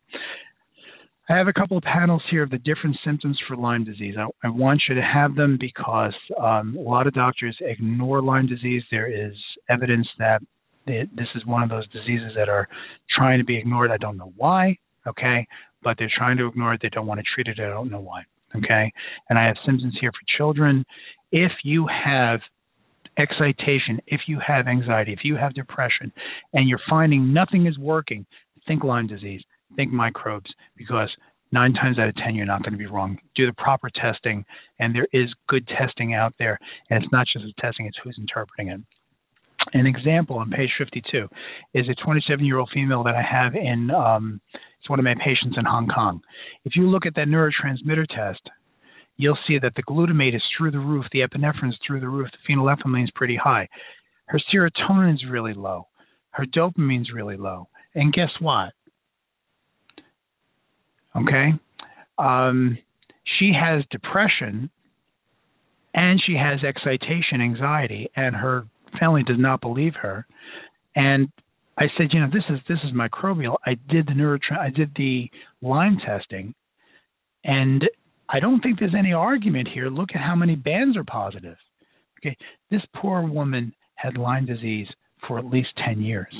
I 1.28 1.36
have 1.36 1.46
a 1.46 1.52
couple 1.52 1.76
of 1.76 1.84
panels 1.84 2.22
here 2.30 2.42
of 2.42 2.50
the 2.50 2.58
different 2.58 2.96
symptoms 3.04 3.38
for 3.46 3.56
Lyme 3.56 3.84
disease. 3.84 4.16
I, 4.18 4.26
I 4.46 4.50
want 4.50 4.82
you 4.88 4.96
to 4.96 5.02
have 5.02 5.36
them 5.36 5.56
because 5.60 6.14
um, 6.40 6.76
a 6.76 6.80
lot 6.80 7.06
of 7.06 7.14
doctors 7.14 7.56
ignore 7.60 8.20
Lyme 8.20 8.48
disease. 8.48 8.82
There 8.90 9.06
is 9.06 9.34
evidence 9.70 10.08
that 10.18 10.42
it, 10.86 11.14
this 11.14 11.28
is 11.36 11.46
one 11.46 11.62
of 11.62 11.68
those 11.68 11.88
diseases 11.88 12.32
that 12.36 12.48
are 12.48 12.68
trying 13.16 13.38
to 13.38 13.44
be 13.44 13.56
ignored. 13.56 13.92
I 13.92 13.98
don't 13.98 14.16
know 14.16 14.32
why, 14.36 14.76
okay, 15.06 15.46
but 15.84 15.96
they're 15.96 16.10
trying 16.16 16.38
to 16.38 16.48
ignore 16.48 16.74
it. 16.74 16.80
They 16.82 16.88
don't 16.88 17.06
want 17.06 17.20
to 17.20 17.26
treat 17.34 17.46
it. 17.46 17.62
I 17.62 17.68
don't 17.68 17.90
know 17.90 18.00
why. 18.00 18.22
Okay, 18.56 18.92
and 19.30 19.38
I 19.38 19.46
have 19.46 19.56
symptoms 19.64 19.96
here 20.00 20.10
for 20.10 20.36
children. 20.36 20.84
If 21.30 21.52
you 21.62 21.86
have 21.86 22.40
excitation, 23.16 24.00
if 24.06 24.22
you 24.26 24.38
have 24.46 24.66
anxiety, 24.66 25.12
if 25.12 25.20
you 25.22 25.36
have 25.36 25.54
depression, 25.54 26.12
and 26.52 26.68
you're 26.68 26.80
finding 26.90 27.32
nothing 27.32 27.66
is 27.66 27.78
working, 27.78 28.26
think 28.66 28.84
Lyme 28.84 29.06
disease, 29.06 29.42
think 29.76 29.92
microbes, 29.92 30.50
because 30.76 31.10
nine 31.52 31.72
times 31.74 31.98
out 31.98 32.08
of 32.08 32.16
ten 32.16 32.34
you're 32.34 32.46
not 32.46 32.62
going 32.62 32.72
to 32.72 32.78
be 32.78 32.86
wrong. 32.86 33.18
Do 33.34 33.46
the 33.46 33.52
proper 33.54 33.90
testing, 33.90 34.44
and 34.78 34.94
there 34.94 35.08
is 35.12 35.28
good 35.48 35.66
testing 35.68 36.14
out 36.14 36.34
there, 36.38 36.58
and 36.90 37.02
it's 37.02 37.12
not 37.12 37.26
just 37.32 37.44
the 37.44 37.52
testing; 37.60 37.86
it's 37.86 37.98
who's 38.02 38.16
interpreting 38.18 38.68
it. 38.68 38.80
An 39.74 39.86
example 39.86 40.38
on 40.38 40.50
page 40.50 40.70
52 40.76 41.28
is 41.74 41.88
a 41.88 41.94
27 42.04 42.44
year 42.44 42.58
old 42.58 42.70
female 42.74 43.04
that 43.04 43.14
I 43.14 43.22
have 43.22 43.54
in 43.54 43.90
um, 43.90 44.40
it's 44.82 44.90
one 44.90 44.98
of 44.98 45.04
my 45.04 45.14
patients 45.14 45.56
in 45.56 45.64
Hong 45.64 45.86
Kong. 45.86 46.20
If 46.64 46.74
you 46.74 46.90
look 46.90 47.06
at 47.06 47.14
that 47.14 47.28
neurotransmitter 47.28 48.04
test, 48.08 48.40
you'll 49.16 49.38
see 49.46 49.56
that 49.60 49.76
the 49.76 49.82
glutamate 49.84 50.34
is 50.34 50.42
through 50.58 50.72
the 50.72 50.80
roof, 50.80 51.04
the 51.12 51.20
epinephrine 51.20 51.68
is 51.68 51.78
through 51.86 52.00
the 52.00 52.08
roof, 52.08 52.28
the 52.32 52.52
phenylethylamine 52.52 53.04
is 53.04 53.10
pretty 53.14 53.36
high. 53.36 53.68
Her 54.26 54.40
serotonin 54.52 55.14
is 55.14 55.24
really 55.30 55.54
low. 55.54 55.86
Her 56.30 56.46
dopamine 56.46 57.02
is 57.02 57.12
really 57.14 57.36
low. 57.36 57.68
And 57.94 58.12
guess 58.12 58.30
what? 58.40 58.72
Okay? 61.16 61.52
Um, 62.18 62.78
she 63.38 63.52
has 63.58 63.84
depression 63.90 64.70
and 65.94 66.20
she 66.26 66.34
has 66.34 66.64
excitation 66.64 67.40
anxiety, 67.42 68.10
and 68.16 68.34
her 68.34 68.66
family 68.98 69.22
does 69.22 69.36
not 69.38 69.60
believe 69.60 69.94
her. 70.00 70.26
And 70.96 71.28
I 71.78 71.84
said, 71.96 72.08
you 72.12 72.20
know, 72.20 72.28
this 72.32 72.44
is 72.50 72.58
this 72.68 72.78
is 72.84 72.92
microbial. 72.94 73.56
I 73.66 73.74
did 73.90 74.06
the 74.06 74.12
neurotra- 74.12 74.58
I 74.58 74.70
did 74.70 74.90
the 74.96 75.30
Lyme 75.60 75.98
testing, 76.04 76.54
and 77.44 77.82
I 78.28 78.40
don't 78.40 78.60
think 78.60 78.78
there's 78.78 78.94
any 78.98 79.12
argument 79.12 79.68
here. 79.72 79.88
Look 79.88 80.10
at 80.14 80.20
how 80.20 80.34
many 80.34 80.54
bands 80.54 80.96
are 80.96 81.04
positive. 81.04 81.56
Okay, 82.20 82.36
this 82.70 82.82
poor 82.96 83.22
woman 83.22 83.74
had 83.94 84.16
Lyme 84.16 84.46
disease 84.46 84.86
for 85.26 85.38
at 85.38 85.46
least 85.46 85.68
ten 85.84 86.00
years. 86.00 86.32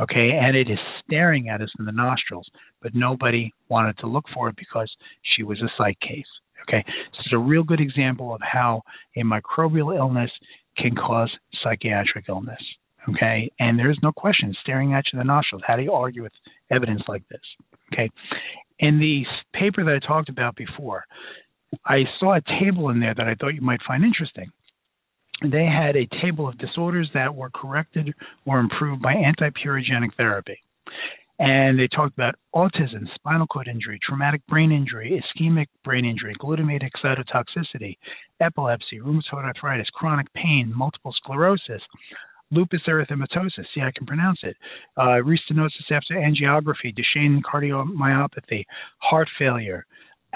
Okay, 0.00 0.38
and 0.40 0.56
it 0.56 0.70
is 0.70 0.78
staring 1.04 1.48
at 1.48 1.62
us 1.62 1.70
in 1.78 1.86
the 1.86 1.92
nostrils, 1.92 2.46
but 2.82 2.94
nobody 2.94 3.52
wanted 3.68 3.96
to 3.98 4.06
look 4.06 4.24
for 4.34 4.48
it 4.48 4.56
because 4.56 4.90
she 5.34 5.42
was 5.42 5.60
a 5.62 5.70
psych 5.78 5.98
case. 6.00 6.26
Okay, 6.68 6.84
this 6.86 7.26
is 7.26 7.32
a 7.32 7.38
real 7.38 7.62
good 7.62 7.80
example 7.80 8.34
of 8.34 8.40
how 8.42 8.82
a 9.16 9.20
microbial 9.20 9.96
illness 9.96 10.30
can 10.76 10.94
cause 10.94 11.30
psychiatric 11.62 12.26
illness. 12.28 12.60
Okay, 13.08 13.50
and 13.58 13.78
there's 13.78 13.98
no 14.02 14.12
question 14.12 14.54
staring 14.62 14.92
at 14.92 15.04
you 15.12 15.18
in 15.18 15.26
the 15.26 15.32
nostrils. 15.32 15.62
How 15.66 15.76
do 15.76 15.82
you 15.82 15.92
argue 15.92 16.22
with 16.24 16.32
evidence 16.70 17.02
like 17.08 17.22
this? 17.28 17.40
Okay, 17.92 18.10
in 18.80 18.98
the 18.98 19.22
paper 19.58 19.84
that 19.84 20.00
I 20.02 20.06
talked 20.06 20.28
about 20.28 20.56
before, 20.56 21.04
I 21.84 22.02
saw 22.18 22.36
a 22.36 22.40
table 22.60 22.90
in 22.90 23.00
there 23.00 23.14
that 23.14 23.26
I 23.26 23.34
thought 23.34 23.54
you 23.54 23.60
might 23.60 23.80
find 23.86 24.04
interesting. 24.04 24.50
They 25.42 25.66
had 25.66 25.96
a 25.96 26.08
table 26.22 26.48
of 26.48 26.58
disorders 26.58 27.10
that 27.14 27.34
were 27.34 27.50
corrected 27.50 28.14
or 28.46 28.58
improved 28.58 29.02
by 29.02 29.14
antipurinergic 29.14 30.14
therapy. 30.16 30.58
And 31.38 31.78
they 31.78 31.88
talked 31.88 32.14
about 32.14 32.36
autism, 32.54 33.04
spinal 33.14 33.46
cord 33.46 33.68
injury, 33.68 33.98
traumatic 34.02 34.40
brain 34.46 34.72
injury, 34.72 35.22
ischemic 35.22 35.66
brain 35.84 36.06
injury, 36.06 36.34
glutamate 36.40 36.82
excitotoxicity, 36.82 37.98
epilepsy, 38.40 39.00
rheumatoid 39.00 39.44
arthritis, 39.44 39.88
chronic 39.92 40.32
pain, 40.32 40.72
multiple 40.74 41.12
sclerosis, 41.22 41.82
lupus 42.50 42.80
erythematosus, 42.88 43.66
see 43.74 43.82
I 43.82 43.92
can 43.94 44.06
pronounce 44.06 44.38
it, 44.44 44.56
uh, 44.96 45.20
restenosis 45.20 45.90
after 45.90 46.14
angiography, 46.14 46.94
Duchenne 46.94 47.42
cardiomyopathy, 47.42 48.64
heart 48.98 49.28
failure, 49.38 49.84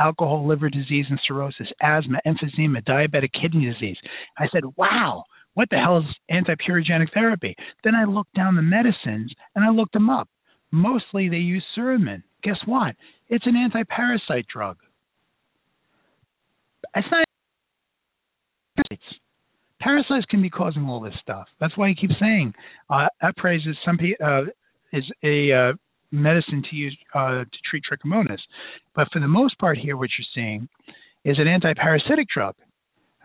alcohol 0.00 0.46
liver 0.46 0.70
disease 0.70 1.06
and 1.08 1.20
cirrhosis, 1.26 1.68
asthma, 1.82 2.18
emphysema, 2.26 2.84
diabetic 2.84 3.30
kidney 3.40 3.70
disease. 3.72 3.96
I 4.38 4.46
said, 4.52 4.62
wow, 4.76 5.24
what 5.54 5.68
the 5.70 5.76
hell 5.76 5.98
is 5.98 6.04
antipurinergic 6.30 7.12
therapy? 7.12 7.54
Then 7.84 7.94
I 7.94 8.04
looked 8.04 8.34
down 8.34 8.56
the 8.56 8.62
medicines 8.62 9.32
and 9.54 9.64
I 9.64 9.70
looked 9.70 9.92
them 9.92 10.10
up. 10.10 10.28
Mostly 10.72 11.28
they 11.28 11.36
use 11.36 11.64
Suramin. 11.76 12.22
Guess 12.42 12.58
what? 12.64 12.94
It's 13.28 13.46
an 13.46 13.56
anti-parasite 13.56 14.46
drug. 14.52 14.78
It's 16.96 17.06
not 17.10 17.24
parasites 19.80 20.26
can 20.30 20.42
be 20.42 20.50
causing 20.50 20.84
all 20.84 21.00
this 21.00 21.14
stuff. 21.22 21.46
That's 21.58 21.76
why 21.76 21.88
he 21.88 21.94
keeps 21.94 22.14
saying 22.20 22.54
uh, 22.88 23.06
Apres 23.22 23.66
is 23.66 23.76
some 23.84 23.98
uh, 24.24 24.42
is 24.92 25.04
a 25.24 25.52
uh, 25.52 25.72
medicine 26.12 26.62
to 26.70 26.76
use 26.76 26.96
uh, 27.14 27.44
to 27.44 27.58
treat 27.68 27.82
trichomonas, 27.90 28.40
but 28.94 29.08
for 29.12 29.20
the 29.20 29.28
most 29.28 29.58
part 29.58 29.78
here, 29.78 29.96
what 29.96 30.10
you're 30.18 30.26
seeing 30.34 30.68
is 31.24 31.38
an 31.38 31.48
anti-parasitic 31.48 32.28
drug. 32.32 32.54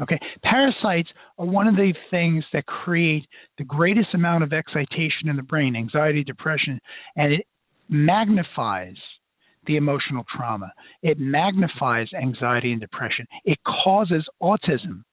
Okay, 0.01 0.19
parasites 0.43 1.09
are 1.37 1.45
one 1.45 1.67
of 1.67 1.75
the 1.75 1.93
things 2.11 2.43
that 2.51 2.65
create 2.65 3.25
the 3.57 3.63
greatest 3.63 4.13
amount 4.13 4.43
of 4.43 4.51
excitation 4.51 5.29
in 5.29 5.37
the 5.37 5.43
brain, 5.43 5.75
anxiety, 5.75 6.23
depression, 6.23 6.79
and 7.15 7.31
it 7.31 7.47
magnifies 7.87 8.97
the 9.67 9.77
emotional 9.77 10.25
trauma. 10.35 10.71
It 11.01 11.17
magnifies 11.17 12.07
anxiety 12.13 12.73
and 12.73 12.81
depression. 12.81 13.25
It 13.45 13.57
causes 13.63 14.25
autism 14.43 15.03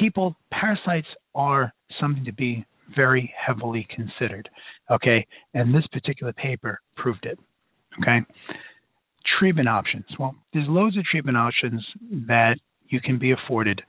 people, 0.00 0.36
parasites 0.50 1.06
are 1.34 1.72
something 2.00 2.24
to 2.24 2.32
be 2.32 2.64
very 2.94 3.32
heavily 3.36 3.86
considered. 3.94 4.48
Okay, 4.90 5.26
and 5.54 5.74
this 5.74 5.86
particular 5.92 6.32
paper 6.32 6.80
proved 6.96 7.26
it. 7.26 7.38
Okay, 8.00 8.20
treatment 9.38 9.68
options. 9.68 10.04
Well, 10.18 10.34
there's 10.52 10.68
loads 10.68 10.96
of 10.96 11.04
treatment 11.04 11.36
options 11.36 11.84
that 12.28 12.56
you 12.88 13.00
can 13.00 13.18
be 13.18 13.32
afforded, 13.32 13.82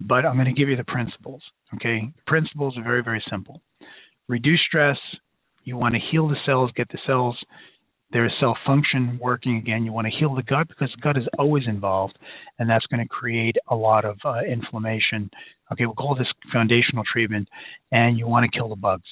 but 0.00 0.24
I'm 0.24 0.34
going 0.34 0.46
to 0.46 0.52
give 0.52 0.68
you 0.68 0.76
the 0.76 0.84
principles. 0.84 1.42
Okay, 1.74 2.12
the 2.14 2.22
principles 2.26 2.76
are 2.78 2.84
very, 2.84 3.02
very 3.02 3.22
simple. 3.30 3.60
Reduce 4.28 4.60
stress. 4.68 4.96
You 5.64 5.76
want 5.76 5.94
to 5.94 6.00
heal 6.10 6.28
the 6.28 6.36
cells, 6.46 6.70
get 6.76 6.88
the 6.90 6.98
cells 7.06 7.36
There 8.12 8.24
is 8.24 8.32
cell 8.38 8.56
function 8.64 9.18
working 9.20 9.56
again. 9.56 9.84
You 9.84 9.92
want 9.92 10.06
to 10.06 10.16
heal 10.16 10.34
the 10.34 10.42
gut 10.44 10.68
because 10.68 10.90
the 10.94 11.00
gut 11.02 11.16
is 11.16 11.26
always 11.38 11.64
involved, 11.66 12.16
and 12.58 12.70
that's 12.70 12.86
going 12.86 13.02
to 13.02 13.08
create 13.08 13.56
a 13.68 13.74
lot 13.74 14.04
of 14.04 14.16
uh, 14.24 14.40
inflammation. 14.48 15.30
Okay, 15.72 15.86
we'll 15.86 15.94
call 15.94 16.14
this 16.14 16.28
foundational 16.52 17.04
treatment, 17.10 17.48
and 17.92 18.18
you 18.18 18.26
want 18.26 18.50
to 18.50 18.56
kill 18.56 18.68
the 18.68 18.76
bugs. 18.76 19.08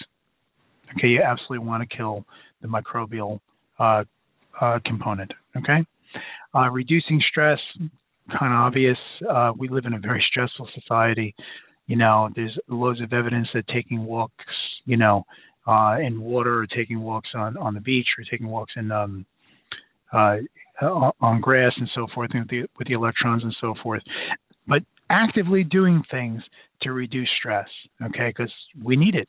Okay, 0.97 1.09
you 1.09 1.23
absolutely 1.23 1.67
want 1.67 1.89
to 1.89 1.97
kill 1.97 2.25
the 2.61 2.69
microbial 2.69 3.41
uh, 3.79 4.05
uh, 4.61 4.79
component. 4.85 5.33
Okay, 5.57 5.85
uh, 6.55 6.69
reducing 6.71 7.23
stress, 7.31 7.59
kind 8.39 8.53
of 8.53 8.61
obvious. 8.61 8.99
Uh, 9.29 9.53
we 9.57 9.69
live 9.69 9.87
in 9.87 9.95
a 9.95 9.99
very 9.99 10.25
stressful 10.31 10.69
society. 10.75 11.35
You 11.87 11.97
know, 11.97 12.29
there's 12.37 12.57
loads 12.69 13.01
of 13.01 13.13
evidence 13.13 13.49
that 13.55 13.67
taking 13.69 14.05
walks, 14.05 14.45
you 14.85 14.97
know, 14.97 15.25
uh, 15.67 15.97
in 16.01 16.21
water 16.21 16.61
or 16.61 16.67
taking 16.67 17.01
walks 17.01 17.31
on 17.35 17.57
on 17.57 17.75
the 17.75 17.81
beach 17.81 18.07
or 18.19 18.25
taking 18.31 18.49
walks 18.49 18.73
in 18.77 18.91
um, 18.91 19.27
uh, 20.13 20.37
on 21.21 21.41
grass 21.41 21.73
and 21.77 21.89
so 21.95 22.07
forth 22.15 22.31
with 22.35 22.49
the, 22.49 22.63
with 22.79 22.89
the 22.89 22.95
electrons 22.95 23.43
and 23.43 23.55
so 23.61 23.75
forth. 23.83 24.03
But 24.67 24.83
actively 25.13 25.63
doing 25.63 26.03
things 26.11 26.43
to 26.83 26.93
reduce 26.93 27.29
stress, 27.39 27.69
okay, 28.03 28.29
because 28.29 28.53
we 28.83 28.97
need 28.97 29.15
it. 29.15 29.29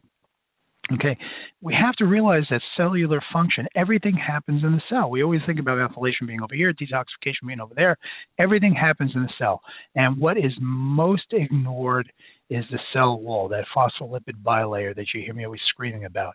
Okay, 0.92 1.18
we 1.62 1.74
have 1.74 1.96
to 1.96 2.06
realize 2.06 2.44
that 2.50 2.62
cellular 2.76 3.22
function, 3.32 3.66
everything 3.74 4.16
happens 4.16 4.64
in 4.64 4.74
the 4.74 4.82
cell. 4.90 5.10
We 5.10 5.24
always 5.24 5.40
think 5.46 5.58
about 5.58 5.78
methylation 5.78 6.28
being 6.28 6.42
over 6.42 6.54
here, 6.54 6.74
detoxification 6.74 7.48
being 7.48 7.62
over 7.62 7.74
there. 7.74 7.96
Everything 8.38 8.74
happens 8.76 9.12
in 9.16 9.22
the 9.24 9.32
cell. 9.38 9.62
And 9.96 10.18
what 10.18 10.38
is 10.38 10.52
most 10.60 11.28
ignored 11.32 12.12
is 12.50 12.66
the 12.70 12.80
cell 12.92 13.18
wall, 13.18 13.48
that 13.48 13.64
phospholipid 13.76 14.44
bilayer 14.44 14.94
that 14.94 15.06
you 15.14 15.22
hear 15.22 15.34
me 15.34 15.46
always 15.46 15.62
screaming 15.70 16.04
about. 16.04 16.34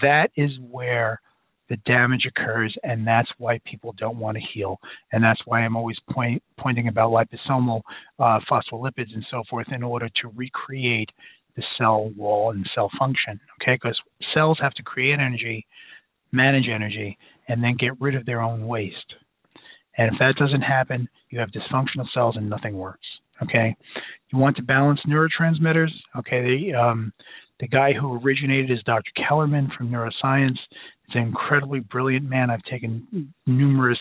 That 0.00 0.28
is 0.36 0.50
where 0.70 1.20
the 1.68 1.76
damage 1.86 2.26
occurs, 2.26 2.74
and 2.82 3.06
that's 3.06 3.28
why 3.38 3.60
people 3.64 3.94
don't 3.96 4.18
want 4.18 4.36
to 4.36 4.42
heal. 4.52 4.78
And 5.12 5.22
that's 5.22 5.40
why 5.46 5.60
I'm 5.60 5.76
always 5.76 5.96
point, 6.10 6.42
pointing 6.58 6.88
about 6.88 7.10
liposomal 7.10 7.82
uh, 8.18 8.40
phospholipids 8.50 9.14
and 9.14 9.24
so 9.30 9.42
forth 9.48 9.66
in 9.72 9.82
order 9.82 10.08
to 10.22 10.28
recreate 10.34 11.10
the 11.56 11.62
cell 11.78 12.10
wall 12.16 12.50
and 12.50 12.68
cell 12.74 12.90
function. 12.98 13.38
Okay, 13.60 13.78
because 13.80 13.98
cells 14.34 14.58
have 14.60 14.74
to 14.74 14.82
create 14.82 15.18
energy, 15.18 15.66
manage 16.32 16.68
energy, 16.72 17.16
and 17.48 17.62
then 17.62 17.76
get 17.78 18.00
rid 18.00 18.14
of 18.14 18.26
their 18.26 18.40
own 18.40 18.66
waste. 18.66 19.14
And 19.98 20.12
if 20.12 20.18
that 20.18 20.36
doesn't 20.38 20.62
happen, 20.62 21.08
you 21.30 21.38
have 21.38 21.50
dysfunctional 21.50 22.06
cells 22.14 22.36
and 22.36 22.48
nothing 22.48 22.74
works. 22.74 23.06
Okay, 23.42 23.74
you 24.32 24.38
want 24.38 24.56
to 24.56 24.62
balance 24.62 25.00
neurotransmitters. 25.08 25.90
Okay, 26.16 26.42
the 26.42 26.74
um, 26.74 27.12
the 27.60 27.68
guy 27.68 27.92
who 27.92 28.20
originated 28.20 28.70
is 28.70 28.82
Dr. 28.84 29.10
Kellermann 29.16 29.68
from 29.76 29.90
neuroscience. 29.90 30.58
An 31.14 31.22
incredibly 31.22 31.80
brilliant 31.80 32.28
man. 32.28 32.50
I've 32.50 32.62
taken 32.64 33.32
numerous 33.46 33.98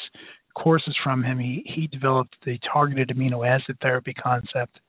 courses 0.56 0.96
from 1.04 1.24
him. 1.24 1.40
He 1.40 1.64
he 1.66 1.88
developed 1.88 2.36
the 2.46 2.58
targeted 2.72 3.10
amino 3.10 3.48
acid 3.48 3.78
therapy 3.82 4.14
concept. 4.14 4.80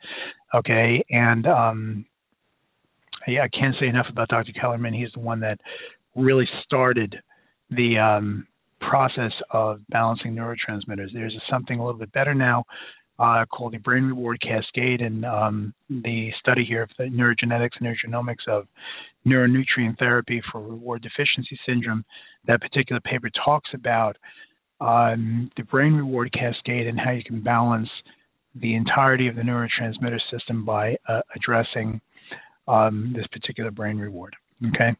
Okay, 0.54 1.04
and 1.10 1.46
um, 1.46 2.04
I, 3.26 3.44
I 3.44 3.48
can't 3.48 3.74
say 3.80 3.86
enough 3.86 4.06
about 4.10 4.28
Dr. 4.28 4.52
Kellermann. 4.52 4.94
He's 4.94 5.12
the 5.14 5.20
one 5.20 5.40
that 5.40 5.58
really 6.14 6.48
started 6.64 7.16
the 7.70 7.98
um, 7.98 8.46
process 8.80 9.32
of 9.50 9.80
balancing 9.88 10.34
neurotransmitters. 10.34 11.12
There's 11.14 11.36
something 11.50 11.78
a 11.78 11.84
little 11.84 11.98
bit 11.98 12.12
better 12.12 12.34
now 12.34 12.64
uh, 13.18 13.44
called 13.46 13.72
the 13.74 13.78
brain 13.78 14.04
reward 14.04 14.40
cascade, 14.40 15.00
and 15.00 15.24
um, 15.24 15.74
the 15.88 16.30
study 16.40 16.64
here 16.64 16.82
of 16.82 16.90
the 16.98 17.04
neurogenetics 17.04 17.70
and 17.80 17.86
neurogenomics 17.86 18.48
of 18.48 18.66
neuronutrient 19.26 19.98
therapy 19.98 20.42
for 20.50 20.60
reward 20.60 21.02
deficiency 21.02 21.58
syndrome. 21.66 22.04
That 22.46 22.60
particular 22.60 23.00
paper 23.00 23.30
talks 23.44 23.70
about 23.74 24.16
um, 24.80 25.50
the 25.56 25.62
brain 25.64 25.92
reward 25.92 26.32
cascade 26.32 26.86
and 26.86 26.98
how 26.98 27.12
you 27.12 27.22
can 27.22 27.40
balance 27.40 27.88
the 28.56 28.74
entirety 28.74 29.28
of 29.28 29.36
the 29.36 29.42
neurotransmitter 29.42 30.18
system 30.30 30.64
by 30.64 30.96
uh, 31.08 31.20
addressing 31.36 32.00
um, 32.68 33.12
this 33.16 33.26
particular 33.32 33.70
brain 33.70 33.98
reward. 33.98 34.34
Okay. 34.68 34.94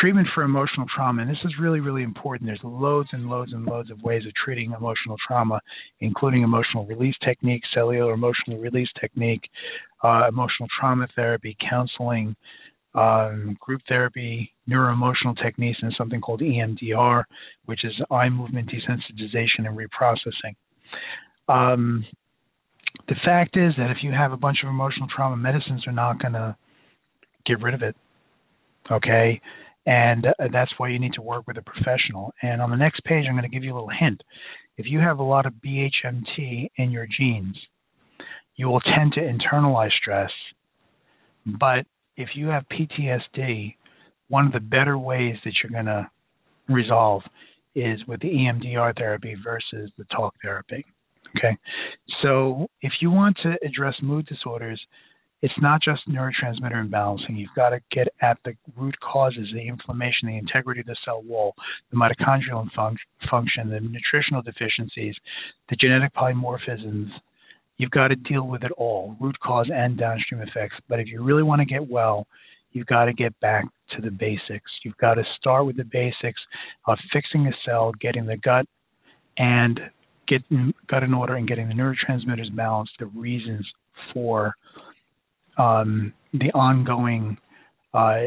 Treatment 0.00 0.26
for 0.34 0.42
emotional 0.42 0.86
trauma, 0.94 1.22
and 1.22 1.30
this 1.30 1.38
is 1.44 1.52
really, 1.60 1.80
really 1.80 2.02
important. 2.02 2.48
There's 2.48 2.60
loads 2.64 3.08
and 3.12 3.28
loads 3.28 3.52
and 3.52 3.64
loads 3.64 3.90
of 3.90 4.02
ways 4.02 4.24
of 4.26 4.32
treating 4.34 4.72
emotional 4.72 5.16
trauma, 5.26 5.60
including 6.00 6.42
emotional 6.42 6.84
release 6.86 7.14
technique, 7.24 7.62
cellular 7.72 8.12
emotional 8.12 8.58
release 8.58 8.88
technique, 9.00 9.42
uh, 10.02 10.26
emotional 10.28 10.68
trauma 10.78 11.06
therapy, 11.14 11.56
counseling, 11.70 12.34
um, 12.94 13.56
group 13.60 13.82
therapy, 13.88 14.52
neuroemotional 14.68 15.40
techniques, 15.42 15.78
and 15.82 15.94
something 15.96 16.20
called 16.20 16.40
EMDR, 16.40 17.24
which 17.66 17.84
is 17.84 17.92
eye 18.10 18.28
movement 18.28 18.70
desensitization 18.70 19.66
and 19.66 19.78
reprocessing. 19.78 20.54
Um, 21.48 22.04
the 23.08 23.16
fact 23.24 23.56
is 23.56 23.72
that 23.76 23.90
if 23.90 23.98
you 24.02 24.12
have 24.12 24.32
a 24.32 24.36
bunch 24.36 24.58
of 24.62 24.68
emotional 24.68 25.08
trauma 25.14 25.36
medicines 25.36 25.86
are 25.86 25.92
not 25.92 26.20
going 26.20 26.32
to 26.32 26.56
get 27.46 27.60
rid 27.60 27.74
of 27.74 27.82
it. 27.82 27.96
Okay? 28.90 29.40
And 29.86 30.26
uh, 30.26 30.48
that's 30.52 30.72
why 30.78 30.88
you 30.88 30.98
need 30.98 31.12
to 31.14 31.22
work 31.22 31.46
with 31.46 31.58
a 31.58 31.62
professional. 31.62 32.32
And 32.42 32.62
on 32.62 32.70
the 32.70 32.76
next 32.76 33.04
page, 33.04 33.26
I'm 33.28 33.34
going 33.34 33.48
to 33.48 33.54
give 33.54 33.64
you 33.64 33.72
a 33.72 33.76
little 33.76 33.90
hint. 33.98 34.22
If 34.76 34.86
you 34.88 34.98
have 35.00 35.18
a 35.18 35.22
lot 35.22 35.46
of 35.46 35.52
BHMT 35.64 36.70
in 36.76 36.90
your 36.90 37.06
genes, 37.06 37.56
you 38.56 38.68
will 38.68 38.80
tend 38.80 39.12
to 39.14 39.20
internalize 39.20 39.92
stress. 40.00 40.30
But 41.46 41.86
if 42.16 42.30
you 42.34 42.48
have 42.48 42.64
PTSD, 42.68 43.74
one 44.28 44.46
of 44.46 44.52
the 44.52 44.60
better 44.60 44.98
ways 44.98 45.36
that 45.44 45.52
you're 45.62 45.72
going 45.72 45.86
to 45.86 46.08
resolve 46.68 47.22
is 47.74 47.98
with 48.06 48.20
the 48.20 48.28
EMDR 48.28 48.96
therapy 48.96 49.36
versus 49.42 49.90
the 49.98 50.04
talk 50.04 50.34
therapy. 50.42 50.84
Okay. 51.36 51.56
So 52.22 52.68
if 52.80 52.92
you 53.00 53.10
want 53.10 53.36
to 53.42 53.56
address 53.66 53.94
mood 54.00 54.26
disorders, 54.26 54.80
it's 55.44 55.60
not 55.60 55.82
just 55.82 56.00
neurotransmitter 56.08 56.88
imbalancing. 56.88 57.36
You've 57.36 57.54
got 57.54 57.68
to 57.68 57.80
get 57.92 58.08
at 58.22 58.38
the 58.46 58.54
root 58.78 58.94
causes, 59.00 59.46
the 59.52 59.68
inflammation, 59.68 60.26
the 60.26 60.38
integrity 60.38 60.80
of 60.80 60.86
the 60.86 60.96
cell 61.04 61.22
wall, 61.22 61.54
the 61.90 61.98
mitochondrial 61.98 62.66
fun- 62.74 62.96
function, 63.30 63.68
the 63.68 63.78
nutritional 63.78 64.40
deficiencies, 64.40 65.14
the 65.68 65.76
genetic 65.76 66.14
polymorphisms. 66.14 67.10
You've 67.76 67.90
got 67.90 68.08
to 68.08 68.16
deal 68.16 68.46
with 68.46 68.64
it 68.64 68.72
all, 68.78 69.16
root 69.20 69.38
cause 69.40 69.68
and 69.70 69.98
downstream 69.98 70.40
effects. 70.40 70.76
But 70.88 70.98
if 70.98 71.08
you 71.08 71.22
really 71.22 71.42
want 71.42 71.60
to 71.60 71.66
get 71.66 71.90
well, 71.90 72.26
you've 72.72 72.86
got 72.86 73.04
to 73.04 73.12
get 73.12 73.38
back 73.40 73.66
to 73.96 74.00
the 74.00 74.10
basics. 74.10 74.70
You've 74.82 74.96
got 74.96 75.14
to 75.14 75.24
start 75.38 75.66
with 75.66 75.76
the 75.76 75.84
basics 75.84 76.40
of 76.86 76.96
fixing 77.12 77.44
the 77.44 77.52
cell, 77.66 77.92
getting 78.00 78.24
the 78.24 78.38
gut 78.38 78.64
and 79.36 79.78
getting 80.26 80.72
gut 80.88 81.02
in 81.02 81.12
order 81.12 81.34
and 81.34 81.46
getting 81.46 81.68
the 81.68 81.74
neurotransmitters 81.74 82.56
balanced, 82.56 82.92
the 82.98 83.06
reasons 83.06 83.66
for 84.14 84.54
um, 85.58 86.12
the 86.32 86.50
ongoing 86.52 87.36
uh, 87.92 88.22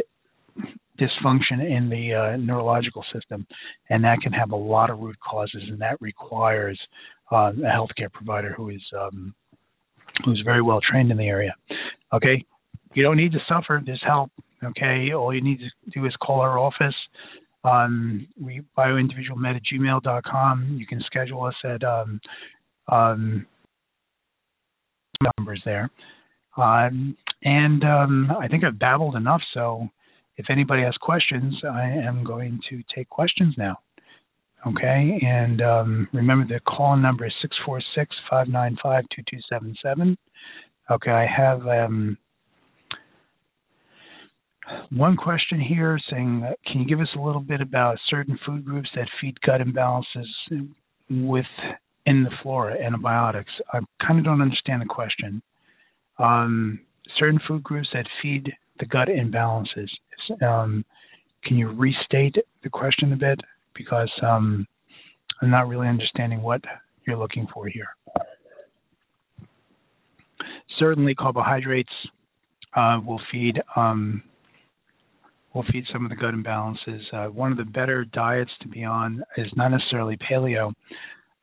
dysfunction 0.99 1.61
in 1.61 1.89
the 1.89 2.13
uh, 2.13 2.37
neurological 2.37 3.03
system, 3.13 3.45
and 3.89 4.03
that 4.03 4.19
can 4.21 4.33
have 4.33 4.51
a 4.51 4.55
lot 4.55 4.89
of 4.89 4.99
root 4.99 5.17
causes, 5.19 5.61
and 5.69 5.79
that 5.79 6.01
requires 6.01 6.79
uh, 7.31 7.51
a 7.51 7.69
healthcare 7.69 8.11
provider 8.11 8.53
who 8.53 8.69
is 8.69 8.81
um, 8.99 9.33
who's 10.25 10.41
very 10.43 10.61
well 10.61 10.79
trained 10.89 11.11
in 11.11 11.17
the 11.17 11.27
area. 11.27 11.53
Okay, 12.13 12.43
you 12.93 13.03
don't 13.03 13.17
need 13.17 13.31
to 13.33 13.39
suffer. 13.47 13.81
There's 13.85 14.01
help. 14.05 14.31
Okay, 14.63 15.13
all 15.13 15.33
you 15.33 15.41
need 15.41 15.59
to 15.59 15.91
do 15.91 16.05
is 16.05 16.13
call 16.21 16.39
our 16.39 16.57
office. 16.57 16.95
Um, 17.63 18.27
we. 18.41 18.61
You 20.79 20.85
can 20.87 21.01
schedule 21.05 21.43
us 21.43 21.55
at 21.63 21.83
um, 21.83 22.19
um, 22.87 23.45
numbers 25.37 25.61
there. 25.65 25.89
Um, 26.57 27.15
and 27.43 27.83
um, 27.83 28.31
I 28.39 28.47
think 28.47 28.63
I've 28.63 28.79
babbled 28.79 29.15
enough, 29.15 29.41
so 29.53 29.87
if 30.37 30.47
anybody 30.49 30.83
has 30.83 30.95
questions, 30.99 31.55
I 31.63 31.83
am 31.83 32.23
going 32.23 32.59
to 32.69 32.81
take 32.95 33.09
questions 33.09 33.55
now. 33.57 33.77
Okay, 34.65 35.19
and 35.23 35.61
um, 35.61 36.07
remember 36.13 36.45
the 36.45 36.59
call 36.61 36.97
number 36.97 37.25
is 37.25 37.33
646 37.41 38.15
595 38.29 39.03
2277. 39.15 40.17
Okay, 40.89 41.11
I 41.11 41.25
have 41.25 41.67
um, 41.67 42.17
one 44.89 45.15
question 45.15 45.61
here 45.61 45.99
saying, 46.09 46.43
uh, 46.43 46.53
can 46.69 46.81
you 46.81 46.87
give 46.87 46.99
us 46.99 47.07
a 47.15 47.21
little 47.21 47.41
bit 47.41 47.61
about 47.61 47.97
certain 48.09 48.37
food 48.45 48.65
groups 48.65 48.89
that 48.95 49.07
feed 49.21 49.39
gut 49.41 49.61
imbalances 49.61 50.25
within 51.09 52.23
the 52.23 52.31
flora, 52.41 52.75
antibiotics? 52.83 53.51
I 53.71 53.79
kind 54.05 54.19
of 54.19 54.25
don't 54.25 54.41
understand 54.41 54.81
the 54.81 54.85
question 54.85 55.41
um, 56.19 56.79
certain 57.17 57.39
food 57.47 57.63
groups 57.63 57.87
that 57.93 58.05
feed 58.21 58.51
the 58.79 58.85
gut 58.85 59.07
imbalances. 59.07 59.89
Um, 60.41 60.83
can 61.43 61.57
you 61.57 61.69
restate 61.69 62.35
the 62.63 62.69
question 62.69 63.13
a 63.13 63.15
bit? 63.15 63.39
Because 63.75 64.11
um, 64.21 64.67
I'm 65.41 65.49
not 65.49 65.67
really 65.67 65.87
understanding 65.87 66.41
what 66.41 66.61
you're 67.05 67.17
looking 67.17 67.47
for 67.53 67.67
here. 67.67 67.87
Certainly, 70.79 71.15
carbohydrates 71.15 71.89
uh, 72.75 72.99
will 73.05 73.21
feed 73.31 73.61
um, 73.75 74.21
will 75.53 75.65
feed 75.71 75.85
some 75.91 76.03
of 76.03 76.09
the 76.09 76.15
gut 76.15 76.33
imbalances. 76.33 77.01
Uh, 77.11 77.31
one 77.31 77.51
of 77.51 77.57
the 77.57 77.65
better 77.65 78.05
diets 78.05 78.51
to 78.61 78.67
be 78.67 78.83
on 78.83 79.23
is 79.37 79.47
not 79.55 79.69
necessarily 79.69 80.17
paleo, 80.17 80.71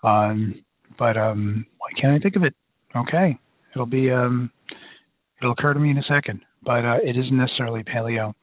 um, 0.04 0.62
but 0.98 1.16
um, 1.16 1.66
why 1.78 1.88
can't 2.00 2.14
I 2.14 2.18
think 2.20 2.36
of 2.36 2.44
it? 2.44 2.54
Okay, 2.94 3.36
it'll 3.74 3.86
be 3.86 4.10
um, 4.10 4.50
it'll 5.40 5.52
occur 5.52 5.74
to 5.74 5.80
me 5.80 5.90
in 5.90 5.98
a 5.98 6.02
second, 6.08 6.40
but 6.62 6.84
uh, 6.84 6.98
it 7.02 7.16
isn't 7.16 7.36
necessarily 7.36 7.82
paleo. 7.82 8.34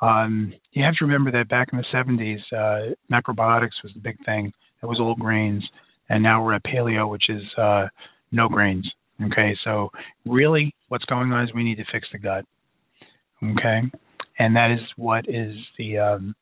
Um, 0.00 0.52
you 0.72 0.84
have 0.84 0.94
to 0.96 1.04
remember 1.04 1.30
that 1.32 1.48
back 1.48 1.68
in 1.72 1.78
the 1.78 1.84
70s, 1.94 2.40
uh, 2.52 2.94
macrobiotics 3.10 3.82
was 3.82 3.92
the 3.94 4.00
big 4.00 4.16
thing. 4.24 4.52
It 4.82 4.86
was 4.86 4.98
all 5.00 5.14
grains, 5.14 5.64
and 6.08 6.22
now 6.22 6.44
we're 6.44 6.54
at 6.54 6.64
paleo, 6.64 7.08
which 7.08 7.30
is 7.30 7.42
uh, 7.56 7.86
no 8.32 8.48
grains. 8.48 8.90
Okay, 9.26 9.56
so 9.64 9.90
really, 10.26 10.74
what's 10.88 11.04
going 11.04 11.32
on 11.32 11.44
is 11.44 11.54
we 11.54 11.62
need 11.62 11.76
to 11.76 11.84
fix 11.92 12.06
the 12.12 12.18
gut. 12.18 12.44
Okay, 13.42 13.82
and 14.38 14.56
that 14.56 14.70
is 14.72 14.80
what 14.96 15.24
is 15.28 15.54
the. 15.78 15.98
Um, 15.98 16.34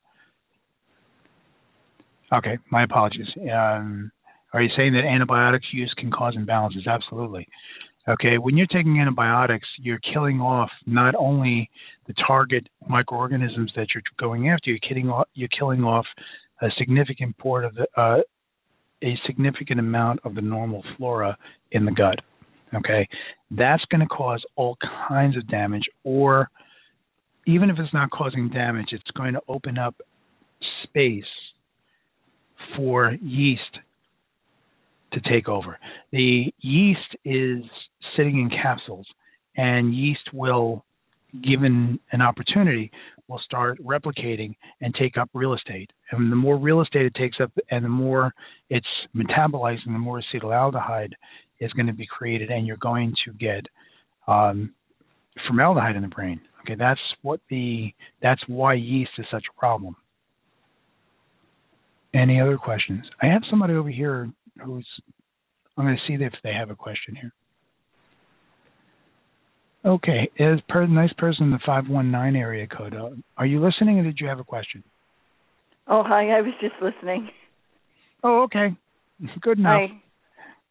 okay, 2.33 2.57
my 2.71 2.83
apologies. 2.83 3.27
Um, 3.37 4.11
are 4.53 4.61
you 4.61 4.69
saying 4.75 4.93
that 4.93 5.03
antibiotics 5.05 5.67
use 5.71 5.93
can 5.97 6.11
cause 6.11 6.35
imbalances? 6.35 6.87
Absolutely. 6.87 7.47
Okay, 8.07 8.37
when 8.37 8.57
you're 8.57 8.67
taking 8.67 8.99
antibiotics, 8.99 9.67
you're 9.79 9.99
killing 10.13 10.41
off 10.41 10.69
not 10.85 11.15
only 11.15 11.69
the 12.07 12.13
target 12.27 12.67
microorganisms 12.87 13.71
that 13.77 13.87
you're 13.93 14.03
going 14.19 14.49
after, 14.49 14.71
you're 14.71 14.79
killing 14.79 15.09
off, 15.09 15.27
you're 15.35 15.49
killing 15.57 15.83
off 15.83 16.05
a 16.61 16.67
significant 16.77 17.37
part 17.37 17.63
of 17.63 17.75
the 17.75 17.87
uh, 17.95 18.17
a 19.03 19.17
significant 19.25 19.79
amount 19.79 20.19
of 20.23 20.35
the 20.35 20.41
normal 20.41 20.83
flora 20.97 21.37
in 21.71 21.85
the 21.85 21.91
gut. 21.91 22.19
Okay, 22.75 23.07
that's 23.51 23.83
going 23.85 24.01
to 24.01 24.07
cause 24.07 24.43
all 24.55 24.77
kinds 25.07 25.37
of 25.37 25.47
damage, 25.47 25.83
or 26.03 26.49
even 27.47 27.69
if 27.69 27.77
it's 27.79 27.93
not 27.93 28.09
causing 28.09 28.49
damage, 28.49 28.87
it's 28.91 29.11
going 29.15 29.33
to 29.33 29.41
open 29.47 29.77
up 29.77 29.95
space 30.83 31.23
for 32.75 33.13
yeast 33.21 33.61
to 35.13 35.21
take 35.21 35.47
over. 35.47 35.77
The 36.11 36.53
yeast 36.59 36.99
is 37.25 37.63
sitting 38.15 38.39
in 38.39 38.49
capsules, 38.49 39.07
and 39.55 39.95
yeast 39.95 40.33
will, 40.33 40.83
given 41.43 41.99
an 42.11 42.21
opportunity, 42.21 42.91
will 43.27 43.41
start 43.45 43.83
replicating 43.83 44.55
and 44.81 44.93
take 44.95 45.17
up 45.17 45.29
real 45.33 45.53
estate. 45.53 45.91
And 46.11 46.31
the 46.31 46.35
more 46.35 46.57
real 46.57 46.81
estate 46.81 47.05
it 47.05 47.15
takes 47.15 47.37
up, 47.41 47.51
and 47.71 47.83
the 47.83 47.89
more 47.89 48.33
it's 48.69 48.87
metabolizing, 49.15 49.85
the 49.85 49.91
more 49.91 50.21
acetaldehyde 50.21 51.13
is 51.59 51.71
going 51.73 51.87
to 51.87 51.93
be 51.93 52.05
created, 52.05 52.49
and 52.49 52.67
you're 52.67 52.77
going 52.77 53.13
to 53.25 53.33
get 53.33 53.65
um, 54.27 54.73
formaldehyde 55.47 55.95
in 55.95 56.01
the 56.01 56.07
brain. 56.07 56.41
Okay, 56.61 56.75
that's 56.75 56.99
what 57.21 57.39
the 57.49 57.93
that's 58.21 58.41
why 58.47 58.73
yeast 58.73 59.11
is 59.17 59.25
such 59.31 59.43
a 59.49 59.59
problem. 59.59 59.95
Any 62.13 62.39
other 62.39 62.57
questions? 62.57 63.03
I 63.21 63.27
have 63.27 63.41
somebody 63.49 63.73
over 63.73 63.89
here 63.89 64.29
who's 64.63 64.87
I'm 65.77 65.85
going 65.85 65.97
to 65.97 66.01
see 66.07 66.23
if 66.23 66.33
they 66.43 66.53
have 66.53 66.69
a 66.69 66.75
question 66.75 67.15
here. 67.15 67.31
Okay, 69.85 70.29
is 70.37 70.59
per 70.69 70.87
nice 70.87 71.11
person 71.17 71.45
in 71.45 71.51
the 71.51 71.59
five 71.65 71.89
one 71.89 72.09
nine 72.09 72.35
area 72.35 72.67
code. 72.67 72.95
Uh, 72.95 73.09
are 73.37 73.45
you 73.45 73.59
listening, 73.63 73.99
or 73.99 74.03
did 74.03 74.17
you 74.19 74.27
have 74.27 74.39
a 74.39 74.43
question? 74.43 74.83
Oh, 75.87 76.03
hi. 76.05 76.29
I 76.29 76.41
was 76.41 76.53
just 76.61 76.75
listening. 76.81 77.29
Oh, 78.23 78.43
okay. 78.43 78.73
Good 79.41 79.59
enough. 79.59 79.89
Hi. 79.89 80.01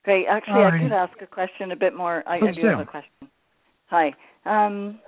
Great. 0.04 0.26
Actually, 0.28 0.54
All 0.54 0.64
I 0.64 0.70
right. 0.70 0.82
could 0.82 0.92
ask 0.92 1.12
a 1.20 1.26
question 1.26 1.72
a 1.72 1.76
bit 1.76 1.94
more. 1.94 2.22
I, 2.26 2.36
I 2.36 2.52
do 2.52 2.62
do. 2.62 2.66
have 2.66 2.80
a 2.80 2.86
question. 2.86 3.28
Hi. 3.86 4.14
Um, 4.46 4.98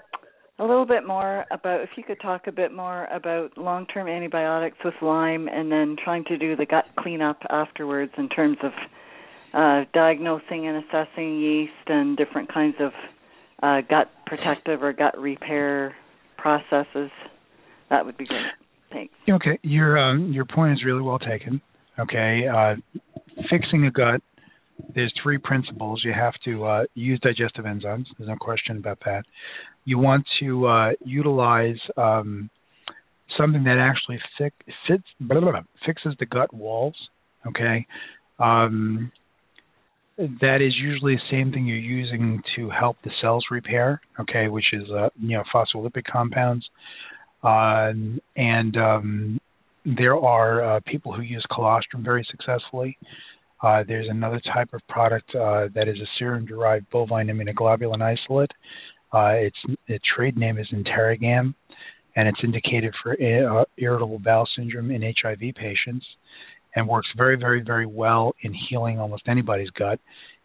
a 0.58 0.62
little 0.62 0.86
bit 0.86 1.06
more 1.06 1.44
about 1.50 1.80
if 1.80 1.90
you 1.96 2.04
could 2.04 2.20
talk 2.20 2.46
a 2.46 2.52
bit 2.52 2.72
more 2.72 3.06
about 3.06 3.56
long-term 3.58 4.06
antibiotics 4.06 4.78
with 4.84 4.94
Lyme, 5.02 5.48
and 5.48 5.70
then 5.70 5.96
trying 6.02 6.24
to 6.24 6.38
do 6.38 6.54
the 6.54 6.66
gut 6.66 6.84
cleanup 6.98 7.38
afterwards 7.50 8.12
in 8.16 8.28
terms 8.28 8.56
of 8.62 8.72
uh, 9.52 9.84
diagnosing 9.92 10.66
and 10.66 10.84
assessing 10.84 11.40
yeast 11.40 11.72
and 11.88 12.16
different 12.16 12.52
kinds 12.52 12.76
of 12.80 12.92
uh, 13.62 13.80
gut 13.88 14.10
protective 14.26 14.82
or 14.82 14.92
gut 14.92 15.18
repair 15.18 15.94
processes. 16.36 17.10
That 17.90 18.04
would 18.04 18.16
be 18.16 18.26
great. 18.26 18.40
Thanks. 18.92 19.14
Okay, 19.28 19.58
your 19.62 19.98
um, 19.98 20.32
your 20.32 20.44
point 20.44 20.72
is 20.72 20.84
really 20.84 21.02
well 21.02 21.18
taken. 21.18 21.60
Okay, 21.98 22.42
uh, 22.46 22.74
fixing 23.50 23.86
a 23.86 23.90
gut. 23.90 24.20
There's 24.94 25.12
three 25.22 25.38
principles. 25.38 26.02
You 26.04 26.12
have 26.12 26.34
to 26.44 26.64
uh, 26.64 26.84
use 26.94 27.20
digestive 27.20 27.64
enzymes. 27.64 28.06
There's 28.18 28.28
no 28.28 28.36
question 28.36 28.76
about 28.76 28.98
that. 29.04 29.24
You 29.84 29.98
want 29.98 30.24
to 30.40 30.66
uh, 30.66 30.90
utilize 31.04 31.76
um, 31.96 32.50
something 33.38 33.64
that 33.64 33.78
actually 33.78 34.18
blah, 35.20 35.40
blah, 35.40 35.50
blah, 35.50 35.60
fixes 35.86 36.14
the 36.18 36.26
gut 36.26 36.52
walls. 36.52 36.94
Okay, 37.46 37.86
um, 38.38 39.12
that 40.16 40.58
is 40.60 40.74
usually 40.80 41.16
the 41.16 41.30
same 41.30 41.52
thing 41.52 41.66
you're 41.66 41.76
using 41.76 42.42
to 42.56 42.70
help 42.70 42.96
the 43.04 43.10
cells 43.20 43.44
repair. 43.50 44.00
Okay, 44.20 44.48
which 44.48 44.72
is 44.72 44.84
uh, 44.90 45.10
you 45.20 45.36
know 45.36 45.44
phospholipid 45.54 46.04
compounds. 46.10 46.64
Um, 47.42 48.20
and 48.36 48.76
um, 48.76 49.40
there 49.84 50.16
are 50.16 50.76
uh, 50.76 50.80
people 50.86 51.12
who 51.12 51.22
use 51.22 51.44
colostrum 51.54 52.02
very 52.02 52.26
successfully. 52.30 52.96
Uh, 53.64 53.82
there's 53.88 54.08
another 54.10 54.40
type 54.52 54.68
of 54.74 54.80
product 54.88 55.34
uh, 55.34 55.68
that 55.74 55.88
is 55.88 55.96
a 55.96 56.06
serum-derived 56.18 56.84
bovine 56.90 57.28
immunoglobulin 57.28 58.02
isolate. 58.02 58.50
Uh, 59.12 59.32
its 59.36 59.56
its 59.86 60.04
trade 60.14 60.36
name 60.36 60.58
is 60.58 60.66
EnteraGam, 60.70 61.54
and 62.16 62.28
it's 62.28 62.40
indicated 62.44 62.92
for 63.02 63.12
uh, 63.12 63.64
irritable 63.78 64.18
bowel 64.18 64.46
syndrome 64.54 64.90
in 64.90 65.00
HIV 65.02 65.54
patients, 65.54 66.04
and 66.76 66.86
works 66.86 67.08
very, 67.16 67.36
very, 67.38 67.62
very 67.62 67.86
well 67.86 68.34
in 68.42 68.52
healing 68.68 68.98
almost 68.98 69.22
anybody's 69.28 69.70
gut. 69.70 69.98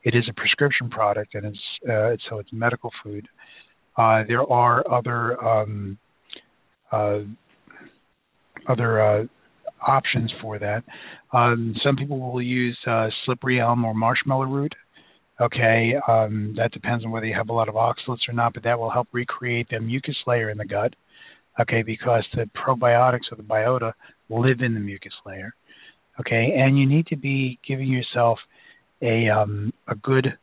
It 0.04 0.16
is 0.16 0.24
a 0.30 0.34
prescription 0.34 0.90
product, 0.90 1.36
and 1.36 1.46
it's 1.46 2.22
so 2.30 2.40
it's 2.40 2.54
medical 2.54 2.92
food. 3.04 3.28
There 3.98 4.50
are 4.50 4.90
other 4.90 5.44
um, 5.44 5.98
other 8.70 9.30
options 9.86 10.32
for 10.42 10.60
that. 10.60 10.84
Um, 11.32 11.76
some 11.84 11.96
people 11.96 12.20
will 12.20 12.42
use 12.42 12.78
uh, 12.88 13.08
slippery 13.26 13.60
elm 13.60 13.86
or 13.86 13.94
marshmallow 13.94 14.46
root. 14.46 14.74
Okay, 15.42 15.94
um, 16.08 16.54
that 16.58 16.72
depends 16.74 17.06
on 17.06 17.12
whether 17.12 17.26
you 17.26 17.36
have 17.36 17.50
a 17.50 17.54
lot 17.54 17.70
of 17.70 17.76
oxalates 17.76 18.28
or 18.28 18.34
not, 18.34 18.54
but 18.54 18.64
that 18.64 18.78
will 18.78 18.90
help 18.90 19.08
recreate 19.14 19.68
the 19.70 19.80
mucus 19.80 20.18
layer 20.28 20.50
in 20.50 20.58
the 20.58 20.66
gut. 20.66 20.94
Okay, 21.60 21.82
because 21.82 22.26
the 22.36 22.50
probiotics 22.56 23.32
or 23.32 23.38
the 23.38 23.44
biota 23.44 23.94
live 24.30 24.62
in 24.62 24.74
the 24.74 24.80
mucus 24.80 25.14
layer. 25.26 25.54
Okay, 26.20 26.54
and 26.58 26.78
you 26.78 26.86
need 26.88 27.08
to 27.08 27.16
be 27.16 27.58
giving 27.66 27.88
yourself 27.88 28.38
a 29.02 29.30
um, 29.30 29.72
a 29.88 29.96
good 29.96 30.38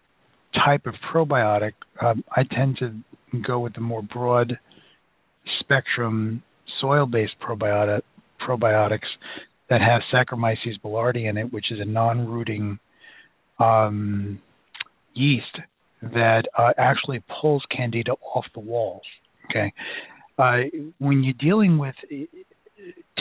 type 0.65 0.87
of 0.87 0.95
probiotic. 1.13 1.73
Um, 2.01 2.25
I 2.35 2.45
tend 2.45 2.79
to 2.79 2.95
go 3.47 3.61
with 3.61 3.75
the 3.75 3.81
more 3.81 4.03
broad 4.03 4.59
spectrum 5.61 6.43
soil-based 6.81 7.35
probiotic 7.47 8.03
probiotics 8.47 9.09
that 9.69 9.81
have 9.81 10.03
Saccharomyces 10.13 10.81
boulardii 10.85 11.29
in 11.29 11.37
it, 11.37 11.53
which 11.53 11.73
is 11.73 11.81
a 11.81 11.85
non-rooting 11.85 12.79
um, 13.59 14.41
yeast 15.15 15.59
that 16.03 16.45
uh, 16.57 16.71
actually 16.79 17.23
pulls 17.41 17.65
candida 17.75 18.13
off 18.35 18.45
the 18.55 18.61
walls. 18.61 19.03
Okay, 19.51 19.73
uh, 20.39 20.59
when 20.99 21.23
you're 21.25 21.35
dealing 21.41 21.79
with 21.79 21.95
uh, 22.13 22.17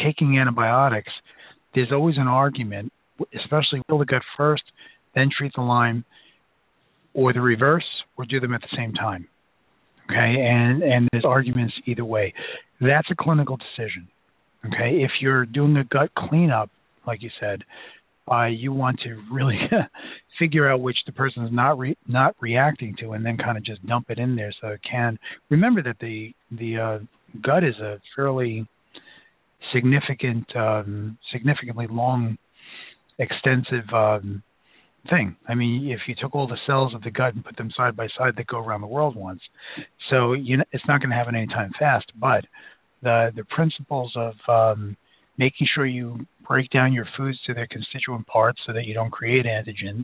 taking 0.04 0.38
antibiotics, 0.38 1.12
there's 1.74 1.91
always 1.91 2.18
an 2.18 2.28
argument, 2.28 2.91
especially 3.36 3.82
kill 3.88 4.00
the 4.00 4.06
gut 4.06 4.22
first, 4.38 4.64
then 5.14 5.30
treat 5.36 5.52
the 5.56 5.62
Lyme, 5.62 6.04
or 7.14 7.32
the 7.34 7.41
reverse, 7.41 7.86
or 8.18 8.26
do 8.26 8.40
them 8.40 8.54
at 8.54 8.62
the 8.62 8.76
same 8.78 8.94
time. 8.94 9.28
Okay, 10.10 10.36
and 10.41 10.84
and 10.84 11.08
there's 11.12 11.26
arguments 11.26 11.74
either 11.86 12.06
way. 12.06 12.34
That's 12.80 13.08
a 13.10 13.16
clinical 13.16 13.58
decision. 13.58 14.08
Okay, 14.68 15.04
if 15.04 15.12
you're 15.22 15.46
doing 15.46 15.78
a 15.78 15.84
gut 15.86 16.10
cleanup, 16.18 16.70
like 17.06 17.22
you 17.22 17.30
said, 17.40 17.64
uh, 18.32 18.46
you 18.46 18.74
want 18.74 19.00
to 19.02 19.22
really 19.32 19.60
figure 20.40 20.70
out 20.70 20.82
which 20.82 20.98
the 21.06 21.12
person 21.12 21.44
is 21.44 21.52
not 21.54 21.78
re- 21.78 21.98
not 22.08 22.36
reacting 22.40 22.96
to, 23.00 23.12
and 23.12 23.26
then 23.26 23.38
kind 23.38 23.58
of 23.58 23.64
just 23.64 23.86
dump 23.86 24.10
it 24.10 24.18
in 24.18 24.36
there 24.36 24.54
so 24.62 24.70
it 24.70 24.82
can. 24.90 25.20
Remember 25.50 25.84
that 25.84 25.98
the 26.00 26.34
the 26.52 26.78
uh, 26.78 27.00
gut 27.44 27.64
is 27.64 27.76
a 27.80 28.00
fairly 28.16 28.68
significant, 29.74 30.46
um, 30.56 31.18
significantly 31.32 31.88
long, 31.90 32.38
extensive 33.20 33.88
um, 33.94 34.42
thing. 35.10 35.36
I 35.48 35.56
mean, 35.56 35.92
if 35.92 36.02
you 36.08 36.16
took 36.20 36.34
all 36.34 36.48
the 36.48 36.58
cells 36.66 36.94
of 36.94 37.04
the 37.04 37.12
gut 37.12 37.36
and 37.36 37.46
put 37.46 37.58
them 37.58 37.72
side 37.76 37.96
by 37.96 38.08
side, 38.18 38.34
they 38.36 38.44
go 38.44 38.60
around 38.60 38.82
the 38.82 38.88
world 38.88 39.16
once. 39.16 39.42
So 40.10 40.34
you 40.34 40.58
know, 40.58 40.64
it's 40.72 40.84
not 40.88 41.02
going 41.02 41.12
to 41.12 41.16
happen 41.16 41.36
anytime 41.36 41.72
fast. 41.78 42.06
But 42.20 42.46
the 43.06 43.32
the 43.36 43.45
principles 43.45 44.11
of 44.18 44.34
um, 44.49 44.98
making 45.38 45.68
sure 45.73 45.86
you 45.86 46.26
break 46.45 46.69
down 46.72 46.91
your 46.91 47.07
foods 47.18 47.38
to 47.48 47.53
their 47.53 47.68
constituent 47.68 48.27
parts 48.27 48.60
so 48.68 48.73
that 48.73 48.86
you 48.86 48.94
don't 48.94 49.11
create 49.11 49.45
antigens, 49.45 50.03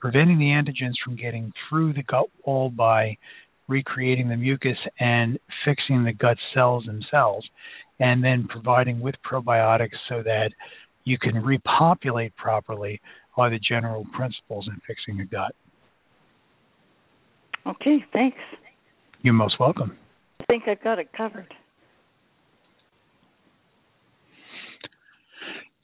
preventing 0.00 0.38
the 0.38 0.46
antigens 0.46 0.94
from 1.04 1.16
getting 1.16 1.52
through 1.68 1.92
the 1.92 2.02
gut 2.04 2.26
wall 2.46 2.70
by 2.70 3.16
recreating 3.68 4.28
the 4.28 4.36
mucus 4.36 4.78
and 4.98 5.38
fixing 5.64 6.04
the 6.04 6.12
gut 6.12 6.38
cells 6.54 6.84
themselves, 6.86 7.46
and 8.00 8.24
then 8.24 8.46
providing 8.48 9.00
with 9.00 9.14
probiotics 9.30 9.98
so 10.08 10.22
that 10.22 10.50
you 11.04 11.18
can 11.18 11.42
repopulate 11.42 12.34
properly 12.36 13.00
are 13.36 13.50
the 13.50 13.58
general 13.58 14.04
principles 14.16 14.66
in 14.68 14.80
fixing 14.86 15.18
the 15.18 15.24
gut. 15.24 15.54
Okay, 17.66 18.04
thanks. 18.12 18.38
You're 19.22 19.34
most 19.34 19.60
welcome. 19.60 19.96
I 20.40 20.44
think 20.44 20.64
I've 20.66 20.82
got 20.82 20.98
it 20.98 21.12
covered. 21.12 21.52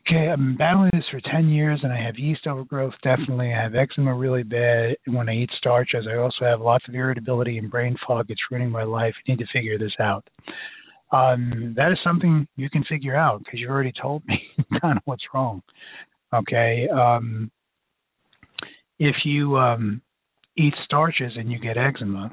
Okay, 0.06 0.28
I've 0.28 0.36
been 0.36 0.56
battling 0.56 0.90
this 0.92 1.04
for 1.10 1.20
10 1.32 1.48
years 1.48 1.80
and 1.82 1.90
I 1.90 1.96
have 1.96 2.18
yeast 2.18 2.46
overgrowth, 2.46 2.92
definitely. 3.02 3.54
I 3.54 3.62
have 3.62 3.74
eczema 3.74 4.14
really 4.14 4.42
bad 4.42 4.96
when 5.06 5.30
I 5.30 5.34
eat 5.34 5.50
starches. 5.56 6.06
I 6.06 6.18
also 6.18 6.44
have 6.44 6.60
lots 6.60 6.84
of 6.86 6.94
irritability 6.94 7.56
and 7.56 7.70
brain 7.70 7.96
fog. 8.06 8.26
It's 8.28 8.40
ruining 8.50 8.70
my 8.70 8.82
life. 8.82 9.14
I 9.16 9.32
need 9.32 9.38
to 9.38 9.46
figure 9.50 9.78
this 9.78 9.94
out. 9.98 10.28
Um, 11.10 11.72
that 11.78 11.90
is 11.90 11.98
something 12.04 12.46
you 12.56 12.68
can 12.68 12.84
figure 12.84 13.16
out 13.16 13.38
because 13.38 13.60
you've 13.60 13.70
already 13.70 13.94
told 14.00 14.22
me 14.26 14.42
kind 14.82 14.98
of 14.98 15.02
what's 15.06 15.22
wrong. 15.32 15.62
Okay. 16.34 16.86
Um, 16.88 17.50
if 18.98 19.16
you 19.24 19.56
um, 19.56 20.02
eat 20.58 20.74
starches 20.84 21.32
and 21.36 21.50
you 21.50 21.58
get 21.58 21.78
eczema, 21.78 22.30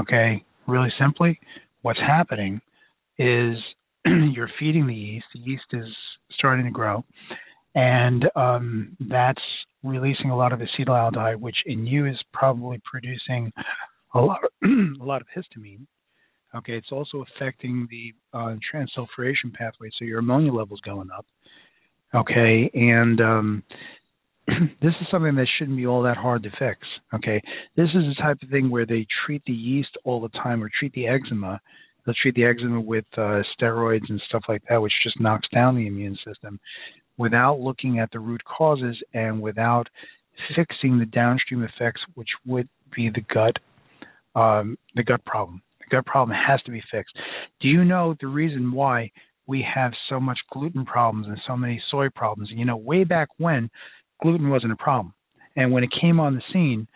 okay, 0.00 0.44
really 0.66 0.92
simply, 0.98 1.38
what's 1.82 2.00
happening 2.00 2.60
is 3.18 3.56
you're 4.04 4.50
feeding 4.58 4.88
the 4.88 4.94
yeast. 4.94 5.26
The 5.32 5.40
yeast 5.40 5.66
is 5.72 5.86
starting 6.38 6.64
to 6.64 6.70
grow, 6.70 7.04
and 7.74 8.24
um, 8.36 8.96
that's 9.00 9.42
releasing 9.82 10.30
a 10.30 10.36
lot 10.36 10.52
of 10.52 10.60
acetaldehyde, 10.60 11.36
which 11.36 11.56
in 11.66 11.86
you 11.86 12.06
is 12.06 12.16
probably 12.32 12.80
producing 12.90 13.52
a 14.14 14.20
lot 14.20 14.40
of, 14.44 14.50
a 15.00 15.04
lot 15.04 15.20
of 15.20 15.26
histamine. 15.36 15.86
Okay, 16.54 16.72
it's 16.72 16.92
also 16.92 17.24
affecting 17.36 17.86
the 17.90 18.14
uh, 18.32 18.56
transsulfuration 18.72 19.52
pathway, 19.52 19.90
so 19.98 20.04
your 20.04 20.20
ammonia 20.20 20.52
levels 20.52 20.80
going 20.84 21.08
up. 21.16 21.26
Okay, 22.14 22.70
and 22.72 23.20
um, 23.20 23.62
this 24.46 24.94
is 25.00 25.06
something 25.10 25.34
that 25.34 25.46
shouldn't 25.58 25.76
be 25.76 25.86
all 25.86 26.02
that 26.02 26.16
hard 26.16 26.42
to 26.44 26.50
fix. 26.58 26.80
Okay, 27.14 27.42
this 27.76 27.88
is 27.88 28.04
the 28.08 28.22
type 28.22 28.38
of 28.42 28.48
thing 28.48 28.70
where 28.70 28.86
they 28.86 29.06
treat 29.26 29.42
the 29.46 29.52
yeast 29.52 29.90
all 30.04 30.20
the 30.20 30.30
time, 30.30 30.64
or 30.64 30.70
treat 30.78 30.92
the 30.94 31.06
eczema. 31.06 31.60
They'll 32.08 32.14
treat 32.22 32.36
the 32.36 32.44
eczema 32.46 32.80
with 32.80 33.04
uh, 33.18 33.42
steroids 33.54 34.08
and 34.08 34.18
stuff 34.30 34.44
like 34.48 34.62
that, 34.70 34.80
which 34.80 34.94
just 35.02 35.20
knocks 35.20 35.46
down 35.52 35.76
the 35.76 35.86
immune 35.86 36.16
system, 36.26 36.58
without 37.18 37.60
looking 37.60 37.98
at 37.98 38.10
the 38.12 38.18
root 38.18 38.40
causes 38.46 38.96
and 39.12 39.42
without 39.42 39.86
fixing 40.56 40.98
the 40.98 41.04
downstream 41.04 41.62
effects, 41.64 42.00
which 42.14 42.30
would 42.46 42.66
be 42.96 43.10
the 43.10 43.20
gut, 43.34 43.56
um, 44.34 44.78
the 44.94 45.02
gut 45.02 45.22
problem. 45.26 45.60
The 45.80 45.96
gut 45.96 46.06
problem 46.06 46.34
has 46.48 46.62
to 46.62 46.70
be 46.70 46.82
fixed. 46.90 47.14
Do 47.60 47.68
you 47.68 47.84
know 47.84 48.14
the 48.22 48.28
reason 48.28 48.72
why 48.72 49.10
we 49.46 49.62
have 49.74 49.92
so 50.08 50.18
much 50.18 50.38
gluten 50.50 50.86
problems 50.86 51.26
and 51.26 51.38
so 51.46 51.58
many 51.58 51.78
soy 51.90 52.08
problems? 52.14 52.48
You 52.50 52.64
know, 52.64 52.78
way 52.78 53.04
back 53.04 53.28
when 53.36 53.68
gluten 54.22 54.48
wasn't 54.48 54.72
a 54.72 54.76
problem. 54.76 55.12
And 55.56 55.72
when 55.72 55.84
it 55.84 55.90
came 56.00 56.20
on 56.20 56.34
the 56.34 56.42
scene, 56.54 56.88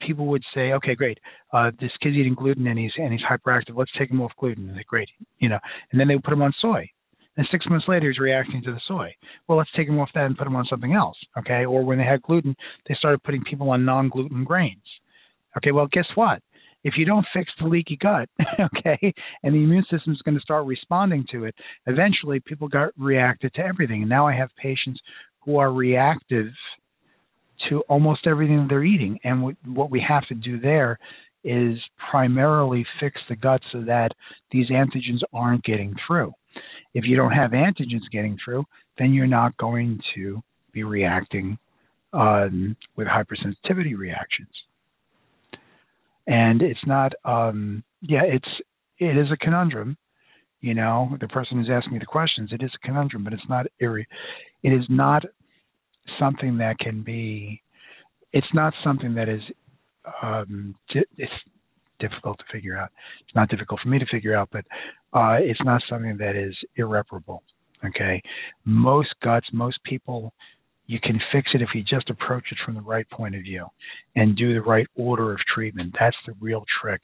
people 0.00 0.26
would 0.26 0.42
say, 0.54 0.72
"Okay, 0.72 0.94
great. 0.94 1.18
Uh, 1.52 1.70
this 1.80 1.90
kid's 2.02 2.16
eating 2.16 2.34
gluten 2.34 2.66
and 2.66 2.78
he's 2.78 2.92
and 2.96 3.12
he's 3.12 3.22
hyperactive. 3.22 3.76
Let's 3.76 3.92
take 3.98 4.10
him 4.10 4.20
off 4.20 4.32
gluten." 4.38 4.68
And 4.68 4.78
they 4.78 4.84
great, 4.84 5.08
you 5.38 5.48
know. 5.48 5.58
And 5.90 6.00
then 6.00 6.08
they 6.08 6.14
would 6.14 6.24
put 6.24 6.32
him 6.32 6.42
on 6.42 6.52
soy. 6.60 6.90
And 7.36 7.46
six 7.50 7.66
months 7.68 7.86
later, 7.86 8.08
he's 8.08 8.18
reacting 8.18 8.62
to 8.62 8.72
the 8.72 8.80
soy. 8.88 9.14
Well, 9.46 9.58
let's 9.58 9.70
take 9.76 9.88
him 9.88 9.98
off 9.98 10.08
that 10.14 10.24
and 10.24 10.38
put 10.38 10.46
him 10.46 10.56
on 10.56 10.66
something 10.70 10.94
else. 10.94 11.16
Okay. 11.38 11.66
Or 11.66 11.84
when 11.84 11.98
they 11.98 12.04
had 12.04 12.22
gluten, 12.22 12.56
they 12.88 12.94
started 12.94 13.22
putting 13.22 13.44
people 13.44 13.70
on 13.70 13.84
non-gluten 13.84 14.44
grains. 14.44 14.82
Okay. 15.56 15.72
Well, 15.72 15.88
guess 15.92 16.06
what? 16.14 16.40
If 16.84 16.94
you 16.96 17.04
don't 17.04 17.26
fix 17.34 17.50
the 17.58 17.66
leaky 17.66 17.96
gut, 18.00 18.28
okay, 18.60 19.12
and 19.42 19.54
the 19.54 19.58
immune 19.58 19.84
system 19.90 20.12
is 20.12 20.22
going 20.22 20.36
to 20.36 20.40
start 20.40 20.66
responding 20.66 21.26
to 21.32 21.44
it, 21.44 21.54
eventually 21.86 22.38
people 22.38 22.68
got 22.68 22.90
reacted 22.96 23.52
to 23.54 23.62
everything. 23.62 24.02
And 24.02 24.08
now 24.08 24.28
I 24.28 24.34
have 24.34 24.50
patients 24.56 25.00
who 25.40 25.56
are 25.56 25.72
reactive 25.72 26.46
to 27.68 27.80
almost 27.88 28.26
everything 28.26 28.66
they're 28.68 28.84
eating. 28.84 29.18
And 29.24 29.56
what 29.66 29.90
we 29.90 30.04
have 30.06 30.26
to 30.28 30.34
do 30.34 30.60
there 30.60 30.98
is 31.44 31.78
primarily 32.10 32.84
fix 33.00 33.20
the 33.28 33.36
gut 33.36 33.60
so 33.72 33.80
that 33.82 34.10
these 34.50 34.68
antigens 34.70 35.20
aren't 35.32 35.64
getting 35.64 35.94
through. 36.06 36.32
If 36.94 37.04
you 37.06 37.16
don't 37.16 37.32
have 37.32 37.52
antigens 37.52 38.10
getting 38.10 38.36
through, 38.44 38.64
then 38.98 39.12
you're 39.12 39.26
not 39.26 39.56
going 39.56 40.00
to 40.14 40.42
be 40.72 40.82
reacting 40.82 41.58
um, 42.12 42.76
with 42.96 43.06
hypersensitivity 43.06 43.96
reactions. 43.96 44.48
And 46.26 46.62
it's 46.62 46.80
not, 46.86 47.12
um, 47.24 47.84
yeah, 48.00 48.22
it's 48.24 48.48
it 48.98 49.16
is 49.16 49.28
a 49.32 49.36
conundrum. 49.36 49.96
You 50.60 50.74
know, 50.74 51.16
the 51.20 51.28
person 51.28 51.58
who's 51.58 51.70
asking 51.70 51.92
me 51.92 51.98
the 51.98 52.06
questions, 52.06 52.50
it 52.52 52.62
is 52.62 52.70
a 52.74 52.86
conundrum, 52.86 53.22
but 53.22 53.32
it's 53.32 53.48
not 53.48 53.66
it 53.78 54.72
is 54.72 54.84
not 54.88 55.22
something 56.18 56.58
that 56.58 56.78
can 56.78 57.02
be 57.02 57.62
it's 58.32 58.46
not 58.54 58.72
something 58.84 59.14
that 59.14 59.28
is 59.28 59.40
um 60.22 60.74
it's 60.90 61.32
difficult 61.98 62.38
to 62.38 62.44
figure 62.52 62.76
out. 62.76 62.90
It's 63.22 63.34
not 63.34 63.48
difficult 63.48 63.80
for 63.80 63.88
me 63.88 63.98
to 63.98 64.06
figure 64.06 64.36
out 64.36 64.48
but 64.52 64.64
uh 65.12 65.36
it's 65.40 65.62
not 65.64 65.82
something 65.88 66.16
that 66.18 66.36
is 66.36 66.54
irreparable 66.76 67.42
okay? 67.84 68.22
Most 68.64 69.14
guts 69.22 69.46
most 69.52 69.78
people 69.84 70.32
you 70.88 71.00
can 71.00 71.20
fix 71.32 71.48
it 71.52 71.62
if 71.62 71.70
you 71.74 71.82
just 71.82 72.10
approach 72.10 72.44
it 72.52 72.58
from 72.64 72.74
the 72.74 72.80
right 72.80 73.08
point 73.10 73.34
of 73.34 73.42
view 73.42 73.66
and 74.14 74.36
do 74.36 74.54
the 74.54 74.62
right 74.62 74.86
order 74.94 75.32
of 75.32 75.38
treatment. 75.52 75.92
That's 75.98 76.16
the 76.26 76.34
real 76.40 76.64
trick 76.80 77.00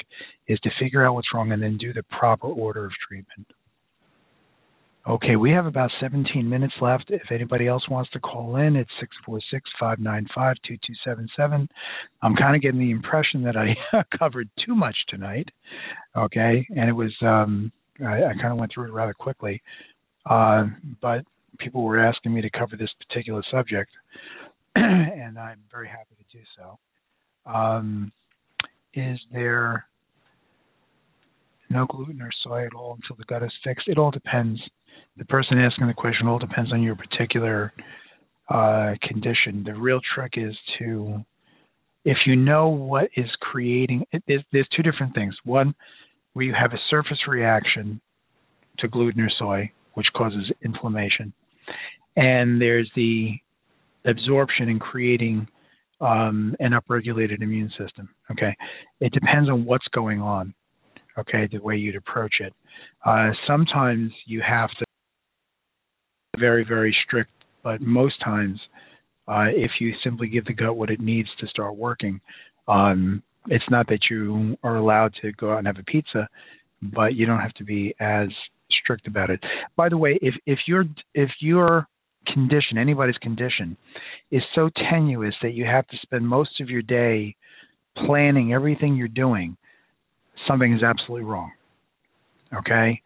is 0.46 0.58
to 0.60 0.70
figure 0.78 1.04
out 1.04 1.14
what's 1.14 1.34
wrong 1.34 1.50
and 1.50 1.60
then 1.62 1.78
do 1.78 1.92
the 1.92 2.04
proper 2.04 2.46
order 2.46 2.84
of 2.84 2.92
treatment 3.08 3.46
Okay, 5.08 5.34
we 5.34 5.50
have 5.50 5.66
about 5.66 5.90
17 6.00 6.48
minutes 6.48 6.74
left. 6.80 7.06
If 7.08 7.32
anybody 7.32 7.66
else 7.66 7.82
wants 7.88 8.08
to 8.12 8.20
call 8.20 8.54
in, 8.54 8.76
it's 8.76 8.88
646-595-2277. 9.82 11.66
I'm 12.22 12.36
kind 12.36 12.54
of 12.54 12.62
getting 12.62 12.78
the 12.78 12.92
impression 12.92 13.42
that 13.42 13.56
I 13.56 13.74
covered 14.16 14.48
too 14.64 14.76
much 14.76 14.94
tonight. 15.08 15.48
Okay, 16.16 16.64
and 16.76 16.88
it 16.88 16.92
was 16.92 17.12
um, 17.20 17.72
I, 18.00 18.26
I 18.26 18.32
kind 18.40 18.52
of 18.52 18.58
went 18.58 18.70
through 18.72 18.86
it 18.86 18.92
rather 18.92 19.12
quickly, 19.12 19.60
uh, 20.30 20.66
but 21.00 21.24
people 21.58 21.82
were 21.82 21.98
asking 21.98 22.32
me 22.32 22.40
to 22.40 22.50
cover 22.50 22.76
this 22.76 22.90
particular 23.08 23.42
subject, 23.50 23.90
and 24.76 25.36
I'm 25.36 25.58
very 25.68 25.88
happy 25.88 26.14
to 26.16 26.24
do 26.38 26.44
so. 26.56 26.78
Um, 27.52 28.12
is 28.94 29.18
there 29.32 29.84
no 31.70 31.86
gluten 31.86 32.22
or 32.22 32.30
soy 32.44 32.66
at 32.66 32.74
all 32.74 32.96
until 33.02 33.16
the 33.16 33.24
gut 33.24 33.42
is 33.42 33.50
fixed? 33.64 33.88
It 33.88 33.98
all 33.98 34.12
depends 34.12 34.60
the 35.16 35.24
person 35.26 35.58
asking 35.58 35.86
the 35.86 35.94
question 35.94 36.26
all 36.26 36.38
depends 36.38 36.72
on 36.72 36.82
your 36.82 36.96
particular 36.96 37.72
uh, 38.48 38.94
condition. 39.06 39.62
The 39.64 39.74
real 39.74 40.00
trick 40.14 40.34
is 40.36 40.56
to, 40.78 41.24
if 42.04 42.16
you 42.26 42.36
know 42.36 42.68
what 42.68 43.08
is 43.16 43.26
creating, 43.40 44.04
it, 44.12 44.22
there's, 44.26 44.44
there's 44.52 44.68
two 44.76 44.82
different 44.82 45.14
things. 45.14 45.34
One, 45.44 45.74
where 46.32 46.46
you 46.46 46.54
have 46.58 46.72
a 46.72 46.80
surface 46.90 47.18
reaction 47.28 48.00
to 48.78 48.88
gluten 48.88 49.20
or 49.20 49.30
soy, 49.38 49.70
which 49.94 50.06
causes 50.16 50.50
inflammation, 50.64 51.32
and 52.16 52.60
there's 52.60 52.90
the 52.96 53.32
absorption 54.06 54.68
and 54.68 54.80
creating 54.80 55.46
um, 56.00 56.56
an 56.58 56.72
upregulated 56.72 57.42
immune 57.42 57.70
system. 57.78 58.08
Okay, 58.30 58.56
it 59.00 59.12
depends 59.12 59.48
on 59.48 59.64
what's 59.64 59.86
going 59.94 60.20
on. 60.20 60.54
Okay, 61.18 61.46
the 61.52 61.58
way 61.58 61.76
you'd 61.76 61.96
approach 61.96 62.36
it. 62.40 62.54
Uh, 63.04 63.30
sometimes 63.46 64.10
you 64.26 64.42
have 64.46 64.70
to 64.78 64.86
very, 66.38 66.64
very 66.64 66.96
strict, 67.06 67.30
but 67.62 67.80
most 67.80 68.14
times, 68.24 68.58
uh, 69.28 69.46
if 69.48 69.70
you 69.80 69.92
simply 70.02 70.28
give 70.28 70.44
the 70.46 70.52
gut 70.52 70.76
what 70.76 70.90
it 70.90 71.00
needs 71.00 71.28
to 71.40 71.46
start 71.46 71.76
working, 71.76 72.20
um, 72.68 73.22
it's 73.48 73.64
not 73.70 73.86
that 73.88 74.00
you 74.10 74.56
are 74.62 74.76
allowed 74.76 75.12
to 75.20 75.32
go 75.32 75.52
out 75.52 75.58
and 75.58 75.66
have 75.66 75.78
a 75.78 75.82
pizza, 75.84 76.28
but 76.80 77.14
you 77.14 77.26
don't 77.26 77.40
have 77.40 77.52
to 77.54 77.64
be 77.64 77.94
as 78.00 78.28
strict 78.82 79.06
about 79.06 79.30
it. 79.30 79.40
By 79.76 79.88
the 79.88 79.96
way, 79.96 80.18
if 80.22 80.34
if 80.46 80.60
your 80.66 80.84
if 81.14 81.30
your 81.40 81.86
condition, 82.32 82.78
anybody's 82.78 83.16
condition, 83.16 83.76
is 84.30 84.42
so 84.54 84.70
tenuous 84.90 85.34
that 85.42 85.52
you 85.52 85.64
have 85.64 85.86
to 85.88 85.96
spend 86.02 86.26
most 86.26 86.60
of 86.60 86.70
your 86.70 86.82
day 86.82 87.36
planning 88.06 88.52
everything 88.52 88.96
you're 88.96 89.08
doing, 89.08 89.56
something 90.48 90.72
is 90.72 90.82
absolutely 90.82 91.24
wrong. 91.24 91.52
Okay? 92.54 93.02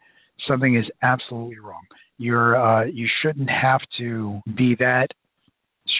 Something 0.47 0.75
is 0.75 0.85
absolutely 1.01 1.59
wrong 1.59 1.83
you're 2.17 2.55
uh, 2.55 2.85
you 2.85 3.07
shouldn't 3.21 3.49
have 3.49 3.81
to 3.99 4.41
be 4.55 4.75
that 4.79 5.07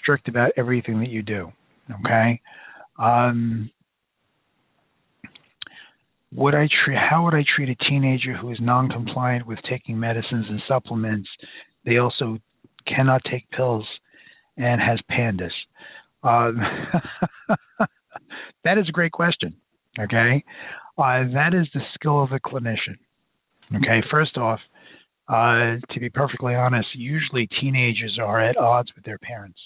strict 0.02 0.28
about 0.28 0.52
everything 0.58 1.00
that 1.00 1.10
you 1.10 1.22
do. 1.22 1.52
Okay. 2.00 2.42
Um, 3.00 3.70
would 6.34 6.56
I 6.56 6.68
treat? 6.84 6.98
How 6.98 7.26
would 7.26 7.34
I 7.34 7.44
treat 7.56 7.70
a 7.70 7.90
teenager 7.90 8.36
who 8.36 8.52
is 8.52 8.58
non-compliant 8.60 9.48
with 9.48 9.60
taking 9.70 10.00
medicines 10.00 10.46
and 10.50 10.62
supplements? 10.68 11.30
They 11.86 11.98
also 11.98 12.38
cannot 12.86 13.22
take 13.30 13.50
pills 13.52 13.86
and 14.58 14.82
has 14.82 15.00
PANDAS. 15.10 15.52
Um, 16.24 16.60
that 18.64 18.78
is 18.78 18.90
a 18.90 18.92
great 18.92 19.12
question. 19.12 19.56
Okay, 20.00 20.44
uh, 20.98 21.24
that 21.34 21.54
is 21.54 21.68
the 21.74 21.82
skill 21.96 22.22
of 22.22 22.32
a 22.32 22.40
clinician. 22.40 22.98
Okay, 23.76 24.02
first 24.12 24.38
off, 24.38 24.60
Uh, 25.28 25.76
to 25.92 26.00
be 26.00 26.10
perfectly 26.10 26.56
honest, 26.56 26.88
usually 26.96 27.50
teenagers 27.60 28.18
are 28.22 28.42
at 28.42 28.58
odds 28.58 28.90
with 28.96 29.04
their 29.04 29.18
parents. 29.20 29.60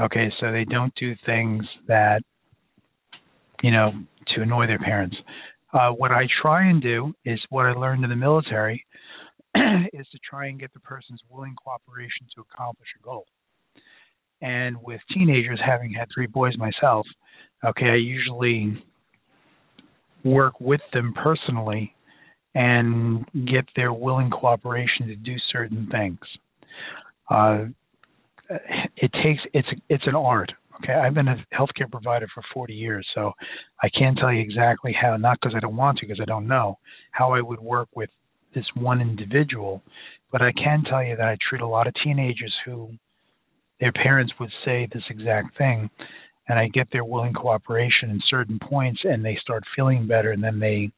Okay, 0.00 0.30
so 0.40 0.52
they 0.52 0.64
don't 0.64 0.92
do 0.96 1.14
things 1.24 1.64
that, 1.86 2.20
you 3.62 3.70
know, 3.70 3.92
to 4.34 4.42
annoy 4.42 4.66
their 4.66 4.78
parents. 4.78 5.16
Uh, 5.72 5.90
what 5.90 6.10
I 6.10 6.26
try 6.42 6.68
and 6.68 6.82
do 6.82 7.12
is 7.24 7.40
what 7.48 7.66
I 7.66 7.72
learned 7.72 8.04
in 8.04 8.10
the 8.10 8.16
military 8.16 8.84
is 9.92 10.06
to 10.12 10.18
try 10.28 10.48
and 10.48 10.60
get 10.60 10.72
the 10.74 10.80
person's 10.80 11.20
willing 11.30 11.54
cooperation 11.62 12.26
to 12.34 12.42
accomplish 12.42 12.88
a 13.00 13.04
goal. 13.04 13.24
And 14.42 14.76
with 14.82 15.00
teenagers, 15.12 15.60
having 15.64 15.92
had 15.92 16.08
three 16.14 16.26
boys 16.26 16.52
myself, 16.58 17.06
okay, 17.64 17.86
I 17.86 17.96
usually 17.96 18.84
work 20.24 20.60
with 20.60 20.80
them 20.92 21.14
personally 21.22 21.94
and 22.54 23.26
get 23.46 23.64
their 23.76 23.92
willing 23.92 24.30
cooperation 24.30 25.08
to 25.08 25.16
do 25.16 25.34
certain 25.52 25.88
things. 25.90 26.18
Uh, 27.30 27.64
it 28.96 29.10
takes 29.22 29.40
it's 29.52 29.68
it's 29.88 30.06
an 30.06 30.14
art. 30.14 30.52
Okay, 30.82 30.92
I've 30.92 31.14
been 31.14 31.28
a 31.28 31.44
healthcare 31.52 31.90
provider 31.90 32.26
for 32.34 32.42
40 32.52 32.74
years, 32.74 33.06
so 33.14 33.32
I 33.82 33.88
can't 33.96 34.18
tell 34.18 34.32
you 34.32 34.40
exactly 34.40 34.92
how. 35.00 35.16
Not 35.16 35.38
because 35.40 35.54
I 35.56 35.60
don't 35.60 35.76
want 35.76 35.98
to, 35.98 36.06
because 36.06 36.20
I 36.20 36.24
don't 36.24 36.48
know 36.48 36.78
how 37.12 37.32
I 37.32 37.40
would 37.40 37.60
work 37.60 37.88
with 37.94 38.10
this 38.54 38.64
one 38.74 39.00
individual, 39.00 39.82
but 40.32 40.42
I 40.42 40.52
can 40.52 40.82
tell 40.88 41.02
you 41.02 41.16
that 41.16 41.26
I 41.26 41.36
treat 41.48 41.62
a 41.62 41.66
lot 41.66 41.86
of 41.86 41.94
teenagers 42.02 42.52
who 42.64 42.90
their 43.80 43.92
parents 43.92 44.32
would 44.40 44.50
say 44.64 44.88
this 44.92 45.02
exact 45.10 45.56
thing, 45.58 45.90
and 46.48 46.58
I 46.58 46.68
get 46.68 46.88
their 46.92 47.04
willing 47.04 47.32
cooperation 47.32 48.10
in 48.10 48.20
certain 48.28 48.58
points, 48.58 49.00
and 49.04 49.24
they 49.24 49.38
start 49.40 49.62
feeling 49.76 50.06
better, 50.06 50.32
and 50.32 50.42
then 50.42 50.58
they, 50.58 50.90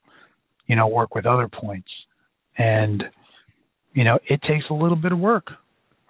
you 0.67 0.77
know, 0.77 0.89
work 0.89 1.15
with 1.15 1.27
other 1.27 1.49
points, 1.49 1.91
and 2.59 3.05
you 3.93 4.05
know, 4.05 4.19
it 4.29 4.41
takes 4.43 4.65
a 4.71 4.75
little 4.75 4.97
bit 4.97 5.13
of 5.13 5.19
work, 5.19 5.47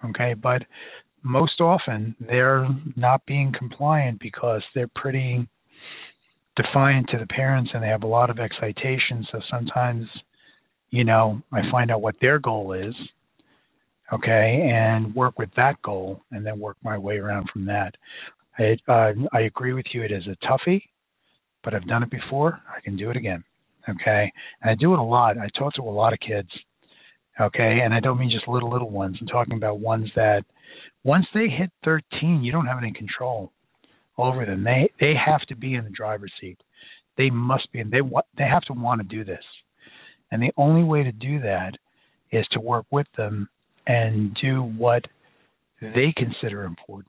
okay, 0.03 0.33
but 0.33 0.61
most 1.23 1.61
often 1.61 2.15
they're 2.19 2.67
not 2.95 3.25
being 3.25 3.53
compliant 3.57 4.19
because 4.19 4.61
they're 4.75 4.89
pretty 4.95 5.47
defiant 6.55 7.07
to 7.09 7.17
the 7.17 7.27
parents 7.27 7.71
and 7.73 7.81
they 7.81 7.87
have 7.87 8.03
a 8.03 8.07
lot 8.07 8.29
of 8.29 8.39
excitation. 8.39 9.25
So 9.31 9.39
sometimes, 9.49 10.05
you 10.89 11.03
know, 11.03 11.41
I 11.51 11.61
find 11.71 11.91
out 11.91 12.01
what 12.01 12.15
their 12.19 12.39
goal 12.39 12.73
is, 12.73 12.93
okay, 14.11 14.69
and 14.73 15.13
work 15.15 15.37
with 15.39 15.49
that 15.55 15.81
goal 15.81 16.21
and 16.31 16.45
then 16.45 16.59
work 16.59 16.77
my 16.83 16.97
way 16.97 17.17
around 17.17 17.49
from 17.51 17.65
that. 17.65 17.95
I, 18.57 18.77
uh, 18.91 19.13
I 19.33 19.41
agree 19.41 19.73
with 19.73 19.85
you. 19.93 20.01
It 20.01 20.11
is 20.11 20.23
a 20.27 20.45
toughie, 20.45 20.81
but 21.63 21.73
I've 21.73 21.87
done 21.87 22.03
it 22.03 22.09
before. 22.09 22.59
I 22.75 22.81
can 22.81 22.97
do 22.97 23.09
it 23.11 23.17
again. 23.17 23.43
Okay. 23.89 24.31
And 24.61 24.71
I 24.71 24.75
do 24.75 24.93
it 24.93 24.99
a 24.99 25.03
lot. 25.03 25.37
I 25.37 25.47
talk 25.57 25.73
to 25.75 25.81
a 25.81 25.83
lot 25.83 26.13
of 26.13 26.19
kids. 26.19 26.49
Okay. 27.39 27.79
And 27.83 27.93
I 27.93 27.99
don't 27.99 28.19
mean 28.19 28.31
just 28.31 28.47
little, 28.47 28.71
little 28.71 28.89
ones. 28.89 29.17
I'm 29.21 29.27
talking 29.27 29.55
about 29.55 29.79
ones 29.79 30.09
that 30.15 30.43
once 31.03 31.25
they 31.33 31.47
hit 31.47 31.71
13, 31.85 32.43
you 32.43 32.51
don't 32.51 32.65
have 32.65 32.79
any 32.79 32.91
control 32.91 33.51
over 34.17 34.45
them. 34.45 34.63
They 34.63 34.91
they 34.99 35.13
have 35.13 35.41
to 35.47 35.55
be 35.55 35.75
in 35.75 35.83
the 35.83 35.89
driver's 35.91 36.33
seat. 36.41 36.57
They 37.17 37.29
must 37.29 37.71
be, 37.71 37.79
and 37.79 37.91
they 37.91 38.01
want 38.01 38.25
they 38.37 38.43
have 38.43 38.63
to 38.63 38.73
want 38.73 39.01
to 39.01 39.07
do 39.07 39.23
this. 39.23 39.43
And 40.31 40.41
the 40.41 40.51
only 40.57 40.83
way 40.83 41.03
to 41.03 41.11
do 41.11 41.39
that 41.41 41.73
is 42.31 42.45
to 42.51 42.59
work 42.59 42.85
with 42.91 43.07
them 43.15 43.49
and 43.85 44.35
do 44.41 44.61
what 44.61 45.05
they 45.81 46.13
consider 46.15 46.63
important. 46.63 47.07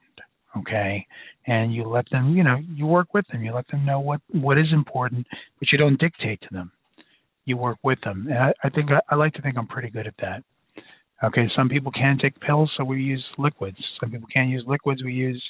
Okay, 0.56 1.06
and 1.46 1.74
you 1.74 1.84
let 1.84 2.08
them, 2.10 2.34
you 2.34 2.42
know, 2.42 2.56
you 2.74 2.86
work 2.86 3.12
with 3.12 3.26
them. 3.28 3.42
You 3.42 3.52
let 3.52 3.68
them 3.68 3.84
know 3.84 4.00
what 4.00 4.20
what 4.32 4.58
is 4.58 4.72
important, 4.72 5.26
but 5.58 5.70
you 5.70 5.78
don't 5.78 6.00
dictate 6.00 6.40
to 6.42 6.48
them. 6.50 6.72
You 7.44 7.56
work 7.56 7.78
with 7.82 8.00
them, 8.02 8.26
and 8.30 8.38
I, 8.38 8.52
I 8.64 8.70
think 8.70 8.90
I, 8.90 9.00
I 9.10 9.14
like 9.14 9.34
to 9.34 9.42
think 9.42 9.58
I'm 9.58 9.66
pretty 9.66 9.90
good 9.90 10.06
at 10.06 10.14
that. 10.20 10.42
Okay, 11.22 11.48
some 11.56 11.68
people 11.68 11.90
can 11.92 12.16
take 12.16 12.38
pills, 12.40 12.70
so 12.76 12.84
we 12.84 13.02
use 13.02 13.24
liquids. 13.38 13.78
Some 14.00 14.10
people 14.10 14.28
can't 14.32 14.48
use 14.48 14.62
liquids. 14.66 15.02
We 15.02 15.12
use, 15.12 15.42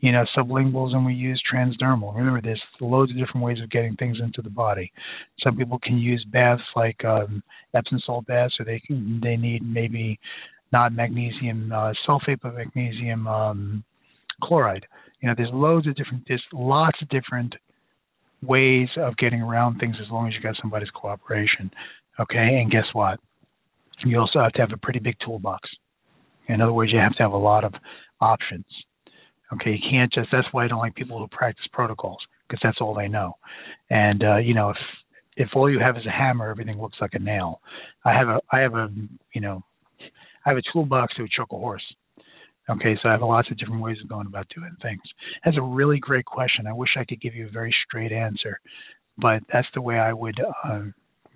you 0.00 0.12
know, 0.12 0.24
sublinguals 0.36 0.94
and 0.94 1.04
we 1.04 1.12
use 1.12 1.42
transdermal. 1.52 2.16
Remember, 2.16 2.40
there's 2.40 2.62
loads 2.80 3.10
of 3.10 3.18
different 3.18 3.44
ways 3.44 3.58
of 3.62 3.70
getting 3.70 3.96
things 3.96 4.16
into 4.22 4.40
the 4.40 4.48
body. 4.48 4.90
Some 5.42 5.56
people 5.56 5.78
can 5.78 5.98
use 5.98 6.24
baths 6.32 6.62
like 6.74 7.04
um, 7.04 7.42
Epsom 7.74 8.00
salt 8.06 8.26
baths, 8.26 8.54
or 8.58 8.64
they 8.64 8.80
can 8.80 9.20
they 9.22 9.36
need 9.36 9.62
maybe 9.62 10.18
not 10.72 10.94
magnesium 10.94 11.70
uh, 11.70 11.92
sulfate, 12.08 12.40
but 12.42 12.54
magnesium 12.54 13.26
um, 13.28 13.84
chloride. 14.42 14.86
You 15.20 15.28
know, 15.28 15.34
there's 15.36 15.50
loads 15.52 15.86
of 15.86 15.94
different, 15.94 16.24
there's 16.28 16.42
lots 16.52 16.98
of 17.00 17.08
different 17.08 17.54
ways 18.42 18.88
of 18.96 19.16
getting 19.16 19.40
around 19.40 19.78
things 19.78 19.96
as 20.04 20.10
long 20.10 20.28
as 20.28 20.34
you 20.34 20.40
got 20.40 20.56
somebody's 20.60 20.90
cooperation. 20.90 21.70
Okay, 22.20 22.60
and 22.60 22.70
guess 22.70 22.84
what? 22.92 23.18
you 24.04 24.18
also 24.18 24.40
have 24.40 24.52
to 24.52 24.60
have 24.60 24.72
a 24.72 24.76
pretty 24.76 24.98
big 24.98 25.16
toolbox. 25.24 25.68
In 26.48 26.60
other 26.60 26.72
words, 26.72 26.92
you 26.92 26.98
have 26.98 27.14
to 27.16 27.22
have 27.22 27.32
a 27.32 27.36
lot 27.36 27.64
of 27.64 27.72
options. 28.20 28.66
Okay, 29.52 29.70
you 29.70 29.90
can't 29.90 30.12
just. 30.12 30.28
That's 30.32 30.46
why 30.52 30.64
I 30.64 30.68
don't 30.68 30.78
like 30.78 30.94
people 30.94 31.18
who 31.18 31.28
practice 31.28 31.64
protocols 31.72 32.18
because 32.46 32.60
that's 32.62 32.78
all 32.80 32.94
they 32.94 33.08
know. 33.08 33.36
And 33.90 34.22
uh, 34.22 34.36
you 34.36 34.54
know, 34.54 34.70
if 34.70 34.76
if 35.36 35.48
all 35.54 35.70
you 35.70 35.78
have 35.78 35.96
is 35.96 36.06
a 36.06 36.10
hammer, 36.10 36.50
everything 36.50 36.80
looks 36.80 36.98
like 37.00 37.14
a 37.14 37.18
nail. 37.18 37.60
I 38.04 38.12
have 38.12 38.28
a 38.28 38.40
I 38.50 38.60
have 38.60 38.74
a 38.74 38.88
you 39.32 39.40
know, 39.40 39.62
I 40.44 40.50
have 40.50 40.58
a 40.58 40.62
toolbox 40.72 41.14
to 41.16 41.26
choke 41.34 41.52
a 41.52 41.56
horse. 41.56 41.84
Okay, 42.70 42.96
so 43.02 43.10
I 43.10 43.12
have 43.12 43.20
lots 43.20 43.50
of 43.50 43.58
different 43.58 43.82
ways 43.82 43.98
of 44.02 44.08
going 44.08 44.26
about 44.26 44.46
doing 44.54 44.74
things. 44.80 45.02
That's 45.44 45.58
a 45.58 45.62
really 45.62 45.98
great 45.98 46.24
question. 46.24 46.66
I 46.66 46.72
wish 46.72 46.90
I 46.96 47.04
could 47.04 47.20
give 47.20 47.34
you 47.34 47.46
a 47.46 47.50
very 47.50 47.74
straight 47.86 48.10
answer, 48.10 48.58
but 49.18 49.42
that's 49.52 49.68
the 49.74 49.82
way 49.82 49.98
I 49.98 50.14
would 50.14 50.40
uh, 50.64 50.80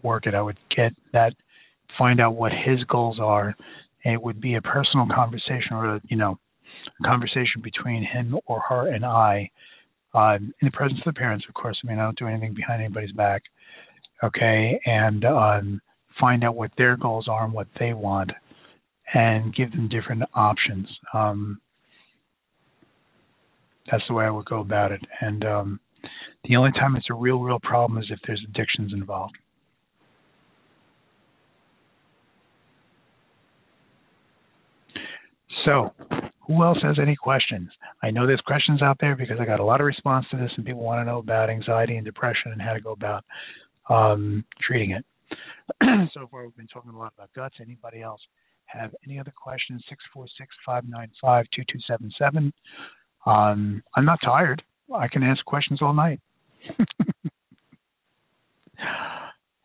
work 0.03 0.27
it. 0.27 0.35
I 0.35 0.41
would 0.41 0.59
get 0.75 0.93
that 1.13 1.35
find 1.99 2.21
out 2.21 2.35
what 2.35 2.53
his 2.53 2.83
goals 2.85 3.19
are. 3.21 3.55
It 4.05 4.23
would 4.23 4.41
be 4.41 4.55
a 4.55 4.63
personal 4.63 5.07
conversation 5.15 5.73
or, 5.73 5.97
a, 5.97 6.01
you 6.09 6.17
know, 6.17 6.39
a 7.01 7.07
conversation 7.07 7.61
between 7.63 8.05
him 8.05 8.39
or 8.47 8.61
her 8.61 8.89
and 8.89 9.05
I 9.05 9.51
uh, 10.15 10.37
in 10.37 10.53
the 10.63 10.71
presence 10.71 11.01
of 11.07 11.13
the 11.13 11.19
parents, 11.19 11.45
of 11.47 11.55
course. 11.55 11.79
I 11.85 11.89
mean, 11.89 11.99
I 11.99 12.05
don't 12.05 12.19
do 12.19 12.27
anything 12.27 12.55
behind 12.55 12.83
anybody's 12.83 13.13
back. 13.13 13.43
Okay. 14.25 14.81
And 14.87 15.25
um, 15.25 15.81
find 16.19 16.43
out 16.43 16.57
what 16.57 16.71
their 16.79 16.97
goals 16.97 17.29
are 17.29 17.45
and 17.45 17.53
what 17.53 17.69
they 17.79 17.93
want 17.93 18.31
and 19.15 19.55
give 19.55 19.71
them 19.73 19.89
different 19.89 20.23
options. 20.35 20.87
Um, 21.15 21.61
that's 23.91 24.03
the 24.09 24.15
way 24.15 24.25
I 24.25 24.31
would 24.31 24.47
go 24.47 24.61
about 24.61 24.93
it. 24.93 25.01
And 25.21 25.45
um, 25.45 25.81
the 26.49 26.57
only 26.57 26.73
time 26.73 26.97
it's 26.97 27.07
a 27.11 27.15
real, 27.15 27.41
real 27.41 27.61
problem 27.61 27.99
is 27.99 28.07
if 28.11 28.19
there's 28.27 28.45
addictions 28.49 28.93
involved. 28.93 29.37
So, 35.65 35.93
who 36.47 36.65
else 36.65 36.79
has 36.83 36.97
any 37.01 37.17
questions? 37.17 37.69
I 38.03 38.11
know 38.11 38.27
there's 38.27 38.41
questions 38.47 38.81
out 38.81 38.97
there 39.01 39.17
because 39.17 39.37
I 39.39 39.45
got 39.45 39.61
a 39.61 39.65
lot 39.65 39.81
of 39.81 39.87
response 39.87 40.25
to 40.31 40.37
this, 40.39 40.51
and 40.57 40.65
people 40.65 40.83
want 40.83 41.01
to 41.01 41.05
know 41.05 41.19
about 41.19 41.51
anxiety 41.51 41.97
and 41.97 42.07
depression 42.07 42.53
and 42.53 42.63
how 42.63 42.73
to 42.73 42.81
go 42.81 42.93
about 42.93 43.25
um, 43.91 44.45
treating 44.67 44.93
it. 44.93 45.05
so 46.15 46.27
far, 46.31 46.45
we've 46.45 46.57
been 46.57 46.69
talking 46.69 46.91
a 46.91 46.99
lot 46.99 47.13
about 47.17 47.29
guts. 47.35 47.57
Anybody 47.61 48.01
else 48.01 48.21
have 48.69 48.95
any 49.07 49.19
other 49.19 49.33
questions? 49.37 49.83
Six 49.89 50.03
four 50.13 50.27
six 50.39 50.49
five 50.65 50.85
nine 50.89 51.11
five 51.21 51.47
two 51.55 51.63
two 51.71 51.81
seven 51.87 52.11
seven. 52.19 52.53
Um, 53.27 53.83
I'm 53.97 54.05
not 54.05 54.21
tired. 54.25 54.63
I 54.95 55.09
can 55.09 55.23
ask 55.23 55.45
questions 55.45 55.83
all 55.83 55.93
night. 55.95 56.21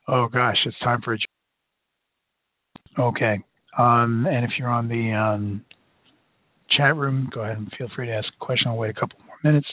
oh 0.08 0.28
gosh, 0.28 0.58
it's 0.66 0.80
time 0.80 1.02
for 1.04 1.14
a. 1.14 1.18
Okay. 3.00 3.40
Um, 3.78 4.28
and 4.30 4.46
if 4.46 4.52
you're 4.60 4.70
on 4.70 4.88
the 4.88 5.12
um, 5.14 5.66
chat 6.78 6.96
room. 6.96 7.30
Go 7.34 7.42
ahead 7.42 7.58
and 7.58 7.72
feel 7.78 7.88
free 7.96 8.08
to 8.08 8.14
ask 8.14 8.28
a 8.28 8.46
question. 8.46 8.68
I'll 8.70 8.78
wait 8.78 8.92
a 8.92 9.00
couple 9.00 9.20
more 9.26 9.38
minutes. 9.44 9.68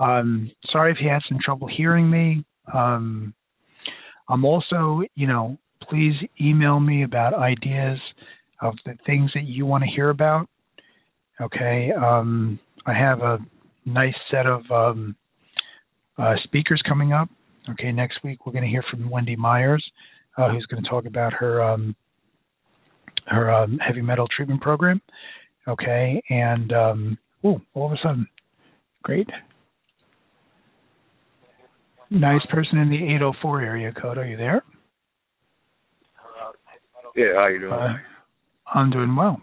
Um, 0.00 0.50
sorry 0.70 0.92
if 0.92 0.98
you 1.00 1.08
had 1.08 1.22
some 1.28 1.38
trouble 1.44 1.68
hearing 1.68 2.10
me. 2.10 2.44
Um, 2.72 3.34
I'm 4.28 4.44
also, 4.44 5.02
you 5.14 5.26
know, 5.26 5.58
please 5.88 6.14
email 6.40 6.80
me 6.80 7.02
about 7.02 7.34
ideas 7.34 7.98
of 8.60 8.74
the 8.84 8.94
things 9.06 9.30
that 9.34 9.44
you 9.44 9.66
want 9.66 9.84
to 9.84 9.90
hear 9.90 10.10
about. 10.10 10.48
Okay. 11.40 11.90
Um, 11.92 12.58
I 12.86 12.94
have 12.94 13.20
a 13.20 13.38
nice 13.84 14.14
set 14.30 14.46
of 14.46 14.62
um, 14.70 15.14
uh, 16.16 16.34
speakers 16.44 16.82
coming 16.88 17.12
up. 17.12 17.28
Okay. 17.70 17.92
Next 17.92 18.18
week, 18.24 18.46
we're 18.46 18.52
going 18.52 18.64
to 18.64 18.70
hear 18.70 18.84
from 18.90 19.08
Wendy 19.10 19.36
Myers, 19.36 19.84
uh, 20.36 20.50
who's 20.50 20.66
going 20.66 20.82
to 20.82 20.88
talk 20.88 21.06
about 21.06 21.32
her 21.34 21.62
um, 21.62 21.94
her 23.28 23.52
um, 23.52 23.78
heavy 23.78 24.00
metal 24.00 24.26
treatment 24.34 24.60
program. 24.60 25.00
Okay, 25.66 26.22
and 26.30 26.72
um, 26.72 27.18
oh, 27.44 27.60
all 27.74 27.86
of 27.86 27.92
a 27.92 27.96
sudden, 28.02 28.26
great, 29.02 29.28
nice 32.10 32.44
person 32.50 32.78
in 32.78 32.88
the 32.88 32.96
804 32.96 33.62
area 33.62 33.92
code. 33.92 34.16
Are 34.16 34.26
you 34.26 34.36
there? 34.36 34.62
Yeah, 37.14 37.34
how 37.34 37.40
are 37.40 37.50
you 37.50 37.60
doing? 37.60 37.72
Uh, 37.72 37.96
I'm 38.74 38.90
doing 38.90 39.14
well. 39.16 39.40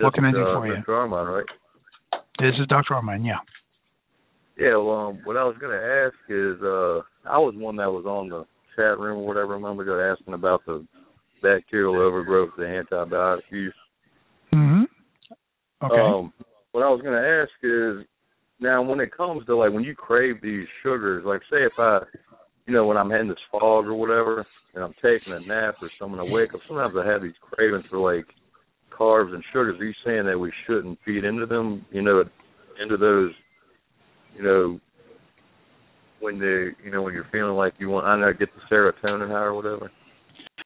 what 0.00 0.14
can 0.14 0.24
I 0.24 0.32
do 0.32 0.42
uh, 0.42 0.54
for 0.54 0.66
you? 0.66 0.76
Dr. 0.76 0.94
Armine, 0.94 1.26
right? 1.26 1.44
This 2.38 2.54
is 2.60 2.66
Dr. 2.68 2.94
Armine, 2.94 3.24
yeah. 3.24 3.38
Yeah, 4.58 4.76
well, 4.76 5.08
um, 5.08 5.20
what 5.24 5.36
I 5.36 5.44
was 5.44 5.56
going 5.60 5.72
to 5.72 5.84
ask 5.84 6.14
is, 6.28 6.62
uh, 6.62 7.00
I 7.28 7.38
was 7.38 7.54
one 7.56 7.76
that 7.76 7.90
was 7.90 8.04
on 8.04 8.28
the 8.28 8.44
chat 8.76 8.98
room 8.98 9.18
or 9.18 9.26
whatever 9.26 9.54
a 9.54 9.60
moment 9.60 9.88
ago 9.88 9.98
asking 10.00 10.34
about 10.34 10.64
the 10.66 10.86
bacterial 11.42 11.96
overgrowth, 12.00 12.50
the 12.56 12.62
antibiotic 12.64 13.42
use. 13.50 13.74
Mhm. 14.52 14.86
Okay. 15.82 16.00
Um, 16.00 16.32
what 16.72 16.84
I 16.84 16.90
was 16.90 17.02
going 17.02 17.14
to 17.20 17.28
ask 17.28 17.52
is, 17.62 18.06
now 18.60 18.82
when 18.82 19.00
it 19.00 19.14
comes 19.14 19.44
to 19.46 19.56
like 19.56 19.72
when 19.72 19.82
you 19.82 19.94
crave 19.94 20.40
these 20.40 20.66
sugars, 20.82 21.24
like 21.24 21.40
say 21.50 21.64
if 21.64 21.72
I, 21.78 22.00
you 22.66 22.72
know, 22.72 22.86
when 22.86 22.96
I'm 22.96 23.10
in 23.10 23.28
this 23.28 23.38
fog 23.50 23.86
or 23.86 23.94
whatever, 23.94 24.46
and 24.74 24.84
I'm 24.84 24.94
taking 25.02 25.32
a 25.32 25.40
nap 25.40 25.76
or 25.82 25.90
something, 25.98 26.18
I 26.18 26.24
wake 26.24 26.54
up. 26.54 26.60
Sometimes 26.66 26.94
I 26.96 27.06
have 27.06 27.22
these 27.22 27.32
cravings 27.40 27.84
for 27.90 27.98
like 27.98 28.26
carbs 28.96 29.34
and 29.34 29.44
sugars. 29.52 29.78
Are 29.80 29.84
you 29.84 29.94
saying 30.04 30.26
that 30.26 30.38
we 30.38 30.52
shouldn't 30.66 30.98
feed 31.04 31.24
into 31.24 31.46
them? 31.46 31.84
You 31.90 32.02
know, 32.02 32.24
into 32.82 32.96
those, 32.96 33.32
you 34.36 34.42
know, 34.42 34.80
when 36.20 36.38
they, 36.38 36.70
you 36.84 36.90
know, 36.90 37.02
when 37.02 37.14
you're 37.14 37.26
feeling 37.32 37.56
like 37.56 37.74
you 37.78 37.90
want, 37.90 38.06
I 38.06 38.18
know, 38.18 38.32
get 38.32 38.48
the 38.54 38.74
serotonin 38.74 39.28
high 39.28 39.44
or 39.44 39.54
whatever. 39.54 39.90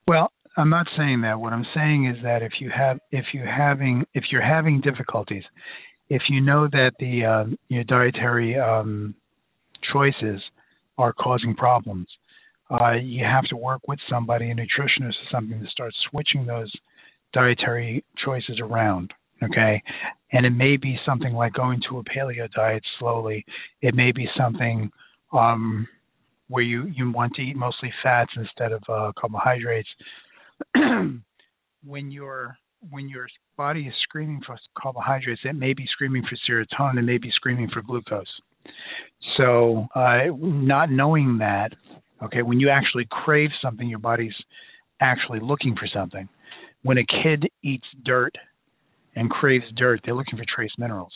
Well, 0.06 0.30
I'm 0.56 0.70
not 0.70 0.86
saying 0.96 1.22
that. 1.22 1.40
What 1.40 1.52
I'm 1.52 1.66
saying 1.74 2.06
is 2.06 2.22
that 2.22 2.42
if 2.42 2.52
you 2.60 2.70
have 2.76 2.98
if 3.10 3.24
you 3.34 3.42
having 3.44 4.04
if 4.14 4.24
you're 4.30 4.46
having 4.46 4.80
difficulties, 4.80 5.42
if 6.08 6.22
you 6.28 6.40
know 6.40 6.68
that 6.70 6.92
the 6.98 7.24
uh, 7.24 7.56
your 7.68 7.84
dietary 7.84 8.58
um, 8.58 9.14
choices 9.92 10.40
are 10.96 11.12
causing 11.12 11.54
problems, 11.54 12.06
uh, 12.70 12.92
you 12.92 13.24
have 13.24 13.44
to 13.44 13.56
work 13.56 13.82
with 13.86 13.98
somebody, 14.10 14.50
a 14.50 14.54
nutritionist 14.54 15.10
or 15.10 15.30
something, 15.32 15.60
to 15.60 15.68
start 15.70 15.92
switching 16.10 16.46
those 16.46 16.72
dietary 17.32 18.04
choices 18.24 18.60
around. 18.60 19.12
Okay, 19.42 19.82
and 20.32 20.46
it 20.46 20.50
may 20.50 20.76
be 20.78 20.96
something 21.04 21.34
like 21.34 21.52
going 21.52 21.80
to 21.90 21.98
a 21.98 22.04
paleo 22.04 22.50
diet 22.52 22.82
slowly. 22.98 23.44
It 23.82 23.94
may 23.94 24.10
be 24.10 24.26
something 24.36 24.90
um, 25.32 25.86
where 26.48 26.62
you 26.62 26.86
you 26.86 27.10
want 27.12 27.34
to 27.34 27.42
eat 27.42 27.56
mostly 27.56 27.92
fats 28.02 28.30
instead 28.36 28.72
of 28.72 28.82
uh, 28.88 29.12
carbohydrates. 29.18 29.88
when 31.84 32.10
your 32.10 32.56
when 32.90 33.08
your 33.08 33.28
body 33.56 33.82
is 33.82 33.94
screaming 34.02 34.40
for 34.46 34.56
carbohydrates, 34.80 35.40
it 35.44 35.54
may 35.54 35.72
be 35.72 35.86
screaming 35.92 36.22
for 36.22 36.36
serotonin, 36.48 36.98
it 36.98 37.02
may 37.02 37.18
be 37.18 37.30
screaming 37.34 37.68
for 37.72 37.82
glucose. 37.82 38.26
So, 39.36 39.86
uh, 39.94 40.18
not 40.38 40.90
knowing 40.90 41.38
that, 41.38 41.72
okay, 42.22 42.42
when 42.42 42.60
you 42.60 42.68
actually 42.68 43.06
crave 43.10 43.50
something, 43.62 43.88
your 43.88 43.98
body's 43.98 44.34
actually 45.00 45.40
looking 45.40 45.74
for 45.76 45.86
something. 45.92 46.28
When 46.82 46.98
a 46.98 47.04
kid 47.22 47.44
eats 47.62 47.86
dirt 48.04 48.34
and 49.14 49.30
craves 49.30 49.64
dirt, 49.76 50.00
they're 50.04 50.14
looking 50.14 50.38
for 50.38 50.44
trace 50.54 50.72
minerals. 50.78 51.12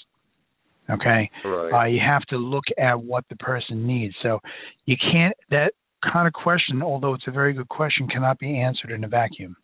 Okay, 0.89 1.31
Right. 1.45 1.73
uh, 1.73 1.85
you 1.85 2.01
have 2.01 2.25
to 2.27 2.37
look 2.37 2.65
at 2.77 3.01
what 3.01 3.25
the 3.29 3.37
person 3.37 3.87
needs. 3.87 4.15
So 4.23 4.41
you 4.87 4.97
can't 4.97 5.37
that 5.51 5.73
kind 6.13 6.27
of 6.27 6.33
question, 6.33 6.83
although 6.83 7.15
it's 7.15 7.29
a 7.29 7.31
very 7.31 7.53
good 7.53 7.69
question, 7.69 8.09
cannot 8.09 8.39
be 8.39 8.59
answered 8.59 8.91
in 8.91 9.05
a 9.05 9.09
vacuum. 9.09 9.57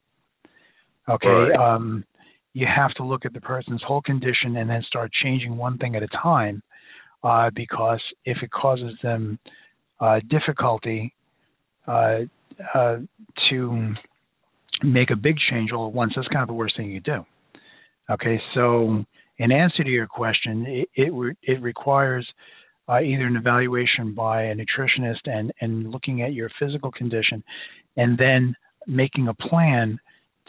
Okay, 1.08 1.28
Right. 1.28 1.52
um, 1.52 2.04
you 2.52 2.66
have 2.66 2.92
to 2.94 3.02
look 3.02 3.26
at 3.26 3.32
the 3.32 3.40
person's 3.40 3.82
whole 3.82 4.02
condition 4.02 4.56
and 4.56 4.70
then 4.70 4.82
start 4.84 5.10
changing 5.12 5.56
one 5.56 5.78
thing 5.78 5.96
at 5.96 6.02
a 6.02 6.08
time, 6.08 6.62
uh, 7.24 7.50
because 7.54 8.00
if 8.24 8.42
it 8.42 8.50
causes 8.50 8.96
them 9.02 9.38
uh, 10.00 10.20
difficulty 10.28 11.12
uh, 11.86 12.18
uh, 12.74 12.96
to 13.50 13.94
make 14.82 15.10
a 15.10 15.16
big 15.16 15.36
change 15.50 15.72
all 15.72 15.88
at 15.88 15.94
once, 15.94 16.12
that's 16.16 16.28
kind 16.28 16.42
of 16.42 16.48
the 16.48 16.54
worst 16.54 16.76
thing 16.76 16.90
you 16.90 17.00
do. 17.00 17.24
Okay, 18.10 18.40
so 18.54 19.04
in 19.38 19.52
answer 19.52 19.82
to 19.82 19.90
your 19.90 20.06
question, 20.06 20.64
it 20.66 20.88
it, 20.94 21.12
re- 21.12 21.36
it 21.42 21.60
requires 21.62 22.26
uh, 22.88 23.00
either 23.00 23.26
an 23.26 23.36
evaluation 23.36 24.14
by 24.14 24.44
a 24.44 24.54
nutritionist 24.54 25.26
and 25.26 25.52
and 25.60 25.90
looking 25.90 26.22
at 26.22 26.32
your 26.32 26.50
physical 26.60 26.90
condition, 26.90 27.42
and 27.96 28.16
then 28.16 28.54
making 28.86 29.28
a 29.28 29.34
plan 29.34 29.98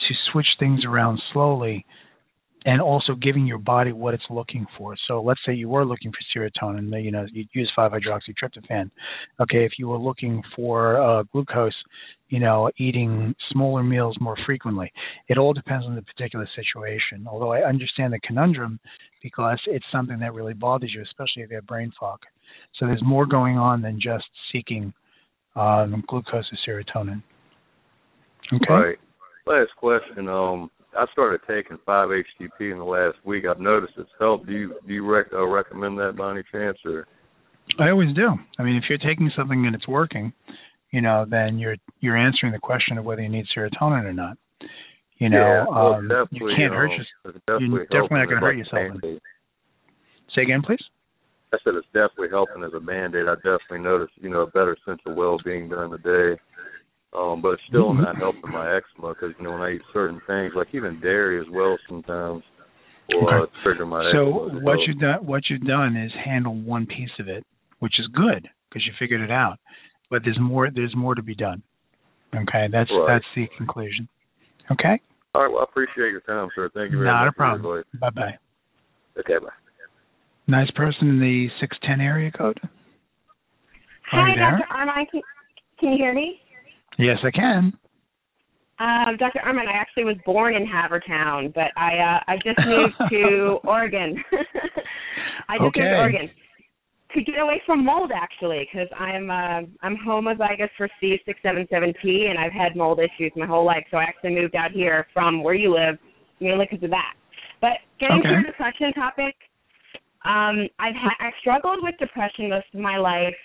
to 0.07 0.13
switch 0.31 0.47
things 0.59 0.81
around 0.85 1.19
slowly, 1.33 1.85
and 2.67 2.81
also 2.81 3.15
giving 3.15 3.47
your 3.47 3.57
body 3.57 3.93
what 3.93 4.13
it's 4.13 4.25
looking 4.29 4.67
for. 4.77 4.93
So 5.07 5.21
let's 5.21 5.39
say 5.45 5.53
you 5.53 5.69
were 5.69 5.85
looking 5.85 6.11
for 6.11 6.49
serotonin, 6.61 7.01
you 7.01 7.11
know, 7.11 7.25
you 7.31 7.45
use 7.53 7.71
5-hydroxytryptophan. 7.77 8.91
Okay, 9.39 9.63
if 9.63 9.71
you 9.79 9.87
were 9.87 9.97
looking 9.97 10.43
for 10.53 11.01
uh, 11.01 11.23
glucose, 11.31 11.71
you 12.27 12.41
know, 12.41 12.69
eating 12.77 13.33
smaller 13.53 13.83
meals 13.83 14.17
more 14.19 14.35
frequently. 14.45 14.91
It 15.29 15.37
all 15.37 15.53
depends 15.53 15.85
on 15.85 15.95
the 15.95 16.01
particular 16.01 16.45
situation. 16.57 17.25
Although 17.25 17.53
I 17.53 17.61
understand 17.61 18.11
the 18.11 18.19
conundrum 18.19 18.81
because 19.23 19.59
it's 19.67 19.85
something 19.89 20.19
that 20.19 20.33
really 20.33 20.53
bothers 20.53 20.91
you, 20.93 21.01
especially 21.03 21.43
if 21.43 21.49
you 21.49 21.55
have 21.55 21.67
brain 21.67 21.93
fog. 21.97 22.19
So 22.77 22.85
there's 22.85 23.01
more 23.01 23.25
going 23.25 23.57
on 23.57 23.81
than 23.81 23.97
just 24.01 24.25
seeking 24.51 24.93
um, 25.55 26.03
glucose 26.09 26.43
or 26.51 26.83
serotonin. 26.83 27.23
Okay. 28.53 28.73
Right. 28.73 28.97
Last 29.45 29.71
question. 29.77 30.27
Um, 30.27 30.69
I 30.97 31.05
started 31.11 31.41
taking 31.47 31.77
5-HTP 31.87 32.71
in 32.71 32.79
the 32.79 32.83
last 32.83 33.17
week. 33.23 33.45
I've 33.49 33.59
noticed 33.59 33.93
it's 33.97 34.09
helped. 34.19 34.47
Do 34.47 34.53
you 34.53 34.75
do 34.87 34.93
you 34.93 35.05
rec- 35.05 35.31
uh, 35.31 35.45
recommend 35.45 35.97
that 35.99 36.15
by 36.17 36.31
any 36.31 36.43
chance, 36.51 36.77
or 36.85 37.05
I 37.79 37.89
always 37.89 38.13
do. 38.15 38.29
I 38.57 38.63
mean, 38.63 38.75
if 38.75 38.83
you're 38.89 38.97
taking 38.97 39.29
something 39.37 39.65
and 39.65 39.75
it's 39.75 39.87
working, 39.87 40.33
you 40.91 41.01
know, 41.01 41.25
then 41.29 41.59
you're 41.59 41.75
you're 41.99 42.17
answering 42.17 42.51
the 42.51 42.59
question 42.59 42.97
of 42.97 43.05
whether 43.05 43.21
you 43.21 43.29
need 43.29 43.45
serotonin 43.55 44.05
or 44.05 44.13
not. 44.13 44.37
You 45.19 45.29
know, 45.29 45.37
yeah, 45.37 45.65
well, 45.69 45.93
um, 45.95 46.09
you 46.31 46.55
can't 46.57 46.73
hurt 46.73 46.91
um, 46.91 46.97
yourself. 46.97 47.41
definitely 47.47 47.67
You're 47.69 47.85
definitely 47.85 48.17
not 48.19 48.29
gonna 48.29 48.41
hurt 48.41 48.57
yourself. 48.57 49.01
Band-Aid. 49.01 49.21
Say 50.35 50.41
again, 50.43 50.61
please. 50.65 50.83
I 51.53 51.57
said 51.63 51.75
it's 51.75 51.87
definitely 51.87 52.29
helping 52.29 52.63
as 52.63 52.71
a 52.75 52.79
band-aid. 52.79 53.25
I 53.27 53.35
definitely 53.35 53.79
noticed, 53.79 54.13
you 54.17 54.29
know, 54.29 54.41
a 54.41 54.47
better 54.47 54.75
sense 54.85 54.99
of 55.05 55.15
well-being 55.15 55.69
during 55.69 55.91
the 55.91 55.97
day. 55.97 56.41
Um, 57.13 57.41
but 57.41 57.53
it's 57.53 57.63
still 57.67 57.93
Mhm. 57.93 58.03
not 58.03 58.17
helping 58.17 58.51
my 58.51 58.75
eczema 58.75 59.09
because 59.13 59.33
you 59.37 59.43
know 59.43 59.53
when 59.53 59.61
I 59.61 59.71
eat 59.73 59.81
certain 59.93 60.19
things, 60.27 60.53
like 60.55 60.73
even 60.73 60.99
dairy 60.99 61.39
as 61.39 61.49
well, 61.49 61.77
sometimes 61.87 62.43
will 63.09 63.27
Okay. 63.27 63.37
uh, 63.37 63.45
trigger 63.63 63.85
my 63.85 64.03
So 64.11 64.45
eczema. 64.45 64.57
as 64.57 64.63
what 64.63 64.87
you've 64.87 64.99
done 64.99 65.25
what 65.25 65.49
you've 65.49 65.61
done 65.65 65.95
is 65.95 66.13
handle 66.13 66.53
one 66.55 66.85
piece 66.85 67.17
of 67.19 67.27
it, 67.29 67.45
which 67.79 67.97
is 67.99 68.07
good 68.07 68.49
because 68.69 68.85
you 68.85 68.93
figured 68.99 69.21
it 69.21 69.31
out. 69.31 69.57
But 70.09 70.23
there's 70.23 70.39
more 70.39 70.69
there's 70.69 70.95
more 70.95 71.15
to 71.15 71.23
be 71.23 71.35
done. 71.35 71.63
Okay, 72.35 72.67
that's 72.67 72.91
Right. 72.91 73.07
that's 73.07 73.25
the 73.35 73.47
conclusion. 73.57 74.07
Okay, 74.69 74.99
All 75.33 75.43
right. 75.43 75.51
Well, 75.51 75.61
I 75.61 75.63
appreciate 75.63 76.11
your 76.11 76.21
time, 76.21 76.49
sir. 76.55 76.69
Thank 76.73 76.91
you 76.91 76.97
very 76.97 77.05
not 77.07 77.25
much. 77.27 77.33
a 77.33 77.37
problem. 77.37 77.83
Bye 77.99 78.09
bye. 78.09 78.37
Okay. 79.17 79.37
Bye. 79.37 79.49
Nice 80.47 80.69
person 80.71 81.07
in 81.09 81.19
the 81.19 81.49
six 81.61 81.77
ten 81.83 82.01
area 82.01 82.31
code. 82.31 82.59
Hi. 84.11 84.35
Dr. 84.35 84.65
Armine. 84.71 85.05
Can, 85.11 85.21
can 85.79 85.91
you 85.91 85.97
hear 85.97 86.13
me? 86.13 86.39
Yes, 86.97 87.17
I 87.23 87.31
can. 87.31 87.73
Um, 88.79 89.17
Dr. 89.17 89.39
Armine, 89.39 89.67
I 89.67 89.73
actually 89.73 90.03
was 90.03 90.17
born 90.25 90.55
in 90.55 90.65
Havertown, 90.65 91.53
but 91.53 91.71
I 91.75 91.97
uh, 91.97 92.19
I 92.27 92.35
just 92.37 92.59
moved 92.65 92.95
to 93.09 93.57
Oregon. 93.63 94.23
I 95.49 95.57
just 95.57 95.75
moved 95.75 95.75
to 95.75 95.97
Oregon 95.97 96.29
to 97.15 97.23
get 97.23 97.39
away 97.39 97.61
from 97.65 97.85
mold, 97.85 98.11
actually, 98.13 98.67
because 98.71 98.87
I'm 98.97 99.31
uh, 99.31 99.61
I'm 99.81 99.97
homozygous 100.05 100.69
for 100.77 100.89
C677T, 101.01 102.29
and 102.29 102.37
I've 102.37 102.51
had 102.51 102.75
mold 102.75 102.99
issues 102.99 103.31
my 103.35 103.45
whole 103.45 103.65
life. 103.65 103.83
So 103.89 103.97
I 103.97 104.03
actually 104.03 104.35
moved 104.35 104.55
out 104.55 104.71
here 104.71 105.07
from 105.13 105.41
where 105.41 105.55
you 105.55 105.73
live, 105.73 105.97
mainly 106.39 106.67
because 106.69 106.83
of 106.83 106.91
that. 106.91 107.13
But 107.61 107.79
getting 107.99 108.21
to 108.21 108.27
Okay. 108.27 108.29
your 108.29 108.43
depression 108.43 108.93
topic, 108.93 109.35
um, 110.25 110.67
I've 110.79 110.95
ha- 110.95 111.17
I've 111.19 111.33
struggled 111.39 111.79
with 111.81 111.95
depression 111.97 112.49
most 112.49 112.67
of 112.73 112.79
my 112.79 112.97
life. 112.97 113.35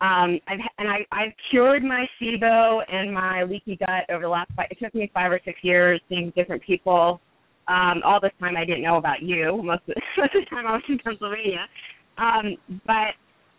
Um, 0.00 0.38
I've 0.46 0.60
and 0.78 0.88
I 0.88 0.98
I've 1.10 1.32
cured 1.50 1.82
my 1.82 2.06
SIBO 2.20 2.82
and 2.88 3.12
my 3.12 3.42
leaky 3.42 3.76
gut 3.76 4.08
over 4.10 4.22
the 4.22 4.28
last 4.28 4.50
five. 4.56 4.68
It 4.70 4.78
took 4.82 4.94
me 4.94 5.10
five 5.12 5.32
or 5.32 5.40
six 5.44 5.58
years 5.62 6.00
seeing 6.08 6.32
different 6.36 6.62
people. 6.62 7.20
Um, 7.66 8.00
all 8.04 8.20
this 8.20 8.32
time 8.40 8.56
I 8.56 8.64
didn't 8.64 8.82
know 8.82 8.96
about 8.96 9.22
you. 9.22 9.60
Most 9.64 9.82
of, 9.88 9.94
most 10.16 10.34
of 10.34 10.44
the 10.44 10.50
time 10.50 10.66
I 10.66 10.72
was 10.72 10.82
in 10.88 10.98
Pennsylvania. 10.98 11.66
Um, 12.16 12.56
but 12.86 13.14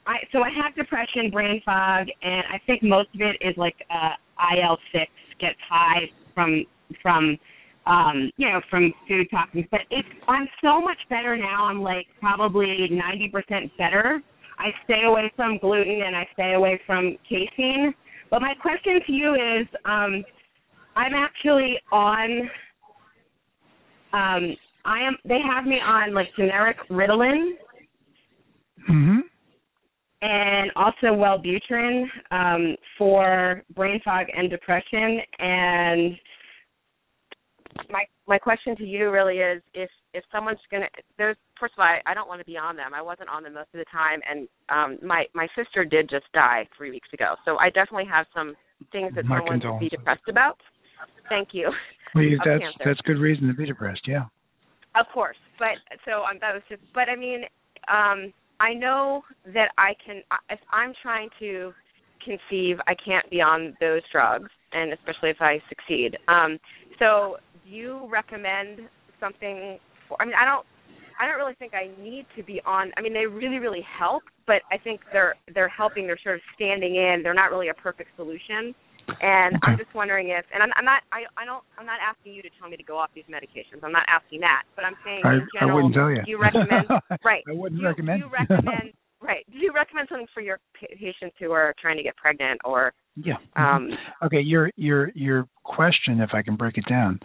I 0.07 0.17
so 0.31 0.41
I 0.41 0.49
have 0.63 0.75
depression, 0.75 1.29
brain 1.29 1.61
fog, 1.65 2.07
and 2.21 2.43
I 2.51 2.59
think 2.65 2.83
most 2.83 3.09
of 3.13 3.21
it 3.21 3.35
is 3.41 3.55
like 3.57 3.75
uh, 3.91 4.13
IL 4.55 4.77
six 4.91 5.11
gets 5.39 5.59
high 5.69 6.09
from 6.33 6.65
from 7.01 7.37
um, 7.85 8.31
you 8.37 8.47
know, 8.47 8.61
from 8.69 8.93
food 9.07 9.27
toxins. 9.31 9.65
But 9.71 9.81
it's 9.89 10.07
I'm 10.27 10.47
so 10.61 10.79
much 10.79 10.97
better 11.09 11.35
now. 11.35 11.65
I'm 11.65 11.81
like 11.81 12.07
probably 12.19 12.87
ninety 12.91 13.29
percent 13.29 13.71
better. 13.77 14.21
I 14.59 14.71
stay 14.83 15.03
away 15.05 15.31
from 15.35 15.57
gluten 15.57 16.01
and 16.05 16.15
I 16.15 16.27
stay 16.33 16.53
away 16.53 16.79
from 16.85 17.17
casein. 17.27 17.93
But 18.29 18.41
my 18.41 18.53
question 18.61 18.99
to 19.07 19.11
you 19.11 19.33
is, 19.33 19.67
um, 19.85 20.23
I'm 20.95 21.13
actually 21.15 21.79
on. 21.91 22.49
Um, 24.11 24.55
I 24.85 24.99
am. 25.01 25.17
They 25.25 25.39
have 25.41 25.65
me 25.65 25.79
on 25.83 26.13
like 26.13 26.27
generic 26.35 26.77
Ritalin 26.89 27.53
Mhm. 28.89 29.19
and 30.21 30.71
also 30.75 31.07
Wellbutrin 31.07 32.09
um, 32.31 32.75
for 32.97 33.63
brain 33.75 33.99
fog 34.01 34.27
and 34.35 34.49
depression. 34.49 35.21
And 35.39 36.19
my 37.89 38.05
my 38.27 38.37
question 38.39 38.75
to 38.77 38.85
you 38.85 39.09
really 39.11 39.39
is 39.39 39.61
if 39.73 39.89
if 40.13 40.23
someone's 40.31 40.59
gonna 40.71 40.89
there's 41.17 41.37
first 41.59 41.73
of 41.73 41.79
all 41.79 41.85
I, 41.85 42.01
I 42.09 42.13
don't 42.13 42.27
want 42.27 42.39
to 42.39 42.45
be 42.45 42.57
on 42.57 42.75
them 42.75 42.93
I 42.93 43.01
wasn't 43.01 43.29
on 43.29 43.43
them 43.43 43.53
most 43.53 43.69
of 43.73 43.79
the 43.79 43.89
time 43.91 44.19
and 44.29 44.47
um 44.69 44.97
my 45.05 45.25
my 45.33 45.47
sister 45.55 45.85
did 45.85 46.09
just 46.09 46.25
die 46.33 46.67
three 46.77 46.91
weeks 46.91 47.09
ago 47.13 47.35
so 47.45 47.57
I 47.57 47.69
definitely 47.69 48.07
have 48.09 48.25
some 48.33 48.55
things 48.91 49.13
that 49.15 49.25
My 49.25 49.39
someone 49.39 49.61
would 49.63 49.79
be 49.79 49.89
depressed 49.89 50.27
about 50.29 50.57
Thank 51.29 51.49
you. 51.51 51.71
Well, 52.15 52.23
you, 52.23 52.39
that's 52.43 52.59
cancer. 52.59 52.83
that's 52.83 53.01
good 53.01 53.19
reason 53.19 53.47
to 53.49 53.53
be 53.53 53.67
depressed. 53.67 54.01
Yeah. 54.07 54.23
Of 54.99 55.05
course, 55.13 55.37
but 55.59 55.77
so 56.05 56.23
um, 56.23 56.39
that 56.41 56.55
was 56.55 56.63
just. 56.67 56.81
But 56.91 57.07
I 57.07 57.15
mean, 57.15 57.43
um, 57.87 58.33
I 58.59 58.73
know 58.73 59.21
that 59.53 59.69
I 59.77 59.93
can. 60.03 60.23
If 60.49 60.57
I'm 60.73 60.93
trying 61.03 61.29
to 61.39 61.71
conceive, 62.25 62.77
I 62.87 62.95
can't 62.95 63.29
be 63.29 63.41
on 63.41 63.77
those 63.79 64.01
drugs, 64.11 64.49
and 64.71 64.91
especially 64.91 65.29
if 65.29 65.37
I 65.39 65.61
succeed. 65.69 66.17
Um, 66.27 66.57
so, 66.97 67.37
do 67.63 67.69
you 67.69 68.09
recommend 68.11 68.79
something? 69.19 69.77
For, 70.07 70.19
I 70.19 70.25
mean, 70.25 70.33
I 70.33 70.45
don't. 70.45 70.65
I 71.19 71.27
don't 71.27 71.37
really 71.37 71.55
think 71.59 71.73
I 71.73 71.91
need 72.01 72.25
to 72.37 72.43
be 72.43 72.61
on. 72.65 72.91
I 72.97 73.01
mean, 73.01 73.13
they 73.13 73.25
really, 73.25 73.59
really 73.59 73.85
help, 73.99 74.23
but 74.47 74.61
I 74.71 74.77
think 74.77 75.01
they're 75.11 75.35
they're 75.53 75.69
helping. 75.69 76.07
They're 76.07 76.19
sort 76.23 76.35
of 76.35 76.41
standing 76.55 76.95
in. 76.95 77.21
They're 77.23 77.33
not 77.33 77.51
really 77.51 77.69
a 77.69 77.73
perfect 77.73 78.09
solution. 78.15 78.73
And 79.21 79.55
Okay. 79.57 79.71
I'm 79.71 79.77
just 79.77 79.93
wondering 79.95 80.29
if, 80.29 80.45
and 80.53 80.61
I'm, 80.61 80.69
I'm 80.77 80.85
not, 80.85 81.01
I, 81.11 81.25
I 81.33 81.45
don't, 81.45 81.63
I'm 81.77 81.85
not 81.85 81.97
asking 81.97 82.33
you 82.33 82.41
to 82.43 82.49
tell 82.59 82.69
me 82.69 82.77
to 82.77 82.83
go 82.83 82.97
off 82.97 83.09
these 83.15 83.25
medications. 83.25 83.81
I'm 83.83 83.91
not 83.91 84.05
asking 84.07 84.41
that, 84.41 84.63
but 84.75 84.85
I'm 84.85 84.93
saying 85.03 85.21
I, 85.25 85.33
in 85.33 85.41
I 85.41 85.59
general, 85.59 85.75
wouldn't 85.75 85.95
tell 85.95 86.11
you. 86.11 86.21
do 86.23 86.29
you 86.29 86.39
recommend, 86.39 86.87
right? 87.25 87.43
I 87.49 87.53
wouldn't 87.53 87.81
you, 87.81 87.87
recommend. 87.87 88.21
Do 88.21 88.27
you 88.27 88.31
recommend, 88.31 88.93
right? 89.21 89.45
Do 89.51 89.57
you 89.57 89.73
recommend 89.73 90.07
something 90.09 90.27
for 90.33 90.41
your 90.41 90.59
patients 90.77 91.35
who 91.39 91.51
are 91.51 91.73
trying 91.81 91.97
to 91.97 92.03
get 92.03 92.15
pregnant 92.17 92.61
or, 92.63 92.93
yeah. 93.15 93.41
um, 93.55 93.89
Okay, 94.23 94.41
your 94.41 94.71
your 94.75 95.11
your 95.15 95.47
question, 95.63 96.21
if 96.21 96.29
I 96.33 96.41
can 96.41 96.55
break 96.55 96.77
it 96.77 96.85
down, 96.87 97.19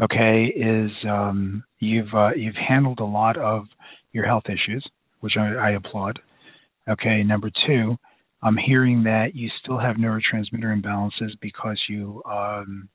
okay, 0.00 0.52
is 0.54 0.90
um, 1.08 1.64
you've 1.78 2.12
uh, 2.14 2.30
you've 2.34 2.56
handled 2.56 3.00
a 3.00 3.04
lot 3.04 3.36
of 3.36 3.66
your 4.12 4.26
health 4.26 4.44
issues, 4.46 4.84
which 5.20 5.34
I, 5.38 5.54
I 5.54 5.70
applaud. 5.72 6.18
Okay, 6.88 7.22
number 7.22 7.50
two, 7.66 7.96
I'm 8.42 8.56
hearing 8.56 9.02
that 9.04 9.34
you 9.34 9.48
still 9.62 9.78
have 9.78 9.96
neurotransmitter 9.96 10.80
imbalances 10.80 11.30
because 11.40 11.80
you 11.88 12.22
um, 12.30 12.88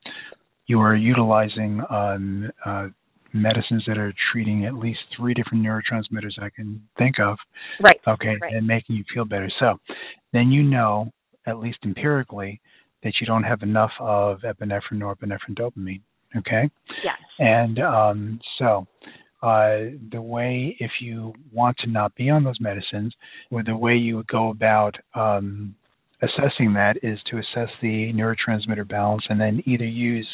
you 0.66 0.80
are 0.80 0.96
utilizing 0.96 1.82
um, 1.90 2.50
uh, 2.64 2.88
medicines 3.32 3.82
that 3.86 3.98
are 3.98 4.12
treating 4.32 4.66
at 4.66 4.74
least 4.74 5.00
three 5.16 5.34
different 5.34 5.64
neurotransmitters 5.64 6.40
I 6.40 6.50
can 6.50 6.82
think 6.98 7.18
of 7.18 7.36
right? 7.80 8.00
okay, 8.06 8.36
Right. 8.40 8.54
and 8.54 8.66
making 8.66 8.96
you 8.96 9.04
feel 9.12 9.24
better. 9.24 9.50
So 9.58 9.78
then 10.32 10.50
you 10.50 10.62
know, 10.62 11.10
at 11.46 11.58
least 11.58 11.78
empirically, 11.84 12.60
that 13.02 13.14
you 13.20 13.26
don't 13.26 13.42
have 13.42 13.62
enough 13.62 13.90
of 13.98 14.40
epinephrine, 14.40 14.92
norepinephrine, 14.92 15.58
dopamine. 15.58 16.02
Okay, 16.36 16.70
Yes. 17.04 17.18
and 17.38 17.78
um, 17.78 18.40
so 18.58 18.86
uh, 19.42 19.90
the 20.12 20.22
way, 20.22 20.76
if 20.78 20.90
you 21.00 21.32
want 21.52 21.76
to 21.78 21.90
not 21.90 22.14
be 22.14 22.30
on 22.30 22.44
those 22.44 22.60
medicines, 22.60 23.14
or 23.50 23.62
the 23.62 23.76
way 23.76 23.94
you 23.94 24.16
would 24.16 24.28
go 24.28 24.50
about 24.50 24.94
um, 25.14 25.74
assessing 26.22 26.72
that 26.74 26.96
is 27.02 27.18
to 27.30 27.38
assess 27.38 27.68
the 27.82 28.12
neurotransmitter 28.14 28.88
balance, 28.88 29.24
and 29.28 29.40
then 29.40 29.62
either 29.66 29.84
use 29.84 30.28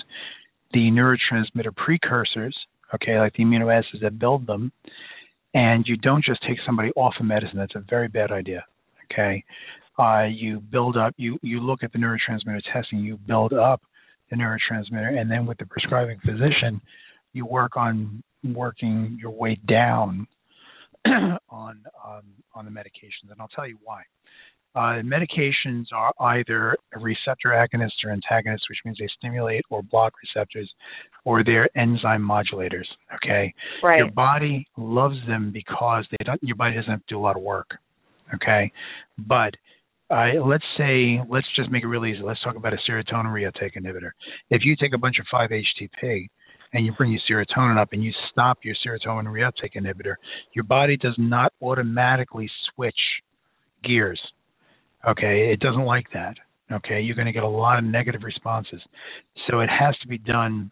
the 0.75 0.91
neurotransmitter 0.91 1.75
precursors, 1.75 2.55
okay, 2.95 3.19
like 3.19 3.33
the 3.35 3.45
amino 3.45 3.75
acids 3.75 4.03
that 4.03 4.19
build 4.19 4.47
them, 4.47 4.71
and 5.55 5.87
you 5.87 5.97
don't 5.97 6.25
just 6.25 6.41
take 6.47 6.59
somebody 6.67 6.91
off 6.95 7.15
a 7.19 7.25
medicine. 7.25 7.57
That's 7.59 7.75
a 7.75 7.85
very 7.89 8.09
bad 8.09 8.31
idea. 8.31 8.65
Okay, 9.11 9.43
uh, 9.99 10.25
you 10.31 10.61
build 10.61 10.99
up. 10.99 11.15
You 11.17 11.39
you 11.43 11.61
look 11.61 11.83
at 11.83 11.93
the 11.93 11.99
neurotransmitter 11.99 12.61
testing. 12.73 12.99
You 12.99 13.17
build 13.17 13.55
up 13.55 13.81
the 14.31 14.37
neurotransmitter, 14.37 15.19
and 15.21 15.31
then 15.31 15.47
with 15.47 15.59
the 15.59 15.67
prescribing 15.67 16.19
physician, 16.21 16.81
you 17.33 17.47
work 17.47 17.77
on 17.77 18.23
working 18.45 19.19
your 19.21 19.31
way 19.31 19.59
down 19.69 20.27
on 21.07 21.39
um, 21.51 22.23
on 22.55 22.65
the 22.65 22.71
medications, 22.71 23.31
and 23.31 23.41
I'll 23.41 23.49
tell 23.49 23.67
you 23.67 23.79
why. 23.85 24.03
Uh, 24.75 25.01
medications 25.03 25.87
are 25.93 26.13
either 26.21 26.77
a 26.95 26.99
receptor 27.01 27.49
agonist 27.49 27.93
or 28.05 28.11
antagonist, 28.13 28.65
which 28.69 28.79
means 28.85 28.97
they 29.01 29.09
stimulate 29.19 29.65
or 29.71 29.83
block 29.83 30.13
receptors, 30.23 30.71
or 31.25 31.43
they're 31.43 31.69
enzyme 31.77 32.23
modulators. 32.23 32.85
Okay, 33.17 33.53
Right. 33.83 33.99
your 33.99 34.11
body 34.11 34.69
loves 34.77 35.17
them 35.27 35.51
because 35.53 36.07
they 36.11 36.25
don't. 36.25 36.41
Your 36.43 36.57
body 36.57 36.75
doesn't 36.75 36.91
have 36.91 37.01
to 37.01 37.15
do 37.15 37.19
a 37.19 37.21
lot 37.21 37.37
of 37.37 37.43
work. 37.43 37.77
Okay, 38.35 38.71
but 39.27 39.55
uh, 40.11 40.45
let's 40.45 40.65
say 40.77 41.21
let's 41.29 41.47
just 41.57 41.71
make 41.71 41.83
it 41.83 41.89
really 41.89 42.13
easy. 42.13 42.23
Let's 42.23 42.43
talk 42.43 42.57
about 42.57 42.73
a 42.73 42.79
serotonin 42.89 43.27
reuptake 43.27 43.77
inhibitor. 43.77 44.11
If 44.51 44.63
you 44.65 44.77
take 44.77 44.95
a 44.95 44.99
bunch 44.99 45.17
of 45.19 45.27
5-HTP 45.33 46.29
and 46.73 46.87
you 46.87 46.93
bring 46.93 47.13
your 47.13 47.21
serotonin 47.29 47.79
up 47.79 47.93
and 47.93 48.03
you 48.03 48.13
stop 48.31 48.59
your 48.63 48.75
serotonin 48.87 49.27
reuptake 49.27 49.75
inhibitor, 49.77 50.15
your 50.55 50.65
body 50.65 50.97
does 50.97 51.15
not 51.19 51.53
automatically 51.63 52.51
switch 52.75 52.99
gears. 53.85 54.21
Okay, 55.07 55.53
it 55.53 55.61
doesn't 55.61 55.85
like 55.85 56.07
that. 56.15 56.37
Okay, 56.73 57.01
you're 57.01 57.17
going 57.17 57.27
to 57.27 57.33
get 57.33 57.45
a 57.45 57.49
lot 57.49 57.79
of 57.79 57.85
negative 57.85 58.23
responses. 58.25 58.81
So 59.49 59.61
it 59.61 59.69
has 59.71 59.97
to 60.03 60.09
be 60.09 60.19
done 60.19 60.71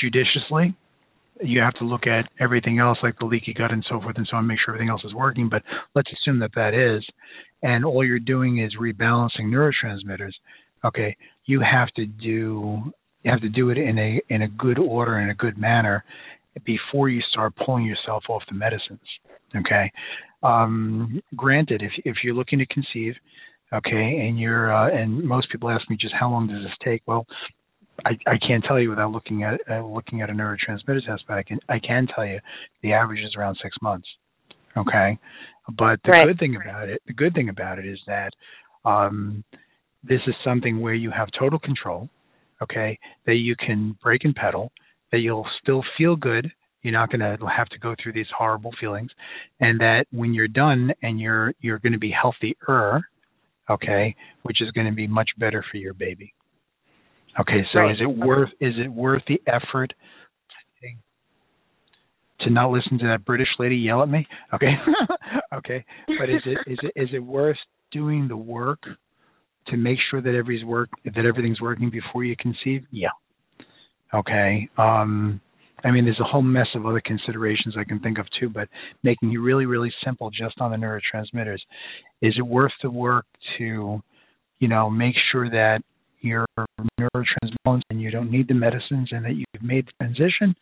judiciously. 0.00 0.74
You 1.42 1.60
have 1.60 1.74
to 1.74 1.84
look 1.84 2.06
at 2.06 2.28
everything 2.40 2.78
else, 2.78 2.98
like 3.02 3.18
the 3.18 3.26
leaky 3.26 3.52
gut 3.52 3.72
and 3.72 3.84
so 3.88 4.00
forth 4.00 4.16
and 4.16 4.26
so 4.30 4.36
on, 4.36 4.46
make 4.46 4.58
sure 4.64 4.74
everything 4.74 4.90
else 4.90 5.04
is 5.04 5.14
working. 5.14 5.48
But 5.48 5.62
let's 5.94 6.10
assume 6.12 6.38
that 6.40 6.54
that 6.54 6.74
is, 6.74 7.04
and 7.62 7.84
all 7.84 8.04
you're 8.04 8.18
doing 8.18 8.58
is 8.58 8.72
rebalancing 8.80 9.46
neurotransmitters. 9.46 10.32
Okay, 10.84 11.16
you 11.46 11.60
have 11.60 11.88
to 11.96 12.06
do 12.06 12.92
you 13.22 13.30
have 13.30 13.40
to 13.40 13.48
do 13.48 13.70
it 13.70 13.78
in 13.78 13.98
a 13.98 14.20
in 14.28 14.42
a 14.42 14.48
good 14.48 14.78
order 14.78 15.20
in 15.20 15.30
a 15.30 15.34
good 15.34 15.58
manner 15.58 16.04
before 16.64 17.08
you 17.08 17.22
start 17.30 17.52
pulling 17.64 17.84
yourself 17.84 18.24
off 18.28 18.42
the 18.48 18.54
medicines. 18.54 19.00
Okay. 19.56 19.90
Um, 20.42 21.22
granted, 21.36 21.82
if 21.82 21.92
if 22.04 22.16
you're 22.24 22.34
looking 22.34 22.58
to 22.58 22.66
conceive, 22.66 23.14
okay, 23.72 24.26
and 24.26 24.38
you're 24.38 24.74
uh, 24.74 24.90
and 24.90 25.22
most 25.22 25.50
people 25.50 25.70
ask 25.70 25.88
me 25.88 25.96
just 26.00 26.14
how 26.18 26.30
long 26.30 26.48
does 26.48 26.62
this 26.62 26.72
take? 26.84 27.02
Well, 27.06 27.26
I, 28.04 28.10
I 28.26 28.38
can't 28.46 28.64
tell 28.64 28.80
you 28.80 28.90
without 28.90 29.12
looking 29.12 29.42
at 29.42 29.60
uh, 29.70 29.84
looking 29.86 30.22
at 30.22 30.30
a 30.30 30.32
neurotransmitter 30.32 31.04
test, 31.06 31.24
but 31.28 31.38
I 31.38 31.42
can 31.42 31.58
I 31.68 31.78
can 31.78 32.06
tell 32.14 32.26
you 32.26 32.38
the 32.82 32.92
average 32.92 33.20
is 33.20 33.34
around 33.36 33.56
six 33.62 33.76
months. 33.82 34.08
Okay, 34.76 35.18
but 35.78 36.00
the 36.04 36.10
Right. 36.10 36.26
good 36.26 36.38
thing 36.38 36.56
about 36.56 36.88
it, 36.88 37.02
the 37.06 37.12
good 37.12 37.34
thing 37.34 37.48
about 37.48 37.78
it 37.78 37.86
is 37.86 38.00
that 38.06 38.32
um, 38.84 39.44
this 40.02 40.20
is 40.26 40.34
something 40.44 40.80
where 40.80 40.94
you 40.94 41.10
have 41.10 41.28
total 41.38 41.58
control. 41.58 42.08
Okay, 42.62 42.98
that 43.26 43.36
you 43.36 43.56
can 43.56 43.96
brake 44.02 44.24
and 44.24 44.34
pedal, 44.34 44.70
that 45.10 45.18
you'll 45.18 45.46
still 45.60 45.82
feel 45.98 46.14
good. 46.16 46.50
You're 46.82 46.92
not 46.92 47.10
going 47.10 47.20
to 47.20 47.36
have 47.46 47.68
to 47.68 47.78
go 47.78 47.94
through 48.00 48.12
these 48.12 48.26
horrible 48.36 48.72
feelings, 48.80 49.10
and 49.60 49.80
that 49.80 50.06
when 50.10 50.32
you're 50.32 50.48
done 50.48 50.92
and 51.02 51.20
you're 51.20 51.54
you're 51.60 51.78
going 51.78 51.92
to 51.92 51.98
be 51.98 52.10
healthier, 52.12 53.02
okay, 53.68 54.14
which 54.42 54.60
is 54.60 54.70
going 54.72 54.86
to 54.86 54.92
be 54.92 55.06
much 55.06 55.30
better 55.38 55.64
for 55.70 55.76
your 55.76 55.94
baby. 55.94 56.34
Okay, 57.40 57.64
so 57.72 57.80
Right. 57.80 57.94
is 57.94 58.00
it 58.00 58.06
worth 58.06 58.50
is 58.60 58.74
it 58.78 58.88
worth 58.88 59.22
the 59.26 59.40
effort 59.46 59.92
to 62.40 62.50
not 62.50 62.70
listen 62.70 62.98
to 62.98 63.06
that 63.06 63.24
British 63.24 63.48
lady 63.58 63.76
yell 63.76 64.02
at 64.02 64.08
me? 64.08 64.26
Okay, 64.52 64.72
okay, 65.54 65.84
but 66.18 66.28
is 66.28 66.42
it 66.44 66.58
is 66.66 66.78
it 66.82 66.92
is 66.96 67.08
it 67.12 67.20
worth 67.20 67.56
doing 67.90 68.28
the 68.28 68.36
work 68.36 68.80
to 69.68 69.76
make 69.76 69.98
sure 70.10 70.20
that 70.20 70.34
everything's 70.34 70.66
work 70.66 70.90
that 71.04 71.24
everything's 71.24 71.60
working 71.60 71.90
before 71.90 72.24
you 72.24 72.36
conceive? 72.36 72.84
Yeah. 72.90 73.10
Okay. 74.12 74.68
Um, 74.76 75.40
I 75.84 75.90
mean, 75.90 76.04
there's 76.04 76.20
a 76.20 76.24
whole 76.24 76.42
mess 76.42 76.68
of 76.74 76.86
other 76.86 77.00
considerations 77.00 77.74
I 77.78 77.84
can 77.84 77.98
think 78.00 78.18
of 78.18 78.26
too, 78.38 78.48
but 78.48 78.68
making 79.02 79.32
it 79.32 79.38
really, 79.38 79.66
really 79.66 79.92
simple 80.04 80.30
just 80.30 80.60
on 80.60 80.70
the 80.70 80.76
neurotransmitters. 80.76 81.58
Is 82.20 82.34
it 82.36 82.46
worth 82.46 82.72
the 82.82 82.90
work 82.90 83.26
to, 83.58 84.00
you 84.60 84.68
know, 84.68 84.88
make 84.88 85.14
sure 85.32 85.50
that 85.50 85.82
your 86.22 86.46
neurotransmitters 87.00 87.82
and 87.90 88.00
you 88.00 88.10
don't 88.10 88.30
need 88.30 88.48
the 88.48 88.54
medicines 88.54 89.08
and 89.12 89.24
that 89.24 89.34
you've 89.34 89.62
made 89.62 89.86
the 89.86 89.92
transition? 90.00 90.54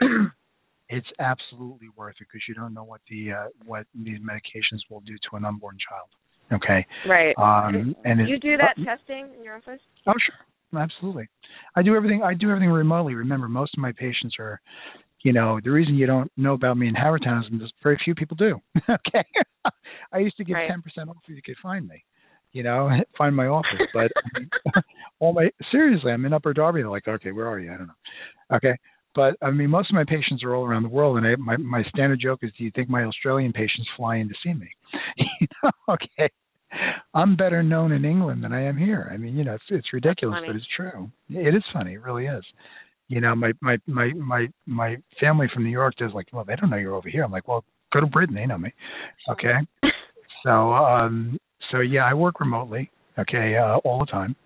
it's 0.88 1.06
absolutely 1.18 1.88
worth 1.96 2.14
it 2.20 2.26
because 2.30 2.42
you 2.48 2.54
don't 2.54 2.74
know 2.74 2.84
what 2.84 3.00
the 3.10 3.32
uh, 3.32 3.48
what 3.64 3.86
these 3.94 4.18
medications 4.18 4.80
will 4.90 5.00
do 5.00 5.14
to 5.14 5.36
an 5.36 5.44
unborn 5.44 5.76
child. 5.88 6.08
Okay. 6.52 6.86
Right. 7.08 7.34
Um, 7.38 7.94
and 8.04 8.18
do 8.18 8.24
you 8.26 8.38
do 8.38 8.56
that 8.56 8.76
testing 8.84 9.28
in 9.36 9.44
your 9.44 9.56
office? 9.56 9.80
Oh, 10.06 10.12
sure, 10.12 10.80
absolutely. 10.80 11.28
I 11.74 11.82
do 11.82 11.96
everything. 11.96 12.22
I 12.22 12.34
do 12.34 12.50
everything 12.50 12.70
remotely. 12.70 13.14
Remember, 13.14 13.48
most 13.48 13.72
of 13.76 13.80
my 13.80 13.92
patients 13.92 14.36
are, 14.38 14.60
you 15.22 15.32
know, 15.32 15.58
the 15.64 15.70
reason 15.70 15.94
you 15.94 16.06
don't 16.06 16.30
know 16.36 16.52
about 16.52 16.76
me 16.76 16.88
in 16.88 16.94
Havertown 16.94 17.40
is 17.40 17.50
because 17.50 17.72
very 17.82 17.98
few 18.04 18.14
people 18.14 18.36
do. 18.36 18.60
okay, 18.90 19.24
I 20.12 20.18
used 20.18 20.36
to 20.36 20.44
give 20.44 20.54
Right. 20.54 20.68
ten 20.68 20.82
percent 20.82 21.08
off 21.08 21.16
if 21.26 21.34
you 21.34 21.42
could 21.42 21.56
find 21.62 21.88
me. 21.88 22.04
You 22.54 22.62
know, 22.62 22.88
find 23.18 23.36
my 23.36 23.46
office. 23.48 23.86
But 23.92 24.10
I 24.16 24.38
mean, 24.38 24.50
all 25.20 25.34
my 25.34 25.50
seriously, 25.70 26.10
I'm 26.10 26.24
in 26.24 26.32
Upper 26.32 26.54
Darby. 26.54 26.80
They're 26.80 26.90
like, 26.90 27.06
okay, 27.06 27.32
where 27.32 27.46
are 27.46 27.60
you? 27.60 27.72
I 27.72 27.76
don't 27.76 27.88
know. 27.88 28.56
Okay. 28.56 28.76
But 29.14 29.36
I 29.42 29.50
mean, 29.50 29.70
most 29.70 29.90
of 29.90 29.94
my 29.94 30.04
patients 30.04 30.42
are 30.42 30.54
all 30.54 30.64
around 30.64 30.82
the 30.82 30.88
world, 30.88 31.18
and 31.18 31.26
I, 31.26 31.36
my 31.36 31.56
my 31.58 31.82
standard 31.94 32.20
joke 32.20 32.40
is, 32.42 32.50
"Do 32.56 32.64
you 32.64 32.72
think 32.74 32.88
my 32.88 33.04
Australian 33.04 33.52
patients 33.52 33.88
fly 33.96 34.16
in 34.16 34.28
to 34.28 34.34
see 34.42 34.54
me?" 34.54 34.68
you 35.40 35.46
know, 35.62 35.70
okay. 35.90 36.30
I'm 37.14 37.36
better 37.36 37.62
known 37.62 37.92
in 37.92 38.04
England 38.04 38.42
than 38.42 38.52
I 38.52 38.62
am 38.62 38.76
here. 38.76 39.08
I 39.12 39.16
mean, 39.16 39.36
you 39.36 39.44
know, 39.44 39.54
it's 39.54 39.64
it's 39.68 39.92
ridiculous, 39.92 40.42
but 40.44 40.56
it's 40.56 40.66
true. 40.76 41.08
It 41.30 41.54
is 41.54 41.62
funny. 41.72 41.92
It 41.92 42.02
really 42.02 42.26
is. 42.26 42.44
You 43.06 43.20
know, 43.20 43.36
my 43.36 43.52
my 43.60 43.76
my 43.86 44.12
my 44.14 44.48
my 44.66 44.96
family 45.20 45.46
from 45.54 45.62
New 45.62 45.70
York 45.70 45.94
does 45.96 46.10
like, 46.12 46.26
well, 46.32 46.44
they 46.44 46.56
don't 46.56 46.70
know 46.70 46.76
you're 46.76 46.96
over 46.96 47.08
here. 47.08 47.22
I'm 47.22 47.30
like, 47.30 47.46
well, 47.46 47.64
go 47.92 48.00
to 48.00 48.06
Britain, 48.06 48.34
they 48.34 48.46
know 48.46 48.58
me. 48.58 48.72
Okay. 49.30 49.54
So 50.44 50.50
um 50.50 51.38
so 51.74 51.80
yeah, 51.80 52.04
I 52.04 52.14
work 52.14 52.38
remotely. 52.38 52.88
Okay, 53.18 53.56
uh, 53.56 53.78
all 53.78 53.98
the 53.98 54.06
time. 54.06 54.36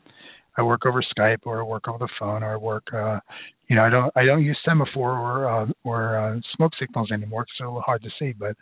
I 0.56 0.62
work 0.62 0.86
over 0.86 1.02
Skype 1.16 1.40
or 1.44 1.60
I 1.60 1.62
work 1.62 1.86
over 1.88 1.98
the 1.98 2.08
phone 2.18 2.42
or 2.42 2.54
I 2.54 2.56
work 2.56 2.82
uh 2.92 3.20
you 3.68 3.76
know 3.76 3.84
I 3.84 3.90
don't 3.90 4.12
I 4.16 4.24
don't 4.24 4.42
use 4.42 4.58
semaphore 4.64 5.16
or 5.16 5.48
uh, 5.48 5.66
or 5.84 6.18
uh, 6.18 6.40
smoke 6.56 6.72
signals 6.80 7.10
anymore 7.12 7.42
It's 7.42 7.52
a 7.60 7.64
little 7.64 7.80
hard 7.80 8.02
to 8.02 8.10
see 8.18 8.34
but 8.36 8.56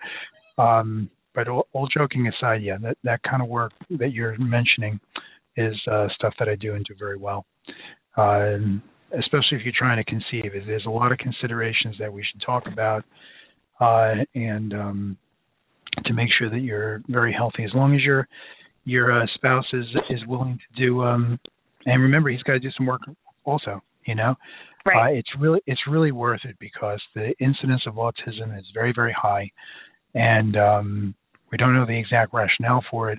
um 0.62 1.08
but 1.34 1.48
all, 1.48 1.66
all 1.72 1.88
joking 1.96 2.28
aside 2.28 2.62
yeah 2.62 2.76
that 2.82 2.98
that 3.04 3.22
kind 3.22 3.42
of 3.42 3.48
work 3.48 3.72
that 3.98 4.12
you're 4.12 4.36
mentioning 4.38 5.00
is 5.56 5.74
uh 5.90 6.08
stuff 6.14 6.34
that 6.38 6.50
I 6.50 6.54
do 6.56 6.74
and 6.74 6.84
do 6.84 6.94
very 6.98 7.16
well 7.16 7.46
uh 8.18 8.58
especially 9.18 9.56
if 9.56 9.64
you're 9.64 9.72
trying 9.76 9.96
to 9.96 10.04
conceive 10.04 10.52
there's 10.66 10.86
a 10.86 10.90
lot 10.90 11.12
of 11.12 11.18
considerations 11.18 11.96
that 11.98 12.12
we 12.12 12.22
should 12.22 12.42
talk 12.44 12.64
about 12.70 13.04
uh 13.80 14.16
and 14.34 14.74
um 14.74 15.16
to 16.04 16.12
make 16.12 16.28
sure 16.38 16.50
that 16.50 16.60
you're 16.60 17.00
very 17.08 17.32
healthy 17.32 17.64
as 17.64 17.70
long 17.74 17.94
as 17.94 18.02
your 18.02 18.28
your 18.86 19.12
uh, 19.12 19.26
spouse 19.34 19.66
is 19.74 19.84
is 20.08 20.20
willing 20.26 20.58
to 20.58 20.80
do 20.82 21.02
um 21.02 21.38
and 21.84 22.02
remember 22.02 22.30
he's 22.30 22.42
got 22.42 22.54
to 22.54 22.60
do 22.60 22.70
some 22.76 22.86
work 22.86 23.02
also 23.44 23.82
you 24.06 24.14
know? 24.14 24.34
Right. 24.84 25.14
uh, 25.14 25.18
it's 25.18 25.28
really 25.38 25.60
it's 25.66 25.80
really 25.90 26.12
worth 26.12 26.42
it 26.44 26.56
because 26.60 27.02
the 27.14 27.34
incidence 27.40 27.82
of 27.88 27.94
autism 27.94 28.56
is 28.56 28.64
very 28.72 28.92
very 28.94 29.12
high. 29.12 29.50
And 30.14 30.56
um 30.56 31.14
we 31.50 31.58
don't 31.58 31.74
know 31.74 31.86
the 31.86 31.98
exact 31.98 32.32
rationale 32.32 32.84
for 32.90 33.10
it. 33.10 33.18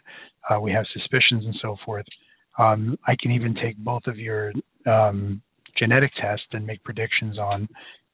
Uh, 0.49 0.59
we 0.59 0.71
have 0.71 0.85
suspicions 0.93 1.45
and 1.45 1.55
so 1.61 1.75
forth. 1.85 2.05
Um 2.57 2.97
i 3.05 3.15
can 3.21 3.31
even 3.31 3.53
take 3.53 3.77
both 3.77 4.07
of 4.07 4.17
your 4.17 4.53
um 4.85 5.41
genetic 5.77 6.11
tests 6.19 6.47
and 6.53 6.65
make 6.65 6.83
predictions 6.85 7.37
on 7.37 7.67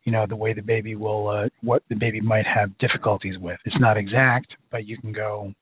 you 0.04 0.12
know 0.12 0.26
the 0.28 0.36
way 0.36 0.52
the 0.54 0.62
baby 0.62 0.96
will 0.96 1.28
uh, 1.30 1.48
what 1.62 1.84
the 1.90 1.96
baby 1.96 2.20
might 2.20 2.46
have 2.48 2.76
difficulties 2.80 3.38
with. 3.38 3.60
It's 3.66 3.80
not 3.80 3.98
exact 3.98 4.48
but 4.72 4.88
you 4.88 4.98
can 4.98 5.14
go 5.14 5.54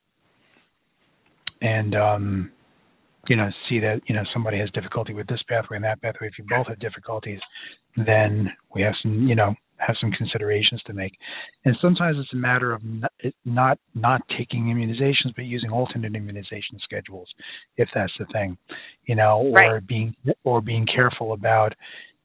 and 1.62 1.96
um 1.96 2.52
you 3.28 3.36
know 3.36 3.50
see 3.70 3.80
that 3.80 4.02
you 4.08 4.16
know 4.16 4.24
somebody 4.34 4.58
has 4.60 4.70
difficulty 4.72 5.14
with 5.14 5.28
this 5.28 5.42
pathway 5.48 5.78
and 5.78 5.86
that 5.86 6.02
pathway. 6.02 6.28
If 6.28 6.38
you 6.38 6.46
both 6.50 6.68
have 6.68 6.80
difficulties 6.80 7.40
then 7.98 8.50
we 8.74 8.82
have 8.82 8.94
some 9.02 9.28
you 9.28 9.36
know 9.36 9.54
have 9.78 9.96
some 10.00 10.12
considerations 10.12 10.80
to 10.86 10.94
make. 10.94 11.14
And 11.66 11.76
sometimes 11.82 12.16
it's 12.20 12.32
a 12.34 12.38
matter 12.38 12.72
of 12.72 12.84
not 12.84 13.12
not, 13.46 13.80
not 13.96 14.22
taking 14.38 14.66
immunizations 14.66 15.36
but 15.36 15.46
using 15.46 15.72
alternate 15.72 16.16
immunization 16.16 16.80
schedules 16.84 17.28
if 17.78 17.90
that's 17.94 18.14
the 18.20 18.26
thing 18.32 18.58
you 19.06 19.16
know 19.16 19.40
or 19.40 19.52
right. 19.54 19.88
being 19.88 20.16
or 20.44 20.62
being 20.62 20.86
careful 20.86 21.34
about 21.34 21.74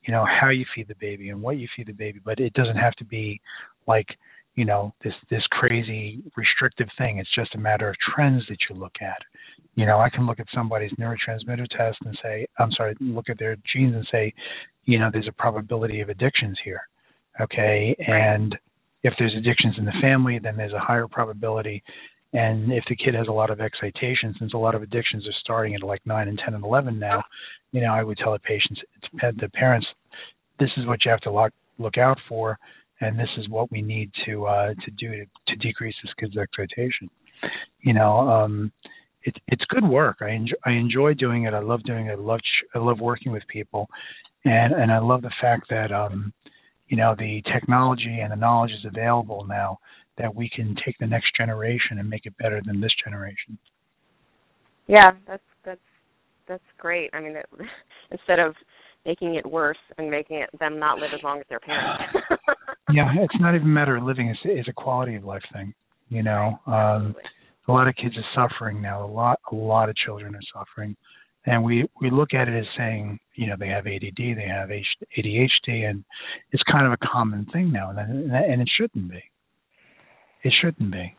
you 0.07 0.13
know 0.13 0.25
how 0.25 0.51
you 0.51 0.65
feed 0.75 0.89
the 0.89 0.95
baby 1.01 1.31
and 1.31 1.43
what 1.43 1.59
you 1.59 1.69
feed 1.77 1.89
the 1.89 1.93
baby. 1.93 2.21
But 2.25 2.39
it 2.39 2.53
doesn't 2.55 2.77
have 2.77 2.95
to 2.95 3.05
be 3.05 3.41
like 3.87 4.07
you 4.57 4.65
know 4.65 4.93
this 5.05 5.15
this 5.31 5.43
crazy 5.51 6.23
restrictive 6.37 6.89
thing. 6.99 7.19
It's 7.19 7.35
just 7.35 7.55
a 7.55 7.59
matter 7.59 7.89
of 7.89 7.97
trends 8.15 8.43
that 8.49 8.59
you 8.69 8.77
look 8.77 8.97
at. 9.01 9.19
You 9.77 9.85
know 9.87 10.01
i 10.01 10.09
can 10.09 10.27
look 10.27 10.41
at 10.41 10.47
somebody's 10.55 10.91
neurotransmitter 10.93 11.69
test 11.77 11.99
and 12.05 12.19
say 12.23 12.47
i'm 12.59 12.73
sorry 12.73 12.97
look 12.99 13.28
at 13.28 13.39
their 13.39 13.57
genes 13.73 13.95
and 13.95 14.07
say 14.11 14.33
you 14.87 14.99
know 14.99 15.11
there's 15.12 15.28
a 15.28 15.33
probability 15.33 16.01
of 16.01 16.09
addictions 16.09 16.59
here 16.65 16.81
okay? 17.41 17.95
And 18.07 18.57
if 19.03 19.12
there's 19.19 19.35
addictions 19.37 19.74
in 19.78 19.85
the 19.85 19.93
family 20.01 20.39
then 20.43 20.57
there's 20.57 20.73
a 20.73 20.78
higher 20.78 21.07
probability. 21.07 21.83
And 22.33 22.73
if 22.73 22.85
the 22.89 22.97
kid 22.97 23.15
has 23.15 23.28
a 23.28 23.33
lot 23.33 23.51
of 23.51 23.61
excitation 23.61 24.35
since 24.39 24.55
a 24.55 24.59
lot 24.59 24.74
of 24.74 24.83
addictions 24.83 25.27
are 25.27 25.37
starting 25.41 25.74
at 25.74 25.83
like 25.83 26.01
9 26.07 26.28
and 26.28 26.41
10 26.45 26.55
and 26.55 26.65
11 26.65 26.99
now 26.99 27.23
you 27.73 27.81
know 27.81 27.93
i 27.93 28.03
would 28.03 28.19
tell 28.19 28.33
the 28.33 28.39
patients 28.39 28.81
the 29.41 29.49
parents 29.51 29.87
this 30.59 30.70
is 30.77 30.87
what 30.87 31.05
you 31.05 31.11
have 31.11 31.20
to 31.20 31.31
look 31.31 31.53
look 31.78 31.99
out 31.99 32.19
for 32.28 32.59
and 33.01 33.18
this 33.18 33.28
is 33.39 33.48
what 33.48 33.70
we 33.70 33.82
need 33.82 34.10
to 34.24 34.47
uh 34.47 34.68
to 34.85 34.90
do 34.98 35.10
to, 35.12 35.24
to 35.48 35.56
decrease 35.56 35.94
this 36.02 36.12
kid's 36.18 36.36
excitation 36.36 37.09
you 37.81 37.93
know 37.93 38.18
um 38.28 38.73
it's 39.27 39.39
it's 39.48 39.64
good 39.68 39.85
work. 39.85 40.18
I 40.20 40.31
enjoy 40.31 40.55
i 40.64 40.70
enjoy 40.70 41.14
doing 41.14 41.44
it. 41.44 41.55
I 41.55 41.59
love 41.59 41.82
doing 41.82 42.06
it. 42.06 42.12
I 42.12 42.14
love 42.14 42.40
i 42.74 42.78
love 42.78 43.01
working 43.01 43.32
with 43.32 43.43
people. 43.48 43.89
And 44.44 44.73
and 44.73 44.90
i 44.90 44.98
love 44.98 45.23
the 45.23 45.32
fact 45.40 45.64
that 45.70 45.93
um 45.93 46.32
you 46.89 46.97
know 46.97 47.14
the 47.18 47.43
technology 47.52 48.20
and 48.23 48.32
the 48.32 48.36
knowledge 48.36 48.70
is 48.70 48.85
available 48.86 49.44
now 49.48 49.78
that 50.18 50.35
we 50.35 50.48
can 50.48 50.74
take 50.85 50.97
the 50.98 51.06
next 51.06 51.36
generation 51.36 51.98
and 51.98 52.09
make 52.09 52.24
it 52.24 52.36
better 52.39 52.62
than 52.64 52.81
this 52.81 52.93
generation. 53.05 53.59
Yeah 54.86 55.10
that's 55.27 55.43
that's 55.64 55.81
that's 56.47 56.64
great. 56.78 57.10
I 57.12 57.20
mean 57.20 57.36
it, 57.36 57.47
instead 58.12 58.39
of 58.39 58.55
making 59.05 59.35
it 59.35 59.44
worse 59.44 59.78
and 59.98 60.10
making 60.10 60.36
it 60.36 60.51
them 60.59 60.78
not 60.78 60.98
live 60.98 61.10
as 61.14 61.23
long 61.23 61.40
as 61.40 61.47
their 61.48 61.60
parents 61.60 62.02
yeah 62.93 63.09
it's 63.19 63.41
not 63.41 63.55
even 63.55 63.67
a 63.67 63.71
matter 63.71 63.97
of 63.97 64.05
living 64.05 64.29
it's, 64.29 64.41
it's 64.45 64.69
a 64.69 64.73
quality 64.73 65.15
of 65.17 65.25
life 65.25 65.43
thing 65.53 65.75
you 66.09 66.23
know? 66.23 66.59
Um 66.67 67.15
a 67.69 67.73
lot 67.73 67.89
of 67.89 67.97
kids 67.97 68.15
are 68.17 68.49
suffering 68.49 68.81
now 68.81 69.05
a 69.05 69.11
lot 69.11 69.41
a 69.51 69.55
lot 69.55 69.89
of 69.89 69.97
children 69.97 70.35
are 70.35 70.41
suffering. 70.55 70.97
And 71.47 71.63
we 71.63 71.89
we 72.01 72.11
look 72.11 72.33
at 72.35 72.49
it 72.49 72.59
as 72.59 72.67
saying 72.77 73.19
you 73.35 73.49
know 73.49 73.57
they 73.59 73.69
have 73.69 73.87
ADD 73.87 74.17
they 74.17 74.49
have 74.49 74.69
ADHD 74.69 75.89
and 75.89 76.05
it's 76.53 76.63
kind 76.71 76.87
of 76.87 76.93
a 76.93 77.07
common 77.07 77.47
thing 77.53 77.73
now 77.73 77.91
and 77.91 78.33
and 78.33 78.63
it 78.63 78.69
shouldn't 78.79 79.11
be. 79.11 79.23
It 80.45 80.53
shouldn't 80.63 80.93
be. 80.93 81.17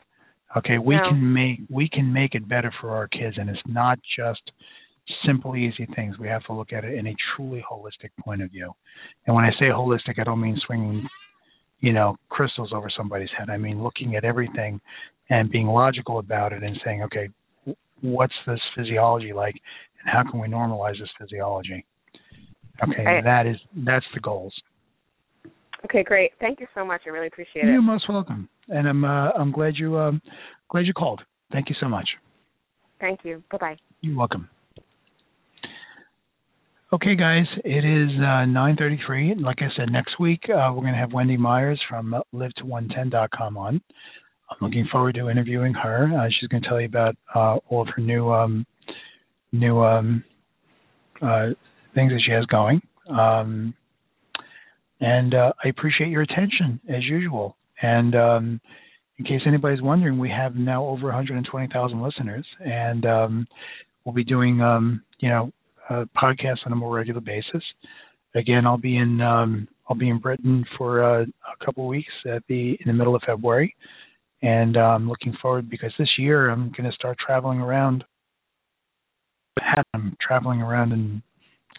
Okay 0.55 0.77
we 0.77 0.95
no. 0.95 1.09
can 1.09 1.33
make 1.33 1.59
we 1.69 1.89
can 1.89 2.11
make 2.11 2.33
it 2.33 2.47
better 2.47 2.73
for 2.79 2.91
our 2.91 3.07
kids 3.07 3.35
and 3.37 3.49
it's 3.49 3.59
not 3.65 3.99
just 4.17 4.41
simple 5.25 5.55
easy 5.55 5.87
things. 5.95 6.17
We 6.17 6.27
have 6.27 6.43
to 6.45 6.53
look 6.53 6.71
at 6.73 6.85
it 6.85 6.93
in 6.97 7.07
a 7.07 7.15
truly 7.35 7.63
holistic 7.69 8.11
point 8.23 8.41
of 8.41 8.51
view. 8.51 8.71
And 9.25 9.35
when 9.35 9.43
i 9.43 9.51
say 9.59 9.65
holistic 9.65 10.17
i 10.17 10.23
don't 10.23 10.41
mean 10.41 10.57
swinging 10.65 11.07
you 11.79 11.93
know 11.93 12.15
crystals 12.29 12.71
over 12.73 12.89
somebody's 12.95 13.29
head. 13.37 13.49
I 13.49 13.57
mean 13.57 13.83
looking 13.83 14.15
at 14.15 14.23
everything 14.23 14.79
and 15.29 15.49
being 15.49 15.67
logical 15.67 16.19
about 16.19 16.53
it 16.53 16.63
and 16.63 16.79
saying 16.83 17.03
okay 17.03 17.29
what's 18.01 18.33
this 18.45 18.59
physiology 18.75 19.33
like 19.33 19.55
and 20.01 20.13
how 20.13 20.29
can 20.29 20.39
we 20.39 20.47
normalize 20.47 20.99
this 20.99 21.09
physiology? 21.19 21.85
Okay 22.83 23.21
that 23.23 23.47
is 23.47 23.57
that's 23.85 24.05
the 24.13 24.19
goals. 24.19 24.53
Okay 25.85 26.03
great. 26.03 26.31
Thank 26.39 26.59
you 26.59 26.67
so 26.73 26.83
much. 26.85 27.01
I 27.05 27.09
really 27.09 27.27
appreciate 27.27 27.63
you're 27.63 27.69
it. 27.69 27.73
You're 27.73 27.81
most 27.81 28.09
welcome. 28.09 28.49
And 28.69 28.87
i'm 28.87 29.05
uh, 29.05 29.29
i'm 29.31 29.51
glad 29.51 29.75
you 29.77 29.97
um 29.97 30.21
glad 30.69 30.85
you 30.85 30.93
called. 30.93 31.21
Thank 31.51 31.69
you 31.69 31.75
so 31.79 31.87
much. 31.87 32.07
Thank 32.99 33.21
you. 33.23 33.43
Bye 33.51 33.57
bye 33.57 33.77
you're 34.01 34.17
welcome 34.17 34.49
Okay, 36.93 37.17
guys, 37.17 37.43
it 37.65 37.83
is 37.83 38.09
uh, 38.17 38.47
9:33. 38.47 39.41
Like 39.41 39.57
I 39.59 39.67
said, 39.75 39.91
next 39.91 40.17
week 40.21 40.39
uh, 40.45 40.71
we're 40.73 40.83
going 40.83 40.93
to 40.93 40.99
have 40.99 41.11
Wendy 41.11 41.35
Myers 41.35 41.81
from 41.89 42.13
uh, 42.13 42.21
liveto110.com 42.33 43.57
on. 43.57 43.81
I'm 44.49 44.57
looking 44.61 44.87
forward 44.89 45.15
to 45.15 45.29
interviewing 45.29 45.73
her. 45.73 46.09
Uh, 46.17 46.29
she's 46.29 46.47
going 46.47 46.63
to 46.63 46.69
tell 46.69 46.79
you 46.79 46.85
about 46.85 47.17
uh, 47.35 47.57
all 47.67 47.81
of 47.81 47.89
her 47.93 48.01
new 48.01 48.31
um, 48.31 48.65
new 49.51 49.83
um, 49.83 50.23
uh, 51.21 51.47
things 51.93 52.13
that 52.13 52.21
she 52.25 52.31
has 52.31 52.45
going. 52.45 52.81
Um, 53.09 53.73
and 55.01 55.33
uh, 55.33 55.51
I 55.61 55.67
appreciate 55.67 56.09
your 56.09 56.21
attention 56.21 56.79
as 56.87 57.03
usual. 57.03 57.57
And 57.81 58.15
um, 58.15 58.61
in 59.17 59.25
case 59.25 59.41
anybody's 59.45 59.81
wondering, 59.81 60.19
we 60.19 60.29
have 60.29 60.55
now 60.55 60.85
over 60.85 61.07
120,000 61.07 62.01
listeners, 62.01 62.45
and 62.61 63.05
um, 63.05 63.47
we'll 64.05 64.15
be 64.15 64.23
doing 64.23 64.61
um, 64.61 65.03
you 65.19 65.27
know 65.27 65.51
uh, 65.89 66.05
on 66.21 66.71
a 66.71 66.75
more 66.75 66.95
regular 66.95 67.21
basis. 67.21 67.63
Again, 68.35 68.65
I'll 68.65 68.77
be 68.77 68.97
in 68.97 69.21
um, 69.21 69.67
I'll 69.89 69.95
be 69.95 70.09
in 70.09 70.19
Britain 70.19 70.65
for 70.77 71.03
uh, 71.03 71.23
a 71.23 71.65
couple 71.65 71.85
of 71.85 71.89
weeks 71.89 72.11
at 72.29 72.43
the 72.47 72.71
in 72.79 72.87
the 72.87 72.93
middle 72.93 73.15
of 73.15 73.21
February, 73.25 73.75
and 74.41 74.77
I'm 74.77 75.07
looking 75.07 75.33
forward 75.41 75.69
because 75.69 75.91
this 75.97 76.09
year 76.17 76.49
I'm 76.49 76.71
going 76.77 76.89
to 76.89 76.95
start 76.95 77.17
traveling 77.25 77.59
around. 77.59 78.03
I'm 79.93 80.15
traveling 80.21 80.61
around 80.61 80.91
and 80.91 81.21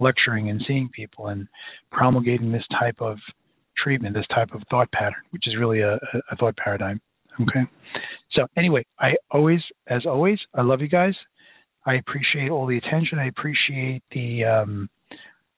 lecturing 0.00 0.50
and 0.50 0.62
seeing 0.66 0.88
people 0.94 1.28
and 1.28 1.46
promulgating 1.90 2.52
this 2.52 2.64
type 2.78 2.96
of 3.00 3.18
treatment, 3.76 4.14
this 4.14 4.26
type 4.34 4.50
of 4.54 4.62
thought 4.70 4.90
pattern, 4.92 5.22
which 5.30 5.44
is 5.46 5.56
really 5.58 5.80
a, 5.80 5.94
a 6.30 6.36
thought 6.36 6.56
paradigm. 6.56 7.00
Okay. 7.40 7.68
So 8.32 8.46
anyway, 8.56 8.84
I 8.98 9.12
always, 9.30 9.60
as 9.88 10.04
always, 10.06 10.38
I 10.54 10.62
love 10.62 10.80
you 10.80 10.88
guys. 10.88 11.14
I 11.88 11.94
appreciate 11.94 12.50
all 12.50 12.66
the 12.66 12.76
attention. 12.76 13.18
I 13.18 13.28
appreciate 13.28 14.02
the 14.12 14.44
um, 14.44 14.90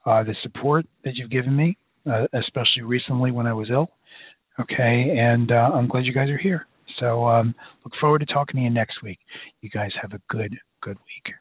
uh, 0.06 0.22
the 0.22 0.36
support 0.44 0.86
that 1.04 1.16
you've 1.16 1.30
given 1.30 1.56
me, 1.56 1.76
uh, 2.06 2.26
especially 2.34 2.82
recently 2.84 3.32
when 3.32 3.48
I 3.48 3.52
was 3.52 3.68
ill. 3.68 3.90
Okay, 4.60 5.16
and 5.18 5.50
uh, 5.50 5.70
I'm 5.74 5.88
glad 5.88 6.04
you 6.06 6.14
guys 6.14 6.28
are 6.28 6.38
here. 6.38 6.68
So 7.00 7.26
um, 7.26 7.52
look 7.84 7.94
forward 8.00 8.20
to 8.20 8.26
talking 8.26 8.60
to 8.60 8.62
you 8.62 8.70
next 8.70 9.02
week. 9.02 9.18
You 9.60 9.70
guys 9.70 9.90
have 10.00 10.12
a 10.12 10.20
good, 10.28 10.56
good 10.82 10.98
week. 10.98 11.34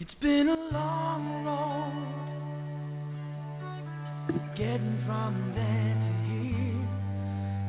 It's 0.00 0.14
been 0.20 0.48
a 0.48 0.74
long 0.74 1.44
road 4.28 4.40
getting 4.56 4.98
from 5.06 5.52
there 5.54 5.94
to 6.02 6.12
here. 6.26 6.88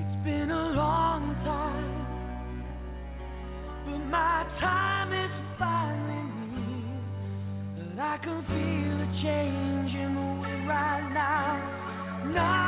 It's 0.01 0.17
been 0.25 0.49
a 0.49 0.69
long 0.73 1.35
time 1.43 1.72
my 4.13 4.45
time 4.61 5.11
is 5.11 5.33
finally 5.57 6.21
near. 6.53 7.01
But 7.77 7.99
I 7.99 8.17
can 8.21 8.45
feel 8.45 8.95
a 9.01 9.09
change 9.25 9.91
in 10.03 10.13
the 10.13 10.27
wind 10.39 10.67
right 10.69 11.09
now. 11.11 12.31
Now 12.31 12.62